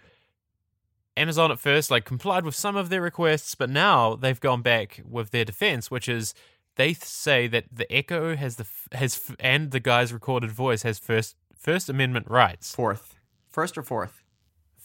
Amazon 1.16 1.52
at 1.52 1.60
first 1.60 1.90
like 1.90 2.04
complied 2.04 2.44
with 2.44 2.56
some 2.56 2.76
of 2.76 2.90
their 2.90 3.02
requests, 3.02 3.56
but 3.56 3.70
now 3.70 4.16
they've 4.16 4.40
gone 4.40 4.62
back 4.62 5.02
with 5.08 5.32
their 5.32 5.46
defense, 5.46 5.90
which 5.90 6.10
is 6.10 6.34
they 6.76 6.94
say 6.94 7.48
that 7.48 7.66
the 7.72 7.92
Echo 7.92 8.36
has 8.36 8.58
the 8.58 8.66
has 8.92 9.32
and 9.40 9.72
the 9.72 9.80
guy's 9.80 10.12
recorded 10.12 10.52
voice 10.52 10.84
has 10.84 11.00
first 11.00 11.36
First 11.56 11.90
Amendment 11.90 12.30
rights. 12.30 12.76
fourth, 12.76 13.16
first 13.50 13.78
or 13.78 13.84
fourth? 13.84 14.17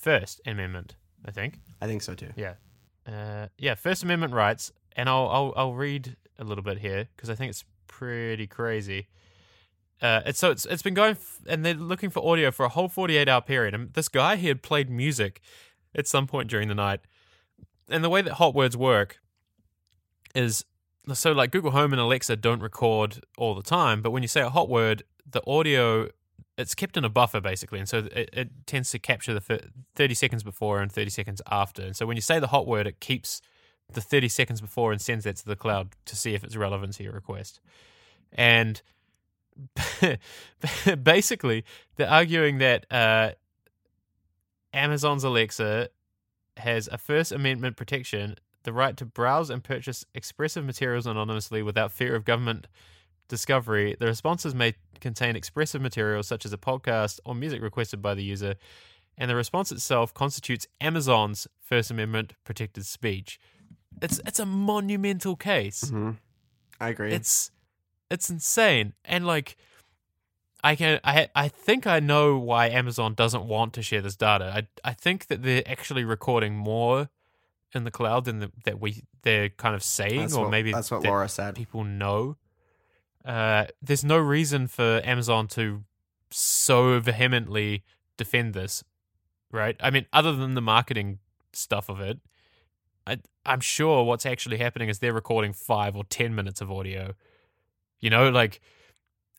First 0.02 0.40
Amendment, 0.46 0.96
I 1.24 1.30
think. 1.30 1.60
I 1.80 1.86
think 1.86 2.02
so 2.02 2.14
too. 2.14 2.30
Yeah, 2.36 2.54
uh, 3.06 3.46
yeah, 3.56 3.76
First 3.76 4.02
Amendment 4.02 4.32
rights, 4.34 4.72
and 4.96 5.08
I'll 5.08 5.28
I'll, 5.28 5.52
I'll 5.56 5.74
read 5.74 6.16
a 6.40 6.44
little 6.44 6.64
bit 6.64 6.78
here 6.78 7.08
because 7.14 7.30
I 7.30 7.36
think 7.36 7.50
it's 7.50 7.64
pretty 7.86 8.48
crazy. 8.48 9.06
Uh, 10.00 10.20
it's 10.26 10.40
so 10.40 10.50
it's 10.50 10.66
it's 10.66 10.82
been 10.82 10.94
going, 10.94 11.12
f- 11.12 11.40
and 11.46 11.64
they're 11.64 11.74
looking 11.74 12.10
for 12.10 12.26
audio 12.28 12.50
for 12.50 12.66
a 12.66 12.68
whole 12.68 12.88
forty 12.88 13.16
eight 13.16 13.28
hour 13.28 13.40
period. 13.40 13.74
And 13.74 13.92
this 13.92 14.08
guy 14.08 14.34
he 14.34 14.48
had 14.48 14.60
played 14.60 14.90
music 14.90 15.40
at 15.94 16.08
some 16.08 16.26
point 16.26 16.50
during 16.50 16.66
the 16.66 16.74
night, 16.74 17.00
and 17.88 18.02
the 18.02 18.10
way 18.10 18.22
that 18.22 18.34
hot 18.34 18.54
words 18.56 18.76
work 18.76 19.20
is 20.34 20.64
so 21.14 21.30
like 21.30 21.52
Google 21.52 21.70
Home 21.70 21.92
and 21.92 22.00
Alexa 22.00 22.36
don't 22.36 22.60
record 22.60 23.24
all 23.38 23.54
the 23.54 23.62
time, 23.62 24.02
but 24.02 24.10
when 24.10 24.22
you 24.22 24.28
say 24.28 24.40
a 24.40 24.50
hot 24.50 24.68
word, 24.68 25.04
the 25.30 25.42
audio 25.46 26.08
it's 26.58 26.74
kept 26.74 26.96
in 26.96 27.04
a 27.04 27.08
buffer 27.08 27.40
basically, 27.40 27.78
and 27.78 27.88
so 27.88 27.98
it, 27.98 28.30
it 28.32 28.50
tends 28.66 28.90
to 28.90 28.98
capture 28.98 29.34
the 29.34 29.60
thirty 29.94 30.14
seconds 30.14 30.42
before 30.42 30.80
and 30.80 30.92
thirty 30.92 31.10
seconds 31.10 31.40
after. 31.50 31.82
And 31.82 31.96
so 31.96 32.06
when 32.06 32.16
you 32.16 32.20
say 32.22 32.38
the 32.38 32.48
hot 32.48 32.66
word, 32.66 32.86
it 32.86 33.00
keeps 33.00 33.40
the 33.92 34.00
thirty 34.00 34.28
seconds 34.28 34.60
before 34.60 34.92
and 34.92 35.00
sends 35.00 35.24
that 35.24 35.36
to 35.36 35.46
the 35.46 35.56
cloud 35.56 35.94
to 36.06 36.16
see 36.16 36.34
if 36.34 36.44
it's 36.44 36.56
relevant 36.56 36.94
to 36.94 37.02
your 37.02 37.12
request. 37.12 37.60
And 38.32 38.82
basically, 41.02 41.64
they're 41.96 42.10
arguing 42.10 42.58
that 42.58 42.86
uh, 42.90 43.32
Amazon's 44.72 45.24
Alexa 45.24 45.88
has 46.58 46.88
a 46.88 46.98
First 46.98 47.32
Amendment 47.32 47.76
protection, 47.76 48.36
the 48.64 48.72
right 48.72 48.96
to 48.96 49.04
browse 49.04 49.50
and 49.50 49.62
purchase 49.62 50.04
expressive 50.14 50.64
materials 50.64 51.06
anonymously 51.06 51.62
without 51.62 51.92
fear 51.92 52.14
of 52.14 52.24
government 52.24 52.66
discovery. 53.28 53.96
The 53.98 54.06
responses 54.06 54.54
may 54.54 54.74
contain 55.02 55.36
expressive 55.36 55.82
materials 55.82 56.26
such 56.26 56.46
as 56.46 56.52
a 56.52 56.58
podcast 56.58 57.20
or 57.26 57.34
music 57.34 57.60
requested 57.60 58.00
by 58.00 58.14
the 58.14 58.22
user, 58.22 58.54
and 59.18 59.30
the 59.30 59.36
response 59.36 59.70
itself 59.70 60.14
constitutes 60.14 60.66
Amazon's 60.80 61.46
First 61.60 61.90
Amendment 61.90 62.32
protected 62.44 62.86
speech. 62.86 63.38
It's 64.00 64.18
it's 64.26 64.38
a 64.38 64.46
monumental 64.46 65.36
case. 65.36 65.90
hmm 65.90 66.12
I 66.80 66.88
agree. 66.88 67.12
It's 67.12 67.50
it's 68.10 68.30
insane. 68.30 68.94
And 69.04 69.26
like 69.26 69.56
I 70.64 70.74
can 70.76 71.00
I 71.04 71.28
I 71.34 71.48
think 71.48 71.86
I 71.86 72.00
know 72.00 72.38
why 72.38 72.68
Amazon 72.68 73.14
doesn't 73.14 73.44
want 73.44 73.74
to 73.74 73.82
share 73.82 74.00
this 74.00 74.16
data. 74.16 74.52
I 74.54 74.90
I 74.90 74.94
think 74.94 75.26
that 75.26 75.42
they're 75.42 75.62
actually 75.66 76.04
recording 76.04 76.56
more 76.56 77.10
in 77.74 77.84
the 77.84 77.90
cloud 77.90 78.24
than 78.24 78.40
the, 78.40 78.50
that 78.64 78.80
we 78.80 79.02
they're 79.22 79.48
kind 79.50 79.74
of 79.74 79.82
saying 79.82 80.20
that's 80.20 80.34
or 80.34 80.44
what, 80.44 80.50
maybe 80.50 80.72
that's 80.72 80.90
what 80.90 81.02
Laura 81.04 81.28
said. 81.28 81.54
people 81.54 81.84
know. 81.84 82.36
Uh, 83.24 83.66
there's 83.80 84.04
no 84.04 84.18
reason 84.18 84.66
for 84.66 85.00
Amazon 85.04 85.46
to 85.48 85.84
so 86.30 86.98
vehemently 86.98 87.84
defend 88.16 88.54
this, 88.54 88.82
right? 89.50 89.76
I 89.80 89.90
mean, 89.90 90.06
other 90.12 90.34
than 90.34 90.54
the 90.54 90.60
marketing 90.60 91.18
stuff 91.52 91.88
of 91.88 92.00
it, 92.00 92.18
I, 93.06 93.18
I'm 93.44 93.60
sure 93.60 94.04
what's 94.04 94.26
actually 94.26 94.58
happening 94.58 94.88
is 94.88 94.98
they're 94.98 95.12
recording 95.12 95.52
five 95.52 95.96
or 95.96 96.04
ten 96.04 96.34
minutes 96.34 96.60
of 96.60 96.70
audio. 96.70 97.14
You 98.00 98.10
know, 98.10 98.28
like, 98.30 98.60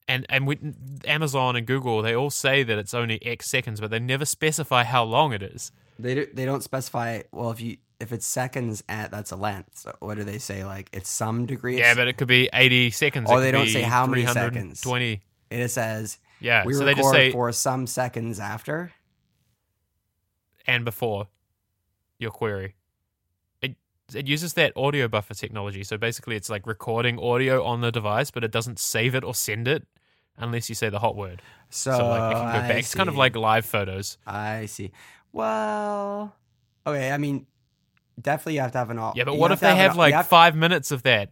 and 0.08 0.26
and 0.30 0.48
we, 0.48 0.60
Amazon 1.06 1.56
and 1.56 1.66
Google, 1.68 2.02
they 2.02 2.16
all 2.16 2.30
say 2.30 2.64
that 2.64 2.78
it's 2.78 2.94
only 2.94 3.24
X 3.26 3.50
seconds, 3.50 3.80
but 3.80 3.92
they 3.92 4.00
never 4.00 4.26
specify 4.26 4.84
how 4.84 5.04
long 5.04 5.34
it 5.34 5.44
is. 5.44 5.72
They 6.00 6.16
do, 6.16 6.28
they 6.34 6.46
don't 6.46 6.64
specify. 6.64 7.24
Well, 7.32 7.52
if 7.52 7.62
you 7.62 7.78
if 8.00 8.12
it's 8.12 8.26
seconds 8.26 8.84
at 8.90 9.12
that's 9.12 9.32
a 9.32 9.36
length. 9.36 9.78
So 9.80 9.96
what 10.00 10.18
do 10.18 10.24
they 10.24 10.38
say? 10.40 10.66
Like 10.66 10.90
it's 10.94 11.10
some 11.10 11.46
degree. 11.46 11.78
Yeah, 11.78 11.96
but 11.96 12.08
it 12.08 12.18
could 12.18 12.28
be 12.28 12.50
80 12.54 12.92
seconds. 12.92 13.30
Or 13.30 13.38
it 13.40 13.42
they 13.42 13.52
don't 13.52 13.68
say 13.68 13.82
how 13.82 14.06
many 14.06 14.26
seconds. 14.26 14.82
320. 14.82 15.22
it 15.52 15.70
says 15.70 16.18
Yeah, 16.40 16.66
we 16.66 16.74
so 16.74 16.80
record 16.80 16.88
they 16.98 17.02
just 17.02 17.12
say 17.12 17.32
for 17.32 17.52
some 17.52 17.88
seconds 17.88 18.40
after. 18.40 18.92
and 20.68 20.86
before 20.86 21.28
your 22.20 22.32
query. 22.32 22.76
It, 23.62 23.76
it 24.14 24.28
uses 24.28 24.54
that 24.54 24.74
audio 24.76 25.08
buffer 25.08 25.34
technology. 25.34 25.84
So 25.84 25.98
basically, 25.98 26.36
it's 26.36 26.50
like 26.50 26.66
recording 26.68 27.20
audio 27.20 27.64
on 27.64 27.82
the 27.82 27.92
device, 27.92 28.32
but 28.32 28.44
it 28.44 28.52
doesn't 28.52 28.80
save 28.80 29.16
it 29.16 29.24
or 29.24 29.34
send 29.34 29.68
it 29.68 29.86
unless 30.38 30.70
you 30.70 30.76
say 30.76 30.90
the 30.90 31.00
hot 31.00 31.16
word. 31.16 31.42
So, 31.70 31.92
So, 31.92 32.08
like 32.08 32.32
it 32.32 32.36
can 32.36 32.44
go 32.44 32.60
I 32.60 32.68
back. 32.68 32.78
It's 32.80 32.96
kind 32.96 33.10
of 33.10 33.16
like 33.18 33.36
live 33.36 33.66
photos. 33.66 34.18
I 34.26 34.66
see. 34.68 34.92
Well, 35.32 36.36
okay. 36.88 37.12
I 37.12 37.18
mean, 37.18 37.46
definitely 38.22 38.56
you 38.56 38.62
have 38.62 38.72
to 38.74 38.78
have 38.78 38.90
an 38.90 39.00
all. 39.00 39.14
Yeah, 39.16 39.24
but 39.26 39.34
you 39.34 39.40
what 39.40 39.52
if 39.52 39.60
they 39.60 39.72
an 39.72 39.78
have 39.78 39.96
like 39.96 40.14
have- 40.14 40.28
five 40.28 40.56
minutes 40.56 40.92
of 40.92 41.04
that? 41.04 41.32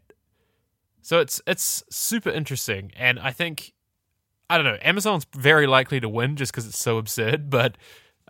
So 1.01 1.19
it's 1.19 1.41
it's 1.47 1.83
super 1.89 2.29
interesting, 2.29 2.91
and 2.95 3.19
I 3.19 3.31
think 3.31 3.73
I 4.49 4.57
don't 4.57 4.65
know. 4.65 4.77
Amazon's 4.81 5.25
very 5.35 5.65
likely 5.67 5.99
to 5.99 6.09
win 6.09 6.35
just 6.35 6.51
because 6.51 6.67
it's 6.67 6.77
so 6.77 6.97
absurd. 6.97 7.49
But 7.49 7.77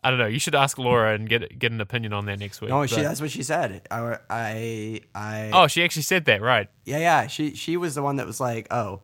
I 0.03 0.09
don't 0.09 0.19
know. 0.19 0.27
You 0.27 0.39
should 0.39 0.55
ask 0.55 0.77
Laura 0.77 1.13
and 1.13 1.27
get 1.27 1.59
get 1.59 1.71
an 1.71 1.81
opinion 1.81 2.13
on 2.13 2.25
that 2.25 2.39
next 2.39 2.61
week. 2.61 2.69
No, 2.69 2.85
she. 2.85 2.95
But- 2.95 3.03
That's 3.03 3.21
what 3.21 3.31
she 3.31 3.43
said. 3.43 3.81
I, 3.91 4.17
I, 4.29 5.01
I. 5.13 5.51
oh, 5.53 5.67
she 5.67 5.83
actually 5.83 6.03
said 6.03 6.25
that, 6.25 6.41
right? 6.41 6.69
yeah, 6.85 6.97
yeah. 6.97 7.27
She, 7.27 7.55
she 7.55 7.77
was 7.77 7.95
the 7.95 8.01
one 8.01 8.15
that 8.15 8.25
was 8.25 8.39
like, 8.39 8.67
oh, 8.71 9.01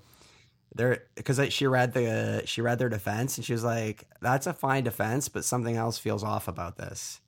there, 0.73 1.03
because 1.15 1.39
she 1.53 1.67
read 1.67 1.93
the, 1.93 2.43
she 2.45 2.61
read 2.61 2.79
their 2.79 2.89
defense, 2.89 3.37
and 3.37 3.45
she 3.45 3.53
was 3.53 3.63
like, 3.63 4.07
that's 4.21 4.47
a 4.47 4.53
fine 4.53 4.83
defense, 4.83 5.27
but 5.29 5.43
something 5.43 5.75
else 5.75 5.97
feels 5.97 6.23
off 6.23 6.47
about 6.47 6.77
this. 6.77 7.19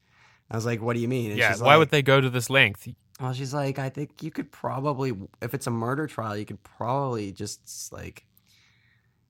I 0.51 0.55
was 0.55 0.65
like, 0.65 0.81
what 0.81 0.95
do 0.95 0.99
you 1.01 1.07
mean? 1.07 1.31
And 1.31 1.39
yeah. 1.39 1.55
Why 1.57 1.73
like, 1.75 1.79
would 1.79 1.89
they 1.91 2.01
go 2.01 2.19
to 2.19 2.29
this 2.29 2.49
length? 2.49 2.87
Well, 3.21 3.33
she's 3.33 3.53
like, 3.53 3.77
I 3.79 3.89
think 3.89 4.23
you 4.23 4.31
could 4.31 4.51
probably, 4.51 5.13
if 5.41 5.53
it's 5.53 5.67
a 5.67 5.71
murder 5.71 6.07
trial, 6.07 6.37
you 6.37 6.45
could 6.45 6.63
probably 6.63 7.31
just 7.31 7.91
like, 7.91 8.25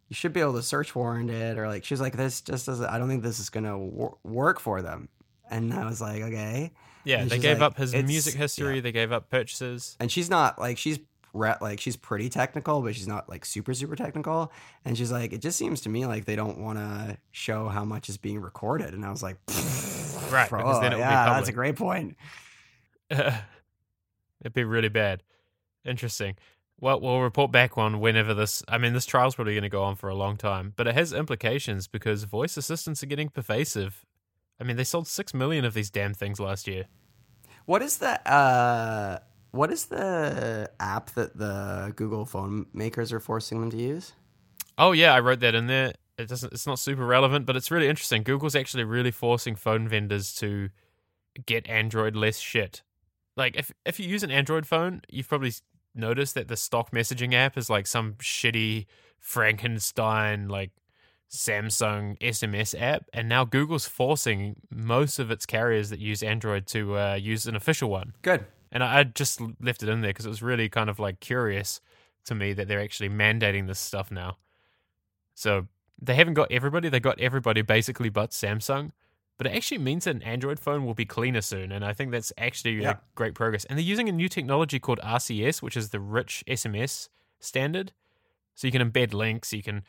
you 0.07 0.15
should 0.15 0.31
be 0.33 0.39
able 0.39 0.53
to 0.53 0.63
search 0.63 0.95
warrant 0.95 1.29
it, 1.29 1.57
or 1.57 1.67
like, 1.67 1.83
she's 1.83 1.99
like, 2.01 2.15
this 2.15 2.41
just 2.41 2.65
doesn't. 2.65 2.85
I 2.85 2.97
don't 2.97 3.07
think 3.09 3.21
this 3.23 3.39
is 3.39 3.49
gonna 3.49 3.77
wor- 3.77 4.17
work 4.23 4.59
for 4.59 4.81
them. 4.81 5.09
And 5.51 5.73
I 5.73 5.85
was 5.85 6.01
like, 6.01 6.21
okay. 6.21 6.71
Yeah, 7.03 7.21
And 7.21 7.29
they 7.29 7.39
gave 7.39 7.59
like, 7.59 7.71
up 7.71 7.77
his 7.77 7.93
music 7.95 8.35
history. 8.35 8.75
yeah. 8.75 8.81
They 8.81 8.91
gave 8.91 9.11
up 9.11 9.29
purchases. 9.29 9.95
And 9.99 10.11
she's 10.11 10.29
not 10.29 10.59
like 10.59 10.77
she's 10.77 10.99
re- 11.33 11.55
like 11.61 11.79
she's 11.79 11.95
pretty 11.95 12.29
technical, 12.29 12.81
but 12.81 12.95
she's 12.95 13.07
not 13.07 13.27
like 13.29 13.45
super 13.45 13.73
super 13.73 13.95
technical. 13.95 14.51
And 14.85 14.97
she's 14.97 15.11
like, 15.11 15.33
it 15.33 15.41
just 15.41 15.57
seems 15.57 15.81
to 15.81 15.89
me 15.89 16.05
like 16.05 16.25
they 16.25 16.35
don't 16.35 16.59
want 16.59 16.77
to 16.77 17.17
show 17.31 17.67
how 17.69 17.85
much 17.85 18.09
is 18.09 18.17
being 18.17 18.39
recorded. 18.39 18.93
And 18.93 19.03
I 19.05 19.09
was 19.11 19.23
like, 19.23 19.37
Right, 20.31 20.49
bro, 20.49 20.59
because 20.59 20.81
then 20.81 20.93
it 20.93 20.97
would 20.97 21.01
be 21.01 21.09
yeah, 21.09 21.33
that's 21.33 21.49
a 21.49 21.53
great 21.53 21.75
point. 21.75 22.15
It'd 23.09 24.53
be 24.53 24.63
really 24.63 24.89
bad. 24.89 25.23
Interesting. 25.85 26.35
Well, 26.79 27.01
we'll 27.01 27.19
report 27.19 27.51
back 27.51 27.77
on 27.77 27.99
whenever 27.99 28.33
this. 28.33 28.63
I 28.67 28.77
mean, 28.77 28.93
this 28.93 29.05
trial's 29.05 29.35
probably 29.35 29.53
going 29.53 29.63
to 29.63 29.69
go 29.69 29.83
on 29.83 29.95
for 29.95 30.07
a 30.07 30.15
long 30.15 30.37
time, 30.37 30.73
but 30.77 30.87
it 30.87 30.95
has 30.95 31.11
implications 31.11 31.87
because 31.87 32.23
voice 32.23 32.55
assistants 32.55 33.03
are 33.03 33.07
getting 33.07 33.29
pervasive. 33.29 34.05
I 34.61 34.63
mean, 34.63 34.77
they 34.77 34.83
sold 34.83 35.07
six 35.07 35.33
million 35.33 35.65
of 35.65 35.73
these 35.73 35.89
damn 35.89 36.13
things 36.13 36.39
last 36.39 36.67
year. 36.67 36.85
What 37.65 37.81
is 37.81 37.97
the 37.97 38.27
uh 38.29 39.19
what 39.51 39.71
is 39.71 39.85
the 39.85 40.69
app 40.79 41.11
that 41.11 41.37
the 41.37 41.93
Google 41.95 42.25
phone 42.25 42.67
makers 42.73 43.11
are 43.11 43.19
forcing 43.19 43.59
them 43.59 43.71
to 43.71 43.77
use? 43.77 44.13
Oh 44.77 44.91
yeah, 44.91 45.13
I 45.13 45.19
wrote 45.19 45.41
that 45.41 45.55
in 45.55 45.67
there. 45.67 45.93
It 46.19 46.27
doesn't. 46.27 46.51
It's 46.51 46.67
not 46.67 46.79
super 46.79 47.05
relevant, 47.05 47.45
but 47.45 47.55
it's 47.55 47.71
really 47.71 47.87
interesting. 47.87 48.23
Google's 48.23 48.55
actually 48.55 48.83
really 48.83 49.11
forcing 49.11 49.55
phone 49.55 49.87
vendors 49.87 50.35
to 50.35 50.69
get 51.45 51.67
Android 51.69 52.15
less 52.15 52.39
shit. 52.39 52.83
Like 53.37 53.55
if 53.55 53.71
if 53.85 53.99
you 53.99 54.07
use 54.07 54.21
an 54.21 54.29
Android 54.31 54.67
phone, 54.67 55.01
you've 55.09 55.29
probably 55.29 55.53
noticed 55.95 56.35
that 56.35 56.49
the 56.49 56.57
stock 56.57 56.91
messaging 56.91 57.33
app 57.33 57.57
is 57.57 57.69
like 57.69 57.87
some 57.87 58.15
shitty 58.15 58.85
Frankenstein 59.17 60.49
like 60.49 60.71
Samsung 61.31 62.19
SMS 62.19 62.79
app, 62.79 63.05
and 63.13 63.29
now 63.29 63.45
Google's 63.45 63.87
forcing 63.87 64.57
most 64.69 65.19
of 65.19 65.31
its 65.31 65.45
carriers 65.45 65.89
that 65.89 65.99
use 65.99 66.21
Android 66.21 66.67
to 66.67 66.97
uh, 66.97 67.15
use 67.15 67.45
an 67.45 67.55
official 67.55 67.89
one. 67.89 68.13
Good. 68.23 68.45
And 68.73 68.83
I 68.83 68.99
I 68.99 69.03
just 69.03 69.39
left 69.61 69.83
it 69.83 69.89
in 69.89 70.01
there 70.01 70.09
because 70.09 70.25
it 70.25 70.29
was 70.29 70.43
really 70.43 70.67
kind 70.67 70.89
of 70.89 70.99
like 70.99 71.21
curious 71.21 71.79
to 72.25 72.35
me 72.35 72.51
that 72.51 72.67
they're 72.67 72.81
actually 72.81 73.09
mandating 73.09 73.67
this 73.67 73.79
stuff 73.79 74.11
now. 74.11 74.37
So 75.33 75.67
they 76.01 76.15
haven't 76.15 76.34
got 76.35 76.51
everybody, 76.51 76.89
they 76.89 76.99
got 76.99 77.19
everybody 77.19 77.61
basically 77.61 78.09
but 78.09 78.31
Samsung. 78.31 78.91
But 79.38 79.47
it 79.47 79.55
actually 79.55 79.77
means 79.77 80.03
that 80.03 80.15
an 80.17 80.23
Android 80.23 80.59
phone 80.59 80.85
will 80.85 80.93
be 80.93 81.05
cleaner 81.05 81.39
soon. 81.41 81.71
And 81.71 81.85
I 81.85 81.93
think 81.93 82.11
that's 82.11 82.34
actually 82.38 82.81
Yeah. 82.81 82.97
great 83.15 83.35
progress. 83.35 83.63
And 83.65 83.77
they're 83.77 83.85
using 83.85 84.09
a 84.09 84.11
new 84.11 84.27
technology 84.27 84.80
called 84.80 84.99
RCS, 85.01 85.61
which 85.61 85.77
is 85.77 85.91
the 85.91 85.99
rich 86.01 86.43
SMS 86.45 87.07
standard. 87.39 87.93
So 88.55 88.67
you 88.67 88.71
can 88.73 88.81
embed 88.91 89.13
links, 89.13 89.53
you 89.53 89.63
can 89.63 89.84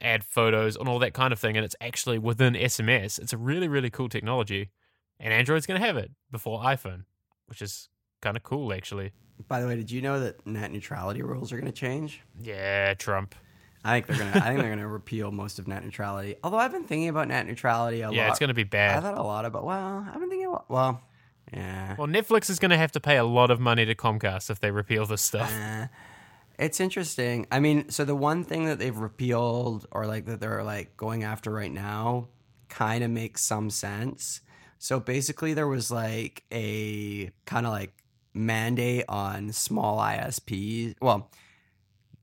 add 0.00 0.22
photos 0.24 0.76
and 0.76 0.88
all 0.88 1.00
that 1.00 1.12
kind 1.12 1.32
of 1.32 1.40
thing. 1.40 1.56
And 1.56 1.64
it's 1.64 1.74
actually 1.80 2.18
within 2.18 2.54
SMS. 2.54 3.18
It's 3.18 3.32
a 3.32 3.36
really, 3.38 3.66
really 3.66 3.90
cool 3.90 4.08
technology. 4.08 4.70
And 5.18 5.32
Android's 5.32 5.66
going 5.66 5.80
to 5.80 5.86
have 5.86 5.96
it 5.96 6.12
before 6.30 6.62
iPhone, 6.62 7.04
which 7.46 7.60
is 7.62 7.88
kind 8.20 8.36
of 8.36 8.44
cool, 8.44 8.72
actually. 8.72 9.10
By 9.48 9.60
the 9.60 9.66
way, 9.66 9.74
did 9.74 9.90
you 9.90 10.02
know 10.02 10.20
that 10.20 10.46
net 10.46 10.70
neutrality 10.70 11.22
rules 11.22 11.52
are 11.52 11.56
going 11.56 11.70
to 11.70 11.76
change? 11.76 12.20
Yeah, 12.40 12.94
Trump. 12.94 13.34
I 13.84 13.94
think 14.00 14.06
they're 14.06 14.18
gonna. 14.18 14.44
I 14.44 14.48
think 14.48 14.60
they're 14.60 14.70
gonna 14.70 14.88
repeal 15.00 15.30
most 15.32 15.58
of 15.58 15.66
net 15.66 15.84
neutrality. 15.84 16.36
Although 16.44 16.58
I've 16.58 16.72
been 16.72 16.84
thinking 16.84 17.08
about 17.08 17.28
net 17.28 17.46
neutrality 17.46 17.98
a 17.98 18.00
Yeah, 18.00 18.06
lot. 18.06 18.14
Yeah, 18.14 18.28
it's 18.30 18.38
going 18.38 18.48
to 18.48 18.54
be 18.54 18.64
bad. 18.64 18.98
I 18.98 19.00
thought 19.00 19.18
a 19.18 19.22
lot 19.22 19.44
about. 19.44 19.64
Well, 19.64 20.06
I've 20.08 20.20
been 20.20 20.28
thinking. 20.28 20.48
About, 20.48 20.70
well, 20.70 21.00
yeah. 21.52 21.96
Well, 21.98 22.06
Netflix 22.06 22.48
is 22.48 22.58
going 22.58 22.70
to 22.70 22.76
have 22.78 22.92
to 22.92 23.00
pay 23.00 23.16
a 23.16 23.24
lot 23.24 23.50
of 23.50 23.60
money 23.60 23.84
to 23.84 23.94
Comcast 23.94 24.50
if 24.50 24.60
they 24.60 24.70
repeal 24.70 25.06
this 25.06 25.22
stuff. 25.22 25.52
Eh, 25.60 25.86
it's 26.58 26.80
interesting. 26.80 27.46
I 27.50 27.58
mean, 27.60 27.88
so 27.88 28.04
the 28.04 28.14
one 28.14 28.44
thing 28.44 28.66
that 28.66 28.78
they've 28.78 28.96
repealed 28.96 29.86
or 29.90 30.06
like 30.06 30.26
that 30.26 30.38
they're 30.38 30.62
like 30.62 30.96
going 30.96 31.24
after 31.24 31.50
right 31.50 31.72
now 31.72 32.28
kind 32.68 33.02
of 33.02 33.10
makes 33.10 33.42
some 33.42 33.70
sense. 33.70 34.42
So 34.78 35.00
basically, 35.00 35.54
there 35.54 35.66
was 35.66 35.90
like 35.90 36.44
a 36.52 37.32
kind 37.46 37.66
of 37.66 37.72
like 37.72 37.94
mandate 38.34 39.06
on 39.08 39.50
small 39.52 39.98
ISPs. 39.98 40.94
Well, 41.00 41.30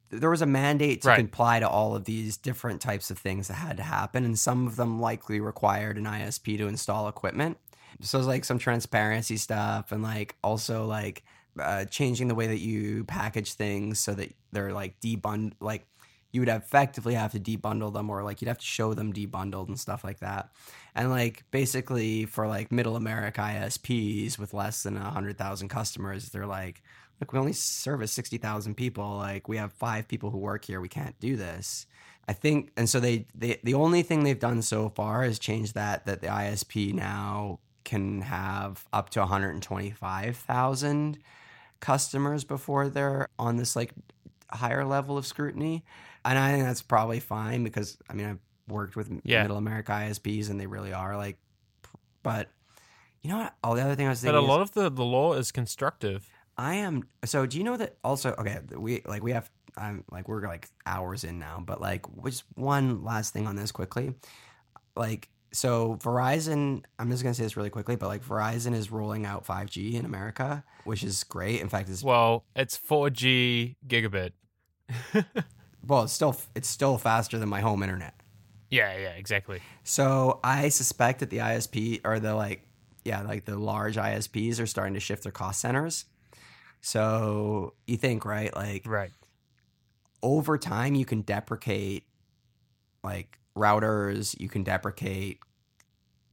there 0.09 0.29
was 0.29 0.41
a 0.41 0.45
mandate 0.45 1.01
to 1.03 1.07
Right. 1.09 1.17
comply 1.17 1.59
to 1.59 1.69
all 1.69 1.95
of 1.95 2.05
these 2.05 2.37
different 2.37 2.81
types 2.81 3.11
of 3.11 3.17
things 3.17 3.47
that 3.47 3.55
had 3.55 3.77
to 3.77 3.83
happen, 3.83 4.25
and 4.25 4.37
some 4.37 4.67
of 4.67 4.75
them 4.75 4.99
likely 4.99 5.39
required 5.39 5.97
an 5.97 6.05
ISP 6.05 6.57
to 6.57 6.67
install 6.67 7.07
equipment. 7.07 7.57
So 8.01 8.17
it's 8.17 8.27
like 8.27 8.45
some 8.45 8.59
transparency 8.59 9.37
stuff, 9.37 9.91
and 9.91 10.01
like 10.03 10.35
also 10.43 10.85
like 10.85 11.23
uh, 11.59 11.85
changing 11.85 12.27
the 12.27 12.35
way 12.35 12.47
that 12.47 12.59
you 12.59 13.03
package 13.05 13.53
things 13.53 13.99
so 13.99 14.13
that 14.13 14.33
they're 14.51 14.73
like 14.73 14.99
debund 14.99 15.53
like 15.59 15.85
you 16.31 16.41
would 16.41 16.49
effectively 16.49 17.15
have 17.15 17.31
to 17.31 17.39
debundle 17.39 17.91
them 17.91 18.09
or 18.09 18.23
like 18.23 18.41
you'd 18.41 18.47
have 18.47 18.59
to 18.59 18.65
show 18.65 18.93
them 18.93 19.11
debundled 19.11 19.67
and 19.67 19.79
stuff 19.79 20.03
like 20.03 20.19
that 20.19 20.51
and 20.95 21.09
like 21.09 21.43
basically 21.51 22.25
for 22.25 22.47
like 22.47 22.71
middle 22.71 22.95
america 22.95 23.41
isps 23.41 24.37
with 24.37 24.53
less 24.53 24.83
than 24.83 24.95
100000 24.95 25.67
customers 25.69 26.29
they're 26.29 26.45
like 26.45 26.81
look 27.19 27.33
we 27.33 27.39
only 27.39 27.53
service 27.53 28.11
60000 28.13 28.75
people 28.75 29.17
like 29.17 29.47
we 29.47 29.57
have 29.57 29.73
five 29.73 30.07
people 30.07 30.29
who 30.31 30.37
work 30.37 30.65
here 30.65 30.79
we 30.81 30.87
can't 30.89 31.19
do 31.19 31.35
this 31.35 31.85
i 32.27 32.33
think 32.33 32.71
and 32.77 32.89
so 32.89 32.99
they, 32.99 33.25
they 33.35 33.59
the 33.63 33.73
only 33.73 34.01
thing 34.03 34.23
they've 34.23 34.39
done 34.39 34.61
so 34.61 34.89
far 34.89 35.23
is 35.23 35.39
change 35.39 35.73
that 35.73 36.05
that 36.05 36.21
the 36.21 36.27
isp 36.27 36.93
now 36.93 37.59
can 37.83 38.21
have 38.21 38.85
up 38.93 39.09
to 39.09 39.19
125000 39.19 41.17
customers 41.79 42.43
before 42.43 42.89
they're 42.89 43.27
on 43.37 43.57
this 43.57 43.75
like 43.75 43.93
higher 44.51 44.83
level 44.85 45.17
of 45.17 45.25
scrutiny. 45.25 45.83
And 46.25 46.37
I 46.37 46.51
think 46.51 46.65
that's 46.65 46.81
probably 46.81 47.19
fine 47.19 47.63
because 47.63 47.97
I 48.09 48.13
mean 48.13 48.27
I've 48.27 48.39
worked 48.67 48.95
with 48.95 49.09
Yeah. 49.23 49.41
middle 49.43 49.57
America 49.57 49.91
ISPs 49.93 50.49
and 50.49 50.59
they 50.59 50.67
really 50.67 50.93
are 50.93 51.15
like 51.17 51.37
but 52.21 52.49
you 53.21 53.29
know 53.29 53.37
what? 53.37 53.53
Oh, 53.63 53.75
the 53.75 53.81
other 53.81 53.95
thing 53.95 54.05
I 54.07 54.09
was 54.09 54.21
But 54.21 54.27
thinking 54.27 54.37
a 54.39 54.41
is 54.43 54.47
lot 54.49 54.61
of 54.61 54.71
the, 54.73 54.89
the 54.89 55.03
law 55.03 55.33
is 55.33 55.51
constructive. 55.51 56.29
I 56.59 56.75
am 56.75 57.07
so 57.23 57.45
do 57.45 57.57
you 57.57 57.63
know 57.63 57.77
that 57.77 57.95
also 58.03 58.35
okay, 58.37 58.59
we 58.75 59.01
like 59.05 59.23
we 59.23 59.31
have 59.31 59.49
I'm 59.77 60.03
like 60.11 60.27
we're 60.27 60.45
like 60.45 60.67
hours 60.85 61.23
in 61.23 61.39
now, 61.39 61.63
but 61.65 61.79
like 61.79 62.05
just 62.25 62.43
one 62.55 63.01
last 63.05 63.31
thing 63.31 63.47
on 63.47 63.55
this 63.55 63.71
quickly. 63.71 64.13
Like 64.93 65.29
so 65.53 65.97
Verizon, 66.03 66.83
I'm 66.99 67.09
just 67.09 67.23
gonna 67.23 67.33
say 67.33 67.43
this 67.43 67.55
really 67.55 67.69
quickly, 67.69 67.95
but 67.95 68.07
like 68.07 68.25
Verizon 68.25 68.75
is 68.75 68.91
rolling 68.91 69.25
out 69.25 69.47
5G 69.47 69.93
in 69.93 70.03
America, 70.03 70.65
which 70.83 71.01
is 71.01 71.23
great. 71.23 71.61
In 71.61 71.69
fact, 71.69 71.87
it's 71.87 72.03
Well, 72.03 72.43
it's 72.57 72.77
4G 72.77 73.77
gigabit. 73.87 74.31
well, 75.87 76.03
it's 76.03 76.13
still 76.13 76.35
it's 76.55 76.67
still 76.67 76.97
faster 76.97 77.39
than 77.39 77.47
my 77.47 77.61
home 77.61 77.83
internet. 77.83 78.15
Yeah, 78.69 78.97
yeah, 78.97 79.11
exactly. 79.11 79.61
So 79.85 80.41
I 80.43 80.67
suspect 80.67 81.21
that 81.21 81.29
the 81.29 81.37
ISP 81.37 82.01
or 82.03 82.19
the 82.19 82.35
like, 82.35 82.67
yeah, 83.05 83.21
like 83.21 83.45
the 83.45 83.57
large 83.57 83.95
ISPs 83.95 84.61
are 84.61 84.67
starting 84.67 84.95
to 84.95 84.99
shift 84.99 85.23
their 85.23 85.31
cost 85.31 85.61
centers. 85.61 86.03
So 86.81 87.75
you 87.87 87.97
think, 87.97 88.25
right? 88.25 88.53
Like 88.55 88.85
Right. 88.85 89.11
over 90.21 90.57
time, 90.57 90.95
you 90.95 91.05
can 91.05 91.21
deprecate 91.21 92.07
like 93.03 93.39
routers, 93.55 94.39
you 94.39 94.49
can 94.49 94.63
deprecate 94.63 95.39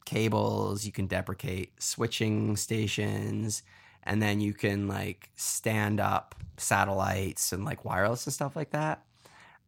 cables, 0.05 0.87
you 0.87 0.93
can 0.93 1.07
deprecate 1.07 1.83
switching 1.83 2.57
stations, 2.57 3.63
and 4.05 4.23
then 4.23 4.41
you 4.41 4.55
can 4.55 4.89
like 4.89 5.31
stand 5.37 6.01
up 6.01 6.35
satellites 6.59 7.53
and 7.53 7.65
like 7.65 7.85
wireless 7.85 8.27
and 8.27 8.35
stuff 8.35 8.57
like 8.57 8.71
that. 8.71 9.05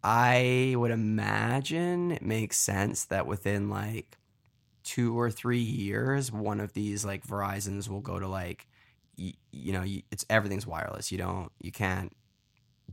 I 0.05 0.75
would 0.77 0.93
imagine 0.93 2.13
it 2.13 2.23
makes 2.23 2.59
sense 2.59 3.07
that 3.07 3.27
within 3.27 3.71
like 3.71 4.19
two 4.85 5.19
or 5.19 5.31
three 5.31 5.61
years, 5.61 6.33
one 6.33 6.61
of 6.61 6.73
these 6.75 7.05
like 7.05 7.27
Verizons 7.27 7.89
will 7.89 8.01
go 8.01 8.19
to 8.19 8.29
like 8.29 8.69
you, 9.19 9.33
you 9.53 9.73
know 9.73 9.83
you, 9.83 10.03
it's 10.11 10.25
everything's 10.31 10.67
wireless. 10.67 11.11
You 11.13 11.19
don't 11.19 11.51
you 11.61 11.73
can't 11.73 12.15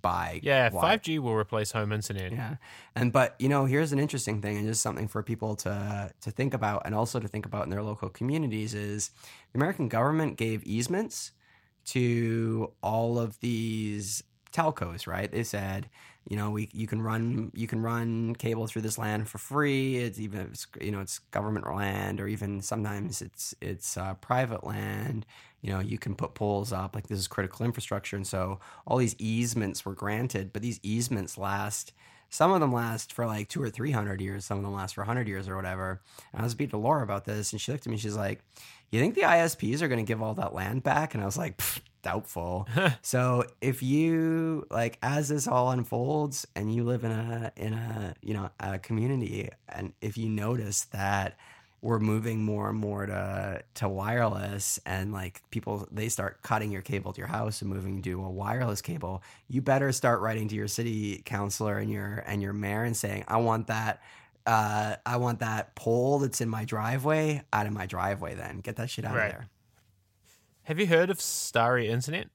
buy 0.02 0.39
Yeah, 0.43 0.69
five 0.69 1.02
G 1.02 1.19
will 1.19 1.35
replace 1.35 1.72
home 1.72 1.91
internet. 1.91 2.31
yeah, 2.31 2.56
and 2.95 3.11
but 3.11 3.35
you 3.39 3.49
know, 3.49 3.65
here's 3.65 3.91
an 3.91 3.99
interesting 3.99 4.41
thing, 4.41 4.57
and 4.57 4.68
just 4.68 4.81
something 4.81 5.07
for 5.07 5.23
people 5.23 5.56
to 5.57 6.11
to 6.22 6.31
think 6.31 6.53
about, 6.53 6.84
and 6.85 6.93
also 6.93 7.19
to 7.19 7.27
think 7.27 7.45
about 7.45 7.64
in 7.64 7.69
their 7.69 7.84
local 7.84 8.10
communities 8.10 8.73
is 8.73 9.11
the 9.53 9.57
American 9.57 9.88
government 9.88 10.38
gave 10.38 10.64
easements 10.65 11.31
to 11.85 12.72
all 12.81 13.19
of 13.19 13.39
these 13.39 14.23
telcos, 14.52 15.07
right? 15.07 15.31
They 15.31 15.43
said, 15.43 15.89
you 16.27 16.35
know, 16.38 16.49
we 16.49 16.69
you 16.73 16.88
can 16.88 17.02
run 17.02 17.52
you 17.53 17.68
can 17.68 17.81
run 17.81 18.35
cable 18.35 18.68
through 18.68 18.81
this 18.81 18.97
land 18.97 19.27
for 19.30 19.38
free. 19.38 19.97
It's 19.97 20.19
even 20.19 20.41
it's, 20.52 20.68
you 20.81 20.91
know 20.91 20.99
it's 21.02 21.19
government 21.19 21.68
land, 21.68 22.19
or 22.19 22.27
even 22.27 22.61
sometimes 22.61 23.22
it's 23.22 23.53
it's 23.61 23.97
uh, 23.97 24.15
private 24.15 24.64
land. 24.64 25.26
You 25.61 25.72
know, 25.73 25.80
you 25.80 25.97
can 25.99 26.15
put 26.15 26.34
poles 26.34 26.72
up 26.73 26.95
like 26.95 27.07
this 27.07 27.19
is 27.19 27.27
critical 27.27 27.65
infrastructure, 27.65 28.15
and 28.15 28.26
so 28.26 28.60
all 28.88 28.97
these 28.97 29.15
easements 29.19 29.85
were 29.85 29.93
granted. 29.93 30.52
But 30.53 30.61
these 30.61 30.80
easements 30.84 31.38
last. 31.38 31.93
Some 32.30 32.52
of 32.52 32.60
them 32.60 32.73
last 32.73 33.14
for 33.14 33.26
like 33.26 33.49
two 33.49 33.61
or 33.61 33.69
three 33.69 33.91
hundred 33.91 34.22
years. 34.22 34.45
Some 34.45 34.57
of 34.57 34.64
them 34.64 34.73
last 34.73 34.95
for 34.95 35.03
hundred 35.03 35.27
years 35.27 35.47
or 35.47 35.56
whatever. 35.56 36.02
And 36.34 36.41
I 36.41 36.43
was 36.43 36.52
speaking 36.52 36.72
to 36.72 36.77
Laura 36.77 37.03
about 37.03 37.26
this, 37.26 37.52
and 37.52 37.61
she 37.61 37.72
looked 37.72 37.85
at 37.85 37.91
me. 37.91 37.97
She's 37.97 38.15
like, 38.15 38.41
"You 38.91 38.99
think 38.99 39.15
the 39.15 39.22
ISPs 39.22 39.81
are 39.81 39.88
going 39.88 40.03
to 40.03 40.07
give 40.07 40.22
all 40.22 40.34
that 40.35 40.53
land 40.53 40.84
back?" 40.84 41.14
And 41.14 41.23
I 41.23 41.26
was 41.26 41.38
like, 41.38 41.61
"Doubtful." 42.02 42.68
So 43.02 43.45
if 43.61 43.81
you 43.84 44.65
like 44.69 44.97
as 45.02 45.30
this 45.30 45.47
all 45.47 45.72
unfolds 45.72 46.45
and 46.56 46.73
you 46.73 46.84
live 46.84 47.03
in 47.03 47.11
a 47.11 47.52
in 47.56 47.73
a 47.73 48.15
you 48.22 48.34
know 48.34 48.49
a 48.60 48.80
community 48.80 49.49
and 49.69 49.93
if 50.02 50.18
you 50.18 50.30
notice 50.30 50.85
that 50.85 51.38
we're 51.86 51.99
moving 51.99 52.44
more 52.44 52.70
and 52.70 52.80
more 52.80 53.06
to 53.06 53.62
to 53.76 53.88
wireless 53.88 54.80
and 54.88 55.14
like 55.14 55.41
people 55.52 55.88
they 55.91 56.10
start 56.10 56.41
cutting 56.41 56.72
your 56.72 56.82
cable 56.82 57.14
to 57.14 57.20
your 57.20 57.28
house 57.28 57.62
and 57.62 57.70
moving 57.70 58.02
to 58.02 58.24
a 58.24 58.30
wireless 58.30 58.82
cable 58.82 59.22
you 59.48 59.62
better 59.62 59.91
start 59.91 60.20
writing 60.20 60.48
to 60.48 60.56
your 60.56 60.68
city 60.68 61.22
councilor 61.26 61.78
and 61.78 61.91
your 61.91 62.24
and 62.26 62.41
your 62.41 62.53
mayor 62.53 62.84
and 62.84 62.98
saying 62.98 63.24
I 63.28 63.38
want 63.38 63.68
that 63.68 64.02
uh, 64.48 64.95
I 65.06 65.18
want 65.18 65.40
that 65.40 65.76
pole 65.76 66.20
that's 66.20 66.41
in 66.41 66.49
my 66.49 66.66
driveway 66.66 67.44
out 67.53 67.68
of 67.68 67.74
my 67.74 67.86
driveway 67.86 68.34
then 68.34 68.62
get 68.62 68.76
that 68.78 68.90
shit 68.90 69.06
out 69.06 69.16
Right. 69.16 69.28
of 69.28 69.32
there 69.34 69.48
Have 70.64 70.80
you 70.80 70.88
heard 70.88 71.10
of 71.12 71.22
Starry 71.22 71.88
Internet 71.88 72.30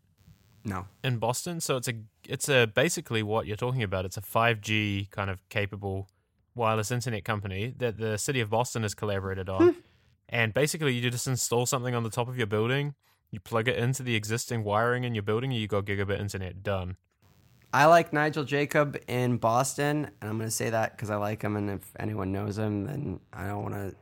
no 0.64 0.86
in 1.02 1.18
Boston? 1.18 1.60
So 1.60 1.76
it's 1.76 1.88
a 1.88 1.94
it's 2.28 2.48
a 2.48 2.66
basically 2.66 3.22
what 3.24 3.46
you're 3.48 3.56
talking 3.56 3.82
about. 3.82 4.04
It's 4.04 4.16
a 4.16 4.20
5G 4.20 5.10
kind 5.10 5.28
of 5.30 5.48
capable 5.48 6.06
wireless 6.54 6.90
internet 6.90 7.24
company 7.24 7.74
that 7.78 7.98
the 7.98 8.18
city 8.18 8.40
of 8.40 8.50
Boston 8.50 8.82
has 8.82 8.94
collaborated 8.94 9.48
on. 9.48 9.68
Hmm. 9.68 9.78
and 10.28 10.54
basically, 10.54 10.94
you 10.94 11.10
just 11.10 11.26
install 11.26 11.66
something 11.66 11.94
on 11.94 12.02
the 12.02 12.10
top 12.10 12.28
of 12.28 12.36
your 12.36 12.46
building, 12.46 12.94
you 13.30 13.40
plug 13.40 13.68
it 13.68 13.76
into 13.76 14.02
the 14.02 14.14
existing 14.14 14.64
wiring 14.64 15.04
in 15.04 15.14
your 15.14 15.22
building, 15.22 15.52
and 15.52 15.60
you 15.60 15.68
got 15.68 15.84
gigabit 15.84 16.20
internet. 16.20 16.62
Done. 16.62 16.96
I 17.72 17.86
like 17.86 18.12
Nigel 18.12 18.42
Jacob 18.42 18.98
in 19.06 19.36
Boston, 19.36 20.10
and 20.20 20.30
I'm 20.30 20.36
going 20.36 20.48
to 20.48 20.54
say 20.54 20.70
that 20.70 20.96
because 20.96 21.10
I 21.10 21.16
like 21.16 21.42
him, 21.42 21.56
and 21.56 21.70
if 21.70 21.92
anyone 22.00 22.32
knows 22.32 22.58
him, 22.58 22.84
then 22.84 23.20
I 23.32 23.46
don't 23.46 23.62
want 23.62 23.74
to 23.74 23.94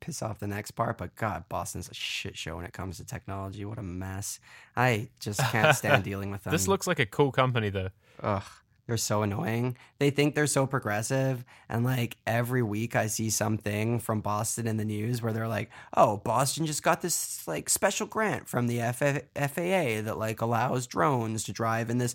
piss 0.00 0.22
off 0.22 0.38
the 0.38 0.46
next 0.46 0.72
part. 0.72 0.98
But 0.98 1.16
God, 1.16 1.44
Boston's 1.48 1.88
a 1.88 1.94
shit 1.94 2.36
show 2.36 2.56
when 2.56 2.66
it 2.66 2.74
comes 2.74 2.98
to 2.98 3.04
technology. 3.04 3.64
What 3.64 3.78
a 3.78 3.82
mess! 3.82 4.38
I 4.76 5.08
just 5.18 5.40
can't 5.50 5.74
stand 5.74 6.04
dealing 6.10 6.30
with 6.30 6.44
them. 6.44 6.50
This 6.50 6.68
looks 6.68 6.86
like 6.86 6.98
a 6.98 7.06
cool 7.06 7.32
company, 7.32 7.70
though. 7.70 7.88
ugh, 8.22 8.42
they're 8.90 8.96
so 8.98 9.22
annoying. 9.22 9.76
They 9.98 10.10
think 10.10 10.34
they're 10.34 10.46
so 10.46 10.66
progressive, 10.66 11.44
and 11.68 11.84
like 11.84 12.16
every 12.26 12.62
week 12.62 12.94
I 12.96 13.06
see 13.06 13.30
something 13.30 13.98
from 14.00 14.20
Boston 14.20 14.66
in 14.66 14.76
the 14.76 14.84
news 14.84 15.22
where 15.22 15.32
they're 15.32 15.48
like, 15.48 15.70
"Oh, 15.96 16.18
Boston 16.18 16.66
just 16.66 16.82
got 16.82 17.00
this 17.00 17.46
like 17.48 17.68
special 17.70 18.06
grant 18.06 18.48
from 18.48 18.66
the 18.66 18.80
FAA 18.80 20.02
that 20.02 20.18
like 20.18 20.40
allows 20.40 20.86
drones 20.86 21.44
to 21.44 21.52
drive 21.52 21.88
in 21.90 21.98
this." 21.98 22.14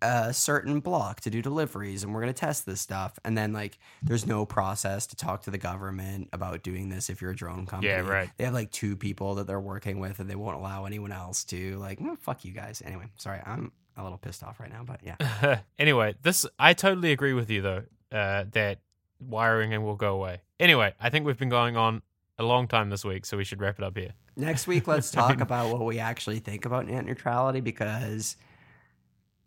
a 0.00 0.32
certain 0.32 0.78
block 0.78 1.20
to 1.20 1.28
do 1.28 1.42
deliveries 1.42 2.04
and 2.04 2.14
we're 2.14 2.20
going 2.20 2.32
to 2.32 2.38
test 2.38 2.64
this 2.64 2.80
stuff 2.80 3.18
and 3.24 3.36
then 3.36 3.52
like 3.52 3.80
there's 4.00 4.28
no 4.28 4.46
process 4.46 5.08
to 5.08 5.16
talk 5.16 5.42
to 5.42 5.50
the 5.50 5.58
government 5.58 6.28
about 6.32 6.62
doing 6.62 6.88
this 6.88 7.10
if 7.10 7.20
you're 7.20 7.32
a 7.32 7.34
drone 7.34 7.66
company 7.66 7.90
Yeah, 7.92 8.02
right. 8.08 8.30
they 8.36 8.44
have 8.44 8.54
like 8.54 8.70
two 8.70 8.94
people 8.94 9.34
that 9.34 9.48
they're 9.48 9.58
working 9.58 9.98
with 9.98 10.20
and 10.20 10.30
they 10.30 10.36
won't 10.36 10.56
allow 10.56 10.84
anyone 10.84 11.10
else 11.10 11.42
to 11.46 11.76
like 11.78 11.98
"Mm, 11.98 12.16
fuck 12.20 12.44
you 12.44 12.52
guys 12.52 12.80
anyway 12.86 13.06
sorry 13.16 13.40
i'm 13.44 13.72
a 13.98 14.02
little 14.02 14.18
pissed 14.18 14.42
off 14.42 14.60
right 14.60 14.70
now 14.70 14.82
but 14.84 15.00
yeah 15.04 15.60
anyway, 15.78 16.14
this 16.22 16.46
I 16.58 16.72
totally 16.74 17.12
agree 17.12 17.32
with 17.34 17.50
you 17.50 17.60
though 17.62 17.82
uh, 18.12 18.44
that 18.52 18.78
wiring 19.20 19.74
and 19.74 19.84
will 19.84 19.96
go 19.96 20.14
away. 20.14 20.40
Anyway, 20.60 20.94
I 21.00 21.10
think 21.10 21.26
we've 21.26 21.38
been 21.38 21.48
going 21.48 21.76
on 21.76 22.02
a 22.38 22.44
long 22.44 22.68
time 22.68 22.88
this 22.90 23.04
week, 23.04 23.26
so 23.26 23.36
we 23.36 23.44
should 23.44 23.60
wrap 23.60 23.78
it 23.78 23.84
up 23.84 23.96
here. 23.96 24.12
Next 24.36 24.66
week, 24.66 24.86
let's 24.92 25.10
talk 25.10 25.40
about 25.40 25.72
what 25.72 25.84
we 25.84 25.98
actually 25.98 26.38
think 26.38 26.64
about 26.64 26.86
net 26.86 27.04
neutrality 27.04 27.60
because 27.60 28.36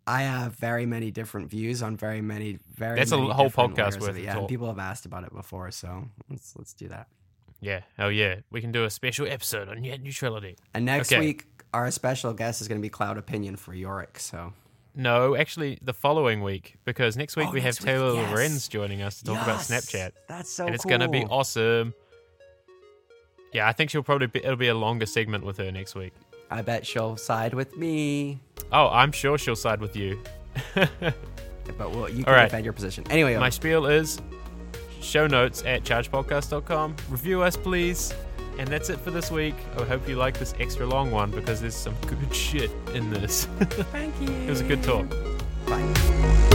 I 0.06 0.22
have 0.22 0.54
very 0.56 0.84
many 0.84 1.10
different 1.10 1.48
views 1.50 1.82
on 1.82 1.96
very 1.96 2.20
many 2.20 2.58
very. 2.74 2.98
That's 2.98 3.12
a 3.12 3.18
whole 3.18 3.50
podcast 3.50 4.00
worth 4.00 4.16
it. 4.16 4.24
Yeah, 4.24 4.38
and 4.38 4.48
people 4.48 4.66
have 4.66 4.78
asked 4.78 5.06
about 5.06 5.24
it 5.24 5.32
before, 5.32 5.70
so 5.70 6.08
let's 6.28 6.54
let's 6.56 6.74
do 6.74 6.88
that. 6.88 7.08
Yeah, 7.60 7.82
oh 7.98 8.08
yeah, 8.08 8.40
we 8.50 8.60
can 8.60 8.72
do 8.72 8.84
a 8.84 8.90
special 8.90 9.26
episode 9.26 9.68
on 9.68 9.80
net 9.82 10.02
neutrality. 10.02 10.56
And 10.74 10.84
next 10.84 11.12
Okay. 11.12 11.20
week, 11.20 11.46
our 11.72 11.90
special 11.90 12.32
guest 12.32 12.60
is 12.60 12.68
going 12.68 12.80
to 12.80 12.82
be 12.82 12.88
Cloud 12.90 13.18
Opinion 13.18 13.56
for 13.56 13.74
Yorick. 13.74 14.18
So 14.18 14.52
No, 14.94 15.34
actually, 15.36 15.78
the 15.82 15.94
following 15.94 16.42
week 16.42 16.76
because 16.84 17.16
next 17.16 17.36
week 17.36 17.48
Oh, 17.48 17.52
we 17.52 17.60
have 17.60 17.68
next 17.74 17.80
week, 17.80 17.86
Taylor 17.86 18.14
yes. 18.14 18.30
Lorenz 18.30 18.68
joining 18.68 19.02
us 19.02 19.18
to 19.18 19.24
talk 19.24 19.42
about 19.42 19.60
Snapchat, 19.60 20.12
That's 20.28 20.50
so 20.50 20.66
and 20.66 20.74
it's 20.74 20.84
cool. 20.84 20.90
gonna 20.90 21.08
be 21.08 21.24
awesome. 21.24 21.94
Yeah, 23.52 23.68
I 23.68 23.72
think 23.72 23.90
she'll 23.90 24.02
probably 24.02 24.28
be, 24.28 24.38
it'll 24.42 24.56
be 24.56 24.68
a 24.68 24.74
longer 24.74 25.04
segment 25.06 25.44
with 25.44 25.58
her 25.58 25.70
next 25.70 25.94
week. 25.94 26.12
I 26.50 26.62
bet 26.62 26.86
she'll 26.86 27.16
side 27.16 27.54
with 27.54 27.76
me, 27.76 28.40
Oh, 28.72 28.88
I'm 28.88 29.12
sure 29.12 29.36
she'll 29.38 29.56
side 29.56 29.80
with 29.80 29.96
you. 29.96 30.22
but 30.74 31.14
well, 31.78 32.08
you 32.08 32.24
can 32.24 32.32
right. 32.32 32.44
defend 32.44 32.64
your 32.64 32.72
position 32.72 33.04
anyway. 33.10 33.36
My 33.36 33.46
um, 33.46 33.50
spiel 33.52 33.86
is 33.86 34.20
show 35.00 35.26
notes 35.26 35.62
at 35.64 35.82
chargepodcast.com. 35.82 36.96
Review 37.10 37.42
us, 37.42 37.56
please. 37.56 38.14
And 38.58 38.68
that's 38.68 38.90
it 38.90 39.00
for 39.00 39.10
this 39.10 39.30
week. 39.30 39.54
I 39.78 39.84
hope 39.84 40.08
you 40.08 40.16
like 40.16 40.38
this 40.38 40.54
extra 40.60 40.86
long 40.86 41.10
one 41.10 41.30
because 41.30 41.60
there's 41.60 41.74
some 41.74 41.94
good 42.06 42.34
shit 42.34 42.70
in 42.94 43.10
this. 43.10 43.46
thank 43.90 44.14
you. 44.20 44.28
it 44.28 44.50
was 44.50 44.60
a 44.60 44.64
good 44.64 44.82
talk. 44.82 45.08
Bye. 45.66 46.48